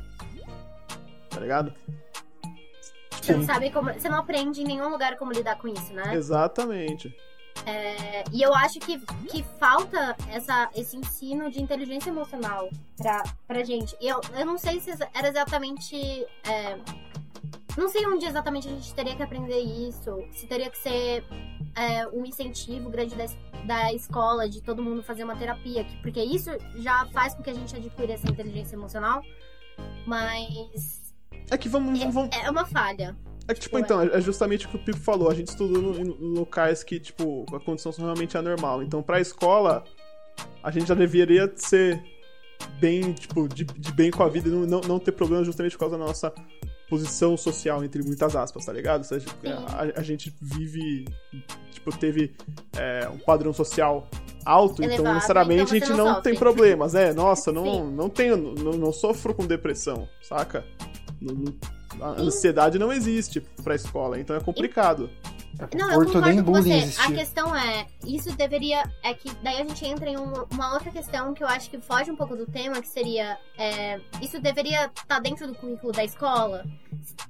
Tá 1.30 1.40
ligado? 1.40 1.74
Você 3.22 3.36
não 3.36 3.46
sabe 3.46 3.70
como. 3.70 3.94
Você 3.94 4.10
não 4.10 4.20
aprende 4.20 4.62
em 4.62 4.66
nenhum 4.66 4.90
lugar 4.90 5.18
como 5.18 5.32
lidar 5.32 5.58
com 5.58 5.68
isso, 5.68 5.94
né? 5.94 6.16
Exatamente. 6.16 7.14
É, 7.66 8.24
e 8.32 8.42
eu 8.42 8.54
acho 8.54 8.80
que, 8.80 8.98
que 9.28 9.44
falta 9.60 10.16
essa, 10.30 10.70
esse 10.76 10.96
ensino 10.96 11.52
de 11.52 11.62
inteligência 11.62 12.10
emocional 12.10 12.70
pra, 12.98 13.24
pra 13.48 13.64
gente. 13.64 13.96
Eu, 14.02 14.22
eu 14.38 14.46
não 14.46 14.58
sei 14.58 14.80
se 14.80 14.92
era 15.14 15.28
exatamente. 15.28 15.96
É, 16.44 16.78
não 17.80 17.88
sei 17.88 18.06
onde 18.06 18.26
exatamente 18.26 18.68
a 18.68 18.72
gente 18.72 18.94
teria 18.94 19.16
que 19.16 19.24
aprender 19.24 19.60
isso, 19.60 20.22
se 20.34 20.46
teria 20.46 20.70
que 20.70 20.78
ser 20.78 21.24
é, 21.76 22.06
um 22.10 22.26
incentivo 22.26 22.90
grande 22.90 23.16
da, 23.16 23.26
da 23.66 23.94
escola, 23.94 24.50
de 24.50 24.62
todo 24.62 24.84
mundo 24.84 25.02
fazer 25.02 25.24
uma 25.24 25.36
terapia, 25.36 25.86
porque 26.02 26.22
isso 26.22 26.50
já 26.76 27.06
faz 27.14 27.34
com 27.34 27.42
que 27.42 27.50
a 27.50 27.54
gente 27.54 27.74
adquira 27.76 28.14
essa 28.14 28.30
inteligência 28.30 28.76
emocional, 28.76 29.22
mas. 30.06 31.14
É 31.50 31.58
que 31.58 31.70
vamos. 31.70 32.00
É, 32.02 32.12
vamos... 32.12 32.36
é 32.36 32.50
uma 32.52 32.66
falha. 32.66 33.16
É 33.48 33.54
que, 33.54 33.62
tipo, 33.62 33.78
tipo 33.78 33.80
então, 33.80 34.02
é. 34.02 34.18
é 34.18 34.22
justamente 34.22 34.68
o 34.68 34.70
que 34.70 34.76
o 34.76 34.80
Pipo 34.80 35.00
falou. 35.00 35.30
A 35.30 35.34
gente 35.34 35.48
estudou 35.48 35.96
em 35.96 36.38
locais 36.38 36.84
que, 36.84 37.00
tipo, 37.00 37.46
a 37.56 37.60
condição 37.60 37.92
realmente 37.98 38.38
é 38.38 38.42
normal. 38.42 38.84
Então, 38.84 39.02
pra 39.02 39.20
escola, 39.20 39.84
a 40.62 40.70
gente 40.70 40.88
já 40.88 40.94
deveria 40.94 41.52
ser 41.56 42.04
bem, 42.80 43.14
tipo, 43.14 43.48
de, 43.48 43.64
de 43.64 43.92
bem 43.92 44.12
com 44.12 44.22
a 44.22 44.30
vida 44.30 44.50
e 44.50 44.52
não, 44.52 44.66
não, 44.68 44.82
não 44.82 45.00
ter 45.00 45.14
problema 45.14 45.44
justamente 45.44 45.72
por 45.72 45.80
causa 45.80 45.98
da 45.98 46.06
nossa 46.06 46.34
posição 46.90 47.38
social, 47.38 47.84
entre 47.84 48.02
muitas 48.04 48.36
aspas, 48.36 48.66
tá 48.66 48.74
ligado? 48.74 49.04
Seja, 49.04 49.28
a, 49.68 50.00
a, 50.00 50.04
gente 50.04 50.34
vive, 50.42 51.06
tipo, 51.72 51.96
teve 51.98 52.34
é, 52.76 53.08
um 53.08 53.20
padrão 53.20 53.54
social 53.54 54.08
alto, 54.46 54.82
Elevado, 54.82 55.02
então 55.02 55.14
necessariamente 55.14 55.62
então 55.62 55.76
a 55.76 55.80
gente 55.80 55.98
não, 55.98 56.14
não 56.14 56.22
tem 56.22 56.36
problemas. 56.36 56.96
É, 56.96 57.14
nossa, 57.14 57.52
não, 57.52 57.86
não 57.90 58.10
tenho, 58.10 58.38
não, 58.38 58.72
não 58.72 58.92
sofro 58.92 59.34
com 59.34 59.46
depressão, 59.46 60.08
saca? 60.22 60.66
a 62.02 62.22
ansiedade 62.22 62.80
não 62.80 62.94
existe 62.94 63.42
pra 63.64 63.76
escola, 63.76 64.20
então 64.20 64.36
é 64.36 64.40
complicado. 64.40 65.10
É 65.26 65.39
não, 65.76 65.92
eu 65.92 66.06
concordo 66.06 66.44
com 66.44 66.52
você. 66.54 66.74
Existir. 66.74 67.02
A 67.02 67.12
questão 67.12 67.56
é, 67.56 67.88
isso 68.06 68.36
deveria. 68.36 68.84
É 69.04 69.14
que 69.14 69.30
daí 69.44 69.62
a 69.62 69.66
gente 69.66 69.86
entra 69.86 70.10
em 70.10 70.18
uma, 70.18 70.46
uma 70.52 70.74
outra 70.74 70.92
questão 70.92 71.34
que 71.34 71.44
eu 71.44 71.48
acho 71.48 71.70
que 71.70 71.80
foge 71.80 72.10
um 72.12 72.16
pouco 72.16 72.36
do 72.36 72.46
tema, 72.46 72.82
que 72.82 72.88
seria. 72.88 73.38
É, 73.58 74.00
isso 74.22 74.40
deveria 74.40 74.86
estar 74.86 75.06
tá 75.08 75.20
dentro 75.20 75.48
do 75.48 75.56
currículo 75.56 75.92
da 75.92 76.04
escola? 76.04 76.66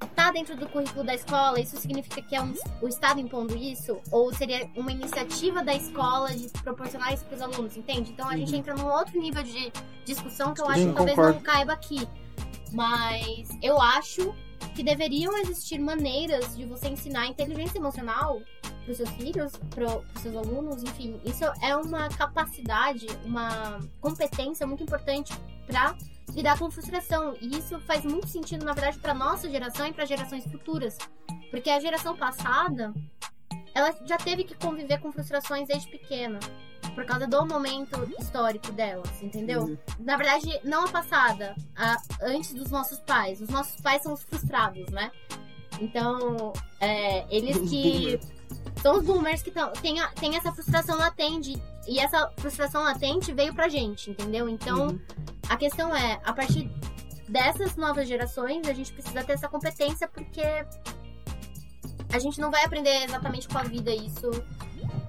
Está 0.04 0.32
dentro 0.32 0.56
do 0.56 0.68
currículo 0.68 1.04
da 1.04 1.16
escola, 1.16 1.60
isso 1.60 1.78
significa 1.78 2.22
que 2.22 2.36
é 2.36 2.42
um, 2.42 2.54
o 2.82 2.88
Estado 2.88 3.20
impondo 3.20 3.56
isso? 3.56 4.00
Ou 4.12 4.34
seria 4.34 4.70
uma 4.76 4.92
iniciativa 4.92 5.64
da 5.64 5.74
escola 5.74 6.30
de 6.30 6.50
proporcionar 6.64 7.14
isso 7.14 7.26
para 7.26 7.36
os 7.36 7.42
alunos, 7.42 7.78
entende? 7.78 8.12
Então 8.12 8.28
a 8.30 8.36
gente 8.36 8.56
entra 8.56 8.74
num 8.74 8.88
outro 8.88 9.20
nível 9.20 9.44
de 9.44 9.72
discussão 10.06 10.54
que 10.54 10.62
eu 10.62 10.68
acho 10.68 10.82
Sim, 10.82 10.90
que 10.90 10.96
talvez 10.96 11.18
não 11.18 11.40
caiba 11.42 11.74
aqui. 11.74 12.08
Mas 12.72 13.50
eu 13.62 13.82
acho 13.82 14.36
que 14.76 14.84
deveriam 14.84 15.38
existir 15.38 15.80
maneiras 15.80 16.56
de 16.56 16.66
você 16.66 16.90
ensinar 16.90 17.28
inteligência 17.28 17.78
emocional 17.78 18.42
para 18.62 18.92
os 18.92 18.98
seus 18.98 19.10
filhos, 19.12 19.52
para 19.70 19.98
os 19.98 20.22
seus 20.22 20.36
alunos, 20.36 20.84
enfim. 20.84 21.20
Isso 21.26 21.44
é 21.62 21.76
uma 21.76 22.10
capacidade, 22.10 23.08
uma 23.26 23.80
competência 24.02 24.66
muito 24.66 24.84
importante 24.84 25.34
pra 25.68 25.96
lidar 26.34 26.58
com 26.58 26.72
frustração. 26.72 27.36
E 27.42 27.58
isso 27.58 27.80
faz 27.82 28.04
muito 28.04 28.28
sentido, 28.28 28.66
na 28.66 28.74
verdade, 28.74 29.00
pra 29.00 29.14
nossa 29.14 29.50
geração 29.50 29.88
e 29.88 29.94
para 29.94 30.06
gerações 30.06 30.46
futuras. 30.46 30.98
Porque 31.52 31.70
a 31.70 31.80
geração 31.80 32.16
passada, 32.16 32.94
ela 33.74 33.94
já 34.06 34.18
teve 34.18 34.44
que 34.44 34.56
conviver 34.56 35.00
com 35.00 35.12
frustrações 35.12 35.68
desde 35.68 35.90
pequena. 35.90 36.40
Por 36.96 37.06
causa 37.06 37.28
do 37.28 37.46
momento 37.46 37.98
histórico 38.20 38.72
delas, 38.72 39.22
entendeu? 39.22 39.62
Uhum. 39.62 39.78
Na 40.00 40.18
verdade, 40.18 40.60
não 40.64 40.86
a 40.86 40.90
passada, 40.90 41.56
a, 41.76 41.98
antes 42.22 42.54
dos 42.54 42.70
nossos 42.72 43.00
pais. 43.00 43.42
Os 43.42 43.50
nossos 43.50 43.80
pais 43.82 44.02
são 44.04 44.14
os 44.14 44.24
frustrados, 44.24 44.90
né? 44.90 45.12
Então, 45.80 46.54
é, 46.80 47.26
eles 47.34 47.58
que. 47.70 48.20
São 48.82 48.98
os 48.98 49.04
boomers 49.04 49.42
que 49.42 49.52
tão, 49.52 49.74
tem, 49.74 50.00
a, 50.00 50.08
tem 50.10 50.38
essa 50.38 50.54
frustração 50.54 50.98
latente. 50.98 51.62
E 51.88 52.00
essa 52.00 52.32
frustração 52.38 52.84
latente 52.84 53.34
veio 53.34 53.54
pra 53.54 53.68
gente, 53.68 54.10
entendeu? 54.10 54.48
Então, 54.48 54.88
uhum. 54.88 55.00
a 55.50 55.58
questão 55.58 55.96
é, 55.96 56.20
a 56.24 56.34
partir 56.34 56.70
dessas 57.28 57.76
novas 57.76 58.08
gerações, 58.08 58.68
a 58.68 58.74
gente 58.74 58.92
precisa 58.94 59.24
ter 59.24 59.34
essa 59.34 59.48
competência, 59.48 60.08
porque 60.08 60.42
a 62.12 62.20
gente 62.20 62.40
não 62.40 62.50
vai 62.50 62.64
aprender 62.66 63.04
exatamente 63.04 63.48
com 63.48 63.58
a 63.58 63.64
vida 63.64 63.92
isso. 63.94 64.30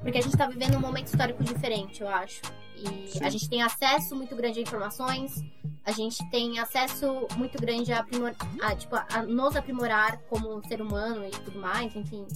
Porque 0.01 0.18
a 0.18 0.22
gente 0.22 0.36
tá 0.36 0.46
vivendo 0.46 0.76
um 0.76 0.80
momento 0.80 1.09
histórico 1.09 1.42
diferente, 1.44 2.01
eu 2.01 2.09
acho. 2.09 2.40
E 2.76 3.09
Sim. 3.09 3.24
a 3.24 3.28
gente 3.28 3.48
tem 3.48 3.62
acesso 3.62 4.16
muito 4.16 4.34
grande 4.34 4.59
a 4.59 4.62
informações, 4.62 5.44
a 5.84 5.92
gente 5.92 6.18
tem 6.30 6.59
acesso 6.59 7.26
muito 7.36 7.61
grande 7.61 7.92
a, 7.92 8.01
aprimor, 8.01 8.34
a, 8.62 8.74
tipo, 8.74 8.96
a 8.96 9.22
nos 9.22 9.55
aprimorar 9.57 10.18
como 10.28 10.66
ser 10.66 10.80
humano 10.80 11.26
e 11.26 11.30
tudo 11.30 11.59
mais, 11.59 11.94
enfim. 11.94 12.26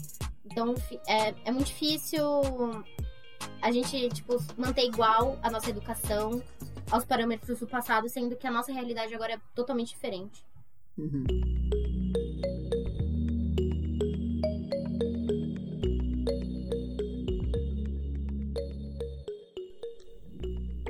Então 0.44 0.74
é, 1.08 1.34
é 1.44 1.50
muito 1.50 1.68
difícil 1.68 2.24
a 3.62 3.72
gente, 3.72 4.08
tipo, 4.10 4.36
manter 4.58 4.84
igual 4.84 5.38
a 5.42 5.50
nossa 5.50 5.70
educação 5.70 6.42
aos 6.90 7.04
parâmetros 7.04 7.60
do 7.60 7.66
passado, 7.66 8.08
sendo 8.08 8.36
que 8.36 8.46
a 8.46 8.50
nossa 8.50 8.72
realidade 8.72 9.14
agora 9.14 9.34
é 9.34 9.40
totalmente 9.54 9.90
diferente. 9.90 10.44
Uhum. 10.98 11.24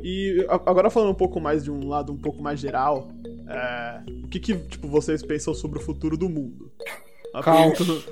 E 0.06 0.46
agora 0.66 0.90
falando 0.90 1.12
um 1.12 1.14
pouco 1.14 1.40
mais 1.40 1.64
de 1.64 1.70
um 1.70 1.88
lado 1.88 2.12
um 2.12 2.18
pouco 2.18 2.42
mais 2.42 2.60
geral, 2.60 3.08
é, 3.48 4.02
o 4.22 4.28
que, 4.28 4.38
que 4.38 4.54
tipo, 4.54 4.86
vocês 4.86 5.22
pensam 5.22 5.54
sobre 5.54 5.78
o 5.78 5.82
futuro 5.82 6.14
do 6.14 6.28
mundo? 6.28 6.70
Caos. 7.42 7.78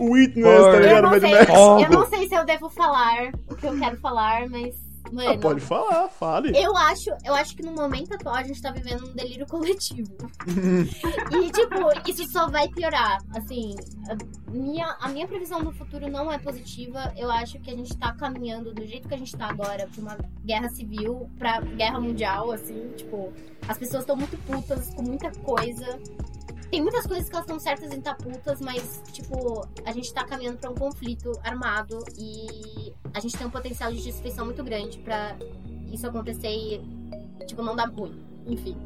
Witness, 0.00 0.64
tá 0.64 0.80
ligado? 0.80 0.96
Eu 0.96 1.02
não, 1.02 1.20
sei, 1.20 1.34
eu 1.84 1.90
não 1.90 2.06
sei 2.06 2.28
se 2.28 2.34
eu 2.34 2.44
devo 2.44 2.68
falar 2.68 3.30
o 3.48 3.54
que 3.54 3.64
eu 3.64 3.78
quero 3.78 3.96
falar, 3.98 4.50
mas 4.50 4.74
Mano, 5.14 5.30
ah, 5.30 5.38
pode 5.38 5.60
falar, 5.60 6.08
fale. 6.08 6.50
Eu 6.58 6.76
acho, 6.76 7.08
eu 7.24 7.32
acho 7.34 7.54
que 7.54 7.62
no 7.62 7.70
momento 7.70 8.12
atual 8.12 8.34
a 8.34 8.42
gente 8.42 8.60
tá 8.60 8.72
vivendo 8.72 9.06
um 9.06 9.12
delírio 9.14 9.46
coletivo. 9.46 10.12
e, 10.50 11.50
tipo, 11.52 12.10
isso 12.10 12.26
só 12.32 12.48
vai 12.48 12.66
piorar. 12.66 13.18
Assim, 13.32 13.76
a 14.08 14.50
minha, 14.50 14.96
a 15.00 15.08
minha 15.08 15.28
previsão 15.28 15.62
do 15.62 15.70
futuro 15.70 16.10
não 16.10 16.32
é 16.32 16.38
positiva. 16.38 17.14
Eu 17.16 17.30
acho 17.30 17.60
que 17.60 17.70
a 17.70 17.76
gente 17.76 17.96
tá 17.96 18.12
caminhando 18.12 18.74
do 18.74 18.84
jeito 18.84 19.06
que 19.06 19.14
a 19.14 19.18
gente 19.18 19.36
tá 19.36 19.46
agora 19.46 19.88
pra 19.88 20.02
uma 20.02 20.18
guerra 20.44 20.68
civil, 20.70 21.30
pra 21.38 21.60
guerra 21.60 22.00
mundial, 22.00 22.50
assim, 22.50 22.90
tipo, 22.96 23.32
as 23.68 23.78
pessoas 23.78 24.02
estão 24.02 24.16
muito 24.16 24.36
putas 24.38 24.92
com 24.94 25.02
muita 25.02 25.30
coisa 25.30 26.00
tem 26.74 26.82
muitas 26.82 27.06
coisas 27.06 27.28
que 27.28 27.34
elas 27.36 27.44
estão 27.44 27.60
certas 27.60 27.92
em 27.92 27.98
estar 27.98 28.16
putas, 28.16 28.60
mas, 28.60 29.00
tipo, 29.12 29.64
a 29.84 29.92
gente 29.92 30.12
tá 30.12 30.24
caminhando 30.24 30.58
pra 30.58 30.68
um 30.68 30.74
conflito 30.74 31.30
armado 31.44 32.04
e 32.18 32.92
a 33.14 33.20
gente 33.20 33.38
tem 33.38 33.46
um 33.46 33.50
potencial 33.50 33.92
de 33.92 34.02
destruição 34.02 34.44
muito 34.44 34.64
grande 34.64 34.98
pra 34.98 35.36
isso 35.92 36.04
acontecer 36.04 36.48
e, 36.48 36.82
tipo, 37.46 37.62
não 37.62 37.76
dar 37.76 37.88
ruim. 37.88 38.20
Enfim. 38.44 38.76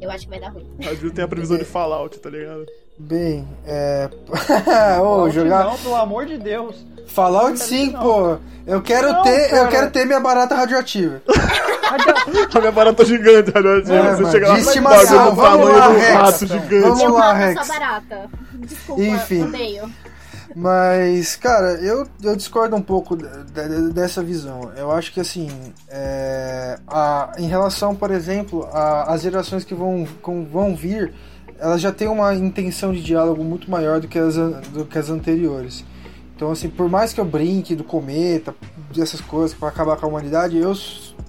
Eu 0.00 0.10
acho 0.10 0.24
que 0.24 0.30
vai 0.30 0.40
dar 0.40 0.48
ruim. 0.48 0.66
A 0.88 0.94
Ju 0.94 1.10
tem 1.10 1.26
a 1.26 1.28
previsão 1.28 1.58
de 1.58 1.64
Fallout, 1.66 2.18
tá 2.20 2.30
ligado? 2.30 2.64
Bem, 2.98 3.46
é. 3.66 4.08
Ô, 5.02 5.28
jogar. 5.28 5.64
Não, 5.66 5.76
pelo 5.76 5.96
amor 5.96 6.24
de 6.24 6.38
Deus. 6.38 6.74
Fallout 7.18 7.58
sim, 7.58 7.90
pô. 7.90 8.38
Eu 8.64 8.80
quero 8.80 9.12
não, 9.12 9.22
ter, 9.22 9.48
cara. 9.48 9.62
eu 9.62 9.68
quero 9.68 9.90
ter 9.90 10.06
minha 10.06 10.20
barata 10.20 10.54
radioativa. 10.54 11.20
a 12.54 12.60
minha 12.60 12.70
barata 12.70 13.04
gigante 13.04 13.50
radioativa. 13.50 13.94
É, 13.94 14.14
você 14.14 14.30
chega 14.30 14.48
lá, 14.48 14.54
de 14.54 14.60
estimação, 14.60 15.34
vamos 15.34 15.68
lá, 15.68 15.88
Rex. 15.88 16.38
Gigante. 16.40 16.80
Vamos 16.80 17.02
eu 17.02 17.12
lá, 17.12 17.32
Rex. 17.32 17.66
Barata. 17.66 18.30
Desculpa, 18.54 19.02
Enfim. 19.02 19.42
odeio. 19.42 19.92
Mas, 20.54 21.34
cara, 21.34 21.72
eu, 21.80 22.06
eu 22.22 22.36
discordo 22.36 22.76
um 22.76 22.82
pouco 22.82 23.16
de, 23.16 23.24
de, 23.24 23.92
dessa 23.92 24.22
visão. 24.22 24.70
Eu 24.76 24.92
acho 24.92 25.12
que, 25.12 25.20
assim, 25.20 25.48
é, 25.88 26.78
a, 26.86 27.32
em 27.36 27.48
relação, 27.48 27.96
por 27.96 28.12
exemplo, 28.12 28.68
às 28.72 29.22
gerações 29.22 29.64
que 29.64 29.74
vão, 29.74 30.06
com, 30.22 30.44
vão 30.44 30.76
vir, 30.76 31.12
elas 31.58 31.80
já 31.80 31.90
têm 31.90 32.06
uma 32.08 32.32
intenção 32.34 32.92
de 32.92 33.02
diálogo 33.02 33.42
muito 33.42 33.68
maior 33.68 33.98
do 33.98 34.06
que 34.06 34.18
as, 34.18 34.36
do 34.36 34.84
que 34.84 34.98
as 34.98 35.10
anteriores. 35.10 35.84
Então, 36.38 36.52
assim, 36.52 36.70
por 36.70 36.88
mais 36.88 37.12
que 37.12 37.20
eu 37.20 37.24
brinque 37.24 37.74
do 37.74 37.82
cometa, 37.82 38.54
dessas 38.94 39.20
coisas 39.20 39.58
para 39.58 39.70
acabar 39.70 39.96
com 39.96 40.06
a 40.06 40.08
humanidade, 40.08 40.56
eu 40.56 40.72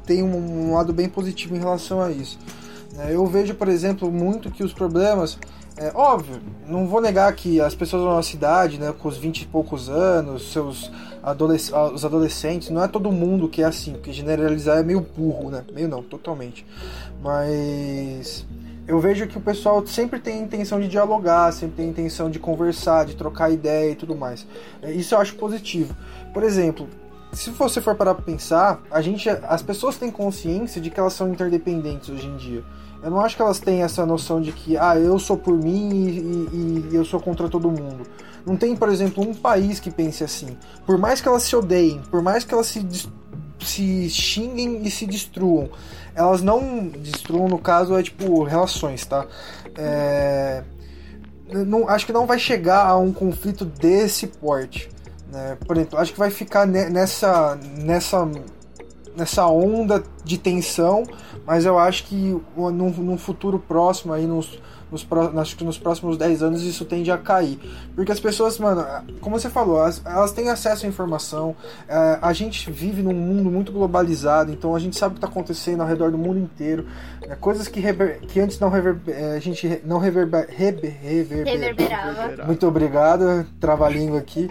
tenho 0.05 0.27
um 0.27 0.75
lado 0.75 0.93
bem 0.93 1.09
positivo 1.09 1.55
em 1.55 1.57
relação 1.57 1.99
a 1.99 2.11
isso. 2.11 2.37
É, 2.95 3.15
eu 3.15 3.25
vejo, 3.25 3.55
por 3.55 3.67
exemplo, 3.67 4.11
muito 4.11 4.51
que 4.51 4.63
os 4.63 4.71
problemas. 4.71 5.39
É 5.77 5.91
óbvio, 5.95 6.39
não 6.67 6.87
vou 6.87 7.01
negar 7.01 7.33
que 7.33 7.59
as 7.59 7.73
pessoas 7.73 8.03
da 8.03 8.09
nossa 8.09 8.29
cidade, 8.29 8.77
né, 8.77 8.93
com 8.99 9.07
os 9.07 9.17
20 9.17 9.41
e 9.41 9.45
poucos 9.47 9.89
anos, 9.89 10.51
seus 10.51 10.91
adolesc 11.23 11.73
os 11.73 12.05
adolescentes, 12.05 12.69
não 12.69 12.83
é 12.83 12.87
todo 12.87 13.11
mundo 13.11 13.49
que 13.49 13.63
é 13.63 13.65
assim, 13.65 13.93
porque 13.93 14.13
generalizar 14.13 14.77
é 14.77 14.83
meio 14.83 15.01
burro, 15.01 15.49
né? 15.49 15.63
Meio 15.73 15.87
não, 15.87 16.03
totalmente. 16.03 16.63
Mas 17.23 18.45
eu 18.89 18.99
vejo 18.99 19.27
que 19.27 19.37
o 19.37 19.41
pessoal 19.41 19.85
sempre 19.85 20.19
tem 20.19 20.39
a 20.39 20.41
intenção 20.41 20.79
de 20.79 20.87
dialogar, 20.87 21.53
sempre 21.53 21.75
tem 21.75 21.85
a 21.85 21.89
intenção 21.89 22.27
de 22.27 22.39
conversar, 22.39 23.05
de 23.05 23.15
trocar 23.15 23.51
ideia 23.51 23.91
e 23.91 23.95
tudo 23.95 24.15
mais. 24.15 24.47
É, 24.81 24.91
isso 24.91 25.13
eu 25.13 25.19
acho 25.19 25.35
positivo. 25.35 25.95
Por 26.33 26.41
exemplo, 26.41 26.87
se 27.31 27.51
você 27.51 27.79
for 27.79 27.93
parar 27.93 28.15
para 28.15 28.23
pensar, 28.23 28.81
a 28.89 28.99
gente, 28.99 29.29
as 29.29 29.61
pessoas 29.61 29.95
têm 29.95 30.09
consciência 30.09 30.81
de 30.81 30.89
que 30.89 30.99
elas 30.99 31.13
são 31.13 31.31
interdependentes 31.31 32.09
hoje 32.09 32.25
em 32.25 32.35
dia. 32.37 32.63
Eu 33.03 33.11
não 33.11 33.21
acho 33.21 33.35
que 33.35 33.41
elas 33.43 33.59
têm 33.59 33.83
essa 33.83 34.03
noção 34.07 34.41
de 34.41 34.51
que, 34.51 34.75
ah, 34.75 34.97
eu 34.97 35.19
sou 35.19 35.37
por 35.37 35.53
mim 35.53 35.91
e, 35.93 36.19
e, 36.51 36.89
e 36.91 36.95
eu 36.95 37.05
sou 37.05 37.19
contra 37.19 37.47
todo 37.47 37.69
mundo. 37.69 38.07
Não 38.43 38.57
tem, 38.57 38.75
por 38.75 38.89
exemplo, 38.89 39.23
um 39.23 39.35
país 39.35 39.79
que 39.79 39.91
pense 39.91 40.23
assim. 40.23 40.57
Por 40.83 40.97
mais 40.97 41.21
que 41.21 41.27
elas 41.27 41.43
se 41.43 41.55
odeiem, 41.55 42.01
por 42.09 42.23
mais 42.23 42.43
que 42.43 42.55
elas 42.55 42.65
se, 42.65 42.83
se 43.59 44.09
xinguem 44.09 44.81
e 44.81 44.89
se 44.89 45.05
destruam, 45.05 45.69
elas 46.15 46.41
não 46.41 46.87
destruam, 46.87 47.47
no 47.47 47.57
caso, 47.57 47.97
é 47.97 48.03
tipo 48.03 48.43
relações, 48.43 49.05
tá? 49.05 49.25
É, 49.77 50.63
não, 51.51 51.87
acho 51.89 52.05
que 52.05 52.13
não 52.13 52.25
vai 52.25 52.37
chegar 52.37 52.85
a 52.85 52.97
um 52.97 53.11
conflito 53.11 53.65
desse 53.65 54.27
porte. 54.27 54.89
Né? 55.31 55.57
Por 55.65 55.77
exemplo, 55.77 55.99
acho 55.99 56.13
que 56.13 56.19
vai 56.19 56.29
ficar 56.29 56.65
nessa, 56.65 57.55
nessa, 57.77 58.27
nessa 59.15 59.47
onda 59.47 60.03
de 60.23 60.37
tensão, 60.37 61.03
mas 61.45 61.65
eu 61.65 61.77
acho 61.77 62.05
que 62.05 62.39
num, 62.55 62.91
num 62.91 63.17
futuro 63.17 63.59
próximo, 63.59 64.13
aí 64.13 64.25
nos, 64.27 64.59
nos, 64.91 65.07
acho 65.37 65.55
que 65.55 65.63
nos 65.63 65.77
próximos 65.77 66.17
10 66.17 66.43
anos 66.43 66.63
isso 66.63 66.85
tende 66.85 67.11
a 67.11 67.17
cair. 67.17 67.59
Porque 67.95 68.11
as 68.11 68.19
pessoas, 68.19 68.57
mano, 68.59 68.85
como 69.21 69.39
você 69.39 69.49
falou, 69.49 69.79
elas, 69.79 70.01
elas 70.05 70.31
têm 70.31 70.49
acesso 70.49 70.85
à 70.85 70.89
informação, 70.89 71.55
é, 71.87 72.19
a 72.21 72.33
gente 72.33 72.71
vive 72.71 73.01
num 73.01 73.13
mundo 73.13 73.49
muito 73.49 73.71
globalizado, 73.71 74.51
então 74.51 74.75
a 74.75 74.79
gente 74.79 74.97
sabe 74.97 75.11
o 75.11 75.15
que 75.15 75.25
está 75.25 75.27
acontecendo 75.27 75.81
ao 75.81 75.87
redor 75.87 76.11
do 76.11 76.17
mundo 76.17 76.39
inteiro. 76.39 76.87
É, 77.21 77.35
coisas 77.35 77.67
que, 77.67 77.79
rever, 77.79 78.19
que 78.21 78.39
antes 78.39 78.59
não 78.59 78.69
reverber, 78.69 79.15
é, 79.15 79.35
a 79.35 79.39
gente 79.39 79.81
não 79.85 79.99
reverber, 79.99 80.47
rever, 80.49 80.97
reverber, 81.01 81.45
reverberava. 81.45 82.45
Muito 82.45 82.67
obrigado, 82.67 83.45
trava-língua 83.59 84.19
aqui. 84.19 84.49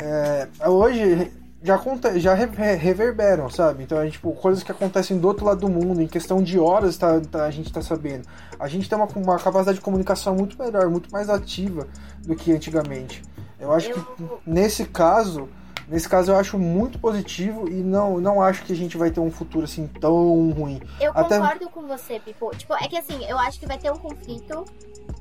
É, 0.00 0.48
hoje 0.66 1.30
já, 1.62 1.80
já 2.16 2.34
reverberam, 2.34 3.50
sabe? 3.50 3.82
Então, 3.82 4.00
é, 4.00 4.08
tipo, 4.08 4.32
coisas 4.32 4.62
que 4.62 4.70
acontecem 4.70 5.18
do 5.18 5.26
outro 5.26 5.44
lado 5.44 5.60
do 5.60 5.68
mundo, 5.68 6.00
em 6.00 6.06
questão 6.06 6.42
de 6.42 6.58
horas 6.58 6.96
tá, 6.96 7.20
tá 7.20 7.44
a 7.44 7.50
gente 7.50 7.72
tá 7.72 7.82
sabendo. 7.82 8.28
A 8.58 8.68
gente 8.68 8.88
tem 8.88 8.96
uma, 8.96 9.06
uma 9.16 9.38
capacidade 9.38 9.78
de 9.78 9.84
comunicação 9.84 10.34
muito 10.34 10.56
melhor, 10.58 10.88
muito 10.88 11.10
mais 11.10 11.28
ativa 11.28 11.88
do 12.24 12.36
que 12.36 12.52
antigamente. 12.52 13.22
Eu 13.58 13.72
acho 13.72 13.90
eu... 13.90 14.04
que 14.04 14.24
nesse 14.46 14.84
caso, 14.84 15.48
nesse 15.88 16.08
caso 16.08 16.30
eu 16.30 16.36
acho 16.36 16.56
muito 16.56 16.96
positivo 17.00 17.68
e 17.68 17.82
não, 17.82 18.20
não 18.20 18.40
acho 18.40 18.62
que 18.64 18.72
a 18.72 18.76
gente 18.76 18.96
vai 18.96 19.10
ter 19.10 19.18
um 19.18 19.30
futuro 19.30 19.64
assim 19.64 19.88
tão 20.00 20.50
ruim. 20.50 20.80
Eu 21.00 21.10
Até... 21.12 21.40
concordo 21.40 21.68
com 21.70 21.86
você, 21.88 22.20
Pipo. 22.20 22.54
Tipo, 22.56 22.74
é 22.74 22.86
que 22.86 22.96
assim, 22.96 23.24
eu 23.28 23.36
acho 23.36 23.58
que 23.58 23.66
vai 23.66 23.78
ter 23.78 23.90
um 23.90 23.98
conflito, 23.98 24.64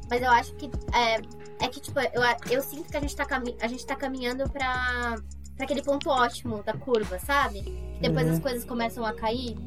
mas 0.08 0.22
eu 0.22 0.30
acho 0.30 0.54
que 0.54 0.70
é, 0.94 1.66
é 1.66 1.68
que 1.68 1.82
tipo, 1.82 2.00
eu, 2.00 2.22
eu 2.52 2.62
sinto 2.62 2.92
que 2.92 2.98
a 2.98 3.00
gente 3.00 3.16
tá, 3.16 3.26
a 3.60 3.68
gente 3.68 3.86
tá 3.88 3.96
caminhando 3.96 4.48
pra 4.52 5.16
pra 5.58 5.66
aquele 5.66 5.82
ponto 5.82 6.10
ótimo 6.10 6.64
da 6.64 6.74
curva, 6.74 7.20
sabe? 7.20 7.62
Que 7.62 8.02
depois 8.02 8.28
uhum. 8.28 8.34
as 8.34 8.40
coisas 8.40 8.64
começam 8.64 9.04
a 9.04 9.12
cair, 9.12 9.58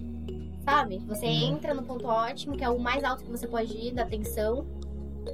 sabe? 0.64 0.98
Você 1.00 1.26
uhum. 1.26 1.56
entra 1.56 1.74
no 1.74 1.82
ponto 1.82 2.06
ótimo, 2.06 2.56
que 2.56 2.64
é 2.64 2.70
o 2.70 2.78
mais 2.78 3.02
alto 3.02 3.24
que 3.24 3.30
você 3.30 3.46
pode 3.46 3.76
ir 3.76 3.92
da 3.92 4.06
tensão. 4.06 4.64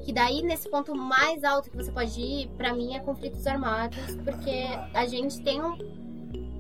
Que 0.04 0.12
daí, 0.12 0.42
nesse 0.42 0.68
ponto 0.68 0.94
mais 0.96 1.44
alto 1.44 1.70
que 1.70 1.76
você 1.76 1.92
pode 1.92 2.20
ir, 2.20 2.48
pra 2.56 2.74
mim 2.74 2.96
é 2.96 3.00
conflitos 3.00 3.46
armados, 3.46 4.16
porque 4.24 4.66
a 4.92 5.06
gente 5.06 5.40
tem 5.42 5.62
um, 5.62 5.76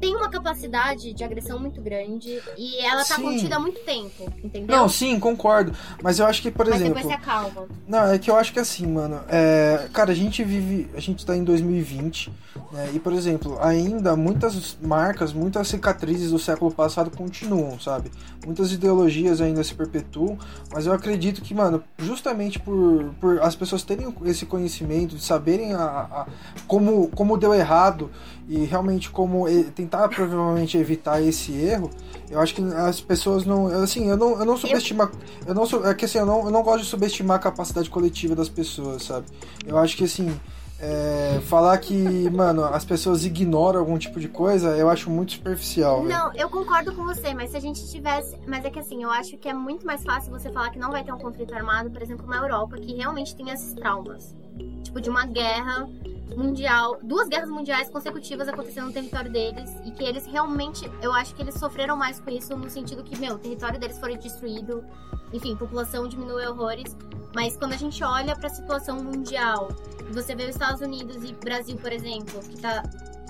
tem 0.00 0.14
uma 0.14 0.28
capacidade 0.28 1.12
de 1.12 1.24
agressão 1.24 1.58
muito 1.58 1.80
grande 1.80 2.40
e 2.56 2.78
ela 2.84 3.04
tá 3.04 3.16
Sim. 3.16 3.22
contida 3.22 3.56
há 3.56 3.60
muito 3.60 3.80
tempo, 3.80 4.30
entendeu? 4.42 4.76
Não, 4.76 4.88
sim, 4.88 5.18
concordo. 5.18 5.72
Mas 6.02 6.18
eu 6.18 6.26
acho 6.26 6.42
que, 6.42 6.50
por 6.50 6.66
Mas 6.66 6.76
exemplo. 6.76 6.94
depois 6.94 7.14
se 7.14 7.20
acalma. 7.20 7.66
Não, 7.86 8.06
é 8.06 8.18
que 8.18 8.30
eu 8.30 8.36
acho 8.36 8.52
que 8.52 8.58
assim, 8.58 8.86
mano. 8.86 9.20
É, 9.28 9.88
cara, 9.92 10.12
a 10.12 10.14
gente 10.14 10.42
vive. 10.44 10.88
A 10.94 11.00
gente 11.00 11.24
tá 11.24 11.36
em 11.36 11.42
2020, 11.44 12.32
né? 12.72 12.90
E, 12.94 12.98
por 12.98 13.12
exemplo, 13.12 13.58
ainda 13.60 14.14
muitas 14.16 14.76
marcas, 14.82 15.32
muitas 15.32 15.68
cicatrizes 15.68 16.30
do 16.30 16.38
século 16.38 16.70
passado 16.70 17.10
continuam, 17.10 17.78
sabe? 17.80 18.10
Muitas 18.44 18.72
ideologias 18.72 19.40
ainda 19.40 19.62
se 19.64 19.74
perpetuam. 19.74 20.38
Mas 20.72 20.86
eu 20.86 20.92
acredito 20.92 21.40
que, 21.42 21.54
mano, 21.54 21.82
justamente 21.98 22.58
por, 22.58 23.14
por 23.20 23.40
as 23.42 23.54
pessoas 23.54 23.82
terem 23.82 24.14
esse 24.24 24.46
conhecimento, 24.46 25.16
de 25.16 25.22
saberem 25.24 25.72
a, 25.74 25.82
a- 25.82 26.26
como, 26.66 27.08
como 27.08 27.36
deu 27.36 27.54
errado 27.54 28.10
e 28.48 28.64
realmente 28.64 29.10
como 29.10 29.46
tentar 29.74 30.08
provavelmente 30.08 30.78
evitar 30.78 31.20
esse 31.22 31.52
erro, 31.52 31.90
eu 32.30 32.40
acho 32.40 32.54
que 32.54 32.62
as 32.62 33.00
pessoas 33.00 33.44
não. 33.44 33.66
Assim, 33.66 34.08
eu 34.08 34.16
não, 34.16 34.38
eu 34.38 34.44
não 34.44 34.56
subestimo. 34.56 35.08
Eu 35.46 35.54
não, 35.54 35.64
é 35.84 35.94
que 35.94 36.04
assim, 36.04 36.18
eu 36.18 36.26
não, 36.26 36.44
eu 36.44 36.50
não 36.50 36.62
gosto 36.62 36.84
de 36.84 36.88
subestimar 36.88 37.36
a 37.36 37.40
capacidade 37.40 37.90
coletiva 37.90 38.34
das 38.34 38.48
pessoas, 38.48 39.02
sabe? 39.04 39.26
Eu 39.66 39.78
acho 39.78 39.96
que 39.96 40.04
assim. 40.04 40.38
é, 40.78 41.40
falar 41.46 41.78
que, 41.78 42.30
mano, 42.30 42.64
as 42.64 42.84
pessoas 42.84 43.24
ignoram 43.24 43.80
algum 43.80 43.96
tipo 43.96 44.20
de 44.20 44.28
coisa, 44.28 44.76
eu 44.76 44.90
acho 44.90 45.08
muito 45.10 45.32
superficial. 45.32 46.04
Não, 46.04 46.32
eu 46.34 46.50
concordo 46.50 46.94
com 46.94 47.04
você, 47.04 47.32
mas 47.32 47.50
se 47.50 47.56
a 47.56 47.60
gente 47.60 47.88
tivesse. 47.90 48.38
Mas 48.46 48.64
é 48.64 48.70
que 48.70 48.78
assim, 48.78 49.02
eu 49.02 49.10
acho 49.10 49.36
que 49.38 49.48
é 49.48 49.54
muito 49.54 49.86
mais 49.86 50.02
fácil 50.02 50.30
você 50.30 50.50
falar 50.50 50.70
que 50.70 50.78
não 50.78 50.90
vai 50.90 51.02
ter 51.02 51.12
um 51.12 51.18
conflito 51.18 51.54
armado, 51.54 51.90
por 51.90 52.02
exemplo, 52.02 52.26
na 52.26 52.36
Europa, 52.36 52.76
que 52.76 52.94
realmente 52.94 53.34
tem 53.34 53.50
esses 53.50 53.72
traumas. 53.72 54.36
Tipo, 54.82 55.00
de 55.00 55.10
uma 55.10 55.26
guerra 55.26 55.88
mundial, 56.34 56.98
duas 57.02 57.28
guerras 57.28 57.48
mundiais 57.48 57.88
consecutivas 57.88 58.48
acontecendo 58.48 58.86
no 58.86 58.92
território 58.92 59.30
deles 59.30 59.70
e 59.84 59.90
que 59.90 60.04
eles 60.04 60.26
realmente, 60.26 60.90
eu 61.00 61.12
acho 61.12 61.34
que 61.34 61.42
eles 61.42 61.54
sofreram 61.54 61.96
mais 61.96 62.18
com 62.20 62.30
isso 62.30 62.56
no 62.56 62.68
sentido 62.68 63.04
que, 63.04 63.18
meu, 63.18 63.34
o 63.34 63.38
território 63.38 63.78
deles 63.78 63.98
foi 63.98 64.16
destruído, 64.16 64.84
enfim, 65.32 65.56
população 65.56 66.08
diminuiu 66.08 66.50
horrores, 66.50 66.96
mas 67.34 67.56
quando 67.56 67.74
a 67.74 67.76
gente 67.76 68.02
olha 68.02 68.34
pra 68.34 68.48
situação 68.48 69.02
mundial, 69.02 69.68
você 70.10 70.34
vê 70.34 70.44
os 70.44 70.50
Estados 70.50 70.80
Unidos 70.80 71.22
e 71.24 71.32
Brasil, 71.32 71.76
por 71.76 71.92
exemplo, 71.92 72.40
que 72.40 72.60
tá, 72.60 72.82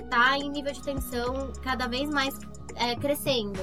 tá 0.08 0.38
em 0.38 0.50
nível 0.50 0.72
de 0.72 0.82
tensão 0.82 1.52
cada 1.62 1.86
vez 1.86 2.08
mais 2.08 2.38
é, 2.76 2.94
crescendo. 2.96 3.60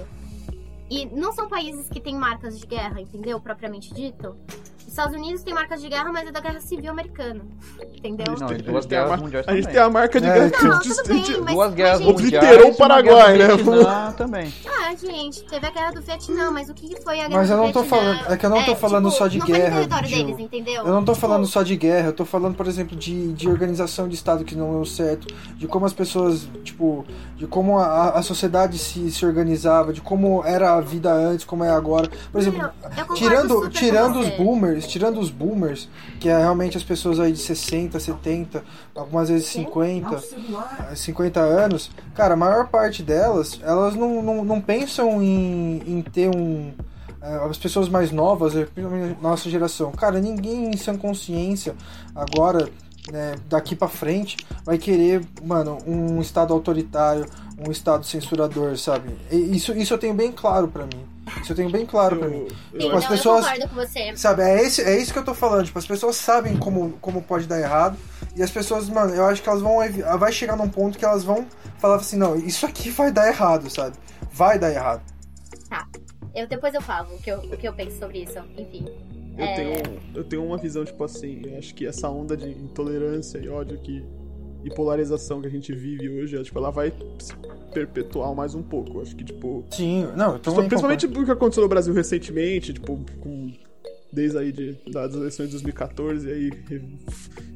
E 0.90 1.06
não 1.08 1.32
são 1.34 1.48
países 1.48 1.90
que 1.90 2.00
têm 2.00 2.16
marcas 2.16 2.60
de 2.60 2.68
guerra, 2.68 3.02
entendeu? 3.02 3.40
Propriamente 3.40 3.94
dito. 3.94 4.38
Os 4.94 5.00
Estados 5.00 5.18
Unidos 5.18 5.42
tem 5.42 5.56
marcas 5.56 5.82
de 5.82 5.90
guerra, 5.90 6.12
mas 6.14 6.28
é 6.28 6.32
da 6.32 6.40
Guerra 6.40 6.60
Civil 6.62 6.92
Americana. 6.92 7.42
Entendeu? 7.98 8.36
Não, 8.40 8.48
A 8.48 8.54
gente 8.54 8.62
duas 8.64 8.86
tem 8.86 8.96
a 9.00 9.02
guerras 9.02 9.10
mar- 9.10 9.24
mundiais 9.26 9.48
A 9.48 9.56
gente 9.56 9.68
tem 9.70 9.80
a 9.82 9.90
marca 9.90 10.22
de 10.22 10.28
É, 10.28 10.34
guerra 10.50 10.64
Não, 10.68 10.76
a 10.76 10.80
tudo 10.82 11.04
bem, 11.08 11.24
mas- 11.42 11.54
Duas 11.56 11.74
guerras 11.74 12.00
mas. 12.02 12.10
Obliterou 12.10 12.70
o 12.70 12.76
Paraguai, 12.78 13.38
né? 13.40 13.48
do 13.48 13.58
Vietnã 13.58 14.12
também. 14.16 14.54
Ah, 14.68 14.94
gente, 14.94 15.44
teve 15.46 15.66
a 15.66 15.72
Guerra 15.72 15.92
do 15.94 16.02
Vietnã, 16.04 16.52
mas 16.52 16.70
o 16.70 16.76
que 16.76 17.02
foi 17.02 17.20
a 17.22 17.28
Guerra 17.28 17.40
Mas 17.42 17.50
eu 17.50 17.58
do 17.58 17.64
não 17.64 17.72
tô 17.72 17.80
Vietnã? 17.82 17.98
falando- 17.98 18.32
é 18.34 18.38
que 18.38 18.46
eu 18.46 18.50
não 18.52 18.64
tô 18.66 18.76
falando 18.76 19.06
tipo, 19.06 19.18
só 19.18 19.28
de 19.28 19.40
não 19.40 19.46
guerra, 19.48 19.64
Foi 19.64 19.74
território 19.78 20.10
Gil. 20.10 20.18
deles, 20.28 20.40
entendeu? 20.40 20.74
Eu 20.86 20.94
não 20.94 21.04
tô 21.04 21.14
Tipo, 21.14 21.22
falando 21.28 21.48
só 21.48 21.64
de 21.64 21.76
guerra, 21.76 22.08
eu 22.10 22.14
tô 22.14 22.26
falando, 22.26 22.56
por 22.56 22.68
exemplo, 22.68 22.96
de, 22.96 23.34
de 23.34 23.50
organização 23.50 24.08
de 24.08 24.14
Estado 24.14 24.46
que 24.46 24.54
não 24.56 24.74
deu 24.74 24.86
certo, 24.86 25.26
de 25.58 25.66
como 25.68 25.88
as 25.88 25.94
pessoas, 25.94 26.48
tipo, 26.64 27.04
de 27.44 27.48
como 27.50 27.78
a, 27.78 28.12
a 28.12 28.22
sociedade 28.22 28.78
se, 28.78 29.12
se 29.12 29.26
organizava, 29.26 29.92
de 29.92 30.00
como 30.00 30.44
era 30.46 30.76
a 30.76 30.80
vida 30.80 31.12
antes, 31.12 31.44
como 31.46 31.62
é 31.62 31.70
agora. 31.70 32.10
Por 32.32 32.40
exemplo, 32.40 32.62
tirando, 33.16 33.70
tirando 33.70 34.20
os 34.20 34.30
boomers, 34.38 34.88
tirando 34.88 35.20
os 35.20 35.30
boomers, 35.30 35.90
que 36.22 36.30
é 36.30 36.38
realmente 36.38 36.78
as 36.78 36.84
pessoas 36.84 37.20
aí 37.20 37.34
de 37.34 37.40
60, 37.40 38.00
70, 38.00 38.64
algumas 38.96 39.28
vezes 39.28 39.48
50, 39.48 40.24
50 40.96 41.40
anos, 41.42 41.92
cara, 42.16 42.34
a 42.34 42.38
maior 42.38 42.68
parte 42.70 43.04
delas, 43.04 43.60
elas 43.62 43.94
não, 43.96 44.22
não, 44.22 44.46
não 44.46 44.62
pensam 44.62 45.22
em, 45.22 45.82
em 45.86 46.02
ter 46.02 46.30
um. 46.34 46.72
eh, 47.22 47.48
As 47.50 47.58
pessoas 47.58 47.90
mais 47.90 48.10
novas, 48.12 48.56
eh, 48.56 48.66
principalmente 48.66 49.18
nossa 49.22 49.50
geração, 49.50 49.92
cara, 49.92 50.20
ninguém 50.22 50.70
em 50.70 50.78
sã 50.78 50.96
consciência 50.98 51.76
agora, 52.16 52.70
né, 53.12 53.36
daqui 53.50 53.76
pra 53.76 53.88
frente, 53.88 54.38
vai 54.64 54.78
querer, 54.78 55.22
mano, 55.44 55.78
um 55.86 56.22
estado 56.22 56.54
autoritário, 56.54 57.26
um 57.58 57.72
estado 57.72 58.06
censurador, 58.06 58.78
sabe? 58.78 59.10
E 59.32 59.56
Isso, 59.56 59.74
isso 59.74 59.94
eu 59.94 59.98
tenho 59.98 60.14
bem 60.14 60.32
claro 60.32 60.68
pra 60.68 60.84
mim. 60.86 61.06
Isso 61.42 61.52
eu 61.52 61.56
tenho 61.56 61.70
bem 61.72 61.86
claro 61.86 62.18
pra 62.18 62.28
mim. 62.28 62.48
Eu, 62.74 62.90
não, 62.90 62.98
as 62.98 63.06
pessoas- 63.08 63.46
eu 63.46 63.52
concordo 63.52 63.70
com 63.70 63.76
você. 63.76 64.16
Sabe, 64.18 64.44
é, 64.44 64.62
esse, 64.64 64.82
é 64.82 64.98
isso 64.98 65.12
que 65.14 65.20
eu 65.20 65.24
tô 65.26 65.34
falando. 65.34 65.66
Tipo, 65.66 65.80
as 65.80 65.88
pessoas 65.88 66.16
sabem 66.16 66.58
como, 66.58 66.92
como 67.02 67.22
pode 67.22 67.48
dar 67.48 67.60
errado. 67.60 67.98
E 68.36 68.44
as 68.44 68.52
pessoas, 68.52 68.90
mano, 68.90 69.14
eu 69.14 69.26
acho 69.26 69.42
que 69.42 69.48
elas 69.50 69.62
vão. 69.62 69.82
evi- 69.84 70.02
Vai 70.18 70.32
chegar 70.32 70.56
num 70.58 70.70
ponto 70.70 70.98
que 70.98 71.06
elas 71.06 71.24
vão 71.24 71.48
falar 71.80 71.96
assim: 71.96 72.18
não, 72.18 72.36
isso 72.36 72.66
aqui 72.66 72.90
vai 72.90 73.12
dar 73.12 73.28
errado, 73.28 73.70
sabe? 73.70 73.96
Vai 74.32 74.60
dar 74.60 74.72
errado. 74.72 75.02
Eu, 76.36 76.48
depois 76.48 76.74
eu 76.74 76.82
falo 76.82 77.14
o 77.16 77.20
que 77.20 77.30
eu, 77.32 77.38
o 77.40 77.58
que 77.58 77.68
eu 77.68 77.74
penso 77.74 78.00
sobre 78.00 78.24
isso, 78.24 78.40
enfim. 78.58 78.86
Eu, 79.38 79.44
É. 79.44 79.56
tenho, 79.56 80.00
eu 80.16 80.24
tenho 80.24 80.46
uma 80.46 80.58
visão, 80.58 80.86
tipo 80.86 81.04
assim, 81.04 81.42
eu 81.46 81.58
acho 81.58 81.74
que 81.74 81.86
essa 81.86 82.10
onda 82.10 82.38
de 82.38 82.50
intolerância 82.50 83.38
e 83.40 83.50
ódio 83.50 83.78
que, 83.80 84.04
e 84.64 84.70
polarização 84.74 85.42
que 85.42 85.48
a 85.48 85.50
gente 85.52 85.74
vive 85.74 86.10
hoje, 86.10 86.42
tipo, 86.44 86.58
ela 86.60 86.70
vai 86.72 86.94
se 87.20 87.34
perpetuar 87.74 88.34
mais 88.36 88.54
um 88.56 88.62
pouco. 88.62 88.98
Eu 88.98 89.02
acho 89.02 89.16
que, 89.16 89.24
tipo. 89.24 89.66
Sim, 89.72 90.06
não, 90.16 90.36
então. 90.36 90.54
principalmente 90.56 91.06
o 91.08 91.26
que 91.26 91.32
aconteceu 91.32 91.64
no 91.64 91.70
Brasil 91.70 91.94
recentemente, 91.94 92.74
tipo, 92.74 93.00
com. 93.20 93.52
Desde 94.12 94.38
aí 94.38 94.52
de, 94.52 94.78
das 94.92 95.16
eleições 95.16 95.48
de 95.48 95.54
2014, 95.54 96.30
e 96.30 96.32
aí 96.32 96.52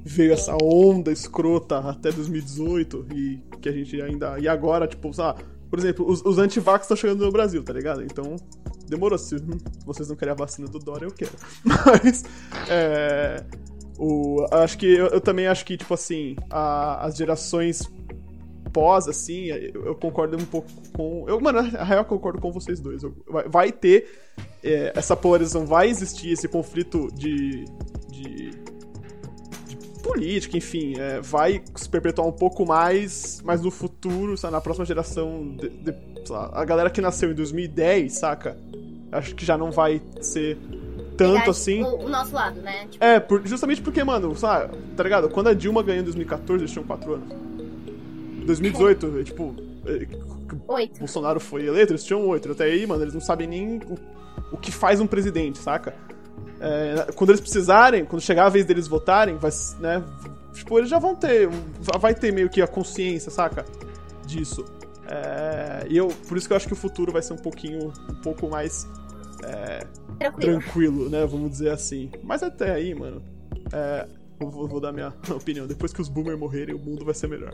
veio 0.03 0.33
essa 0.33 0.57
onda 0.59 1.11
escrota 1.11 1.77
até 1.77 2.11
2018, 2.11 3.05
e 3.13 3.39
que 3.61 3.69
a 3.69 3.71
gente 3.71 4.01
ainda. 4.01 4.39
E 4.39 4.47
agora, 4.47 4.87
tipo, 4.87 5.13
sabe, 5.13 5.43
por 5.69 5.77
exemplo, 5.77 6.09
os, 6.09 6.25
os 6.25 6.39
antivax 6.39 6.85
estão 6.85 6.97
chegando 6.97 7.23
no 7.23 7.31
Brasil, 7.31 7.61
tá 7.63 7.71
ligado? 7.73 8.01
Então, 8.01 8.37
demorou. 8.89 9.17
Se 9.17 9.35
vocês 9.85 10.09
não 10.09 10.15
querem 10.15 10.31
a 10.33 10.35
vacina 10.35 10.67
do 10.67 10.79
Dória, 10.79 11.05
eu 11.05 11.11
quero. 11.11 11.31
Mas. 11.63 12.23
É. 12.69 13.43
O, 13.99 14.45
acho 14.51 14.77
que 14.77 14.85
eu, 14.85 15.07
eu 15.07 15.19
também 15.19 15.47
acho 15.47 15.65
que, 15.65 15.75
tipo 15.75 15.93
assim, 15.93 16.35
a- 16.51 17.03
as 17.05 17.15
gerações 17.17 17.81
pós, 18.71 19.07
assim, 19.07 19.45
eu, 19.45 19.85
eu 19.87 19.95
concordo 19.95 20.37
um 20.37 20.45
pouco 20.45 20.69
com. 20.93 21.25
Eu, 21.27 21.39
mano, 21.41 21.63
na 21.63 21.83
real, 21.83 22.01
eu 22.01 22.05
concordo 22.05 22.39
com 22.39 22.51
vocês 22.51 22.79
dois. 22.79 23.01
Eu- 23.01 23.15
vai, 23.27 23.49
vai 23.49 23.71
ter 23.71 24.07
é, 24.63 24.91
essa 24.95 25.15
polarização, 25.15 25.65
vai 25.65 25.89
existir 25.89 26.31
esse 26.31 26.47
conflito 26.47 27.07
de, 27.15 27.65
de 28.11 28.51
política, 30.07 30.57
enfim, 30.57 30.95
é, 30.99 31.19
vai 31.21 31.61
se 31.75 31.87
perpetuar 31.89 32.27
um 32.27 32.31
pouco 32.31 32.65
mais, 32.65 33.41
mas 33.43 33.61
no 33.61 33.69
futuro, 33.71 34.37
sabe, 34.37 34.53
na 34.53 34.61
próxima 34.61 34.85
geração, 34.85 35.55
de- 35.59 35.69
de- 35.69 35.93
lá, 36.29 36.49
a 36.53 36.65
galera 36.65 36.89
que 36.89 36.99
nasceu 37.01 37.31
em 37.31 37.33
2010, 37.33 38.13
saca? 38.13 38.57
Acho 39.11 39.33
que 39.35 39.45
já 39.45 39.57
não 39.57 39.71
vai 39.71 40.01
ser 40.21 40.57
tanto 41.17 41.33
Pegar, 41.39 41.49
assim. 41.49 41.83
tipo, 41.83 42.05
O, 42.05 42.09
nosso 42.09 42.33
lado, 42.35 42.61
né? 42.61 42.87
Tipo, 42.89 43.03
É, 43.03 43.19
por- 43.19 43.45
justamente 43.47 43.81
porque, 43.81 44.03
mano, 44.03 44.35
sabe, 44.35 44.77
tá 44.95 45.03
ligado? 45.03 45.29
Quando 45.29 45.47
a 45.47 45.53
Dilma 45.53 45.81
ganhou 45.81 46.01
em 46.01 46.03
2014, 46.03 46.61
eles 46.63 46.71
tinham 46.71 46.85
4 46.85 47.13
anos. 47.15 47.27
2018, 48.45 49.19
é, 49.19 49.23
tipo, 49.23 49.55
é, 49.85 50.07
o 50.67 50.73
oito. 50.73 50.99
Bolsonaro 50.99 51.39
foi 51.39 51.65
eleito, 51.65 51.91
eles 51.93 52.03
tinham 52.03 52.25
8. 52.27 52.51
Até 52.51 52.65
aí, 52.65 52.85
mano, 52.85 53.03
eles 53.03 53.13
não 53.13 53.21
sabem 53.21 53.47
nem 53.47 53.77
o, 53.79 53.97
o 54.53 54.57
que 54.57 54.71
faz 54.71 54.99
um 54.99 55.07
presidente, 55.07 55.57
saca? 55.57 55.93
É, 56.59 57.11
quando 57.13 57.31
eles 57.31 57.41
precisarem, 57.41 58.05
quando 58.05 58.21
chegar 58.21 58.45
a 58.45 58.49
vez 58.49 58.65
deles 58.65 58.87
votarem, 58.87 59.37
vai, 59.37 59.51
né? 59.79 60.03
Tipo, 60.53 60.79
eles 60.79 60.89
já 60.89 60.97
vão 60.97 61.15
ter, 61.15 61.47
vai 61.99 62.15
ter 62.15 62.31
meio 62.33 62.49
que 62.49 62.61
a 62.61 62.67
consciência, 62.67 63.31
saca? 63.31 63.65
Disso. 64.25 64.65
É, 65.07 65.85
e 65.87 65.95
eu, 65.95 66.07
por 66.27 66.37
isso 66.37 66.47
que 66.47 66.53
eu 66.53 66.57
acho 66.57 66.67
que 66.67 66.73
o 66.73 66.77
futuro 66.77 67.11
vai 67.11 67.21
ser 67.21 67.33
um 67.33 67.37
pouquinho, 67.37 67.93
um 68.09 68.15
pouco 68.15 68.49
mais 68.49 68.87
Tranquilo. 70.17 70.59
tranquilo, 70.59 71.09
né? 71.09 71.25
Vamos 71.25 71.51
dizer 71.51 71.69
assim. 71.69 72.11
Mas 72.23 72.41
até 72.41 72.71
aí, 72.71 72.93
mano. 72.93 73.21
É, 73.71 74.07
eu 74.39 74.49
vou, 74.49 74.67
vou 74.67 74.79
dar 74.79 74.91
minha 74.91 75.13
opinião. 75.29 75.67
Depois 75.67 75.93
que 75.93 76.01
os 76.01 76.09
boomers 76.09 76.39
morrerem, 76.39 76.75
o 76.75 76.79
mundo 76.79 77.05
vai 77.05 77.13
ser 77.13 77.27
melhor. 77.27 77.53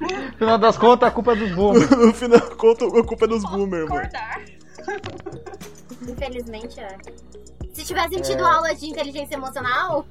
No 0.00 0.38
final 0.38 0.58
das 0.58 0.78
contas, 0.78 1.08
a 1.08 1.12
culpa 1.12 1.32
é 1.32 1.36
dos 1.36 1.54
boomers. 1.54 1.90
no 1.90 2.12
final, 2.14 2.38
da 2.38 2.56
conta, 2.56 2.86
a 2.86 3.04
culpa 3.04 3.24
é 3.24 3.28
dos 3.28 3.42
boomers, 3.42 3.88
mano. 3.88 4.08
Infelizmente 6.08 6.80
é. 6.80 6.96
Se 7.90 7.94
tivessem 7.94 8.22
tido 8.22 8.44
É. 8.44 8.46
aula 8.46 8.72
de 8.72 8.86
inteligência 8.86 9.34
emocional, 9.34 10.06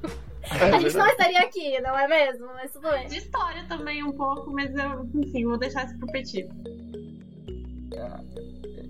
É, 0.52 0.64
a 0.76 0.80
gente 0.80 0.98
não 0.98 1.08
estaria 1.08 1.40
aqui, 1.40 1.80
não 1.80 1.98
é 1.98 2.08
mesmo? 2.10 2.46
Mas 2.48 2.74
tudo 2.74 2.90
bem. 2.90 3.08
De 3.08 3.18
história 3.18 3.64
também 3.70 4.04
um 4.04 4.12
pouco, 4.12 4.52
mas 4.52 4.76
eu, 4.76 5.08
enfim, 5.16 5.46
vou 5.46 5.58
deixar 5.58 5.86
isso 5.86 5.98
pro 5.98 6.08
Petit. 6.08 6.46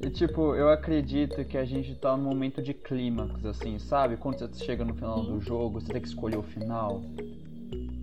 E, 0.02 0.10
tipo, 0.10 0.56
eu 0.56 0.70
acredito 0.70 1.46
que 1.46 1.58
a 1.58 1.66
gente 1.66 1.94
tá 1.96 2.18
num 2.18 2.24
momento 2.24 2.64
de 2.64 2.74
clímax, 2.74 3.46
assim, 3.46 3.78
sabe? 3.78 4.18
Quando 4.18 4.40
você 4.40 4.66
chega 4.66 4.84
no 4.84 4.96
final 4.96 5.22
do 5.22 5.40
jogo, 5.40 5.80
você 5.82 5.92
tem 5.92 6.02
que 6.02 6.08
escolher 6.08 6.38
o 6.38 6.44
final. 6.44 7.04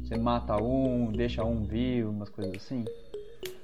Você 0.05 0.17
mata 0.17 0.63
um, 0.63 1.11
deixa 1.11 1.43
um 1.43 1.65
vivo, 1.65 2.11
umas 2.11 2.29
coisas 2.29 2.55
assim. 2.55 2.85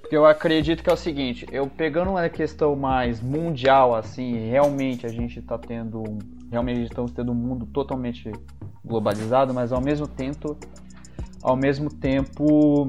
Porque 0.00 0.16
eu 0.16 0.26
acredito 0.26 0.82
que 0.82 0.90
é 0.90 0.92
o 0.92 0.96
seguinte, 0.96 1.46
eu 1.52 1.68
pegando 1.68 2.10
uma 2.12 2.28
questão 2.28 2.74
mais 2.74 3.20
mundial, 3.20 3.94
assim, 3.94 4.48
realmente 4.48 5.06
a 5.06 5.08
gente 5.08 5.40
tá 5.40 5.56
tendo 5.56 6.00
um. 6.00 6.41
Realmente 6.52 6.82
estamos 6.82 7.10
tendo 7.12 7.32
um 7.32 7.34
mundo 7.34 7.64
totalmente 7.64 8.30
globalizado, 8.84 9.54
mas 9.54 9.72
ao 9.72 9.80
mesmo 9.80 10.06
tempo. 10.06 10.54
Ao 11.42 11.56
mesmo 11.56 11.90
tempo 11.90 12.88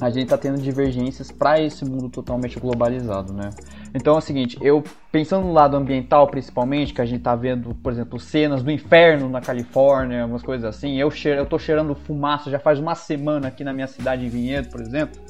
a 0.00 0.10
gente 0.10 0.24
está 0.24 0.36
tendo 0.36 0.60
divergências 0.60 1.30
para 1.30 1.60
esse 1.60 1.84
mundo 1.84 2.08
totalmente 2.08 2.58
globalizado, 2.58 3.32
né? 3.32 3.50
Então 3.94 4.16
é 4.16 4.18
o 4.18 4.20
seguinte, 4.20 4.58
eu 4.60 4.82
pensando 5.12 5.46
no 5.46 5.52
lado 5.52 5.76
ambiental 5.76 6.26
principalmente, 6.26 6.92
que 6.92 7.00
a 7.00 7.04
gente 7.04 7.18
está 7.18 7.36
vendo, 7.36 7.74
por 7.76 7.92
exemplo, 7.92 8.18
cenas 8.18 8.62
do 8.62 8.72
inferno 8.72 9.28
na 9.28 9.40
Califórnia, 9.40 10.26
umas 10.26 10.42
coisas 10.42 10.64
assim, 10.64 10.96
eu, 10.96 11.10
cheiro, 11.12 11.40
eu 11.40 11.46
tô 11.46 11.58
cheirando 11.58 11.94
fumaça 11.94 12.50
já 12.50 12.58
faz 12.58 12.80
uma 12.80 12.96
semana 12.96 13.48
aqui 13.48 13.62
na 13.62 13.72
minha 13.72 13.86
cidade 13.86 14.24
em 14.24 14.28
Vinhedo, 14.28 14.68
por 14.70 14.80
exemplo. 14.80 15.20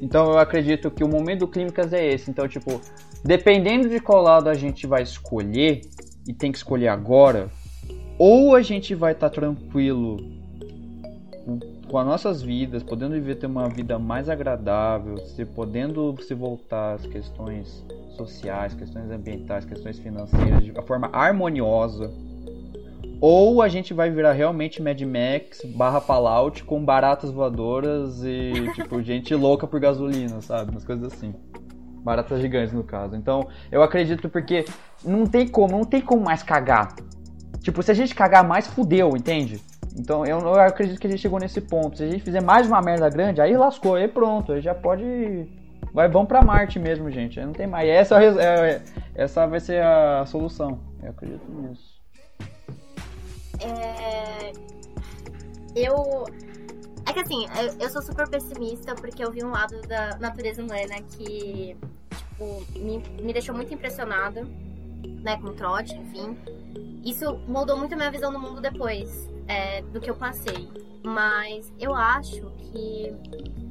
Então 0.00 0.30
eu 0.30 0.38
acredito 0.38 0.90
que 0.90 1.02
o 1.02 1.08
momento 1.08 1.40
do 1.40 1.48
Clínicas 1.48 1.92
é 1.92 2.06
esse. 2.06 2.30
Então, 2.30 2.46
tipo, 2.46 2.80
dependendo 3.24 3.88
de 3.88 3.98
qual 3.98 4.22
lado 4.22 4.48
a 4.48 4.54
gente 4.54 4.86
vai 4.86 5.02
escolher, 5.02 5.80
e 6.26 6.32
tem 6.32 6.50
que 6.50 6.58
escolher 6.58 6.88
agora, 6.88 7.48
ou 8.18 8.54
a 8.54 8.62
gente 8.62 8.94
vai 8.94 9.12
estar 9.12 9.28
tá 9.28 9.34
tranquilo 9.34 10.16
com 11.88 11.98
as 11.98 12.06
nossas 12.06 12.42
vidas, 12.42 12.82
podendo 12.82 13.12
viver 13.12 13.36
ter 13.36 13.46
uma 13.46 13.68
vida 13.68 13.98
mais 13.98 14.28
agradável, 14.28 15.18
se 15.18 15.44
podendo 15.44 16.16
se 16.20 16.34
voltar 16.34 16.94
às 16.94 17.06
questões 17.06 17.84
sociais, 18.16 18.74
questões 18.74 19.10
ambientais, 19.10 19.64
questões 19.64 19.98
financeiras 19.98 20.64
de 20.64 20.72
uma 20.72 20.82
forma 20.82 21.08
harmoniosa, 21.12 22.10
ou 23.20 23.62
a 23.62 23.68
gente 23.68 23.94
vai 23.94 24.10
virar 24.10 24.32
realmente 24.32 24.82
Mad 24.82 25.00
Max 25.02 25.62
barra 25.74 26.00
Fallout 26.00 26.64
com 26.64 26.84
baratas 26.84 27.30
voadoras 27.30 28.22
e 28.22 28.52
tipo 28.74 29.00
gente 29.02 29.34
louca 29.34 29.66
por 29.66 29.80
gasolina, 29.80 30.40
sabe, 30.40 30.70
umas 30.70 30.84
coisas 30.84 31.12
assim. 31.12 31.34
Baratas 32.02 32.40
gigantes 32.40 32.72
no 32.72 32.84
caso. 32.84 33.16
Então, 33.16 33.48
eu 33.72 33.82
acredito 33.82 34.28
porque 34.28 34.64
não 35.06 35.26
tem 35.26 35.46
como, 35.46 35.78
não 35.78 35.84
tem 35.84 36.00
como 36.00 36.22
mais 36.22 36.42
cagar. 36.42 36.94
Tipo, 37.60 37.82
se 37.82 37.90
a 37.90 37.94
gente 37.94 38.14
cagar 38.14 38.46
mais, 38.46 38.66
fudeu, 38.66 39.16
entende? 39.16 39.60
Então 39.98 40.26
eu, 40.26 40.38
eu 40.38 40.60
acredito 40.60 41.00
que 41.00 41.06
a 41.06 41.10
gente 41.10 41.20
chegou 41.20 41.38
nesse 41.38 41.60
ponto. 41.60 41.96
Se 41.96 42.04
a 42.04 42.08
gente 42.08 42.22
fizer 42.22 42.42
mais 42.42 42.66
uma 42.66 42.82
merda 42.82 43.08
grande, 43.08 43.40
aí 43.40 43.56
lascou, 43.56 43.94
aí 43.94 44.06
pronto, 44.06 44.52
aí 44.52 44.60
já 44.60 44.74
pode. 44.74 45.04
Vai, 45.92 46.08
vamos 46.08 46.28
pra 46.28 46.42
Marte 46.42 46.78
mesmo, 46.78 47.10
gente. 47.10 47.40
Aí 47.40 47.46
não 47.46 47.52
tem 47.52 47.66
mais. 47.66 47.88
Essa, 47.88 48.22
é, 48.22 48.26
é, 48.26 48.82
essa 49.14 49.46
vai 49.46 49.60
ser 49.60 49.82
a 49.82 50.26
solução. 50.26 50.78
Eu 51.02 51.10
acredito 51.10 51.50
nisso. 51.50 51.96
É... 53.60 54.52
Eu. 55.74 56.24
É 57.08 57.12
que 57.12 57.20
assim, 57.20 57.46
eu, 57.56 57.86
eu 57.86 57.90
sou 57.90 58.02
super 58.02 58.28
pessimista 58.28 58.94
porque 58.94 59.24
eu 59.24 59.30
vi 59.30 59.44
um 59.44 59.50
lado 59.50 59.80
da 59.82 60.18
natureza 60.18 60.62
humana 60.62 61.00
que, 61.16 61.76
tipo, 62.10 62.78
me, 62.78 62.98
me 63.22 63.32
deixou 63.32 63.54
muito 63.54 63.72
impressionada, 63.72 64.46
né, 65.22 65.36
com 65.38 65.52
trote, 65.52 65.94
enfim. 65.94 66.36
Isso 67.04 67.38
moldou 67.46 67.76
muito 67.76 67.92
a 67.94 67.96
minha 67.96 68.10
visão 68.10 68.32
do 68.32 68.38
mundo 68.38 68.60
depois 68.60 69.28
é, 69.46 69.82
do 69.82 70.00
que 70.00 70.10
eu 70.10 70.16
passei. 70.16 70.68
Mas 71.04 71.72
eu 71.78 71.94
acho 71.94 72.50
que, 72.58 73.14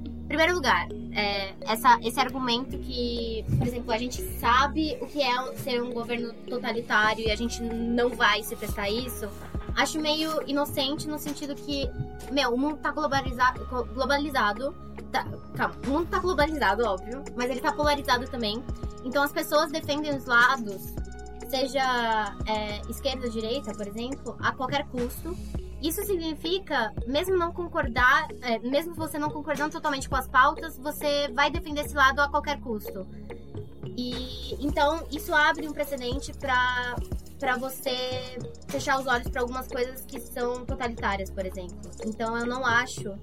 em 0.05 0.28
primeiro 0.28 0.55
lugar, 0.55 0.88
é, 1.11 1.53
essa, 1.61 1.99
esse 2.01 2.19
argumento 2.19 2.78
que, 2.78 3.43
por 3.57 3.67
exemplo, 3.67 3.91
a 3.91 3.97
gente 3.97 4.21
sabe 4.39 4.97
o 5.01 5.07
que 5.07 5.21
é 5.21 5.53
ser 5.55 5.82
um 5.82 5.91
governo 5.91 6.34
totalitário 6.49 7.28
e 7.28 7.32
a 7.32 7.36
gente 7.36 7.61
não 7.61 8.09
vai 8.09 8.41
se 8.41 8.55
prestar 8.55 8.89
isso, 8.89 9.28
acho 9.76 9.99
meio 9.99 10.41
inocente 10.47 11.07
no 11.07 11.19
sentido 11.19 11.55
que, 11.55 11.89
meu, 12.32 12.53
o 12.53 12.57
mundo 12.57 12.78
tá 12.78 12.91
globalizado. 12.91 13.65
globalizado 13.93 14.73
tá, 15.11 15.26
calma, 15.55 15.76
o 15.86 15.89
mundo 15.89 16.07
tá 16.09 16.19
globalizado, 16.19 16.86
óbvio, 16.86 17.23
mas 17.36 17.49
ele 17.49 17.61
tá 17.61 17.71
polarizado 17.71 18.28
também. 18.28 18.63
Então 19.03 19.21
as 19.23 19.32
pessoas 19.32 19.71
defendem 19.71 20.15
os 20.15 20.26
lados, 20.26 20.93
seja 21.45 22.35
é, 22.45 22.81
esquerda 22.89 23.25
ou 23.25 23.31
direita, 23.31 23.73
por 23.73 23.87
exemplo, 23.87 24.35
a 24.39 24.51
qualquer 24.51 24.85
custo. 24.87 25.35
Isso 25.81 26.03
significa, 26.03 26.93
mesmo 27.05 27.37
não 27.37 27.51
concordar, 27.51 28.27
é, 28.41 28.59
mesmo 28.59 28.95
você 28.95 29.19
não 29.19 29.29
concordando 29.29 29.71
totalmente 29.71 30.09
com 30.09 30.15
as 30.15 30.27
pautas, 30.27 30.77
você 30.77 31.27
vai 31.33 31.51
defender 31.51 31.85
esse 31.85 31.95
lado 31.95 32.19
a 32.19 32.29
qualquer 32.29 32.59
custo. 32.59 33.05
E 33.97 34.55
então 34.65 35.05
isso 35.11 35.33
abre 35.33 35.67
um 35.67 35.73
precedente 35.73 36.33
para 36.33 36.95
para 37.39 37.57
você 37.57 38.37
fechar 38.69 38.99
os 38.99 39.05
olhos 39.05 39.27
para 39.29 39.41
algumas 39.41 39.67
coisas 39.67 40.05
que 40.05 40.19
são 40.19 40.65
totalitárias, 40.65 41.29
por 41.29 41.45
exemplo. 41.45 41.91
Então 42.05 42.37
eu 42.37 42.45
não 42.45 42.65
acho. 42.65 43.13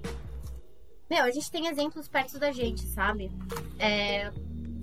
Meu, 1.09 1.23
a 1.23 1.31
gente 1.31 1.51
tem 1.51 1.67
exemplos 1.67 2.07
perto 2.07 2.39
da 2.39 2.51
gente, 2.51 2.81
sabe? 2.87 3.31
É, 3.79 4.31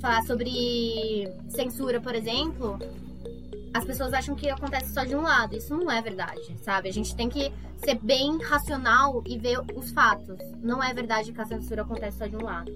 falar 0.01 0.23
sobre 0.23 1.33
censura, 1.49 2.01
por 2.01 2.15
exemplo, 2.15 2.79
as 3.73 3.85
pessoas 3.85 4.13
acham 4.13 4.35
que 4.35 4.49
acontece 4.49 4.93
só 4.93 5.05
de 5.05 5.15
um 5.15 5.23
lado. 5.23 5.57
Isso 5.57 5.77
não 5.77 5.91
é 5.91 6.03
verdade, 6.03 6.57
sabe? 6.63 6.89
A 6.89 6.93
gente 6.93 7.15
tem 7.15 7.29
que 7.29 7.53
ser 7.77 7.95
bem 7.95 8.43
racional 8.43 9.23
e 9.27 9.39
ver 9.39 9.61
os 9.75 9.91
fatos. 9.93 10.39
Não 10.61 10.83
é 10.83 10.93
verdade 10.93 11.33
que 11.33 11.41
a 11.41 11.47
censura 11.47 11.83
acontece 11.83 12.19
só 12.19 12.27
de 12.27 12.37
um 12.37 12.43
lado. 12.43 12.73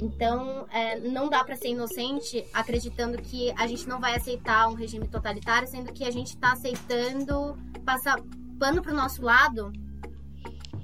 Então, 0.00 0.66
é, 0.70 0.98
não 1.00 1.28
dá 1.28 1.42
para 1.42 1.56
ser 1.56 1.68
inocente 1.68 2.44
acreditando 2.52 3.16
que 3.18 3.52
a 3.56 3.66
gente 3.66 3.88
não 3.88 3.98
vai 3.98 4.14
aceitar 4.14 4.68
um 4.68 4.74
regime 4.74 5.08
totalitário, 5.08 5.66
sendo 5.66 5.92
que 5.92 6.04
a 6.04 6.10
gente 6.10 6.28
está 6.28 6.52
aceitando 6.52 7.56
passar 7.84 8.20
pano 8.58 8.82
pro 8.82 8.94
nosso 8.94 9.22
lado 9.22 9.72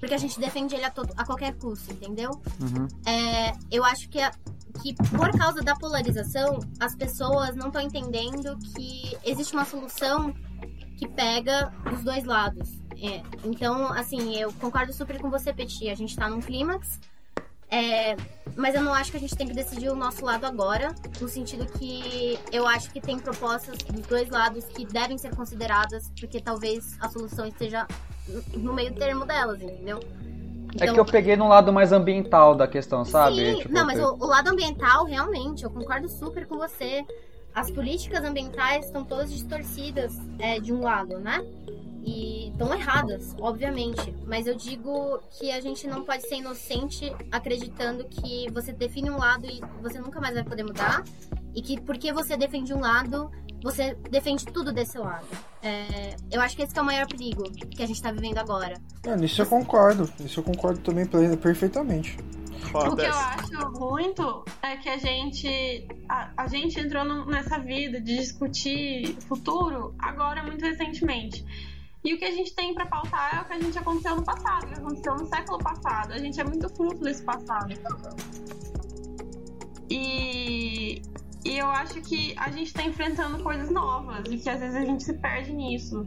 porque 0.03 0.14
a 0.16 0.18
gente 0.18 0.40
defende 0.40 0.74
ele 0.74 0.84
a, 0.84 0.92
a 1.16 1.24
qualquer 1.24 1.55
custo, 1.55 1.92
entendeu? 1.92 2.32
Uhum. 2.61 2.88
É, 3.07 3.53
eu 3.70 3.84
acho 3.84 4.09
que 4.09 4.20
a, 4.20 4.32
que 4.82 4.94
por 4.94 5.30
causa 5.38 5.62
da 5.62 5.76
polarização, 5.76 6.59
as 6.80 6.96
pessoas 6.96 7.55
não 7.55 7.68
estão 7.68 7.80
entendendo 7.80 8.59
que 8.74 9.16
existe 9.24 9.55
uma 9.55 9.64
solução 9.64 10.34
que 10.98 11.07
pega 11.07 11.72
os 11.94 12.03
dois 12.03 12.24
lados. 12.24 12.68
É, 13.00 13.22
então, 13.44 13.92
assim, 13.92 14.34
eu 14.34 14.53
concordo 14.55 14.92
super 14.92 15.20
com 15.20 15.30
você, 15.30 15.53
Petit. 15.53 15.88
A 15.88 15.94
gente 15.94 16.16
tá 16.16 16.28
num 16.28 16.40
clímax. 16.40 16.98
É, 17.72 18.14
mas 18.54 18.74
eu 18.74 18.82
não 18.82 18.92
acho 18.92 19.10
que 19.10 19.16
a 19.16 19.20
gente 19.20 19.34
tem 19.34 19.48
que 19.48 19.54
decidir 19.54 19.88
o 19.88 19.94
nosso 19.96 20.22
lado 20.22 20.44
agora, 20.44 20.94
no 21.18 21.26
sentido 21.26 21.64
que 21.78 22.38
eu 22.52 22.66
acho 22.66 22.90
que 22.90 23.00
tem 23.00 23.18
propostas 23.18 23.78
dos 23.78 24.06
dois 24.06 24.28
lados 24.28 24.66
que 24.66 24.84
devem 24.84 25.16
ser 25.16 25.34
consideradas, 25.34 26.12
porque 26.20 26.38
talvez 26.38 26.98
a 27.00 27.08
solução 27.08 27.46
esteja 27.46 27.86
no 28.52 28.74
meio 28.74 28.94
termo 28.94 29.24
delas, 29.24 29.62
entendeu? 29.62 30.00
Então, 30.74 30.88
é 30.88 30.92
que 30.92 31.00
eu 31.00 31.04
peguei 31.04 31.34
no 31.34 31.48
lado 31.48 31.72
mais 31.72 31.92
ambiental 31.92 32.54
da 32.54 32.68
questão, 32.68 33.06
sabe? 33.06 33.36
Sim, 33.36 33.58
tipo, 33.60 33.74
não, 33.74 33.86
mas 33.86 33.98
o, 33.98 34.16
o, 34.20 34.26
lado 34.26 34.48
ambiental, 34.48 35.06
realmente, 35.06 35.64
eu 35.64 35.70
concordo 35.70 36.08
super 36.08 36.46
com 36.46 36.56
você. 36.56 37.04
As 37.54 37.70
políticas 37.70 38.24
ambientais 38.24 38.86
estão 38.86 39.04
todas 39.04 39.30
distorcidas 39.30 40.14
é, 40.38 40.58
de 40.60 40.72
um 40.72 40.82
lado, 40.82 41.18
né? 41.18 41.44
E 42.05 42.50
estão 42.50 42.74
erradas, 42.74 43.34
obviamente. 43.38 44.14
Mas 44.26 44.46
eu 44.46 44.55
digo 44.55 45.20
que 45.30 45.53
a 45.53 45.61
gente 45.61 45.86
não 45.86 46.05
pode 46.05 46.26
ser 46.28 46.36
inocente 46.36 47.12
acreditando 47.30 48.05
que 48.05 48.50
você 48.50 48.72
define 48.72 49.11
um 49.11 49.18
lado 49.18 49.46
e 49.46 49.61
você 49.80 50.00
nunca 50.00 50.20
mais 50.20 50.34
vai 50.34 50.44
poder 50.44 50.64
mudar. 50.64 51.05
E 51.55 51.62
que 51.62 51.80
porque 51.80 52.12
você 52.12 52.36
defende 52.36 52.74
um 52.74 52.80
lado, 52.80 53.30
você 53.62 53.94
defende 54.11 54.44
tudo 54.46 54.72
desse 54.72 54.98
lado. 54.98 55.26
É, 55.62 56.16
eu 56.30 56.40
acho 56.40 56.57
que 56.57 56.62
esse 56.62 56.76
é 56.76 56.82
o 56.82 56.84
maior 56.84 57.07
perigo 57.07 57.44
que 57.53 57.82
a 57.82 57.86
gente 57.86 57.96
está 57.96 58.11
vivendo 58.11 58.38
agora. 58.38 58.74
É, 59.05 59.14
nisso 59.16 59.42
eu 59.42 59.46
concordo. 59.46 60.11
Nisso 60.18 60.40
eu 60.40 60.44
concordo 60.44 60.80
também 60.80 61.07
perfeitamente. 61.36 62.18
O 62.74 62.96
que 62.96 63.05
eu 63.05 63.12
acho 63.12 63.72
muito 63.72 64.44
é 64.62 64.76
que 64.76 64.88
a 64.88 64.96
gente 64.96 65.86
a, 66.09 66.30
a 66.36 66.46
gente 66.46 66.80
entrou 66.80 67.05
no, 67.05 67.26
nessa 67.26 67.59
vida 67.59 68.00
de 68.00 68.16
discutir 68.16 69.14
futuro 69.28 69.94
agora 69.98 70.42
muito 70.42 70.64
recentemente. 70.64 71.44
E 72.05 72.14
o 72.14 72.18
que 72.18 72.24
a 72.24 72.30
gente 72.30 72.55
tem 72.55 72.74
para 72.74 72.86
pautar 72.86 73.36
é 73.36 73.40
o 73.42 73.44
que 73.44 73.53
a 73.53 73.61
gente 73.61 73.78
aconteceu 73.78 74.16
no 74.16 74.24
passado, 74.24 74.64
o 74.64 74.68
que 74.68 74.74
aconteceu 74.74 75.14
no 75.14 75.26
século 75.26 75.59
passado. 75.59 76.12
A 76.12 76.18
gente 76.18 76.40
é 76.40 76.44
muito 76.44 76.68
fruto 76.68 77.03
desse 77.03 77.22
passado. 77.22 77.72
E 79.88 81.03
e 81.44 81.59
eu 81.59 81.66
acho 81.66 82.00
que 82.03 82.34
a 82.38 82.50
gente 82.50 82.72
tá 82.72 82.84
enfrentando 82.84 83.42
coisas 83.42 83.68
novas 83.68 84.24
e 84.30 84.38
que 84.38 84.48
às 84.48 84.61
vezes 84.61 84.76
a 84.76 84.84
gente 84.84 85.03
se 85.03 85.12
perde 85.14 85.53
nisso. 85.53 86.07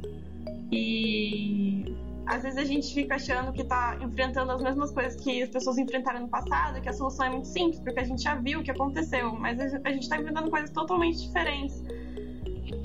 E 0.71 1.93
às 2.25 2.41
vezes 2.41 2.57
a 2.57 2.63
gente 2.63 2.93
fica 2.93 3.15
achando 3.15 3.51
que 3.51 3.63
tá 3.63 3.97
enfrentando 4.01 4.51
as 4.53 4.61
mesmas 4.61 4.91
coisas 4.91 5.21
que 5.21 5.43
as 5.43 5.49
pessoas 5.49 5.77
enfrentaram 5.77 6.21
no 6.21 6.29
passado, 6.29 6.81
que 6.81 6.87
a 6.87 6.93
solução 6.93 7.25
é 7.25 7.29
muito 7.29 7.47
simples, 7.47 7.79
porque 7.81 7.99
a 7.99 8.03
gente 8.03 8.23
já 8.23 8.35
viu 8.35 8.61
o 8.61 8.63
que 8.63 8.71
aconteceu, 8.71 9.33
mas 9.33 9.59
a 9.59 9.91
gente 9.91 10.07
tá 10.07 10.17
enfrentando 10.17 10.49
coisas 10.49 10.69
totalmente 10.69 11.21
diferentes. 11.21 11.83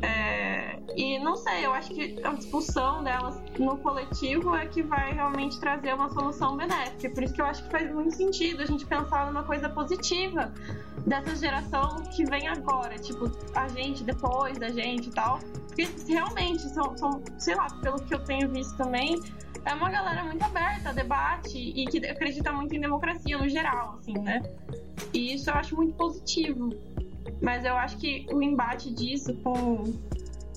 É, 0.03 0.79
e 0.97 1.19
não 1.19 1.37
sei, 1.37 1.67
eu 1.67 1.73
acho 1.73 1.91
que 1.91 2.21
a 2.25 2.33
discussão 2.33 3.03
delas 3.03 3.41
no 3.59 3.77
coletivo 3.79 4.55
é 4.55 4.67
que 4.67 4.83
vai 4.83 5.13
realmente 5.13 5.59
trazer 5.61 5.95
uma 5.95 6.09
solução 6.11 6.57
benéfica. 6.57 7.11
Por 7.11 7.23
isso 7.23 7.35
que 7.35 7.41
eu 7.41 7.47
acho 7.47 7.65
que 7.65 7.71
faz 7.71 7.93
muito 7.93 8.15
sentido 8.17 8.63
a 8.63 8.67
gente 8.67 8.87
pensar 8.87 9.27
numa 9.27 9.43
coisa 9.43 9.69
positiva 9.69 10.53
dessa 11.07 11.35
geração 11.37 12.03
que 12.15 12.25
vem 12.25 12.49
agora, 12.49 12.99
tipo, 12.99 13.31
a 13.55 13.69
gente 13.69 14.05
depois 14.05 14.59
da 14.59 14.69
gente 14.71 15.09
e 15.09 15.13
tal. 15.13 15.39
Porque 15.69 15.89
realmente 16.09 16.63
são, 16.69 16.97
são 16.97 17.23
sei 17.39 17.55
lá, 17.55 17.69
pelo 17.81 18.01
que 18.03 18.15
eu 18.15 18.25
tenho 18.25 18.49
visto 18.51 18.77
também, 18.77 19.21
é 19.65 19.75
uma 19.75 19.91
galera 19.91 20.25
muito 20.25 20.43
aberta 20.43 20.91
a 20.91 20.93
debate 20.93 21.59
e 21.59 21.85
que 21.87 21.99
acredita 22.07 22.53
muito 22.53 22.75
em 22.75 22.81
democracia 22.81 23.37
no 23.39 23.49
geral, 23.49 23.97
assim, 23.99 24.15
né? 24.15 24.43
E 25.13 25.35
isso 25.35 25.51
eu 25.51 25.55
acho 25.55 25.77
muito 25.77 25.95
positivo. 25.95 26.71
Mas 27.41 27.65
eu 27.65 27.75
acho 27.75 27.97
que 27.97 28.27
o 28.33 28.43
embate 28.43 28.93
disso 28.93 29.35
com, 29.43 29.85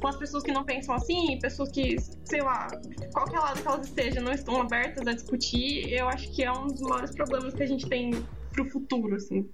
com 0.02 0.08
as 0.08 0.18
pessoas 0.18 0.44
que 0.44 0.52
não 0.52 0.64
pensam 0.66 0.94
assim, 0.94 1.40
pessoas 1.40 1.72
que, 1.72 1.98
sei 2.26 2.42
lá, 2.42 2.68
qualquer 3.14 3.40
lado 3.40 3.62
que 3.62 3.68
elas 3.68 3.88
estejam, 3.88 4.24
não 4.24 4.34
estão 4.34 4.62
abertas 4.62 5.08
a 5.08 5.14
discutir, 5.14 5.92
eu 5.94 6.08
acho 6.10 6.30
que 6.32 6.44
é 6.44 6.52
um 6.52 6.68
dos 6.68 6.82
maiores 6.82 7.12
problemas 7.12 7.54
que 7.54 7.64
a 7.64 7.68
gente 7.68 7.88
tem 7.88 8.12
pro 8.52 8.70
futuro, 8.70 9.16
assim. 9.16 9.50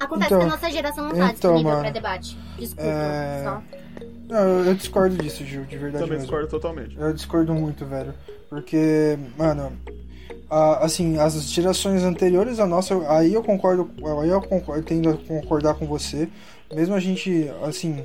Acontece 0.00 0.26
Então, 0.26 0.38
que 0.40 0.44
a 0.44 0.48
nossa 0.48 0.70
geração 0.70 1.04
não 1.04 1.10
tá 1.10 1.16
então, 1.16 1.32
disponível 1.32 1.70
mano, 1.70 1.80
pra 1.82 1.90
debate. 1.90 2.36
Desculpa, 2.58 2.82
é, 2.90 3.44
só. 3.44 3.62
Não, 4.28 4.64
eu 4.64 4.74
discordo 4.74 5.16
disso, 5.16 5.44
Gil, 5.44 5.64
de 5.64 5.78
verdade 5.78 6.04
Também 6.04 6.18
mesmo. 6.18 6.22
discordo 6.24 6.48
totalmente. 6.48 6.96
Eu 6.98 7.12
discordo 7.12 7.54
muito, 7.54 7.86
velho. 7.86 8.12
Porque, 8.50 9.18
mano, 9.36 9.72
a- 10.50 10.84
assim, 10.84 11.18
as 11.18 11.34
gerações 11.50 12.02
anteriores 12.02 12.58
à 12.58 12.66
nossa, 12.66 12.94
aí 13.10 13.34
eu 13.34 13.42
concordo, 13.42 13.90
aí 14.22 14.28
eu 14.28 14.40
concordo, 14.42 14.82
tendo 14.84 15.10
a 15.10 15.14
concordar 15.16 15.74
com 15.74 15.86
você. 15.86 16.28
Mesmo 16.74 16.94
a 16.94 17.00
gente, 17.00 17.50
assim, 17.62 18.04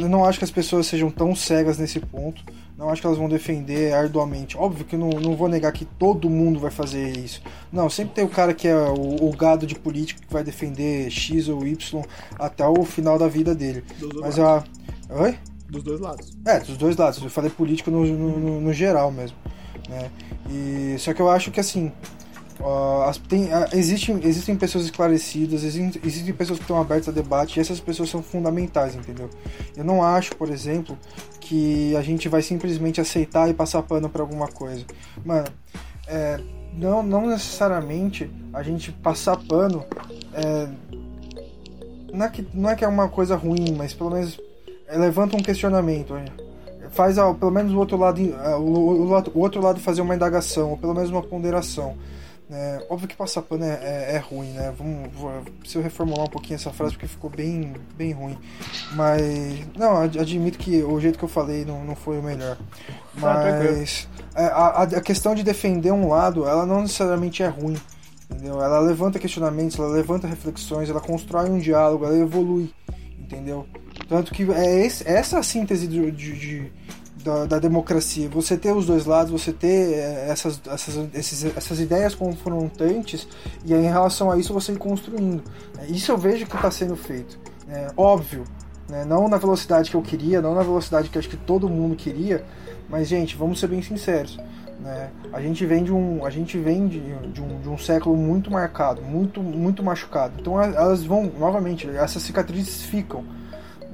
eu 0.00 0.08
não 0.08 0.24
acho 0.24 0.38
que 0.38 0.44
as 0.44 0.50
pessoas 0.50 0.86
sejam 0.86 1.10
tão 1.10 1.34
cegas 1.34 1.78
nesse 1.78 2.00
ponto. 2.00 2.42
Não 2.78 2.90
acho 2.90 3.00
que 3.00 3.06
elas 3.06 3.18
vão 3.18 3.26
defender 3.28 3.94
arduamente. 3.94 4.54
Óbvio 4.56 4.84
que 4.84 4.98
não, 4.98 5.08
não 5.08 5.34
vou 5.34 5.48
negar 5.48 5.72
que 5.72 5.86
todo 5.86 6.28
mundo 6.28 6.60
vai 6.60 6.70
fazer 6.70 7.16
isso. 7.16 7.40
Não, 7.72 7.88
sempre 7.88 8.14
tem 8.16 8.24
o 8.24 8.28
cara 8.28 8.52
que 8.52 8.68
é 8.68 8.76
o, 8.76 9.24
o 9.28 9.34
gado 9.34 9.66
de 9.66 9.74
político 9.74 10.20
que 10.20 10.30
vai 10.30 10.44
defender 10.44 11.10
X 11.10 11.48
ou 11.48 11.66
Y 11.66 12.02
até 12.38 12.68
o 12.68 12.84
final 12.84 13.18
da 13.18 13.28
vida 13.28 13.54
dele. 13.54 13.82
Dos 13.98 14.20
Mas 14.20 14.36
lados. 14.36 14.68
a. 15.08 15.22
Oi? 15.22 15.38
Dos 15.70 15.82
dois 15.82 16.00
lados. 16.00 16.36
É, 16.44 16.60
dos 16.60 16.76
dois 16.76 16.96
lados. 16.98 17.22
Eu 17.22 17.30
falei 17.30 17.50
político 17.50 17.90
no, 17.90 18.04
no, 18.04 18.38
no- 18.38 18.60
no 18.60 18.72
geral 18.74 19.10
mesmo. 19.10 19.38
Né? 19.88 20.10
E, 20.50 20.96
só 20.98 21.12
que 21.14 21.20
eu 21.20 21.30
acho 21.30 21.50
que 21.50 21.60
assim. 21.60 21.92
as- 23.08 23.18
tem, 23.18 23.52
ah, 23.52 23.68
existem, 23.72 24.18
existem 24.24 24.56
pessoas 24.56 24.84
esclarecidas, 24.84 25.62
existem, 25.62 26.00
existem 26.04 26.34
pessoas 26.34 26.58
que 26.58 26.64
estão 26.64 26.80
abertas 26.80 27.08
a 27.08 27.12
debate 27.12 27.58
e 27.58 27.60
essas 27.60 27.80
pessoas 27.80 28.08
são 28.10 28.22
fundamentais, 28.22 28.94
entendeu? 28.94 29.28
Eu 29.76 29.84
não 29.84 30.02
acho, 30.02 30.34
por 30.36 30.50
exemplo, 30.50 30.98
que 31.40 31.94
a 31.96 32.02
gente 32.02 32.28
vai 32.28 32.42
simplesmente 32.42 33.00
aceitar 33.00 33.48
e 33.48 33.54
passar 33.54 33.82
pano 33.82 34.08
para 34.08 34.22
alguma 34.22 34.48
coisa. 34.48 34.84
Mano, 35.24 35.46
é, 36.08 36.40
não, 36.72 37.02
não 37.02 37.26
necessariamente 37.26 38.30
a 38.52 38.62
gente 38.62 38.90
passar 38.90 39.36
pano 39.46 39.84
é, 40.34 40.68
não, 42.12 42.26
é 42.26 42.28
que, 42.30 42.46
não 42.54 42.70
é 42.70 42.74
que 42.74 42.84
é 42.84 42.88
uma 42.88 43.08
coisa 43.08 43.36
ruim, 43.36 43.74
mas 43.76 43.92
pelo 43.92 44.10
menos 44.10 44.40
é, 44.88 44.96
levanta 44.96 45.36
um 45.36 45.42
questionamento. 45.42 46.16
é. 46.16 46.45
Faz 46.96 47.18
ah, 47.18 47.34
pelo 47.34 47.50
menos 47.50 47.72
o 47.72 47.78
outro 47.78 47.98
lado, 47.98 48.20
ah, 48.38 48.56
o, 48.56 49.06
o, 49.34 49.38
outro 49.38 49.60
lado 49.60 49.78
fazer 49.78 50.00
uma 50.00 50.14
indagação, 50.14 50.70
ou 50.70 50.76
pelo 50.78 50.94
menos 50.94 51.10
uma 51.10 51.22
ponderação. 51.22 51.94
É, 52.48 52.86
óbvio 52.88 53.08
que 53.08 53.16
passar 53.16 53.42
pano 53.42 53.64
é, 53.64 53.78
é, 53.82 54.14
é 54.14 54.18
ruim, 54.18 54.52
né? 54.52 54.72
Vamos, 54.78 55.10
vou, 55.12 55.32
preciso 55.58 55.82
reformular 55.82 56.26
um 56.26 56.30
pouquinho 56.30 56.54
essa 56.54 56.72
frase 56.72 56.92
porque 56.92 57.08
ficou 57.08 57.28
bem, 57.28 57.74
bem 57.96 58.12
ruim. 58.12 58.38
Mas, 58.92 59.20
não, 59.76 59.96
ad- 59.98 60.18
admito 60.18 60.56
que 60.56 60.80
o 60.82 60.98
jeito 61.00 61.18
que 61.18 61.24
eu 61.24 61.28
falei 61.28 61.64
não, 61.64 61.84
não 61.84 61.96
foi 61.96 62.18
o 62.18 62.22
melhor. 62.22 62.56
Tá, 63.20 63.42
tranquilo. 63.42 63.78
Mas 63.78 64.08
é, 64.36 64.44
a, 64.44 64.66
a, 64.66 64.82
a 64.82 65.00
questão 65.00 65.34
de 65.34 65.42
defender 65.42 65.90
um 65.90 66.08
lado, 66.08 66.46
ela 66.46 66.64
não 66.64 66.82
necessariamente 66.82 67.42
é 67.42 67.48
ruim. 67.48 67.76
Entendeu? 68.30 68.62
Ela 68.62 68.78
levanta 68.78 69.18
questionamentos, 69.18 69.78
ela 69.78 69.88
levanta 69.88 70.26
reflexões, 70.26 70.88
ela 70.88 71.00
constrói 71.00 71.50
um 71.50 71.58
diálogo, 71.58 72.04
ela 72.04 72.16
evolui. 72.16 72.72
Entendeu? 73.26 73.66
Tanto 74.08 74.32
que 74.32 74.42
é 74.52 74.86
esse- 74.86 75.06
essa 75.06 75.38
a 75.38 75.42
síntese 75.42 75.86
de, 75.88 76.10
de- 76.12 76.32
de- 76.38 76.72
da, 77.24 77.44
da 77.44 77.58
democracia. 77.58 78.28
Você 78.28 78.56
ter 78.56 78.72
os 78.72 78.86
dois 78.86 79.04
lados, 79.04 79.32
você 79.32 79.52
ter 79.52 79.94
é, 79.94 80.28
essas, 80.30 80.60
essas, 80.64 81.08
esses- 81.12 81.56
essas 81.56 81.80
ideias 81.80 82.14
confrontantes 82.14 83.26
e 83.64 83.74
aí, 83.74 83.84
em 83.84 83.88
relação 83.90 84.30
a 84.30 84.38
isso 84.38 84.52
você 84.52 84.72
ir 84.72 84.78
construindo. 84.78 85.42
Isso 85.88 86.12
eu 86.12 86.16
vejo 86.18 86.46
que 86.46 86.54
está 86.54 86.70
sendo 86.70 86.94
feito. 86.96 87.38
É, 87.68 87.88
óbvio, 87.96 88.44
né? 88.88 89.04
não 89.04 89.26
na 89.28 89.38
velocidade 89.38 89.90
que 89.90 89.96
eu 89.96 90.02
queria, 90.02 90.40
não 90.40 90.54
na 90.54 90.62
velocidade 90.62 91.08
que 91.08 91.18
acho 91.18 91.28
que 91.28 91.36
todo 91.36 91.68
mundo 91.68 91.96
queria, 91.96 92.44
mas 92.88 93.08
gente, 93.08 93.34
vamos 93.36 93.58
ser 93.58 93.66
bem 93.66 93.82
sinceros. 93.82 94.38
Né? 94.86 95.10
A 95.32 95.40
gente 95.40 95.66
vem 95.66 95.82
de 95.82 95.92
um, 95.92 96.24
a 96.24 96.30
gente 96.30 96.56
vem 96.56 96.86
de, 96.86 97.00
de 97.00 97.42
um, 97.42 97.60
de 97.60 97.68
um 97.68 97.76
século 97.76 98.16
muito 98.16 98.52
marcado, 98.52 99.02
muito, 99.02 99.42
muito 99.42 99.82
machucado. 99.82 100.34
Então 100.38 100.62
elas 100.62 101.02
vão, 101.02 101.24
novamente, 101.36 101.90
essas 101.90 102.22
cicatrizes 102.22 102.82
ficam. 102.82 103.24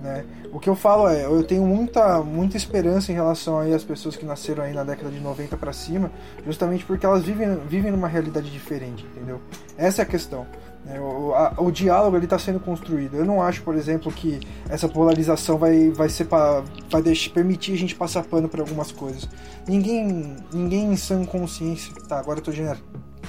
Né? 0.02 0.26
O 0.52 0.60
que 0.60 0.68
eu 0.68 0.76
falo 0.76 1.08
é, 1.08 1.24
eu 1.24 1.42
tenho 1.44 1.64
muita, 1.64 2.20
muita 2.22 2.58
esperança 2.58 3.10
em 3.10 3.14
relação 3.14 3.58
aí 3.58 3.72
às 3.72 3.82
pessoas 3.82 4.16
que 4.16 4.26
nasceram 4.26 4.64
aí 4.64 4.74
na 4.74 4.84
década 4.84 5.10
de 5.10 5.18
90 5.18 5.56
para 5.56 5.72
cima, 5.72 6.10
justamente 6.44 6.84
porque 6.84 7.06
elas 7.06 7.22
vivem, 7.22 7.56
vivem 7.66 7.90
numa 7.90 8.08
realidade 8.08 8.50
diferente, 8.50 9.02
entendeu? 9.16 9.40
Essa 9.78 10.02
é 10.02 10.04
a 10.04 10.06
questão. 10.06 10.46
Né? 10.84 11.00
O, 11.00 11.32
a- 11.34 11.54
o 11.58 11.70
diálogo 11.70 12.16
ele 12.16 12.24
está 12.24 12.38
sendo 12.38 12.58
construído. 12.60 13.16
Eu 13.16 13.24
não 13.24 13.40
acho, 13.42 13.62
por 13.62 13.74
exemplo, 13.76 14.10
que 14.12 14.40
essa 14.68 14.88
polarização 14.88 15.56
vai, 15.58 15.90
vai, 15.90 16.08
ser 16.08 16.24
pra, 16.24 16.62
vai 16.90 17.02
deixar, 17.02 17.30
permitir 17.32 17.72
a 17.74 17.78
gente 17.78 17.94
passar 17.94 18.22
pano 18.24 18.48
por 18.48 18.60
algumas 18.60 18.90
coisas. 18.92 19.28
Ninguém, 19.66 20.36
ninguém 20.52 20.92
em 20.92 20.96
sã 20.96 21.24
consciência. 21.24 21.92
Tá, 22.08 22.18
agora 22.18 22.40
eu 22.40 22.42
tô 22.44 22.50
gener- 22.52 22.78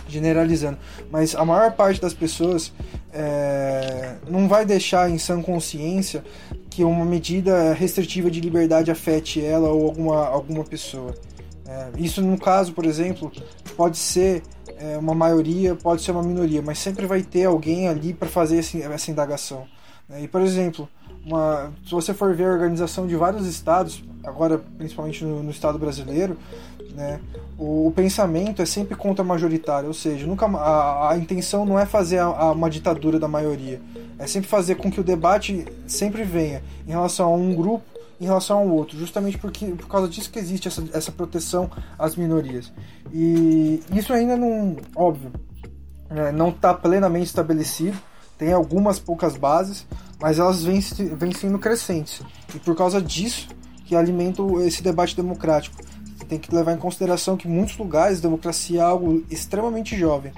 generalizando. 0.08 0.78
Mas 1.12 1.36
a 1.36 1.46
maior 1.46 1.72
parte 1.74 2.02
das 2.02 2.14
pessoas 2.14 2.72
é, 3.12 4.16
não 4.30 4.48
vai 4.48 4.66
deixar 4.66 5.10
em 5.10 5.18
sã 5.18 5.42
consciência 5.42 6.24
que 6.70 6.84
uma 6.84 7.06
medida 7.06 7.72
restritiva 7.74 8.32
de 8.32 8.42
liberdade 8.42 8.90
afete 8.90 9.44
ela 9.44 9.70
ou 9.70 9.86
alguma, 9.86 10.26
alguma 10.28 10.64
pessoa. 10.64 11.14
É, 11.68 11.88
isso, 11.98 12.22
no 12.22 12.38
caso, 12.38 12.74
por 12.74 12.84
exemplo, 12.86 13.32
pode 13.78 13.98
ser 13.98 14.42
é, 14.80 14.98
uma 14.98 15.14
maioria, 15.16 15.76
pode 15.76 16.02
ser 16.02 16.12
uma 16.12 16.24
minoria, 16.24 16.62
mas 16.62 16.80
sempre 16.80 17.06
vai 17.06 17.22
ter 17.22 17.46
alguém 17.46 17.88
ali 17.88 18.14
para 18.14 18.28
fazer 18.30 18.58
esse, 18.58 18.82
essa 18.82 19.12
indagação. 19.12 19.66
né? 20.10 20.22
E, 20.24 20.28
por 20.28 20.42
exemplo, 20.42 20.88
uma, 21.26 21.72
se 21.86 21.92
você 21.92 22.14
for 22.14 22.36
ver 22.36 22.46
a 22.46 22.52
organização 22.52 23.08
de 23.08 23.16
vários 23.16 23.48
estados, 23.48 24.04
agora 24.24 24.62
principalmente 24.78 25.24
no, 25.24 25.42
no 25.44 25.52
estado 25.52 25.78
brasileiro, 25.80 26.38
né, 26.96 27.20
o, 27.58 27.88
o 27.88 27.92
pensamento 27.92 28.62
é 28.62 28.66
sempre 28.66 28.96
contra 28.96 29.24
majoritário, 29.24 29.88
ou 29.88 29.94
seja, 29.94 30.28
nunca 30.28 30.46
a, 30.46 31.12
a 31.12 31.18
intenção 31.18 31.66
não 31.66 31.80
é 31.80 31.86
fazer 31.86 32.20
a, 32.20 32.26
a- 32.26 32.52
uma 32.52 32.70
ditadura 32.70 33.18
da 33.20 33.28
maioria, 33.28 33.82
é 34.20 34.28
sempre 34.28 34.48
fazer 34.50 34.76
com 34.76 34.92
que 34.92 35.00
o 35.00 35.04
debate 35.04 35.66
sempre 35.88 36.24
venha 36.24 36.62
em 36.88 36.92
relação 36.92 37.34
a 37.34 37.36
um 37.36 37.54
grupo 37.56 37.84
em 38.24 38.28
relação 38.28 38.60
ao 38.60 38.68
outro, 38.70 38.98
justamente 38.98 39.38
porque 39.38 39.66
por 39.68 39.88
causa 39.88 40.08
disso 40.08 40.32
que 40.32 40.40
existe 40.40 40.68
essa, 40.68 40.84
essa 40.94 41.12
proteção 41.12 41.70
às 42.00 42.16
minorias. 42.16 42.72
E 43.12 43.82
isso 43.92 44.14
ainda 44.14 44.36
não, 44.38 44.78
óbvio, 44.96 45.32
né, 46.10 46.32
não 46.32 46.50
está 46.50 46.74
plenamente 46.74 47.26
estabelecido, 47.28 47.98
tem 48.38 48.52
algumas 48.54 48.98
poucas 49.00 49.36
bases, 49.38 49.86
mas 50.20 50.40
elas 50.40 50.64
vêm, 50.64 50.80
vêm 51.16 51.32
sendo 51.34 51.60
crescentes. 51.60 52.22
E 52.56 52.60
por 52.60 52.76
causa 52.76 53.02
disso 53.02 53.48
que 53.86 53.96
alimentam 53.96 54.62
esse 54.62 54.82
debate 54.82 55.16
democrático. 55.16 55.76
Você 56.18 56.26
tem 56.26 56.40
que 56.40 56.54
levar 56.56 56.74
em 56.74 56.78
consideração 56.78 57.36
que 57.36 57.48
em 57.48 57.52
muitos 57.52 57.78
lugares 57.78 58.22
democracia 58.22 58.80
é 58.80 58.84
algo 58.84 59.24
extremamente 59.30 59.98
jovem. 59.98 60.32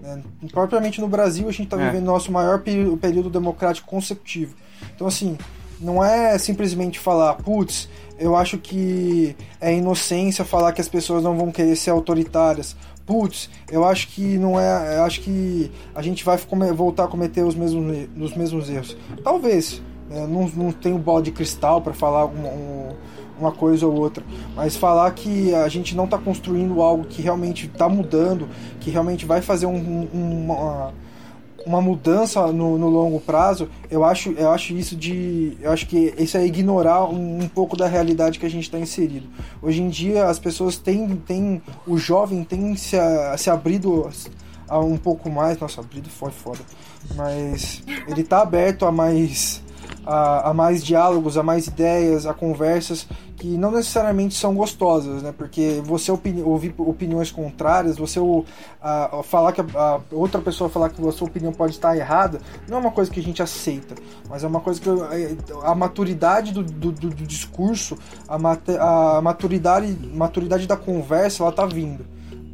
né? 0.00 0.22
Propriamente 0.52 1.00
no 1.00 1.08
Brasil, 1.08 1.48
a 1.48 1.52
gente 1.52 1.64
está 1.64 1.80
É. 1.80 1.86
vivendo 1.90 2.06
nosso 2.06 2.30
maior 2.32 2.60
período 2.62 3.28
democrático 3.28 3.88
consecutivo. 3.88 4.54
Então, 4.94 5.06
assim, 5.06 5.36
não 5.82 6.02
é 6.02 6.36
simplesmente 6.38 6.98
falar, 6.98 7.34
putz, 7.34 7.88
eu 8.18 8.36
acho 8.36 8.56
que 8.58 9.34
é 9.60 9.74
inocência 9.74 10.44
falar 10.44 10.72
que 10.72 10.80
as 10.80 10.88
pessoas 10.88 11.22
não 11.22 11.36
vão 11.36 11.50
querer 11.50 11.74
ser 11.76 11.90
autoritárias. 11.90 12.76
Putz, 13.04 13.50
eu 13.70 13.84
acho 13.84 14.08
que 14.08 14.38
não 14.38 14.58
é. 14.60 14.96
Eu 14.98 15.02
acho 15.02 15.20
que 15.22 15.70
a 15.94 16.00
gente 16.00 16.24
vai 16.24 16.36
voltar 16.72 17.04
a 17.04 17.08
cometer 17.08 17.42
os 17.42 17.54
mesmos, 17.54 18.08
os 18.18 18.34
mesmos 18.36 18.70
erros. 18.70 18.96
Talvez. 19.24 19.82
né? 20.08 20.24
Não, 20.26 20.46
não 20.48 20.70
tenho 20.72 20.98
bola 20.98 21.20
de 21.20 21.32
cristal 21.32 21.80
para 21.82 21.92
falar 21.92 22.26
uma, 22.26 22.48
um- 22.48 22.92
uma 23.40 23.50
coisa 23.50 23.86
ou 23.88 23.94
outra. 23.98 24.22
Mas 24.54 24.76
falar 24.76 25.10
que 25.12 25.52
a 25.52 25.66
gente 25.68 25.96
não 25.96 26.04
está 26.04 26.16
construindo 26.16 26.80
algo 26.80 27.04
que 27.04 27.20
realmente 27.20 27.66
está 27.66 27.88
mudando, 27.88 28.48
que 28.78 28.88
realmente 28.88 29.26
vai 29.26 29.40
fazer 29.42 29.66
um- 29.66 30.08
um- 30.14 30.44
uma, 30.44 30.92
uma 31.66 31.80
mudança 31.80 32.46
no, 32.52 32.78
no 32.78 32.88
longo 32.88 33.20
prazo, 33.20 33.68
eu 33.90 34.04
acho, 34.04 34.30
eu 34.32 34.50
acho 34.50 34.72
isso 34.74 34.96
de. 34.96 35.56
Eu 35.60 35.72
acho 35.72 35.86
que 35.86 36.14
isso 36.18 36.36
é 36.36 36.44
ignorar 36.44 37.04
um, 37.04 37.42
um 37.42 37.48
pouco 37.48 37.76
da 37.76 37.86
realidade 37.86 38.38
que 38.38 38.46
a 38.46 38.50
gente 38.50 38.64
está 38.64 38.78
inserido. 38.78 39.28
Hoje 39.60 39.82
em 39.82 39.88
dia 39.88 40.26
as 40.26 40.38
pessoas 40.38 40.78
têm. 40.78 41.08
têm 41.16 41.62
o 41.86 41.98
jovem 41.98 42.44
tem 42.44 42.76
se, 42.76 42.96
se 43.36 43.50
abrido 43.50 44.10
a 44.68 44.78
um 44.78 44.96
pouco 44.96 45.30
mais. 45.30 45.58
Nossa, 45.58 45.80
abrido 45.80 46.08
foi 46.08 46.30
foda. 46.30 46.60
Mas 47.14 47.82
ele 48.08 48.22
tá 48.22 48.40
aberto 48.40 48.86
a 48.86 48.92
mais. 48.92 49.62
A, 50.04 50.50
a 50.50 50.54
mais 50.54 50.84
diálogos, 50.84 51.38
a 51.38 51.42
mais 51.44 51.66
ideias, 51.68 52.26
a 52.26 52.34
conversas 52.34 53.06
que 53.36 53.46
não 53.56 53.70
necessariamente 53.70 54.34
são 54.34 54.54
gostosas, 54.54 55.22
né? 55.22 55.32
Porque 55.36 55.80
você 55.84 56.10
opini 56.12 56.42
ouvir 56.42 56.74
opiniões 56.78 57.30
contrárias, 57.30 57.96
você 57.98 58.18
o- 58.20 58.44
a- 58.80 59.20
falar 59.24 59.52
que 59.52 59.60
a, 59.60 60.00
outra 60.12 60.40
pessoa 60.40 60.68
falar 60.70 60.90
que 60.90 61.06
a 61.08 61.12
sua 61.12 61.26
opinião 61.28 61.52
pode 61.52 61.72
estar 61.72 61.96
errada, 61.96 62.40
não 62.68 62.78
é 62.78 62.80
uma 62.80 62.90
coisa 62.90 63.10
que 63.10 63.20
a 63.20 63.22
gente 63.22 63.42
aceita, 63.42 63.94
mas 64.28 64.42
é 64.44 64.46
uma 64.46 64.60
coisa 64.60 64.80
que 64.80 64.88
é, 64.88 65.36
a 65.64 65.74
maturidade 65.74 66.52
do, 66.52 66.62
do, 66.62 66.92
do- 66.92 67.10
do 67.10 67.26
discurso, 67.26 67.96
a, 68.28 68.38
mate- 68.38 68.76
a 68.78 69.20
maturidade, 69.22 69.96
maturidade 70.14 70.66
da 70.66 70.76
conversa, 70.76 71.42
ela 71.42 71.52
tá 71.52 71.64
vindo. 71.66 72.04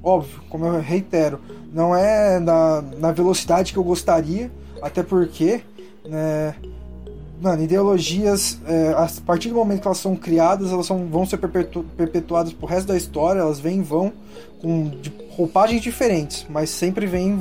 Óbvio, 0.03 0.40
como 0.49 0.64
eu 0.66 0.80
reitero, 0.80 1.40
não 1.72 1.94
é 1.94 2.38
na, 2.38 2.82
na 2.99 3.12
velocidade 3.12 3.72
que 3.72 3.78
eu 3.78 3.84
gostaria, 3.84 4.51
até 4.80 5.03
porque, 5.03 5.61
né, 6.07 6.55
mano, 7.41 7.62
ideologias, 7.62 8.61
é, 8.66 8.93
a 8.93 9.09
partir 9.24 9.49
do 9.49 9.55
momento 9.55 9.82
que 9.82 9.89
elas 9.89 9.99
são 9.99 10.16
criadas, 10.16 10.72
elas 10.72 10.86
são, 10.86 11.07
vão 11.07 11.24
ser 11.24 11.39
perpetu 11.39 11.84
perpetuadas 11.97 12.53
pro 12.53 12.66
resto 12.66 12.89
da 12.89 12.97
história, 12.97 13.41
elas 13.41 13.61
vêm 13.61 13.80
e 13.80 13.82
vão 13.82 14.12
com 14.61 14.91
roupagens 15.30 15.80
diferentes, 15.80 16.47
mas 16.51 16.70
sempre 16.70 17.07
vêm, 17.07 17.41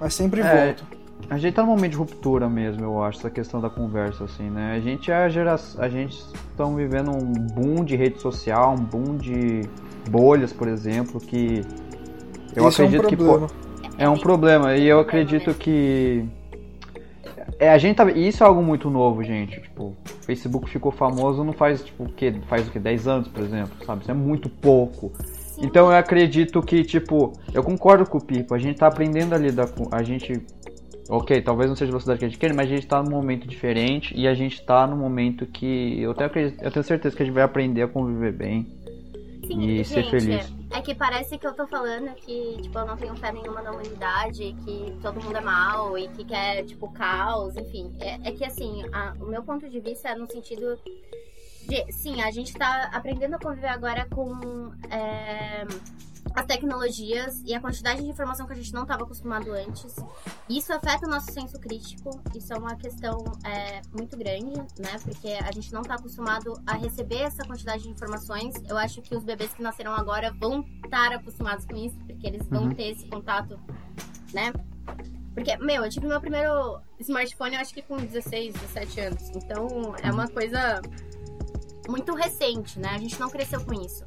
mas 0.00 0.14
sempre 0.14 0.40
é, 0.40 0.66
voltam. 0.66 0.86
A 1.28 1.38
gente 1.38 1.54
tá 1.54 1.62
num 1.62 1.68
momento 1.68 1.92
de 1.92 1.96
ruptura 1.96 2.48
mesmo, 2.48 2.84
eu 2.84 3.02
acho, 3.02 3.18
essa 3.18 3.30
questão 3.30 3.60
da 3.60 3.70
conversa, 3.70 4.24
assim, 4.24 4.50
né? 4.50 4.74
A 4.76 4.80
gente 4.80 5.10
é 5.10 5.14
a 5.14 5.28
geração. 5.28 5.82
A 5.82 5.88
gente 5.88 6.16
estão 6.50 6.74
vivendo 6.74 7.10
um 7.10 7.32
boom 7.32 7.84
de 7.84 7.96
rede 7.96 8.20
social, 8.20 8.74
um 8.74 8.84
boom 8.84 9.16
de 9.16 9.62
bolhas, 10.08 10.52
por 10.52 10.68
exemplo, 10.68 11.20
que. 11.20 11.62
Eu 12.54 12.68
Isso 12.68 12.82
acredito 12.82 13.04
é 13.04 13.06
um 13.06 13.46
que. 13.46 13.54
É 13.96 14.08
um 14.08 14.18
problema. 14.18 14.76
E 14.76 14.86
eu 14.86 15.00
acredito 15.00 15.54
que 15.54 16.24
é, 17.58 17.70
a 17.70 17.78
gente 17.78 17.96
tá, 17.96 18.10
isso 18.10 18.42
é 18.42 18.46
algo 18.46 18.62
muito 18.62 18.90
novo, 18.90 19.22
gente. 19.22 19.60
Tipo, 19.60 19.84
o 19.84 20.24
Facebook 20.24 20.68
ficou 20.68 20.90
famoso 20.90 21.44
não 21.44 21.52
faz, 21.52 21.84
tipo, 21.84 22.04
o 22.04 22.12
quê? 22.12 22.34
Faz 22.48 22.66
o 22.66 22.70
quê? 22.70 22.78
10 22.78 23.08
anos, 23.08 23.28
por 23.28 23.42
exemplo, 23.42 23.72
sabe? 23.84 24.02
Isso 24.02 24.10
é 24.10 24.14
muito 24.14 24.48
pouco. 24.48 25.12
Sim. 25.18 25.66
Então 25.66 25.90
eu 25.90 25.96
acredito 25.96 26.60
que, 26.62 26.82
tipo, 26.82 27.32
eu 27.52 27.62
concordo 27.62 28.06
com 28.06 28.18
o 28.18 28.24
Pipo, 28.24 28.54
a 28.54 28.58
gente 28.58 28.78
tá 28.78 28.88
aprendendo 28.88 29.34
a 29.34 29.38
lidar 29.38 29.68
com. 29.68 29.88
A 29.94 30.02
gente. 30.02 30.40
Ok, 31.08 31.42
talvez 31.42 31.68
não 31.68 31.76
seja 31.76 31.90
a 31.90 31.92
velocidade 31.92 32.18
que 32.18 32.24
a 32.24 32.28
gente 32.28 32.38
quer, 32.38 32.54
mas 32.54 32.66
a 32.66 32.74
gente 32.74 32.86
tá 32.86 33.02
num 33.02 33.10
momento 33.10 33.46
diferente 33.46 34.14
e 34.16 34.26
a 34.26 34.32
gente 34.32 34.64
tá 34.64 34.86
num 34.86 34.96
momento 34.96 35.44
que 35.44 36.00
eu 36.00 36.14
tenho, 36.14 36.30
eu 36.62 36.70
tenho 36.70 36.82
certeza 36.82 37.14
que 37.14 37.22
a 37.22 37.26
gente 37.26 37.34
vai 37.34 37.44
aprender 37.44 37.82
a 37.82 37.88
conviver 37.88 38.32
bem 38.32 38.66
Sim, 39.46 39.60
e 39.60 39.76
gente, 39.76 39.88
ser 39.88 40.04
feliz. 40.04 40.50
É 40.74 40.80
que 40.82 40.92
parece 40.92 41.38
que 41.38 41.46
eu 41.46 41.54
tô 41.54 41.68
falando 41.68 42.12
que, 42.16 42.58
tipo, 42.60 42.76
eu 42.76 42.84
não 42.84 42.96
tenho 42.96 43.14
fé 43.14 43.30
nenhuma 43.30 43.62
na 43.62 43.70
humanidade, 43.70 44.56
que 44.64 44.98
todo 45.00 45.22
mundo 45.22 45.36
é 45.36 45.40
mal 45.40 45.96
e 45.96 46.08
que 46.08 46.24
quer, 46.24 46.64
tipo, 46.64 46.92
caos, 46.92 47.56
enfim. 47.56 47.94
É, 48.00 48.28
é 48.28 48.32
que, 48.32 48.44
assim, 48.44 48.84
a, 48.92 49.14
o 49.20 49.26
meu 49.26 49.44
ponto 49.44 49.70
de 49.70 49.78
vista 49.78 50.08
é 50.08 50.16
no 50.16 50.26
sentido 50.26 50.76
de, 51.68 51.92
sim, 51.92 52.20
a 52.22 52.30
gente 52.32 52.52
tá 52.54 52.90
aprendendo 52.92 53.36
a 53.36 53.38
conviver 53.38 53.68
agora 53.68 54.04
com. 54.10 54.72
É, 54.90 55.64
as 56.34 56.46
tecnologias 56.46 57.40
e 57.44 57.54
a 57.54 57.60
quantidade 57.60 58.02
de 58.02 58.08
informação 58.08 58.46
que 58.46 58.52
a 58.52 58.56
gente 58.56 58.72
não 58.72 58.82
estava 58.82 59.04
acostumado 59.04 59.52
antes. 59.52 59.94
Isso 60.48 60.72
afeta 60.72 61.06
o 61.06 61.10
nosso 61.10 61.32
senso 61.32 61.58
crítico. 61.60 62.20
Isso 62.34 62.52
é 62.52 62.56
uma 62.56 62.74
questão 62.74 63.24
é, 63.44 63.80
muito 63.96 64.16
grande, 64.16 64.56
né? 64.78 64.98
Porque 65.04 65.28
a 65.28 65.52
gente 65.52 65.72
não 65.72 65.82
está 65.82 65.94
acostumado 65.94 66.60
a 66.66 66.74
receber 66.74 67.22
essa 67.22 67.44
quantidade 67.44 67.84
de 67.84 67.88
informações. 67.88 68.56
Eu 68.68 68.76
acho 68.76 69.00
que 69.00 69.14
os 69.14 69.22
bebês 69.22 69.54
que 69.54 69.62
nasceram 69.62 69.92
agora 69.94 70.32
vão 70.32 70.64
estar 70.84 71.12
acostumados 71.12 71.64
com 71.64 71.76
isso, 71.76 71.98
porque 72.00 72.26
eles 72.26 72.46
vão 72.48 72.64
uhum. 72.64 72.74
ter 72.74 72.90
esse 72.90 73.06
contato, 73.06 73.58
né? 74.32 74.52
Porque, 75.34 75.56
meu, 75.58 75.84
eu 75.84 75.90
tive 75.90 76.06
meu 76.06 76.20
primeiro 76.20 76.80
smartphone, 76.98 77.54
eu 77.54 77.60
acho 77.60 77.74
que 77.74 77.82
com 77.82 77.96
16, 77.96 78.54
17 78.54 79.00
anos. 79.00 79.30
Então, 79.30 79.94
é 80.02 80.10
uma 80.10 80.28
coisa 80.28 80.80
muito 81.88 82.14
recente, 82.14 82.78
né? 82.78 82.90
A 82.90 82.98
gente 82.98 83.18
não 83.20 83.30
cresceu 83.30 83.64
com 83.64 83.72
isso. 83.74 84.04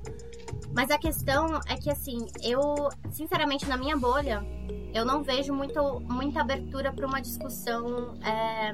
Mas 0.74 0.92
a 0.92 0.98
questão 0.98 1.60
é 1.68 1.76
que, 1.76 1.90
assim, 1.90 2.28
eu, 2.42 2.90
sinceramente, 3.12 3.68
na 3.68 3.78
minha 3.78 3.98
bolha, 3.98 4.46
eu 4.94 5.06
não 5.06 5.24
vejo 5.24 5.54
muito, 5.54 6.00
muita 6.02 6.42
abertura 6.42 6.92
para 6.92 7.06
uma 7.06 7.22
discussão 7.22 8.16
é, 8.24 8.74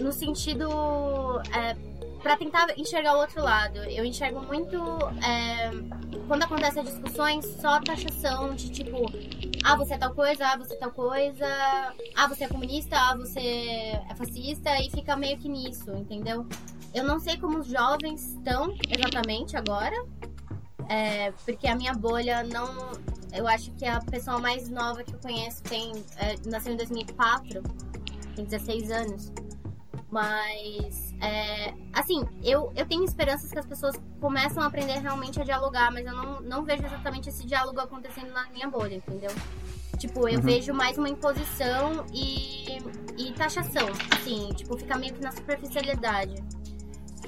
no 0.00 0.12
sentido. 0.12 0.68
É, 1.52 1.76
para 2.22 2.36
tentar 2.36 2.78
enxergar 2.78 3.16
o 3.16 3.20
outro 3.20 3.42
lado. 3.42 3.78
Eu 3.78 4.04
enxergo 4.04 4.40
muito. 4.42 4.76
É, 5.24 5.70
quando 6.28 6.42
acontecem 6.42 6.84
discussões, 6.84 7.44
só 7.60 7.80
taxação 7.80 8.54
de 8.54 8.70
tipo. 8.70 9.06
Ah, 9.64 9.76
você 9.76 9.94
é 9.94 9.98
tal 9.98 10.14
coisa, 10.14 10.46
ah, 10.46 10.56
você 10.56 10.74
é 10.74 10.76
tal 10.76 10.90
coisa. 10.90 11.46
Ah, 12.14 12.26
você 12.28 12.44
é 12.44 12.48
comunista, 12.48 12.96
ah, 12.96 13.16
você 13.16 13.40
é 13.40 14.14
fascista. 14.16 14.70
E 14.80 14.90
fica 14.90 15.16
meio 15.16 15.38
que 15.38 15.48
nisso, 15.48 15.90
entendeu? 15.92 16.46
Eu 16.92 17.04
não 17.04 17.20
sei 17.20 17.36
como 17.36 17.58
os 17.58 17.66
jovens 17.66 18.34
estão 18.34 18.74
exatamente 18.88 19.56
agora. 19.56 19.96
É, 20.90 21.30
porque 21.44 21.68
a 21.68 21.76
minha 21.76 21.94
bolha 21.94 22.42
não. 22.42 22.90
Eu 23.32 23.46
acho 23.46 23.70
que 23.72 23.86
a 23.86 24.00
pessoa 24.00 24.40
mais 24.40 24.68
nova 24.68 25.04
que 25.04 25.14
eu 25.14 25.20
conheço 25.20 25.62
tem. 25.62 25.92
É, 26.16 26.34
nasceu 26.46 26.72
em 26.72 26.76
2004, 26.76 27.62
tem 28.34 28.44
16 28.44 28.90
anos. 28.90 29.32
Mas, 30.10 31.14
é, 31.20 31.72
assim, 31.92 32.24
eu, 32.42 32.72
eu 32.74 32.84
tenho 32.84 33.04
esperanças 33.04 33.52
que 33.52 33.58
as 33.60 33.66
pessoas 33.66 33.94
começam 34.20 34.60
a 34.60 34.66
aprender 34.66 34.98
realmente 34.98 35.40
a 35.40 35.44
dialogar, 35.44 35.92
mas 35.92 36.04
eu 36.04 36.12
não, 36.12 36.40
não 36.40 36.64
vejo 36.64 36.84
exatamente 36.84 37.28
esse 37.28 37.46
diálogo 37.46 37.78
acontecendo 37.78 38.32
na 38.32 38.50
minha 38.50 38.68
bolha, 38.68 38.96
entendeu? 38.96 39.30
Tipo, 39.96 40.28
eu 40.28 40.38
uhum. 40.38 40.44
vejo 40.44 40.74
mais 40.74 40.98
uma 40.98 41.08
imposição 41.08 42.04
e, 42.12 42.78
e 43.16 43.32
taxação, 43.36 43.86
assim, 44.10 44.48
tipo, 44.56 44.76
fica 44.76 44.98
meio 44.98 45.14
que 45.14 45.22
na 45.22 45.30
superficialidade. 45.30 46.42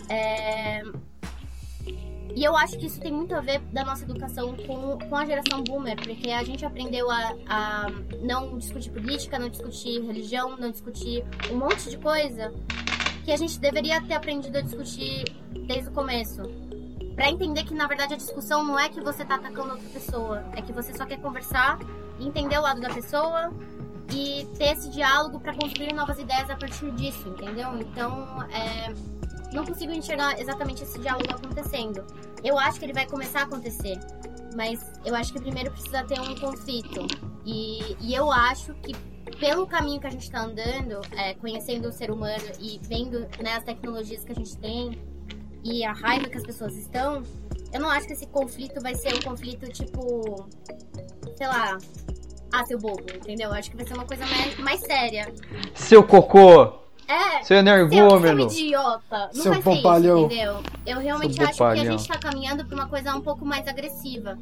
É, 0.09 0.83
e 2.35 2.45
eu 2.45 2.57
acho 2.57 2.79
que 2.79 2.87
isso 2.87 3.01
tem 3.01 3.13
muito 3.13 3.35
a 3.35 3.41
ver 3.41 3.61
da 3.73 3.85
nossa 3.85 4.05
educação 4.05 4.57
com, 4.67 4.99
com 4.99 5.17
a 5.17 5.25
geração 5.25 5.63
boomer, 5.63 5.97
porque 5.97 6.31
a 6.31 6.43
gente 6.43 6.65
aprendeu 6.65 7.11
a, 7.11 7.35
a 7.47 7.87
não 8.23 8.59
discutir 8.59 8.91
política, 8.91 9.39
não 9.39 9.49
discutir 9.49 10.01
religião, 10.01 10.57
não 10.57 10.71
discutir 10.71 11.25
um 11.51 11.57
monte 11.57 11.91
de 11.91 11.99
coisa 11.99 12.53
que 13.25 13.31
a 13.31 13.37
gente 13.37 13.59
deveria 13.61 14.01
ter 14.01 14.15
aprendido 14.15 14.59
a 14.59 14.61
discutir 14.61 15.25
desde 15.67 15.89
o 15.89 15.93
começo. 15.93 16.43
Para 17.15 17.31
entender 17.31 17.65
que 17.65 17.75
na 17.75 17.87
verdade 17.87 18.15
a 18.15 18.17
discussão 18.17 18.65
não 18.65 18.79
é 18.79 18.89
que 18.89 19.01
você 19.01 19.25
tá 19.25 19.35
atacando 19.35 19.73
outra 19.73 19.89
pessoa, 19.91 20.43
é 20.57 20.63
que 20.63 20.73
você 20.73 20.95
só 20.95 21.05
quer 21.05 21.21
conversar, 21.21 21.79
entender 22.19 22.59
o 22.59 22.63
lado 22.63 22.81
da 22.81 22.89
pessoa 22.89 23.53
e 24.11 24.47
ter 24.59 24.73
esse 24.73 24.91
diálogo 24.91 25.39
para 25.39 25.55
construir 25.55 25.93
novas 25.93 26.19
ideias 26.19 26.49
a 26.51 26.57
partir 26.57 26.91
disso, 26.93 27.29
entendeu? 27.29 27.79
Então, 27.79 28.43
é, 28.51 28.93
não 29.53 29.65
consigo 29.65 29.93
enxergar 29.93 30.41
exatamente 30.41 30.83
esse 30.83 30.99
diálogo 30.99 31.31
acontecendo. 31.31 32.05
Eu 32.43 32.59
acho 32.59 32.79
que 32.79 32.85
ele 32.85 32.93
vai 32.93 33.07
começar 33.07 33.41
a 33.41 33.43
acontecer, 33.45 33.99
mas 34.57 34.81
eu 35.05 35.15
acho 35.15 35.33
que 35.33 35.41
primeiro 35.41 35.71
precisa 35.71 36.03
ter 36.05 36.21
um 36.21 36.35
conflito. 36.37 37.07
E, 37.45 37.97
e 38.01 38.15
eu 38.15 38.31
acho 38.31 38.75
que 38.75 38.95
pelo 39.39 39.67
caminho 39.67 40.01
que 40.01 40.07
a 40.07 40.11
gente 40.11 40.23
está 40.23 40.43
andando, 40.43 41.01
é, 41.17 41.35
conhecendo 41.35 41.89
o 41.89 41.93
ser 41.93 42.11
humano 42.11 42.45
e 42.61 42.81
vendo 42.83 43.21
né, 43.43 43.55
as 43.57 43.65
tecnologias 43.65 44.25
que 44.25 44.33
a 44.33 44.35
gente 44.35 44.57
tem 44.59 45.01
e 45.65 45.85
a 45.85 45.93
raiva 45.93 46.29
que 46.29 46.37
as 46.37 46.45
pessoas 46.45 46.77
estão, 46.77 47.23
eu 47.73 47.81
não 47.81 47.91
acho 47.91 48.07
que 48.07 48.13
esse 48.13 48.27
conflito 48.27 48.81
vai 48.81 48.95
ser 48.95 49.15
um 49.15 49.21
conflito 49.21 49.71
tipo, 49.73 50.47
sei 51.37 51.47
lá, 51.47 51.79
ah, 52.53 52.65
seu 52.67 52.79
bobo, 52.79 53.05
entendeu? 53.15 53.49
Eu 53.49 53.55
acho 53.55 53.71
que 53.71 53.77
vai 53.77 53.87
ser 53.87 53.95
uma 53.95 54.05
coisa 54.05 54.27
mais, 54.27 54.59
mais 54.59 54.81
séria. 54.81 55.33
Seu 55.75 56.05
cocô! 56.05 56.82
É. 57.09 57.43
Seu 57.43 57.59
energúmeno. 57.59 58.49
Seu, 58.49 58.65
idiota. 58.65 59.31
Não 59.35 59.43
seu 59.43 59.63
pompalhão. 59.63 60.27
Isso, 60.27 60.35
entendeu? 60.35 60.63
Eu 60.87 60.99
realmente 60.99 61.35
seu 61.35 61.47
acho 61.47 61.57
que 61.57 61.63
a 61.65 61.93
gente 61.93 62.09
tá 62.09 62.19
caminhando 62.19 62.65
pra 62.65 62.75
uma 62.75 62.89
coisa 62.89 63.15
um 63.15 63.21
pouco 63.21 63.45
mais 63.45 63.67
agressiva. 63.67 64.39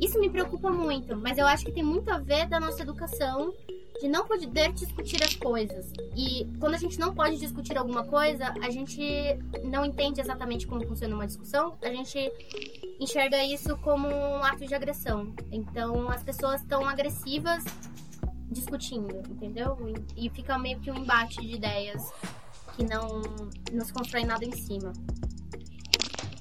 Isso 0.00 0.18
me 0.18 0.30
preocupa 0.30 0.70
muito, 0.70 1.14
mas 1.16 1.36
eu 1.36 1.46
acho 1.46 1.64
que 1.64 1.72
tem 1.72 1.82
muito 1.82 2.10
a 2.10 2.18
ver 2.18 2.46
da 2.48 2.58
nossa 2.58 2.82
educação 2.82 3.52
de 4.00 4.08
não 4.08 4.26
poder 4.26 4.72
discutir 4.72 5.22
as 5.22 5.36
coisas. 5.36 5.92
E 6.16 6.48
quando 6.58 6.74
a 6.74 6.78
gente 6.78 6.98
não 6.98 7.14
pode 7.14 7.36
discutir 7.36 7.76
alguma 7.76 8.04
coisa, 8.04 8.54
a 8.62 8.70
gente 8.70 9.02
não 9.62 9.84
entende 9.84 10.20
exatamente 10.20 10.66
como 10.66 10.86
funciona 10.86 11.14
uma 11.14 11.26
discussão, 11.26 11.76
a 11.82 11.88
gente 11.88 12.32
enxerga 12.98 13.44
isso 13.44 13.76
como 13.78 14.08
um 14.08 14.42
ato 14.42 14.66
de 14.66 14.74
agressão. 14.74 15.34
Então 15.52 16.08
as 16.08 16.22
pessoas 16.22 16.62
estão 16.62 16.88
agressivas 16.88 17.62
discutindo, 18.50 19.22
entendeu? 19.30 19.76
E, 20.16 20.28
fica 20.30 20.58
meio 20.58 20.80
que 20.80 20.90
um 20.90 20.96
embate 20.96 21.40
de 21.40 21.54
ideias 21.54 22.02
que 22.76 22.84
não, 22.84 23.22
se 23.84 23.92
constrói 23.92 24.24
nada 24.24 24.44
em 24.44 24.52
cima. 24.52 24.92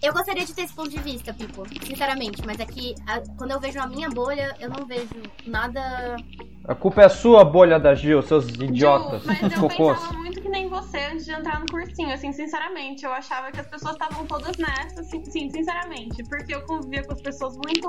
Eu 0.01 0.13
gostaria 0.13 0.45
de 0.45 0.53
ter 0.53 0.61
esse 0.61 0.73
ponto 0.73 0.89
de 0.89 0.99
vista, 0.99 1.33
Pipo, 1.33 1.65
sinceramente, 1.85 2.41
mas 2.45 2.59
é 2.59 2.65
que 2.65 2.95
a, 3.05 3.19
quando 3.37 3.51
eu 3.51 3.59
vejo 3.59 3.79
a 3.79 3.87
minha 3.87 4.09
bolha, 4.09 4.55
eu 4.59 4.69
não 4.69 4.85
vejo 4.85 5.09
nada. 5.45 6.15
A 6.63 6.73
culpa 6.73 7.01
é 7.01 7.09
sua, 7.09 7.43
bolha 7.43 7.77
da 7.77 7.93
Gil, 7.93 8.21
seus 8.21 8.47
idiotas. 8.47 9.23
Gil, 9.23 9.37
mas 9.41 9.55
cocôs. 9.55 9.99
muito 10.13 10.38
que 10.49 10.51
nem 10.51 10.67
você 10.67 10.97
antes 10.97 11.25
de 11.25 11.31
entrar 11.31 11.59
no 11.59 11.67
cursinho, 11.67 12.11
assim, 12.11 12.33
sinceramente. 12.33 13.05
Eu 13.05 13.13
achava 13.13 13.51
que 13.51 13.59
as 13.59 13.67
pessoas 13.67 13.93
estavam 13.93 14.25
todas 14.25 14.57
nessa, 14.57 15.01
assim, 15.01 15.23
sim, 15.23 15.49
sinceramente. 15.51 16.23
Porque 16.23 16.55
eu 16.55 16.61
convivia 16.63 17.03
com 17.03 17.13
as 17.13 17.21
pessoas 17.21 17.55
muito. 17.55 17.87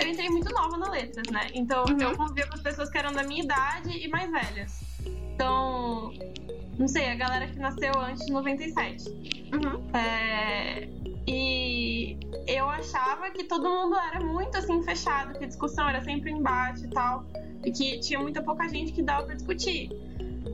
Eu 0.00 0.08
entrei 0.08 0.30
muito 0.30 0.48
nova 0.54 0.76
na 0.76 0.88
letras, 0.90 1.26
né? 1.30 1.48
Então 1.52 1.84
uhum. 1.88 1.98
eu 2.00 2.16
convivia 2.16 2.46
com 2.46 2.54
as 2.54 2.62
pessoas 2.62 2.88
que 2.88 2.96
eram 2.96 3.12
da 3.12 3.24
minha 3.24 3.42
idade 3.42 3.90
e 3.90 4.08
mais 4.08 4.30
velhas. 4.30 4.80
Então, 5.34 6.12
não 6.78 6.86
sei, 6.86 7.10
a 7.10 7.16
galera 7.16 7.48
que 7.48 7.58
nasceu 7.58 7.92
antes 7.98 8.24
de 8.24 8.32
97. 8.32 9.08
Uhum. 9.08 9.90
É, 9.92 10.88
e 11.26 12.16
eu 12.46 12.68
achava 12.68 13.30
que 13.30 13.44
todo 13.44 13.68
mundo 13.68 13.96
era 13.98 14.24
muito 14.24 14.56
assim 14.56 14.82
fechado, 14.82 15.36
que 15.36 15.44
a 15.44 15.48
discussão 15.48 15.88
era 15.88 16.02
sempre 16.04 16.30
embate 16.30 16.84
e 16.84 16.90
tal, 16.90 17.26
e 17.64 17.72
que 17.72 17.98
tinha 17.98 18.20
muita 18.20 18.40
pouca 18.40 18.68
gente 18.68 18.92
que 18.92 19.02
dava 19.02 19.26
para 19.26 19.34
discutir. 19.34 19.90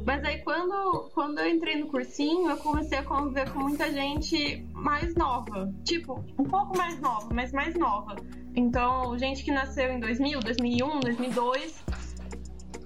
Mas 0.04 0.24
aí 0.24 0.38
quando, 0.38 1.10
quando 1.14 1.38
eu 1.38 1.48
entrei 1.48 1.76
no 1.76 1.86
cursinho, 1.86 2.50
eu 2.50 2.56
comecei 2.56 2.98
a 2.98 3.02
conviver 3.02 3.50
com 3.50 3.60
muita 3.60 3.92
gente 3.92 4.66
mais 4.72 5.14
nova. 5.14 5.72
Tipo, 5.84 6.24
um 6.38 6.44
pouco 6.44 6.76
mais 6.76 6.98
nova, 7.00 7.28
mas 7.32 7.52
mais 7.52 7.74
nova. 7.74 8.16
Então, 8.54 9.16
gente 9.18 9.44
que 9.44 9.50
nasceu 9.50 9.90
em 9.92 10.00
2000, 10.00 10.40
2001, 10.40 11.00
2002. 11.00 11.84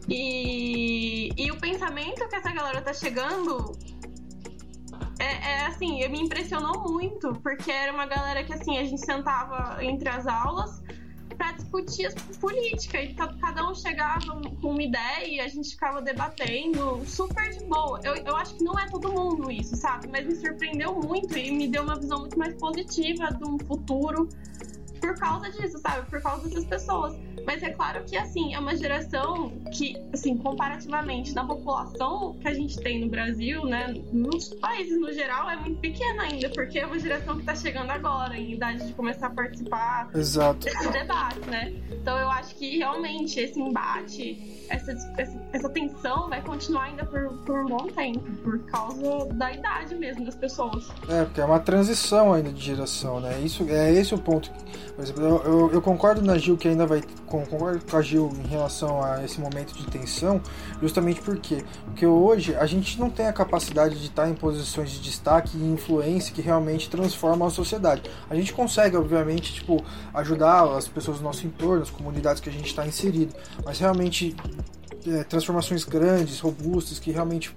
E, 0.08 1.30
e 1.36 1.50
o 1.50 1.58
pensamento 1.58 2.28
que 2.28 2.36
essa 2.36 2.52
galera 2.52 2.80
tá 2.80 2.92
chegando 2.92 3.76
é, 5.18 5.24
é, 5.24 5.66
assim, 5.66 6.06
me 6.08 6.20
impressionou 6.20 6.82
muito, 6.82 7.32
porque 7.42 7.70
era 7.70 7.92
uma 7.92 8.06
galera 8.06 8.44
que 8.44 8.52
assim, 8.52 8.78
a 8.78 8.84
gente 8.84 9.04
sentava 9.04 9.82
entre 9.82 10.08
as 10.08 10.26
aulas 10.26 10.82
para 11.36 11.52
discutir 11.52 12.12
política 12.40 13.02
e 13.02 13.14
cada 13.14 13.68
um 13.68 13.74
chegava 13.74 14.40
com 14.60 14.70
uma 14.70 14.82
ideia 14.82 15.26
e 15.26 15.40
a 15.40 15.48
gente 15.48 15.70
ficava 15.70 16.00
debatendo 16.02 17.02
super 17.06 17.50
de 17.50 17.64
boa. 17.64 18.00
Eu, 18.02 18.14
eu 18.16 18.36
acho 18.36 18.54
que 18.54 18.64
não 18.64 18.78
é 18.78 18.88
todo 18.88 19.12
mundo 19.12 19.50
isso, 19.50 19.76
sabe? 19.76 20.08
Mas 20.08 20.26
me 20.26 20.34
surpreendeu 20.34 20.94
muito 20.94 21.36
e 21.36 21.50
me 21.50 21.68
deu 21.68 21.82
uma 21.82 21.96
visão 21.96 22.20
muito 22.20 22.38
mais 22.38 22.54
positiva 22.54 23.28
de 23.32 23.44
um 23.44 23.58
futuro 23.58 24.28
por 25.06 25.18
causa 25.18 25.50
disso, 25.50 25.78
sabe? 25.78 26.08
Por 26.10 26.20
causa 26.20 26.48
dessas 26.48 26.64
pessoas. 26.64 27.14
Mas 27.46 27.62
é 27.62 27.70
claro 27.70 28.02
que, 28.04 28.16
assim, 28.16 28.54
é 28.54 28.58
uma 28.58 28.76
geração 28.76 29.50
que, 29.72 29.96
assim, 30.12 30.36
comparativamente 30.36 31.32
na 31.32 31.44
população 31.44 32.36
que 32.40 32.48
a 32.48 32.54
gente 32.54 32.76
tem 32.80 33.00
no 33.00 33.08
Brasil, 33.08 33.64
né, 33.64 33.94
nos 34.12 34.52
países 34.54 35.00
no 35.00 35.12
geral, 35.12 35.48
é 35.48 35.56
muito 35.56 35.80
pequena 35.80 36.24
ainda, 36.24 36.50
porque 36.50 36.80
é 36.80 36.86
uma 36.86 36.98
geração 36.98 37.38
que 37.38 37.44
tá 37.44 37.54
chegando 37.54 37.90
agora, 37.90 38.36
em 38.36 38.54
idade 38.54 38.86
de 38.86 38.92
começar 38.94 39.28
a 39.28 39.30
participar 39.30 40.10
Exato. 40.14 40.64
desse 40.64 40.88
debate, 40.90 41.40
né? 41.48 41.72
Então 41.92 42.18
eu 42.18 42.28
acho 42.30 42.54
que 42.56 42.78
realmente 42.78 43.38
esse 43.38 43.60
embate, 43.60 44.55
essa, 44.68 44.92
essa, 45.52 45.68
tensão 45.68 46.28
vai 46.28 46.42
continuar 46.42 46.84
ainda 46.84 47.04
por, 47.04 47.32
por 47.44 47.64
um 47.64 47.66
bom 47.66 47.86
tempo, 47.88 48.20
por 48.42 48.58
causa 48.66 49.26
da 49.32 49.52
idade 49.52 49.94
mesmo 49.94 50.24
das 50.24 50.34
pessoas. 50.34 50.88
É, 51.08 51.24
porque 51.24 51.40
é 51.40 51.44
uma 51.44 51.60
transição 51.60 52.32
ainda 52.32 52.50
de 52.50 52.60
geração, 52.60 53.20
né? 53.20 53.40
Isso, 53.40 53.64
é 53.68 53.92
esse 53.92 54.14
o 54.14 54.18
ponto. 54.18 54.50
Por 54.94 55.02
exemplo, 55.02 55.22
eu, 55.22 55.42
eu, 55.44 55.72
eu 55.72 55.82
concordo 55.82 56.22
na 56.22 56.38
Gil 56.38 56.56
que 56.56 56.68
ainda 56.68 56.86
vai 56.86 57.02
concordo 57.26 57.84
com 57.84 57.96
a 57.96 58.02
Gil 58.02 58.32
em 58.44 58.46
relação 58.46 59.02
a 59.02 59.24
esse 59.24 59.40
momento 59.40 59.74
de 59.74 59.86
tensão, 59.86 60.40
justamente 60.80 61.20
porque 61.20 61.64
porque 61.84 62.06
hoje 62.06 62.54
a 62.54 62.66
gente 62.66 62.98
não 62.98 63.10
tem 63.10 63.26
a 63.26 63.32
capacidade 63.32 63.98
de 63.98 64.06
estar 64.06 64.28
em 64.28 64.34
posições 64.34 64.90
de 64.90 65.00
destaque 65.00 65.56
e 65.56 65.64
influência 65.64 66.32
que 66.32 66.40
realmente 66.40 66.88
transformam 66.88 67.48
a 67.48 67.50
sociedade. 67.50 68.02
A 68.28 68.34
gente 68.34 68.52
consegue, 68.52 68.96
obviamente, 68.96 69.54
tipo, 69.54 69.82
ajudar 70.14 70.64
as 70.76 70.88
pessoas 70.88 71.18
do 71.18 71.24
nosso 71.24 71.46
entorno, 71.46 71.82
as 71.82 71.90
comunidades 71.90 72.40
que 72.40 72.48
a 72.48 72.52
gente 72.52 72.66
está 72.66 72.86
inserido, 72.86 73.34
mas 73.64 73.78
realmente 73.78 74.36
é, 75.06 75.24
transformações 75.24 75.84
grandes, 75.84 76.40
robustas, 76.40 76.98
que 76.98 77.10
realmente 77.10 77.54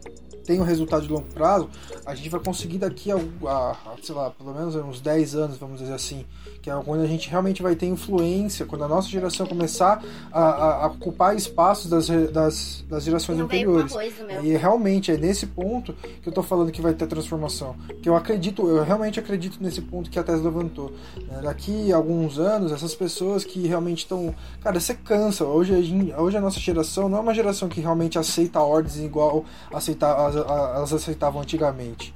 tem 0.50 0.60
um 0.60 0.64
resultado 0.64 1.06
de 1.06 1.14
longo 1.14 1.28
prazo, 1.28 1.70
a 2.04 2.16
gente 2.16 2.28
vai 2.28 2.40
conseguir 2.40 2.80
daqui 2.80 3.12
a, 3.12 3.16
a, 3.16 3.72
a, 3.72 3.96
sei 4.02 4.16
lá, 4.16 4.32
pelo 4.32 4.52
menos 4.52 4.74
uns 4.76 5.00
10 5.00 5.36
anos, 5.36 5.58
vamos 5.58 5.80
dizer 5.80 5.94
assim, 5.94 6.26
que 6.70 6.72
é 6.72 6.84
quando 6.84 7.02
a 7.02 7.08
gente 7.08 7.30
realmente 7.30 7.62
vai 7.64 7.76
ter 7.76 7.88
influência, 7.88 8.66
quando 8.66 8.84
a 8.84 8.88
nossa 8.88 9.10
geração 9.10 9.46
começar 9.46 10.04
a, 10.32 10.42
a, 10.42 10.86
a 10.86 10.88
ocupar 10.88 11.36
espaços 11.36 11.90
das, 11.90 12.08
das, 12.32 12.86
das 12.88 13.04
gerações 13.04 13.40
anteriores. 13.40 13.94
e 14.44 14.56
realmente 14.56 15.12
é 15.12 15.18
nesse 15.18 15.48
ponto 15.48 15.94
que 16.22 16.30
eu 16.30 16.34
tô 16.34 16.44
falando 16.44 16.72
que 16.72 16.82
vai 16.82 16.94
ter 16.94 17.08
transformação. 17.08 17.76
Que 18.02 18.08
eu 18.08 18.16
acredito, 18.16 18.68
eu 18.68 18.84
realmente 18.84 19.20
acredito 19.20 19.58
nesse 19.62 19.82
ponto 19.82 20.10
que 20.10 20.20
a 20.20 20.24
Tesla 20.24 20.44
levantou. 20.44 20.92
Né? 21.28 21.42
Daqui 21.44 21.92
a 21.92 21.96
alguns 21.96 22.38
anos, 22.38 22.72
essas 22.72 22.94
pessoas 22.94 23.44
que 23.44 23.68
realmente 23.68 24.00
estão. 24.00 24.34
Cara, 24.62 24.80
você 24.80 24.94
cansa. 24.94 25.46
Hoje 25.46 25.74
hoje 26.18 26.38
a 26.38 26.42
nossa 26.42 26.60
geração 26.60 27.10
não 27.10 27.18
é 27.18 27.22
uma 27.22 27.34
geração 27.34 27.68
que 27.68 27.82
realmente 27.82 28.20
aceita 28.20 28.60
ordens 28.60 28.98
igual 28.98 29.46
aceita, 29.74 30.06
elas 30.06 30.94
aceitavam 30.94 31.42
antigamente. 31.42 32.14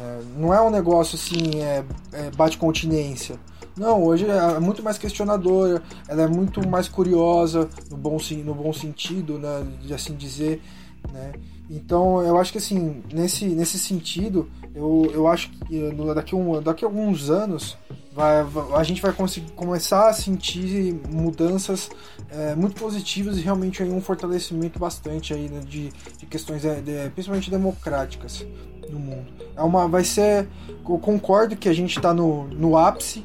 É, 0.00 0.20
não 0.36 0.52
é 0.52 0.60
um 0.60 0.70
negócio 0.70 1.16
assim, 1.16 1.60
é, 1.60 1.84
é 2.12 2.30
bate 2.30 2.58
continência. 2.58 3.38
Não, 3.76 4.04
hoje 4.04 4.26
é 4.26 4.60
muito 4.60 4.82
mais 4.82 4.98
questionadora, 4.98 5.82
ela 6.06 6.22
é 6.22 6.26
muito 6.28 6.66
mais 6.68 6.88
curiosa, 6.88 7.68
no 7.90 7.96
bom, 7.96 8.18
no 8.44 8.54
bom 8.54 8.72
sentido, 8.72 9.38
né, 9.38 9.66
de 9.82 9.92
assim 9.92 10.14
dizer, 10.14 10.62
né? 11.12 11.32
Então, 11.68 12.22
eu 12.22 12.38
acho 12.38 12.52
que 12.52 12.58
assim, 12.58 13.02
nesse, 13.12 13.46
nesse 13.46 13.78
sentido, 13.78 14.48
eu, 14.74 15.10
eu 15.12 15.26
acho 15.26 15.50
que 15.50 15.90
daqui, 16.14 16.34
um, 16.34 16.62
daqui 16.62 16.84
a 16.84 16.88
alguns 16.88 17.30
anos 17.30 17.76
vai, 18.12 18.46
a 18.74 18.82
gente 18.82 19.00
vai 19.00 19.14
começar 19.56 20.10
a 20.10 20.12
sentir 20.12 20.94
mudanças 21.08 21.90
é, 22.28 22.54
muito 22.54 22.78
positivas 22.78 23.38
e 23.38 23.40
realmente 23.40 23.82
aí 23.82 23.90
um 23.90 24.00
fortalecimento 24.00 24.78
bastante 24.78 25.32
aí 25.32 25.48
né, 25.48 25.60
de, 25.66 25.90
de 26.18 26.26
questões 26.26 26.66
é, 26.66 26.80
de, 26.80 27.10
principalmente 27.10 27.50
democráticas 27.50 28.44
no 28.90 28.98
mundo. 28.98 29.32
É 29.56 29.62
uma, 29.62 29.88
vai 29.88 30.04
ser, 30.04 30.46
eu 30.68 30.98
concordo 30.98 31.56
que 31.56 31.68
a 31.68 31.72
gente 31.72 31.96
está 31.96 32.12
no, 32.12 32.46
no 32.48 32.76
ápice 32.76 33.24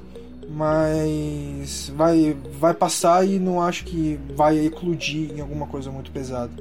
mas 0.49 1.89
vai, 1.89 2.33
vai 2.33 2.73
passar 2.73 3.25
e 3.25 3.39
não 3.39 3.61
acho 3.61 3.85
que 3.85 4.19
vai 4.35 4.57
eclodir 4.65 5.31
em 5.31 5.41
alguma 5.41 5.67
coisa 5.67 5.91
muito 5.91 6.11
pesada. 6.11 6.51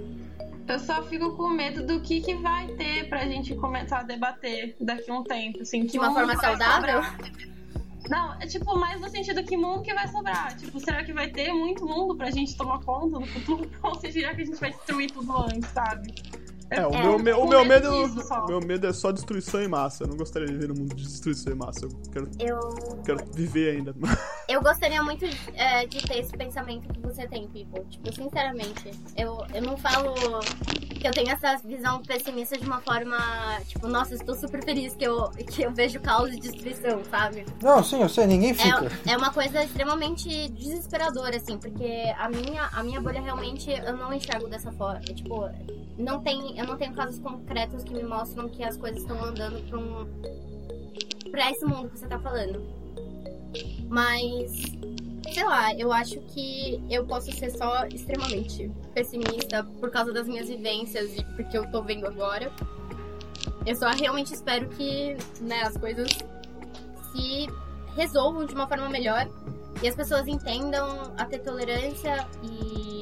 Eu 0.68 0.78
só 0.78 1.02
fico 1.04 1.34
com 1.34 1.48
medo 1.48 1.86
do 1.86 1.98
que, 2.00 2.20
que 2.20 2.34
vai 2.34 2.66
ter 2.68 3.08
pra 3.08 3.24
gente 3.24 3.54
começar 3.54 4.00
a 4.00 4.02
debater 4.02 4.76
daqui 4.78 5.10
a 5.10 5.14
um 5.14 5.24
tempo. 5.24 5.62
Assim, 5.62 5.86
de 5.86 5.98
uma 5.98 6.12
forma 6.12 6.36
saudável? 6.36 7.00
Não, 8.10 8.34
é 8.34 8.46
tipo, 8.46 8.76
mais 8.76 9.00
no 9.00 9.08
sentido 9.08 9.42
que 9.42 9.56
mundo 9.56 9.82
que 9.82 9.94
vai 9.94 10.06
sobrar. 10.08 10.54
Tipo, 10.56 10.78
será 10.78 11.02
que 11.04 11.12
vai 11.12 11.28
ter 11.28 11.52
muito 11.52 11.86
mundo 11.86 12.14
pra 12.14 12.30
gente 12.30 12.56
tomar 12.56 12.80
conta 12.80 13.18
no 13.18 13.26
futuro? 13.26 13.70
Ou 13.82 13.94
será 13.94 14.34
que 14.34 14.42
a 14.42 14.44
gente 14.44 14.60
vai 14.60 14.70
destruir 14.70 15.10
tudo 15.10 15.36
antes, 15.38 15.70
sabe? 15.70 16.14
É, 16.70 16.86
o, 16.86 16.92
é, 16.92 17.18
meu, 17.22 17.40
o 17.40 17.48
meu 17.48 17.64
medo, 17.64 17.90
meu 18.46 18.60
medo 18.60 18.86
é 18.86 18.92
só 18.92 19.10
destruição 19.10 19.62
em 19.62 19.68
massa. 19.68 20.04
Eu 20.04 20.08
não 20.08 20.16
gostaria 20.16 20.46
de 20.46 20.54
viver 20.54 20.68
num 20.68 20.74
mundo 20.74 20.94
de 20.94 21.04
destruição 21.04 21.52
em 21.52 21.56
massa. 21.56 21.86
Eu 21.86 21.90
quero, 22.12 22.30
eu... 22.38 23.02
quero 23.04 23.24
viver 23.32 23.76
ainda. 23.76 23.94
Eu 24.48 24.62
gostaria 24.62 25.02
muito 25.02 25.26
é, 25.54 25.86
de 25.86 25.98
ter 25.98 26.20
esse 26.20 26.32
pensamento 26.32 26.88
que 26.88 27.00
você 27.00 27.28
tem, 27.28 27.46
People. 27.48 27.84
Tipo, 27.90 28.14
sinceramente, 28.14 28.90
eu, 29.14 29.44
eu 29.52 29.60
não 29.60 29.76
falo 29.76 30.14
que 30.98 31.06
eu 31.06 31.12
tenho 31.12 31.30
essa 31.30 31.58
visão 31.58 32.00
pessimista 32.00 32.56
de 32.56 32.64
uma 32.64 32.80
forma, 32.80 33.18
tipo, 33.66 33.86
nossa, 33.86 34.14
estou 34.14 34.34
super 34.34 34.64
feliz 34.64 34.94
que 34.96 35.04
eu, 35.04 35.28
que 35.30 35.62
eu 35.62 35.70
vejo 35.70 36.00
caos 36.00 36.32
e 36.32 36.40
destruição, 36.40 37.04
sabe? 37.10 37.44
Não, 37.62 37.84
sim, 37.84 38.00
eu 38.00 38.08
sei, 38.08 38.26
ninguém 38.26 38.54
fica. 38.54 38.90
É, 39.06 39.12
é 39.12 39.16
uma 39.18 39.30
coisa 39.30 39.62
extremamente 39.62 40.48
desesperadora, 40.48 41.36
assim, 41.36 41.58
porque 41.58 42.10
a 42.16 42.30
minha, 42.30 42.70
a 42.72 42.82
minha 42.82 43.02
bolha 43.02 43.20
realmente 43.20 43.70
eu 43.70 43.96
não 43.98 44.14
enxergo 44.14 44.48
dessa 44.48 44.72
forma. 44.72 45.00
É, 45.08 45.12
tipo, 45.12 45.46
não 45.98 46.20
tem 46.20 46.58
eu 46.58 46.66
não 46.66 46.76
tenho 46.78 46.94
casos 46.94 47.18
concretos 47.18 47.84
que 47.84 47.92
me 47.92 48.02
mostram 48.02 48.48
que 48.48 48.64
as 48.64 48.76
coisas 48.78 49.02
estão 49.02 49.22
andando 49.22 49.60
para 49.68 49.78
um 49.78 50.08
para 51.30 51.50
esse 51.50 51.64
mundo 51.66 51.90
que 51.90 51.98
você 51.98 52.06
tá 52.06 52.18
falando. 52.18 52.87
Mas 53.88 54.52
sei 55.32 55.44
lá, 55.44 55.74
eu 55.74 55.92
acho 55.92 56.18
que 56.20 56.82
eu 56.90 57.06
posso 57.06 57.30
ser 57.32 57.50
só 57.50 57.86
extremamente 57.86 58.70
pessimista 58.94 59.62
por 59.80 59.90
causa 59.90 60.12
das 60.12 60.26
minhas 60.26 60.48
vivências 60.48 61.16
e 61.16 61.24
porque 61.36 61.56
eu 61.56 61.70
tô 61.70 61.82
vendo 61.82 62.06
agora. 62.06 62.50
Eu 63.66 63.76
só 63.76 63.88
realmente 63.90 64.34
espero 64.34 64.68
que, 64.70 65.16
né, 65.40 65.62
as 65.62 65.76
coisas 65.76 66.08
se 67.12 67.46
resolvam 67.94 68.46
de 68.46 68.54
uma 68.54 68.66
forma 68.66 68.88
melhor 68.88 69.28
e 69.82 69.88
as 69.88 69.94
pessoas 69.94 70.26
entendam 70.26 71.12
a 71.16 71.24
ter 71.24 71.38
tolerância 71.38 72.26
e 72.42 72.98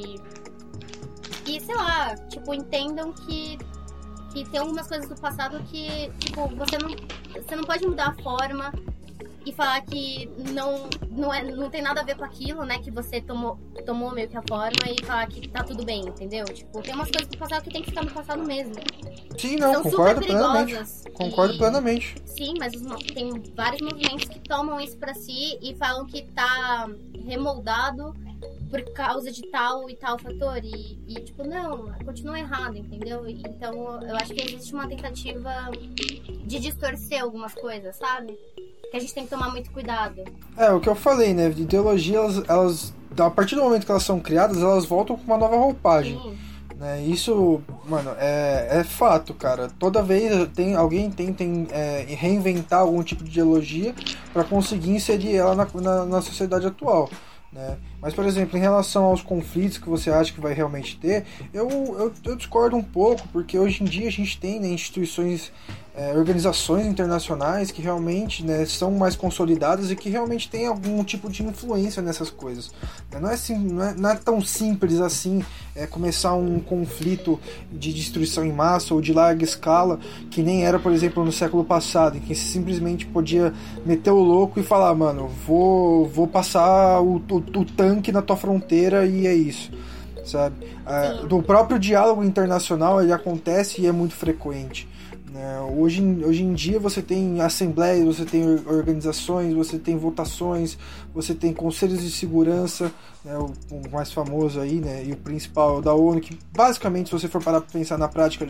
e, 1.47 1.61
sei 1.61 1.77
lá, 1.77 2.17
tipo, 2.29 2.53
entendam 2.53 3.13
que, 3.13 3.57
que 4.33 4.45
tem 4.51 4.59
algumas 4.59 4.89
coisas 4.89 5.09
do 5.09 5.15
passado 5.15 5.63
que, 5.71 6.11
tipo, 6.19 6.49
você 6.57 6.77
não, 6.77 6.91
você 7.41 7.55
não 7.55 7.63
pode 7.63 7.87
mudar 7.87 8.09
a 8.09 8.23
forma 8.23 8.73
e 9.47 9.53
falar 9.53 9.81
que 9.83 10.29
não, 10.53 10.91
não, 11.09 11.33
é, 11.33 11.41
não 11.45 11.71
tem 11.71 11.81
nada 11.81 12.01
a 12.01 12.05
ver 12.05 12.17
com 12.17 12.25
aquilo, 12.25 12.65
né? 12.65 12.81
Que 12.81 12.91
você 12.91 13.21
tomou, 13.21 13.57
tomou 13.87 14.13
meio 14.13 14.29
que 14.29 14.37
a 14.37 14.43
forma 14.43 14.77
e 14.91 15.05
falar 15.05 15.29
que 15.29 15.49
tá 15.49 15.63
tudo 15.63 15.85
bem, 15.85 16.01
entendeu? 16.01 16.45
Tipo, 16.47 16.83
tem 16.83 16.93
umas 16.93 17.09
coisas 17.09 17.29
do 17.29 17.39
passado 17.39 17.63
que 17.63 17.71
tem 17.71 17.81
que 17.81 17.91
ficar 17.91 18.05
no 18.05 18.11
passado 18.11 18.45
mesmo. 18.45 18.75
Sim, 19.39 19.57
não, 19.57 19.73
São 19.73 19.83
concordo 19.85 20.21
plenamente. 20.21 21.11
Concordo 21.13 21.55
e, 21.55 21.59
plenamente. 21.59 22.17
Sim, 22.25 22.55
mas 22.59 22.73
tem 23.15 23.41
vários 23.55 23.81
movimentos 23.83 24.29
que 24.29 24.41
tomam 24.41 24.81
isso 24.81 24.99
para 24.99 25.15
si 25.15 25.57
e 25.63 25.77
falam 25.77 26.07
que 26.07 26.23
tá 26.33 26.89
remoldado 27.25 28.15
por 28.69 28.83
causa 28.93 29.31
de 29.31 29.43
tal 29.51 29.89
e 29.89 29.95
tal 29.95 30.19
fator. 30.19 30.59
E, 30.65 30.99
e, 31.07 31.15
tipo, 31.21 31.45
não, 31.45 31.93
continua 32.05 32.39
errado, 32.39 32.77
entendeu? 32.77 33.29
Então 33.29 34.03
eu 34.03 34.17
acho 34.17 34.35
que 34.35 34.43
existe 34.43 34.75
uma 34.75 34.89
tentativa 34.89 35.71
de 36.45 36.59
distorcer 36.59 37.23
algumas 37.23 37.55
coisas, 37.55 37.95
sabe? 37.95 38.37
Que 38.91 38.97
a 38.97 39.01
gente 39.01 39.15
tem 39.15 39.25
que 39.25 39.31
tomar 39.31 39.51
muito 39.51 39.71
cuidado. 39.71 40.23
É, 40.57 40.71
o 40.73 40.81
que 40.81 40.89
eu 40.89 40.95
falei, 40.95 41.35
né? 41.35 41.49
Ideologias, 41.49 42.43
elas, 42.49 42.49
elas 42.49 42.95
a 43.19 43.31
partir 43.31 43.55
do 43.55 43.63
momento 43.63 43.85
que 43.85 43.91
elas 43.91 44.03
são 44.03 44.21
criadas, 44.21 44.59
elas 44.59 44.85
voltam 44.85 45.17
com 45.17 45.25
uma 45.25 45.39
nova 45.39 45.57
roupagem. 45.57 46.21
Sim. 46.21 46.39
Né? 46.79 47.03
Isso, 47.05 47.61
mano, 47.87 48.15
é, 48.19 48.81
é 48.81 48.85
fato, 48.85 49.33
cara. 49.33 49.69
Toda 49.79 50.03
vez 50.03 50.49
tem 50.55 50.75
alguém 50.75 51.11
tenta 51.11 51.43
é, 51.71 52.05
reinventar 52.09 52.81
algum 52.81 53.03
tipo 53.03 53.25
de 53.25 53.31
ideologia 53.31 53.95
para 54.33 54.45
conseguir 54.45 54.91
inserir 54.91 55.37
ela 55.37 55.55
na, 55.55 55.67
na, 55.75 56.05
na 56.05 56.23
sociedade 56.23 56.67
atual. 56.67 57.09
Né? 57.51 57.79
Mas, 58.01 58.15
por 58.15 58.25
exemplo, 58.25 58.57
em 58.57 58.61
relação 58.61 59.05
aos 59.05 59.23
conflitos 59.23 59.79
que 59.79 59.89
você 59.89 60.11
acha 60.11 60.33
que 60.33 60.41
vai 60.41 60.53
realmente 60.53 60.99
ter, 60.99 61.25
eu, 61.53 61.69
eu, 61.69 62.13
eu 62.25 62.37
discordo 62.37 62.77
um 62.77 62.83
pouco, 62.83 63.27
porque 63.29 63.59
hoje 63.59 63.83
em 63.83 63.87
dia 63.87 64.09
a 64.09 64.13
gente 64.13 64.39
tem 64.39 64.61
né, 64.61 64.69
instituições 64.69 65.53
é, 65.97 66.13
organizações 66.13 66.87
internacionais 66.87 67.71
que 67.71 67.81
realmente 67.81 68.45
né, 68.45 68.67
são 68.67 68.91
mais 68.93 69.17
consolidadas 69.17 69.91
e 69.91 69.97
que 69.97 70.11
realmente 70.11 70.49
têm 70.49 70.67
algum 70.67 71.03
tipo 71.03 71.31
de 71.31 71.43
influência 71.43 72.03
nessas 72.03 72.29
coisas. 72.29 72.71
Não 73.11 73.31
é, 73.31 73.35
assim, 73.35 73.57
não 73.57 73.83
é, 73.83 73.95
não 73.95 74.11
é 74.11 74.15
tão 74.15 74.43
simples 74.43 75.01
assim 75.01 75.43
é, 75.75 75.87
começar 75.87 76.35
um 76.35 76.61
conflito 76.61 77.41
de 77.73 77.95
destruição 77.95 78.45
em 78.45 78.53
massa 78.53 78.93
ou 78.93 79.01
de 79.01 79.15
larga 79.15 79.43
escala, 79.43 79.99
que 80.31 80.43
nem 80.43 80.67
era, 80.67 80.79
por 80.79 80.93
exemplo, 80.93 81.25
no 81.25 81.33
século 81.33 81.65
passado, 81.65 82.19
em 82.19 82.21
que 82.21 82.35
simplesmente 82.35 83.07
podia 83.07 83.55
meter 83.87 84.11
o 84.11 84.21
louco 84.21 84.61
e 84.61 84.63
falar, 84.63 84.95
mano, 84.95 85.29
vou, 85.47 86.07
vou 86.07 86.27
passar 86.29 87.01
o, 87.01 87.17
o, 87.17 87.37
o 87.37 87.65
tanque 87.87 88.11
na 88.11 88.21
tua 88.21 88.37
fronteira 88.37 89.07
e 89.07 89.27
é 89.27 89.35
isso 89.35 89.71
sabe? 90.25 90.67
É, 90.85 91.25
do 91.27 91.41
próprio 91.41 91.79
diálogo 91.79 92.25
internacional 92.25 93.01
ele 93.01 93.13
acontece 93.13 93.81
e 93.81 93.87
é 93.87 93.93
muito 93.93 94.15
frequente. 94.15 94.89
Né? 95.31 95.61
Hoje, 95.77 96.03
hoje 96.25 96.43
em 96.43 96.53
dia 96.53 96.81
você 96.81 97.01
tem 97.01 97.41
assembleias, 97.41 98.05
você 98.05 98.25
tem 98.25 98.45
organizações, 98.67 99.55
você 99.55 99.79
tem 99.79 99.97
votações, 99.97 100.77
você 101.15 101.35
tem 101.35 101.53
conselhos 101.53 102.03
de 102.03 102.11
segurança, 102.11 102.91
né? 103.25 103.39
o, 103.39 103.53
o, 103.71 103.91
mais 103.93 104.13
famoso 104.13 104.61
aí, 104.61 104.81
né? 104.81 105.05
e 105.05 105.13
o 105.13 105.17
principal 105.17 105.81
da 105.81 105.95
ONU, 105.95 106.21
que 106.21 106.39
basicamente, 106.53 107.09
se 107.09 107.13
você 107.13 107.29
for 107.29 107.43
parar 107.43 107.61
para 107.61 107.71
pensar 107.71 107.99
na 107.99 108.09
prática, 108.09 108.47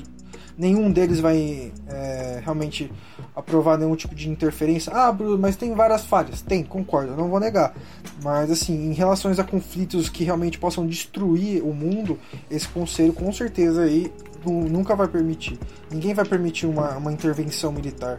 nenhum 0.56 0.90
deles 0.90 1.20
vai 1.20 1.72
é, 1.88 2.40
realmente 2.42 2.90
aprovar 3.34 3.78
nenhum 3.78 3.94
tipo 3.94 4.14
de 4.14 4.28
interferência. 4.28 4.92
Ah, 4.92 5.12
Bruno, 5.12 5.38
mas 5.38 5.56
tem 5.56 5.74
várias 5.74 6.04
falhas. 6.04 6.40
Tem, 6.40 6.62
concordo, 6.62 7.16
não 7.16 7.28
vou 7.28 7.40
negar. 7.40 7.74
Mas 8.22 8.50
assim, 8.50 8.90
em 8.90 8.92
relações 8.92 9.38
a 9.38 9.44
conflitos 9.44 10.08
que 10.08 10.24
realmente 10.24 10.58
possam 10.58 10.86
destruir 10.86 11.62
o 11.62 11.72
mundo, 11.72 12.18
esse 12.50 12.66
conselho 12.68 13.12
com 13.12 13.32
certeza 13.32 13.82
aí 13.82 14.12
nunca 14.44 14.94
vai 14.94 15.08
permitir. 15.08 15.58
Ninguém 15.90 16.14
vai 16.14 16.24
permitir 16.24 16.66
uma, 16.66 16.96
uma 16.96 17.12
intervenção 17.12 17.72
militar. 17.72 18.16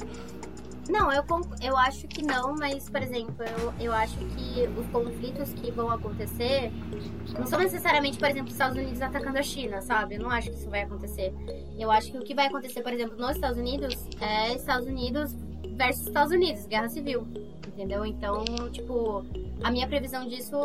Não, 0.90 1.12
eu, 1.12 1.24
eu 1.62 1.78
acho 1.78 2.08
que 2.08 2.24
não, 2.24 2.56
mas, 2.56 2.90
por 2.90 3.02
exemplo, 3.02 3.36
eu, 3.40 3.74
eu 3.80 3.94
acho 3.94 4.18
que 4.18 4.68
os 4.78 4.88
conflitos 4.88 5.54
que 5.54 5.72
vão 5.72 5.90
acontecer 5.90 6.72
não 7.38 7.46
são 7.46 7.60
necessariamente, 7.60 8.18
por 8.18 8.30
exemplo, 8.30 8.48
os 8.48 8.54
Estados 8.54 8.78
Unidos 8.78 9.02
atacando 9.02 9.38
a 9.38 9.44
China, 9.44 9.82
sabe? 9.82 10.16
Eu 10.16 10.22
não 10.22 10.30
acho 10.30 10.50
que 10.50 10.56
isso 10.56 10.70
vai 10.70 10.84
acontecer. 10.84 11.34
Eu 11.78 11.92
acho 11.92 12.12
que 12.12 12.18
o 12.18 12.24
que 12.24 12.34
vai 12.34 12.48
acontecer, 12.48 12.82
por 12.82 12.94
exemplo, 12.94 13.18
nos 13.18 13.36
Estados 13.36 13.58
Unidos 13.58 13.96
é 14.22 14.54
Estados 14.54 14.88
Unidos 14.88 15.36
versus 15.76 16.08
Estados 16.08 16.32
Unidos, 16.32 16.66
guerra 16.68 16.90
civil. 16.90 17.28
Entendeu? 17.68 18.06
Então, 18.06 18.44
tipo, 18.72 19.24
a 19.64 19.70
minha 19.70 19.88
previsão 19.88 20.28
disso 20.28 20.56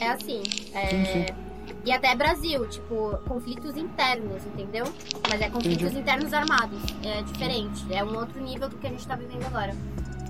é 0.00 0.08
assim. 0.08 0.42
É, 0.74 0.86
sim, 0.88 1.04
sim 1.04 1.47
e 1.84 1.92
até 1.92 2.14
Brasil, 2.14 2.66
tipo, 2.68 3.18
conflitos 3.26 3.76
internos, 3.76 4.44
entendeu? 4.46 4.84
Mas 5.28 5.40
é 5.40 5.48
conflitos 5.48 5.82
Entendi. 5.82 6.00
internos 6.00 6.32
armados. 6.32 6.78
É 7.02 7.22
diferente. 7.22 7.84
É 7.90 8.04
um 8.04 8.16
outro 8.16 8.40
nível 8.42 8.68
do 8.68 8.76
que 8.76 8.86
a 8.86 8.90
gente 8.90 9.06
tá 9.06 9.16
vivendo 9.16 9.46
agora. 9.46 9.74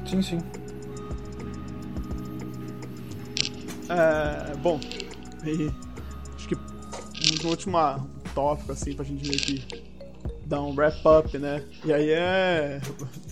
Sim, 0.06 0.22
sim. 0.22 0.38
É, 3.88 4.54
bom, 4.56 4.78
e 5.44 5.70
acho 6.36 6.48
que 6.48 6.54
um 6.54 7.48
último 7.48 7.78
tópico, 8.34 8.72
assim, 8.72 8.92
pra 8.92 9.04
gente 9.04 9.26
meio 9.26 9.40
que 9.40 9.64
dar 10.44 10.62
um 10.62 10.74
wrap-up, 10.74 11.36
né? 11.38 11.64
E 11.84 11.92
aí 11.92 12.10
é. 12.10 12.80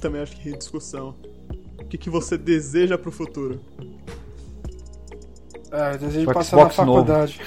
Também 0.00 0.22
acho 0.22 0.36
que 0.36 0.56
discussão. 0.56 1.14
O 1.80 1.84
que, 1.84 1.96
que 1.96 2.10
você 2.10 2.36
deseja 2.36 2.98
pro 2.98 3.12
futuro? 3.12 3.60
É, 5.76 5.92
eu 5.94 5.98
desejo 5.98 6.32
passar 6.32 6.56
na 6.56 6.70
faculdade. 6.70 7.40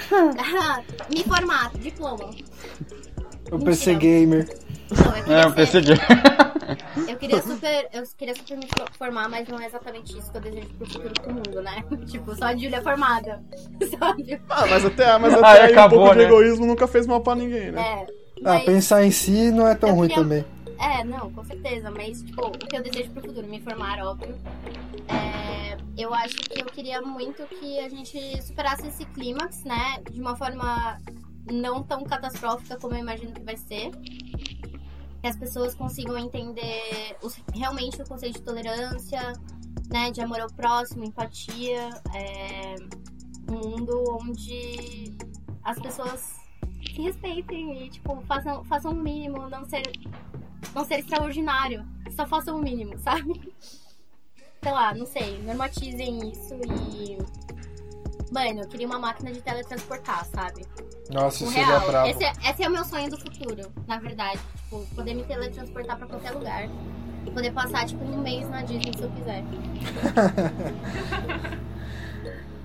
Me 1.10 1.24
formar, 1.24 1.72
diploma. 1.78 2.30
O 3.52 3.60
PC 3.60 3.96
Gamer. 3.96 4.48
Não, 5.28 5.36
é, 5.36 5.48
o 5.48 5.54
PC 5.54 5.82
Gamer. 5.82 6.00
Eu 7.08 7.18
queria 7.18 7.42
super. 7.42 7.90
Eu 7.92 8.04
queria 8.18 8.36
super 8.36 8.58
me 8.58 8.68
formar, 8.98 9.28
mas 9.28 9.48
não 9.48 9.60
é 9.60 9.66
exatamente 9.66 10.18
isso 10.18 10.32
que 10.32 10.38
eu 10.38 10.42
desejo 10.42 10.68
pro 10.78 10.88
futuro 10.88 11.14
do 11.14 11.34
mundo, 11.34 11.62
né? 11.62 11.84
Tipo, 12.06 12.36
só 12.36 12.46
a 12.46 12.56
Julia 12.56 12.82
formada. 12.82 13.42
Sabe? 14.00 14.40
Ah, 14.50 14.68
mas 14.68 14.86
até, 14.86 15.18
mas 15.18 15.34
até 15.34 15.64
aí, 15.64 15.72
acabou, 15.72 16.00
um 16.00 16.04
pouco 16.04 16.16
né? 16.16 16.26
de 16.26 16.30
egoísmo 16.30 16.66
nunca 16.66 16.88
fez 16.88 17.08
mal 17.08 17.22
pra 17.22 17.36
ninguém, 17.36 17.72
né? 17.72 17.82
É. 17.82 18.06
Ah, 18.46 18.54
mas... 18.54 18.62
Ah, 18.62 18.66
pensar 18.66 19.04
em 19.04 19.12
si 19.12 19.52
não 19.52 19.68
é 19.68 19.76
tão 19.76 19.90
eu 19.90 19.96
ruim 19.96 20.08
queria... 20.08 20.24
também. 20.24 20.46
É, 20.80 21.04
não, 21.04 21.30
com 21.32 21.44
certeza. 21.44 21.92
Mas, 21.92 22.22
tipo, 22.22 22.48
o 22.48 22.52
que 22.52 22.76
eu 22.76 22.82
desejo 22.82 23.10
pro 23.12 23.22
futuro? 23.22 23.46
Me 23.48 23.60
formar, 23.60 24.00
óbvio. 24.00 24.34
Eu 25.98 26.14
acho 26.14 26.36
que 26.36 26.62
eu 26.62 26.66
queria 26.66 27.02
muito 27.02 27.44
que 27.48 27.80
a 27.80 27.90
gente 27.90 28.42
superasse 28.42 28.88
esse 28.88 29.06
clímax, 29.06 29.64
né? 29.64 30.02
De 30.12 30.20
uma 30.20 30.36
forma 30.36 30.98
não 31.52 31.84
tão 31.84 32.04
catastrófica 32.04 32.78
como 32.78 32.96
eu 32.96 33.00
imagino 33.00 33.34
que 33.34 33.42
vai 33.42 33.58
ser. 33.58 33.92
Que 35.22 35.28
as 35.28 35.36
pessoas 35.36 35.76
consigam 35.76 36.18
entender 36.18 37.18
os, 37.22 37.36
realmente 37.54 38.02
o 38.02 38.08
conceito 38.08 38.40
de 38.40 38.46
tolerância, 38.46 39.34
né? 39.92 40.12
De 40.12 40.22
amor 40.22 40.40
ao 40.40 40.50
próximo, 40.50 41.04
empatia. 41.04 41.90
É, 42.14 42.76
um 43.52 43.70
mundo 43.70 44.20
onde 44.22 45.18
as 45.64 45.80
pessoas 45.80 46.40
se 46.82 47.02
respeitem 47.02 47.86
e, 47.86 47.90
tipo, 47.90 48.22
façam, 48.22 48.64
façam 48.64 48.92
o 48.92 48.96
mínimo, 48.96 49.50
não 49.50 49.66
ser 49.66 49.84
não 50.74 50.86
ser 50.86 51.00
extraordinário. 51.00 51.86
Só 52.12 52.26
façam 52.26 52.58
o 52.58 52.62
mínimo, 52.62 52.98
sabe? 53.00 53.54
Sei 54.62 54.72
lá, 54.72 54.94
não 54.94 55.06
sei. 55.06 55.42
Normatizem 55.44 56.32
isso 56.32 56.56
e. 56.56 57.18
Mano, 58.32 58.62
eu 58.62 58.68
queria 58.68 58.86
uma 58.86 59.00
máquina 59.00 59.32
de 59.32 59.42
teletransportar, 59.42 60.24
sabe? 60.26 60.64
Nossa, 61.10 61.44
isso 61.44 61.52
seria 61.52 61.80
brabo. 61.80 62.10
Esse, 62.10 62.24
é, 62.24 62.32
esse 62.50 62.64
é 62.64 62.68
o 62.68 62.72
meu 62.72 62.86
sonho 62.86 63.10
do 63.10 63.18
futuro, 63.18 63.72
na 63.88 63.98
verdade. 63.98 64.40
Tipo, 64.64 64.86
poder 64.96 65.16
me 65.16 65.24
teletransportar 65.24 65.98
pra 65.98 66.08
qualquer 66.08 66.32
lugar. 66.32 66.70
E 67.26 67.32
poder 67.32 67.52
passar, 67.52 67.88
tipo, 67.88 68.04
um 68.04 68.22
mês 68.22 68.48
na 68.50 68.62
Disney 68.62 68.94
se 68.96 69.02
eu 69.02 69.10
quiser. 69.12 69.44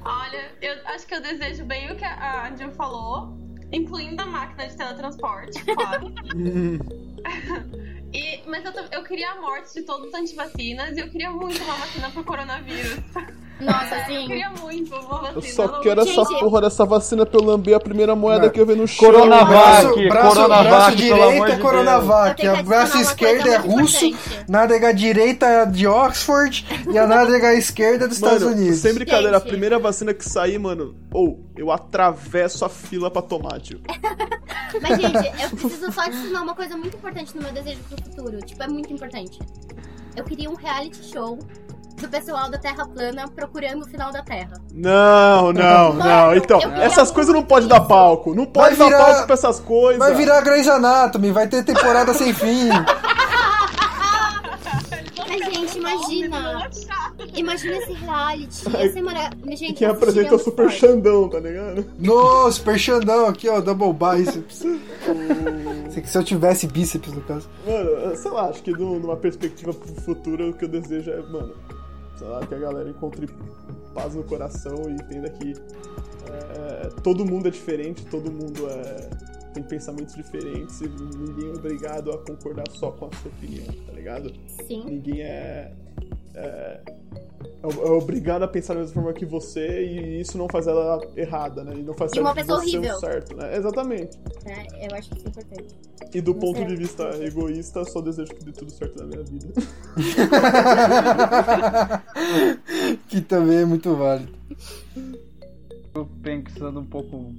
Olha, 0.05 0.53
eu 0.61 0.87
acho 0.89 1.07
que 1.07 1.15
eu 1.15 1.23
desejo 1.23 1.65
bem 1.65 1.91
o 1.91 1.97
que 1.97 2.05
a 2.05 2.55
Jill 2.55 2.71
falou, 2.73 3.35
incluindo 3.73 4.23
a 4.23 4.27
máquina 4.27 4.69
de 4.69 4.77
teletransporte, 4.77 5.65
claro. 5.65 6.13
E, 8.15 8.41
mas 8.47 8.65
eu, 8.65 8.73
eu 8.93 9.03
queria 9.03 9.33
a 9.33 9.41
morte 9.41 9.75
de 9.75 9.83
todos 9.83 10.07
os 10.07 10.15
antivacinas 10.15 10.97
e 10.97 11.01
eu 11.01 11.11
queria 11.11 11.31
muito 11.31 11.61
uma 11.65 11.75
vacina 11.75 12.09
pro 12.11 12.23
coronavírus. 12.23 13.01
Nossa, 13.61 14.05
sim. 14.07 14.23
Eu 14.23 14.27
queria 14.29 14.51
muito 14.51 14.95
uma 14.95 15.19
vacina. 15.19 15.33
Eu 15.35 15.43
só 15.43 15.81
quero 15.81 16.05
Gente, 16.05 16.21
essa 16.21 16.39
porra 16.39 16.61
dessa 16.61 16.85
vacina 16.85 17.27
pra 17.27 17.41
eu 17.41 17.45
lamber 17.45 17.75
a 17.75 17.81
primeira 17.81 18.15
moeda 18.15 18.47
não. 18.47 18.51
que 18.51 18.61
eu 18.61 18.67
vi 18.67 18.77
no 18.77 18.87
chão. 18.87 19.11
Coronavac, 19.11 20.09
braço, 20.09 20.35
Coronavac, 20.35 20.69
braço 20.69 20.97
direita 20.97 21.49
é 21.49 21.59
Coronavac, 21.59 22.47
a 22.47 22.63
braço 22.63 22.99
esquerda 22.99 23.49
é 23.49 23.57
russo, 23.57 24.17
nádega 24.49 24.95
direita 24.95 25.47
é 25.47 25.67
de 25.67 25.89
Oxford 25.89 26.65
e 26.93 26.97
a 26.97 27.09
nádega 27.09 27.53
esquerda 27.55 28.05
é 28.05 28.09
dos 28.09 28.21
mano, 28.21 28.37
Estados 28.37 28.57
Unidos. 28.57 28.79
Sem 28.79 28.95
brincadeira, 28.95 29.39
Gente. 29.39 29.47
a 29.47 29.51
primeira 29.51 29.79
vacina 29.81 30.15
que 30.15 30.25
sair, 30.25 30.59
mano, 30.61 30.95
ou 31.13 31.41
oh, 31.41 31.59
eu 31.59 31.73
atravesso 31.73 32.65
a 32.65 32.69
fila 32.69 33.11
pra 33.11 33.23
tomar, 33.23 33.59
tio. 33.61 33.81
Mas, 34.81 35.01
gente, 35.01 35.43
eu 35.43 35.51
preciso 35.51 35.93
só 35.93 36.03
adicionar 36.03 36.43
uma 36.43 36.55
coisa 36.55 36.77
muito 36.77 36.97
importante 36.97 37.35
no 37.37 37.43
meu 37.43 37.53
desejo 37.53 37.79
pro 37.89 38.04
futuro. 38.05 38.39
Tipo, 38.39 38.63
é 38.63 38.69
muito 38.69 38.93
importante. 38.93 39.39
Eu 40.17 40.25
queria 40.25 40.49
um 40.49 40.55
reality 40.55 41.03
show 41.05 41.39
do 42.01 42.09
pessoal 42.09 42.51
da 42.51 42.59
Terra 42.59 42.87
plana 42.87 43.29
procurando 43.29 43.83
o 43.83 43.89
final 43.89 44.13
da 44.13 44.23
Terra. 44.23 44.61
Não, 44.73 45.53
não, 45.53 45.95
não. 45.95 46.37
Então, 46.37 46.61
essas 46.77 47.11
coisas 47.11 47.35
não 47.35 47.43
pode 47.43 47.67
dar 47.67 47.81
palco. 47.81 48.35
Não 48.35 48.47
pode 48.47 48.75
virar, 48.75 48.91
dar 48.91 49.05
palco 49.05 49.27
pra 49.27 49.35
essas 49.35 49.61
coisas. 49.61 49.99
Vai 49.99 50.15
virar 50.15 50.41
Grey's 50.43 50.69
Anatomy, 50.69 51.31
vai 51.31 51.47
ter 51.47 51.65
temporada 51.65 52.13
sem 52.15 52.33
fim. 52.33 52.69
Mas, 55.85 56.01
gente, 56.07 56.25
imagina. 56.25 56.71
Imagina 57.35 57.77
esse 57.77 57.93
reality. 57.93 58.71
Ia 58.71 58.93
ser. 58.93 59.57
Gente, 59.57 59.73
Quem 59.75 59.87
apresenta 59.89 60.29
é 60.31 60.35
o 60.35 60.39
Super 60.39 60.65
forte. 60.65 60.81
Xandão, 60.81 61.29
tá 61.29 61.39
ligado? 61.41 61.87
No, 61.99 62.51
Super 62.51 62.79
Xandão 62.79 63.27
aqui, 63.27 63.49
ó, 63.49 63.61
Double 63.61 63.93
Biceps. 63.93 64.65
Se 66.05 66.19
eu 66.19 66.25
tivesse 66.25 66.67
bíceps, 66.67 67.13
no 67.13 67.21
caso. 67.21 67.49
Mano, 67.67 68.17
sei 68.17 68.31
lá, 68.31 68.49
acho 68.49 68.63
que 68.63 68.73
numa 68.73 69.17
perspectiva 69.17 69.73
pro 69.73 69.95
futuro, 70.03 70.51
o 70.51 70.53
que 70.53 70.65
eu 70.65 70.69
desejo 70.69 71.11
é, 71.11 71.23
mano, 71.23 71.55
sei 72.17 72.27
lá, 72.27 72.45
que 72.45 72.55
a 72.55 72.59
galera 72.59 72.89
encontre 72.89 73.29
paz 73.95 74.15
no 74.15 74.25
coração 74.25 74.89
e 74.89 74.93
entenda 74.93 75.31
que 75.31 75.55
é, 76.27 76.89
todo 77.03 77.25
mundo 77.25 77.49
é 77.49 77.51
diferente, 77.51 78.05
todo 78.07 78.31
mundo 78.31 78.67
é, 78.69 79.11
tem 79.55 79.63
pensamentos 79.63 80.15
diferentes 80.15 80.81
e 80.81 80.89
ninguém 80.89 81.51
é 81.51 81.55
obrigado 81.55 82.11
a 82.11 82.19
concordar 82.19 82.69
só 82.71 82.91
com 82.91 83.07
a 83.07 83.17
sua 83.17 83.31
opinião, 83.31 83.73
tá 83.87 83.93
ligado? 83.93 84.33
Sim. 84.67 84.85
Ninguém 84.85 85.23
é, 85.23 85.73
é 86.35 86.81
é, 87.63 87.67
é 87.67 87.91
obrigado 87.91 88.43
a 88.43 88.49
pensar 88.49 88.75
da 88.75 88.81
mesma 88.81 88.95
forma 88.95 89.13
que 89.13 89.25
você 89.25 89.85
e 89.85 90.21
isso 90.21 90.37
não 90.37 90.49
faz 90.49 90.67
ela 90.67 91.01
errada, 91.17 91.63
né? 91.65 91.75
E 91.77 91.83
não 91.83 91.95
faz 91.95 92.13
e 92.15 92.21
uma 92.21 92.35
pessoa 92.35 92.59
horrível. 92.59 92.99
certo, 92.99 93.37
né? 93.37 93.57
Exatamente. 93.57 94.19
É, 94.45 94.87
eu 94.87 94.97
acho 94.97 95.11
que 95.11 95.19
isso 95.19 95.27
é 95.27 95.31
importante. 95.31 95.75
E 96.13 96.21
do 96.21 96.35
não 96.35 96.41
ponto 96.41 96.59
sei. 96.59 96.67
de 96.67 96.77
vista 96.77 97.05
egoísta, 97.25 97.85
só 97.85 98.01
desejo 98.01 98.35
que 98.35 98.45
dê 98.45 98.53
tudo 98.53 98.71
certo 98.71 98.99
na 98.99 99.07
minha 99.07 99.23
vida. 99.23 99.53
que 103.09 103.21
também 103.21 103.59
é 103.59 103.65
muito 103.65 103.95
válido. 103.97 104.33
pensando 106.23 106.81
um 106.81 106.87
pouco 106.87 107.33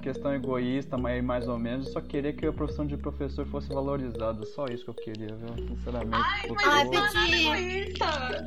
questão 0.00 0.34
egoísta, 0.34 0.96
mas 0.98 1.22
mais 1.22 1.46
ou 1.46 1.58
menos, 1.58 1.86
eu 1.86 1.92
só 1.92 2.00
queria 2.00 2.32
que 2.32 2.46
a 2.46 2.52
profissão 2.52 2.86
de 2.86 2.96
professor 2.96 3.46
fosse 3.46 3.68
valorizada. 3.68 4.44
Só 4.46 4.66
isso 4.66 4.84
que 4.84 4.90
eu 4.90 4.94
queria, 4.94 5.34
viu? 5.36 5.68
Sinceramente. 5.68 6.14
Ai, 6.14 6.88
mas 6.90 7.12
Petit. 7.12 7.46
egoísta. 7.46 8.04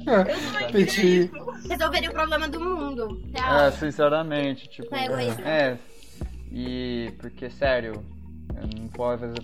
É, 0.08 0.32
Eu 0.32 0.38
sou 0.38 0.68
Petit. 0.72 1.32
Resolveria 1.70 2.10
o 2.10 2.14
problema 2.14 2.48
do 2.50 2.60
mundo. 2.60 3.22
É, 3.34 3.40
Real. 3.40 3.72
sinceramente, 3.72 4.68
tipo. 4.68 4.94
É 4.96 5.06
egoísta. 5.06 5.42
É. 5.42 5.78
E 6.52 7.12
porque, 7.20 7.50
sério, 7.50 8.04
não 8.78 8.88
pode 8.90 9.22
fazer. 9.22 9.42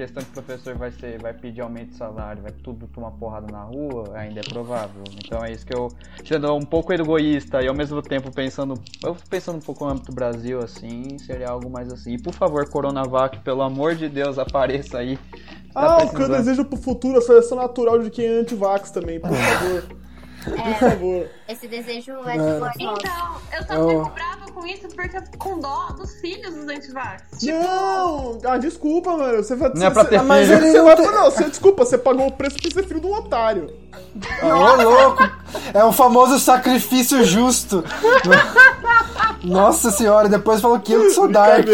Questão 0.00 0.22
que 0.24 0.30
o 0.30 0.42
professor 0.42 0.74
vai 0.76 0.90
ser, 0.92 1.20
vai 1.20 1.34
pedir 1.34 1.60
aumento 1.60 1.90
de 1.90 1.96
salário, 1.96 2.40
vai 2.42 2.52
tudo 2.52 2.86
tomar 2.86 3.10
porrada 3.10 3.52
na 3.52 3.64
rua, 3.64 4.04
ainda 4.14 4.40
é 4.40 4.42
provável. 4.42 5.02
Então 5.22 5.44
é 5.44 5.52
isso 5.52 5.66
que 5.66 5.76
eu. 5.76 5.88
Sendo 6.24 6.54
um 6.54 6.62
pouco 6.62 6.90
egoísta 6.90 7.60
e 7.62 7.68
ao 7.68 7.74
mesmo 7.74 8.00
tempo 8.00 8.32
pensando. 8.32 8.80
Eu 9.04 9.14
pensando 9.28 9.56
um 9.58 9.60
pouco 9.60 9.84
no 9.84 9.90
âmbito 9.90 10.06
do 10.06 10.14
Brasil, 10.14 10.58
assim, 10.58 11.18
seria 11.18 11.50
algo 11.50 11.68
mais 11.68 11.92
assim. 11.92 12.14
E 12.14 12.18
por 12.18 12.32
favor, 12.32 12.66
Coronavac, 12.70 13.40
pelo 13.40 13.60
amor 13.60 13.94
de 13.94 14.08
Deus, 14.08 14.38
apareça 14.38 14.96
aí. 15.00 15.18
Tá 15.74 15.98
Ah, 15.98 16.04
o 16.04 16.08
que 16.14 16.22
eu 16.22 16.28
desejo 16.30 16.64
pro 16.64 16.78
futuro 16.78 17.16
é 17.16 17.18
a 17.18 17.22
seleção 17.22 17.58
natural 17.58 17.98
de 17.98 18.08
quem 18.08 18.24
é 18.24 18.40
anti-vax 18.40 18.90
também, 18.90 19.20
por 19.20 19.28
favor. 19.36 19.82
Por 20.42 20.58
É, 20.58 20.74
favor. 20.76 21.26
esse 21.46 21.68
desejo 21.68 22.12
é 22.24 22.32
de. 22.38 22.82
Então, 22.82 23.36
eu 23.52 23.62
só 23.66 23.74
Eu- 23.74 23.88
fico 24.04 24.14
brava 24.14 24.39
com 24.50 24.66
isso 24.66 24.88
porque 24.88 25.18
com 25.38 25.58
dó 25.58 25.88
dos 25.96 26.12
filhos 26.20 26.54
dos 26.54 26.68
antivax. 26.68 27.22
Tipo, 27.38 27.58
Não! 27.58 28.38
Ah, 28.44 28.58
desculpa, 28.58 29.16
mano. 29.16 29.36
Você 29.42 29.54
vai 29.56 29.70
Não 29.74 29.86
é 29.86 29.90
pra 29.90 30.04
ter 30.04 30.22
Mas 30.22 30.46
filho. 30.48 30.58
ele 30.58 30.70
Você 30.70 30.78
não 30.78 30.84
vai, 30.84 30.96
tem- 30.96 31.06
não, 31.10 31.24
você, 31.30 31.44
desculpa, 31.44 31.84
você 31.84 31.98
pagou 31.98 32.26
o 32.26 32.32
preço 32.32 32.56
por 32.60 32.72
ser 32.72 32.84
filho 32.86 33.00
de 33.00 33.06
um 33.06 33.14
otário. 33.14 33.72
Ô, 34.42 34.82
louco! 34.82 35.22
É 35.74 35.84
o 35.84 35.92
famoso 35.92 36.38
sacrifício 36.38 37.24
justo. 37.24 37.82
Nossa 39.42 39.90
senhora, 39.90 40.28
depois 40.28 40.60
falou 40.60 40.78
que 40.80 40.92
eu 40.92 41.02
que 41.02 41.10
sou 41.10 41.28
dark. 41.28 41.66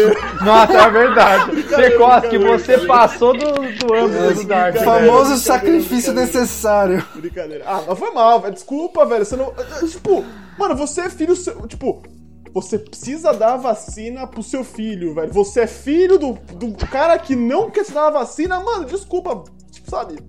Nossa, 0.43 0.73
é 0.73 0.89
verdade. 0.89 1.61
Você 1.63 2.29
que 2.29 2.37
você 2.37 2.77
passou 2.85 3.33
do, 3.33 3.45
do 3.45 3.93
âmbito 3.93 4.33
do 4.41 4.47
Dark. 4.47 4.75
O 4.75 4.79
famoso 4.79 5.01
brincadeira, 5.01 5.37
sacrifício 5.37 6.13
brincadeira. 6.13 6.21
necessário. 6.41 7.05
Brincadeira. 7.15 7.63
Ah, 7.67 7.81
mas 7.87 7.99
foi 7.99 8.11
mal, 8.11 8.39
velho. 8.39 8.53
Desculpa, 8.53 9.05
velho. 9.05 9.25
Você 9.25 9.35
não. 9.35 9.53
Tipo, 9.89 10.23
mano, 10.57 10.75
você 10.75 11.01
é 11.01 11.09
filho. 11.09 11.35
Seu... 11.35 11.67
Tipo, 11.67 12.01
você 12.61 12.77
precisa 12.79 13.33
dar 13.33 13.53
a 13.53 13.57
vacina 13.57 14.25
pro 14.27 14.41
seu 14.43 14.63
filho, 14.63 15.13
velho. 15.13 15.31
Você 15.33 15.61
é 15.61 15.67
filho 15.67 16.17
do, 16.17 16.33
do 16.55 16.73
cara 16.87 17.17
que 17.19 17.35
não 17.35 17.69
quer 17.69 17.85
se 17.85 17.91
dar 17.93 18.07
a 18.07 18.11
vacina, 18.11 18.59
mano, 18.59 18.85
desculpa. 18.85 19.43
Tipo, 19.71 19.89
sabe? 19.91 20.19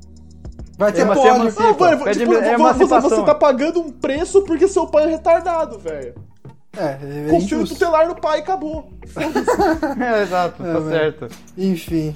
Vai 0.76 0.92
ter 0.92 1.00
Ema- 1.02 1.14
pódio. 1.14 1.30
emancipa. 1.34 1.62
Não, 1.64 1.74
velho, 1.74 2.04
Pede- 2.04 2.18
tipo, 2.20 2.34
é 2.34 2.56
vo- 2.56 2.72
você, 2.74 3.00
você 3.00 3.22
tá 3.24 3.34
pagando 3.34 3.80
um 3.80 3.90
preço 3.90 4.42
porque 4.42 4.68
seu 4.68 4.86
pai 4.86 5.04
é 5.04 5.08
retardado, 5.08 5.78
velho. 5.78 6.14
É, 6.76 6.84
é 6.84 6.96
Conselho 7.30 7.36
injusto. 7.62 7.74
tutelar 7.74 8.06
no 8.06 8.14
pai 8.14 8.38
e 8.38 8.42
acabou. 8.42 8.92
É, 10.00 10.22
exato, 10.22 10.62
É, 10.64 10.72
tá 10.72 10.78
velho. 10.78 10.90
certo. 11.18 11.28
Enfim. 11.56 12.14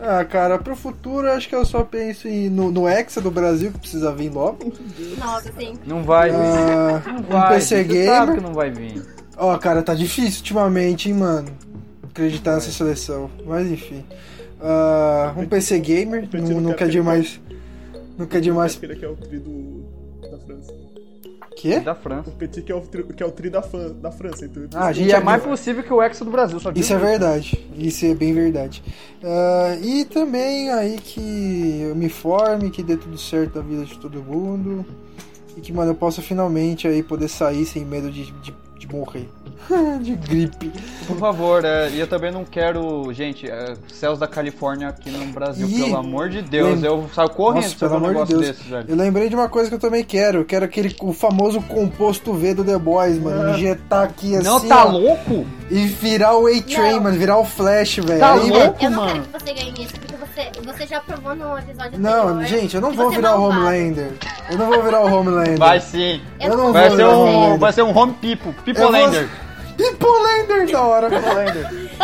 Ah, 0.00 0.24
cara, 0.24 0.58
pro 0.58 0.76
futuro 0.76 1.28
acho 1.30 1.48
que 1.48 1.54
eu 1.56 1.66
só 1.66 1.82
penso 1.82 2.28
em, 2.28 2.48
no, 2.48 2.70
no 2.70 2.88
Hexa 2.88 3.20
do 3.20 3.32
Brasil, 3.32 3.72
que 3.72 3.80
precisa 3.80 4.12
vir 4.12 4.30
logo. 4.32 4.72
Nossa, 5.18 5.52
sim. 5.58 5.74
Não 5.84 6.04
vai. 6.04 6.30
Ah, 6.30 7.02
não 7.04 7.16
um 7.18 7.22
vai. 7.22 7.54
PC 7.56 7.84
você 7.84 8.04
sabe 8.06 8.34
que 8.34 8.40
não 8.40 8.54
vai 8.54 8.70
vir. 8.70 9.04
Ó, 9.38 9.56
cara, 9.58 9.82
tá 9.82 9.94
difícil 9.94 10.40
ultimamente, 10.40 11.08
hein, 11.08 11.14
mano. 11.14 11.48
Acreditar 12.10 12.54
nessa 12.54 12.70
seleção. 12.72 13.30
Mas 13.46 13.70
enfim. 13.70 14.04
Ah, 14.60 15.32
um 15.36 15.46
PC 15.46 15.78
Gamer, 15.78 16.28
não, 16.32 16.60
não 16.60 16.72
quer 16.74 16.88
demais. 16.88 17.40
Não 18.16 18.26
quer 18.26 18.40
demais. 18.40 18.76
Aquele 18.76 18.96
que 18.96 19.04
é 19.04 19.08
o 19.08 19.14
tri 19.16 19.38
do, 19.38 19.84
da 20.28 20.38
França. 20.38 20.72
Quê? 21.56 21.80
Da 21.80 21.94
França. 21.94 22.30
O 22.30 22.32
Petit 22.32 22.62
que 22.62 22.70
é 22.70 22.74
o 22.74 22.80
tri, 22.80 23.02
que 23.04 23.22
é 23.22 23.26
o 23.26 23.30
tri 23.32 23.50
da, 23.50 23.62
Fran- 23.62 23.92
da 23.92 24.10
França. 24.12 24.44
Então, 24.44 24.64
Ah, 24.74 24.90
E 24.90 24.94
gente, 24.94 25.12
é 25.12 25.16
é 25.16 25.20
mais 25.20 25.42
possível 25.42 25.82
que 25.82 25.92
o 25.92 26.00
Exo 26.02 26.24
do 26.24 26.30
Brasil, 26.30 26.58
só 26.60 26.70
Isso 26.74 26.92
é 26.92 26.96
verdade. 26.98 27.68
Isso 27.76 28.04
é 28.06 28.14
bem 28.14 28.32
verdade. 28.32 28.82
Ah, 29.24 29.76
e 29.82 30.04
também 30.04 30.70
aí 30.70 30.96
que 30.98 31.80
eu 31.88 31.94
me 31.96 32.08
forme, 32.08 32.70
que 32.70 32.82
dê 32.82 32.96
tudo 32.96 33.18
certo 33.18 33.56
na 33.56 33.62
vida 33.62 33.84
de 33.84 33.98
todo 33.98 34.22
mundo. 34.22 34.84
E 35.58 35.60
que, 35.60 35.72
mano, 35.72 35.90
eu 35.90 35.94
possa 35.96 36.22
finalmente 36.22 36.86
aí 36.86 37.02
poder 37.02 37.26
sair 37.28 37.66
sem 37.66 37.84
medo 37.84 38.10
de, 38.10 38.30
de, 38.30 38.54
de 38.78 38.86
morrer. 38.92 39.28
de 40.00 40.14
gripe. 40.14 40.70
Por 41.06 41.18
favor, 41.18 41.64
é, 41.64 41.90
e 41.90 41.98
eu 41.98 42.06
também 42.06 42.30
não 42.30 42.44
quero, 42.44 43.12
gente, 43.12 43.50
é, 43.50 43.74
céus 43.92 44.20
da 44.20 44.26
Califórnia 44.28 44.88
aqui 44.88 45.10
no 45.10 45.26
Brasil, 45.32 45.66
Ih, 45.68 45.82
pelo 45.82 45.96
amor 45.96 46.28
de 46.28 46.42
Deus. 46.42 46.80
lem- 46.80 46.84
Eu 46.88 47.10
saio 47.12 47.28
correndo 47.30 47.64
Nossa, 47.64 47.76
pelo 47.76 47.92
um 47.92 47.96
amor 47.96 48.08
de 48.08 48.14
negócio 48.14 48.38
Deus. 48.38 48.56
desse, 48.56 48.70
velho. 48.70 48.84
Eu 48.88 48.96
lembrei 48.96 49.28
de 49.28 49.34
uma 49.34 49.48
coisa 49.48 49.68
que 49.68 49.74
eu 49.74 49.80
também 49.80 50.04
quero. 50.04 50.38
Eu 50.38 50.44
quero 50.44 50.64
aquele 50.64 50.94
o 51.02 51.12
famoso 51.12 51.60
composto 51.62 52.32
V 52.32 52.54
do 52.54 52.64
The 52.64 52.78
Boys, 52.78 53.18
mano. 53.18 53.50
Injetar 53.58 54.04
aqui 54.04 54.36
assim. 54.36 54.44
Não, 54.46 54.60
tá 54.60 54.86
ó, 54.86 54.90
louco? 54.92 55.44
E 55.70 55.86
virar 55.88 56.38
o 56.38 56.46
A-Train, 56.46 57.00
mano. 57.00 57.18
Virar 57.18 57.38
o 57.38 57.44
Flash, 57.44 57.96
velho. 57.96 58.20
Tá 58.20 58.34
Aí, 58.34 58.48
louco? 58.48 58.84
Eu 58.84 58.90
não 58.90 58.96
mano. 59.04 59.12
quero 59.12 59.24
que 59.44 59.44
você 59.44 59.54
ganhe 59.54 59.74
isso, 59.84 59.92
porque 59.94 60.07
você, 60.38 60.62
você 60.72 60.86
já 60.86 61.00
provou 61.00 61.34
no 61.34 61.58
episódio 61.58 61.98
Não, 61.98 62.28
anterior 62.28 62.46
gente, 62.46 62.74
eu 62.76 62.80
não 62.80 62.90
que 62.90 62.96
vou 62.96 63.10
virar 63.10 63.36
o. 63.36 63.42
Homelander. 63.48 64.12
Eu 64.50 64.58
não 64.58 64.66
vou 64.68 64.82
virar 64.82 65.00
o 65.00 65.12
Homelander. 65.12 65.58
Vai 65.58 65.80
sim. 65.80 66.20
Eu 66.40 66.56
não 66.56 66.72
Vai 66.72 66.88
vou 66.88 66.96
ser 66.96 67.04
o 67.04 67.10
um, 67.54 67.58
vai 67.58 67.72
ser 67.72 67.82
um 67.82 67.96
Home 67.96 68.12
People, 68.14 68.52
People 68.64 68.82
Eu 68.82 68.90
vou- 68.92 69.00
Lander. 69.00 69.28
Pipolander 69.76 70.70
da 70.72 70.82
hora. 70.82 71.06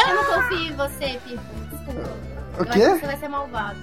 Eu 0.06 0.15
não 0.15 0.24
confio 0.24 0.59
em 0.59 0.73
você, 0.77 1.19
Pipo. 1.27 1.40
Desculpa. 1.70 2.11
O 2.56 2.61
Eu 2.62 2.66
quê? 2.66 2.82
acho 2.82 2.94
que 2.94 3.01
você 3.01 3.06
vai 3.06 3.16
ser 3.16 3.28
malvado. 3.28 3.78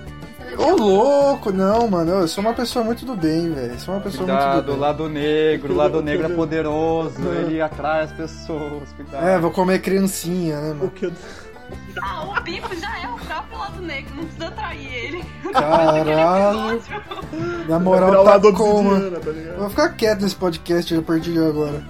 Ô, 0.57 0.72
louco, 0.76 1.52
não, 1.52 1.88
mano. 1.90 2.11
Eu 2.11 2.28
sou 2.28 2.41
uma 2.44 2.53
pessoa 2.53 2.84
muito 2.86 3.06
do 3.06 3.15
bem, 3.15 3.52
velho. 3.53 3.78
Sou 3.80 3.94
uma 3.95 4.02
pessoa 4.02 4.26
muito 4.28 4.38
Cuidado, 4.40 4.61
do 4.65 4.69
o 4.72 4.73
bem. 4.76 4.82
lado 4.82 5.10
negro, 5.10 5.73
o 5.73 5.76
lado 5.78 6.02
negro 6.03 6.26
é 6.26 6.30
poderoso, 6.36 7.15
ele 7.45 7.61
atrai 7.61 8.03
as 8.03 8.11
pessoas, 8.14 8.91
cuidado. 8.95 9.26
É, 9.26 9.38
vou 9.40 9.52
comer 9.52 9.80
criancinha, 9.80 10.60
né, 10.60 10.72
O 10.72 10.76
mano? 10.76 10.91
que 10.91 11.06
eu... 11.07 11.11
Ah, 12.02 12.24
o 12.26 12.42
Pipo 12.44 12.76
já 12.76 13.00
é 13.00 13.08
o 13.08 13.16
próprio 13.18 13.58
lado 13.58 13.82
negro, 13.82 14.12
não 14.16 14.24
precisa 14.24 14.48
atrair 14.48 14.94
ele. 14.94 15.26
Caralho. 15.52 16.82
Na 17.68 17.80
moral, 17.80 18.24
tá 18.24 18.40
como? 18.54 18.90
obsidiana, 18.92 19.20
tá 19.20 19.32
ligado? 19.32 19.58
Vou 19.58 19.70
ficar 19.70 19.90
quieto 19.90 20.22
nesse 20.22 20.36
podcast 20.36 20.96
a 20.96 21.02
partir 21.02 21.32
de 21.32 21.40
agora. 21.40 21.84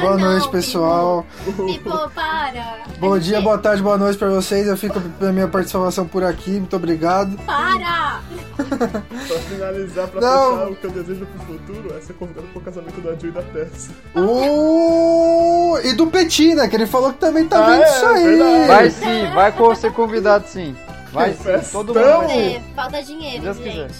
Boa 0.00 0.16
noite, 0.16 0.44
Não, 0.44 0.50
pessoal. 0.50 1.26
Pipo, 1.44 2.10
para. 2.14 2.78
Bom 2.98 3.18
dia, 3.18 3.40
boa 3.40 3.58
tarde, 3.58 3.82
boa 3.82 3.96
noite 3.98 4.18
pra 4.18 4.28
vocês. 4.28 4.66
Eu 4.66 4.76
fico 4.76 5.00
pela 5.00 5.32
minha 5.32 5.48
participação 5.48 6.06
por 6.06 6.24
aqui. 6.24 6.50
Muito 6.52 6.74
obrigado. 6.76 7.36
Para! 7.44 8.20
Pra 8.56 9.38
finalizar, 9.48 10.08
pra 10.08 10.20
Não. 10.20 10.50
fechar, 10.58 10.70
o 10.70 10.76
que 10.76 10.84
eu 10.86 10.90
desejo 10.90 11.26
pro 11.26 11.46
futuro 11.46 11.94
é 11.96 12.00
ser 12.00 12.12
convidado 12.14 12.46
pro 12.48 12.60
casamento 12.60 13.00
da 13.00 13.14
Jill 13.14 13.28
e 13.30 13.32
da 13.32 13.42
Tess. 13.42 13.90
Uh, 14.16 15.78
e 15.84 15.92
do 15.94 16.06
Petit, 16.08 16.54
né? 16.54 16.66
Que 16.68 16.76
ele 16.76 16.86
falou 16.86 17.12
que 17.12 17.18
também 17.18 17.46
tá 17.46 17.58
Ah, 17.64 17.70
vendo 17.70 17.82
é, 17.82 17.88
isso 17.90 18.06
aí. 18.06 18.24
verdade. 18.24 18.66
Vai 18.66 18.90
sim, 18.90 19.34
vai 19.34 19.47
com- 19.52 19.74
ser 19.74 19.92
convidado 19.92 20.46
sim. 20.46 20.76
Vai 21.12 21.32
sim, 21.32 21.70
todo 21.72 21.94
mundo 21.94 22.26
vai. 22.26 22.56
É, 22.56 22.62
falta 22.74 23.02
dinheiro, 23.02 23.42
Deus 23.42 23.56
gente. 23.58 23.70
quiser. 23.70 23.90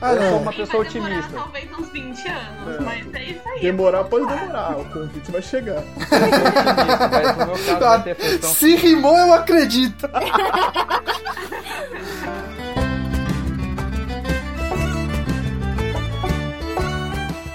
Ah, 0.00 0.12
Eu 0.12 0.22
sou 0.22 0.38
uma 0.38 0.52
Vai 0.52 0.54
pessoa 0.54 0.84
demorar 0.84 1.08
otimista. 1.18 1.36
talvez 1.36 1.72
uns 1.78 1.88
20 1.88 2.28
anos, 2.28 2.76
É. 2.76 2.80
mas 2.82 3.14
é 3.14 3.24
isso 3.24 3.48
aí. 3.48 3.60
Demorar 3.60 4.04
pode 4.04 4.24
Claro. 4.26 4.40
demorar, 4.40 4.78
o 4.78 4.84
convite 4.86 5.30
vai 5.32 5.42
chegar. 5.42 5.82
Vai, 5.82 7.34
vai 7.34 8.14
feição. 8.14 8.50
Se 8.54 8.76
rimou, 8.76 9.18
eu 9.18 9.32
acredito. 9.34 10.08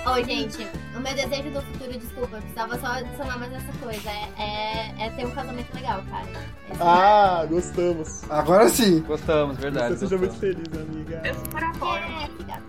Oi, 0.06 0.24
gente. 0.26 0.68
Meu 1.04 1.14
desejo 1.16 1.50
do 1.52 1.62
futuro, 1.62 2.00
desculpa, 2.00 2.38
eu 2.38 2.42
precisava 2.42 2.80
só 2.80 2.88
adicionar 2.88 3.38
mais 3.38 3.52
essa 3.54 3.74
coisa. 3.80 4.10
É, 4.10 4.30
é, 4.38 5.06
é 5.06 5.10
ter 5.10 5.26
um 5.26 5.32
casamento 5.32 5.74
legal, 5.76 6.02
cara. 6.10 6.26
Esse- 6.72 6.82
Ah, 6.82 7.46
gostamos. 7.50 8.32
Agora 8.32 8.70
sim. 8.70 9.02
Gostamos, 9.02 9.58
verdade. 9.58 9.94
Você 9.96 10.00
seja 10.08 10.18
muito 10.18 10.36
feliz, 10.36 10.64
amiga. 10.74 11.22
Eu 11.26 11.34
super 11.36 11.64
apoio. 11.64 12.02
É, 12.04 12.26
obrigada. 12.32 12.64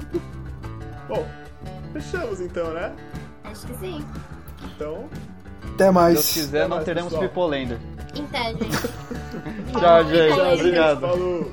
Bom, 1.08 1.26
fechamos 1.92 2.40
então, 2.40 2.72
né? 2.72 2.92
Acho 3.44 3.66
que 3.66 3.74
sim. 3.76 4.04
Então, 4.74 5.08
Até 5.74 5.86
Se 5.86 5.90
mais. 5.92 6.14
Deus 6.14 6.32
quiser, 6.32 6.58
não 6.60 6.64
Até 6.66 6.74
mais, 6.76 6.84
teremos 6.86 7.12
pessoal. 7.12 7.28
People 7.28 7.58
Lander. 7.60 7.78
Em 8.16 8.26
pé, 8.26 8.44
gente. 8.52 9.78
Tchau, 9.78 10.04
gente. 10.04 10.40
Obrigado. 10.60 11.00
Falou. 11.00 11.52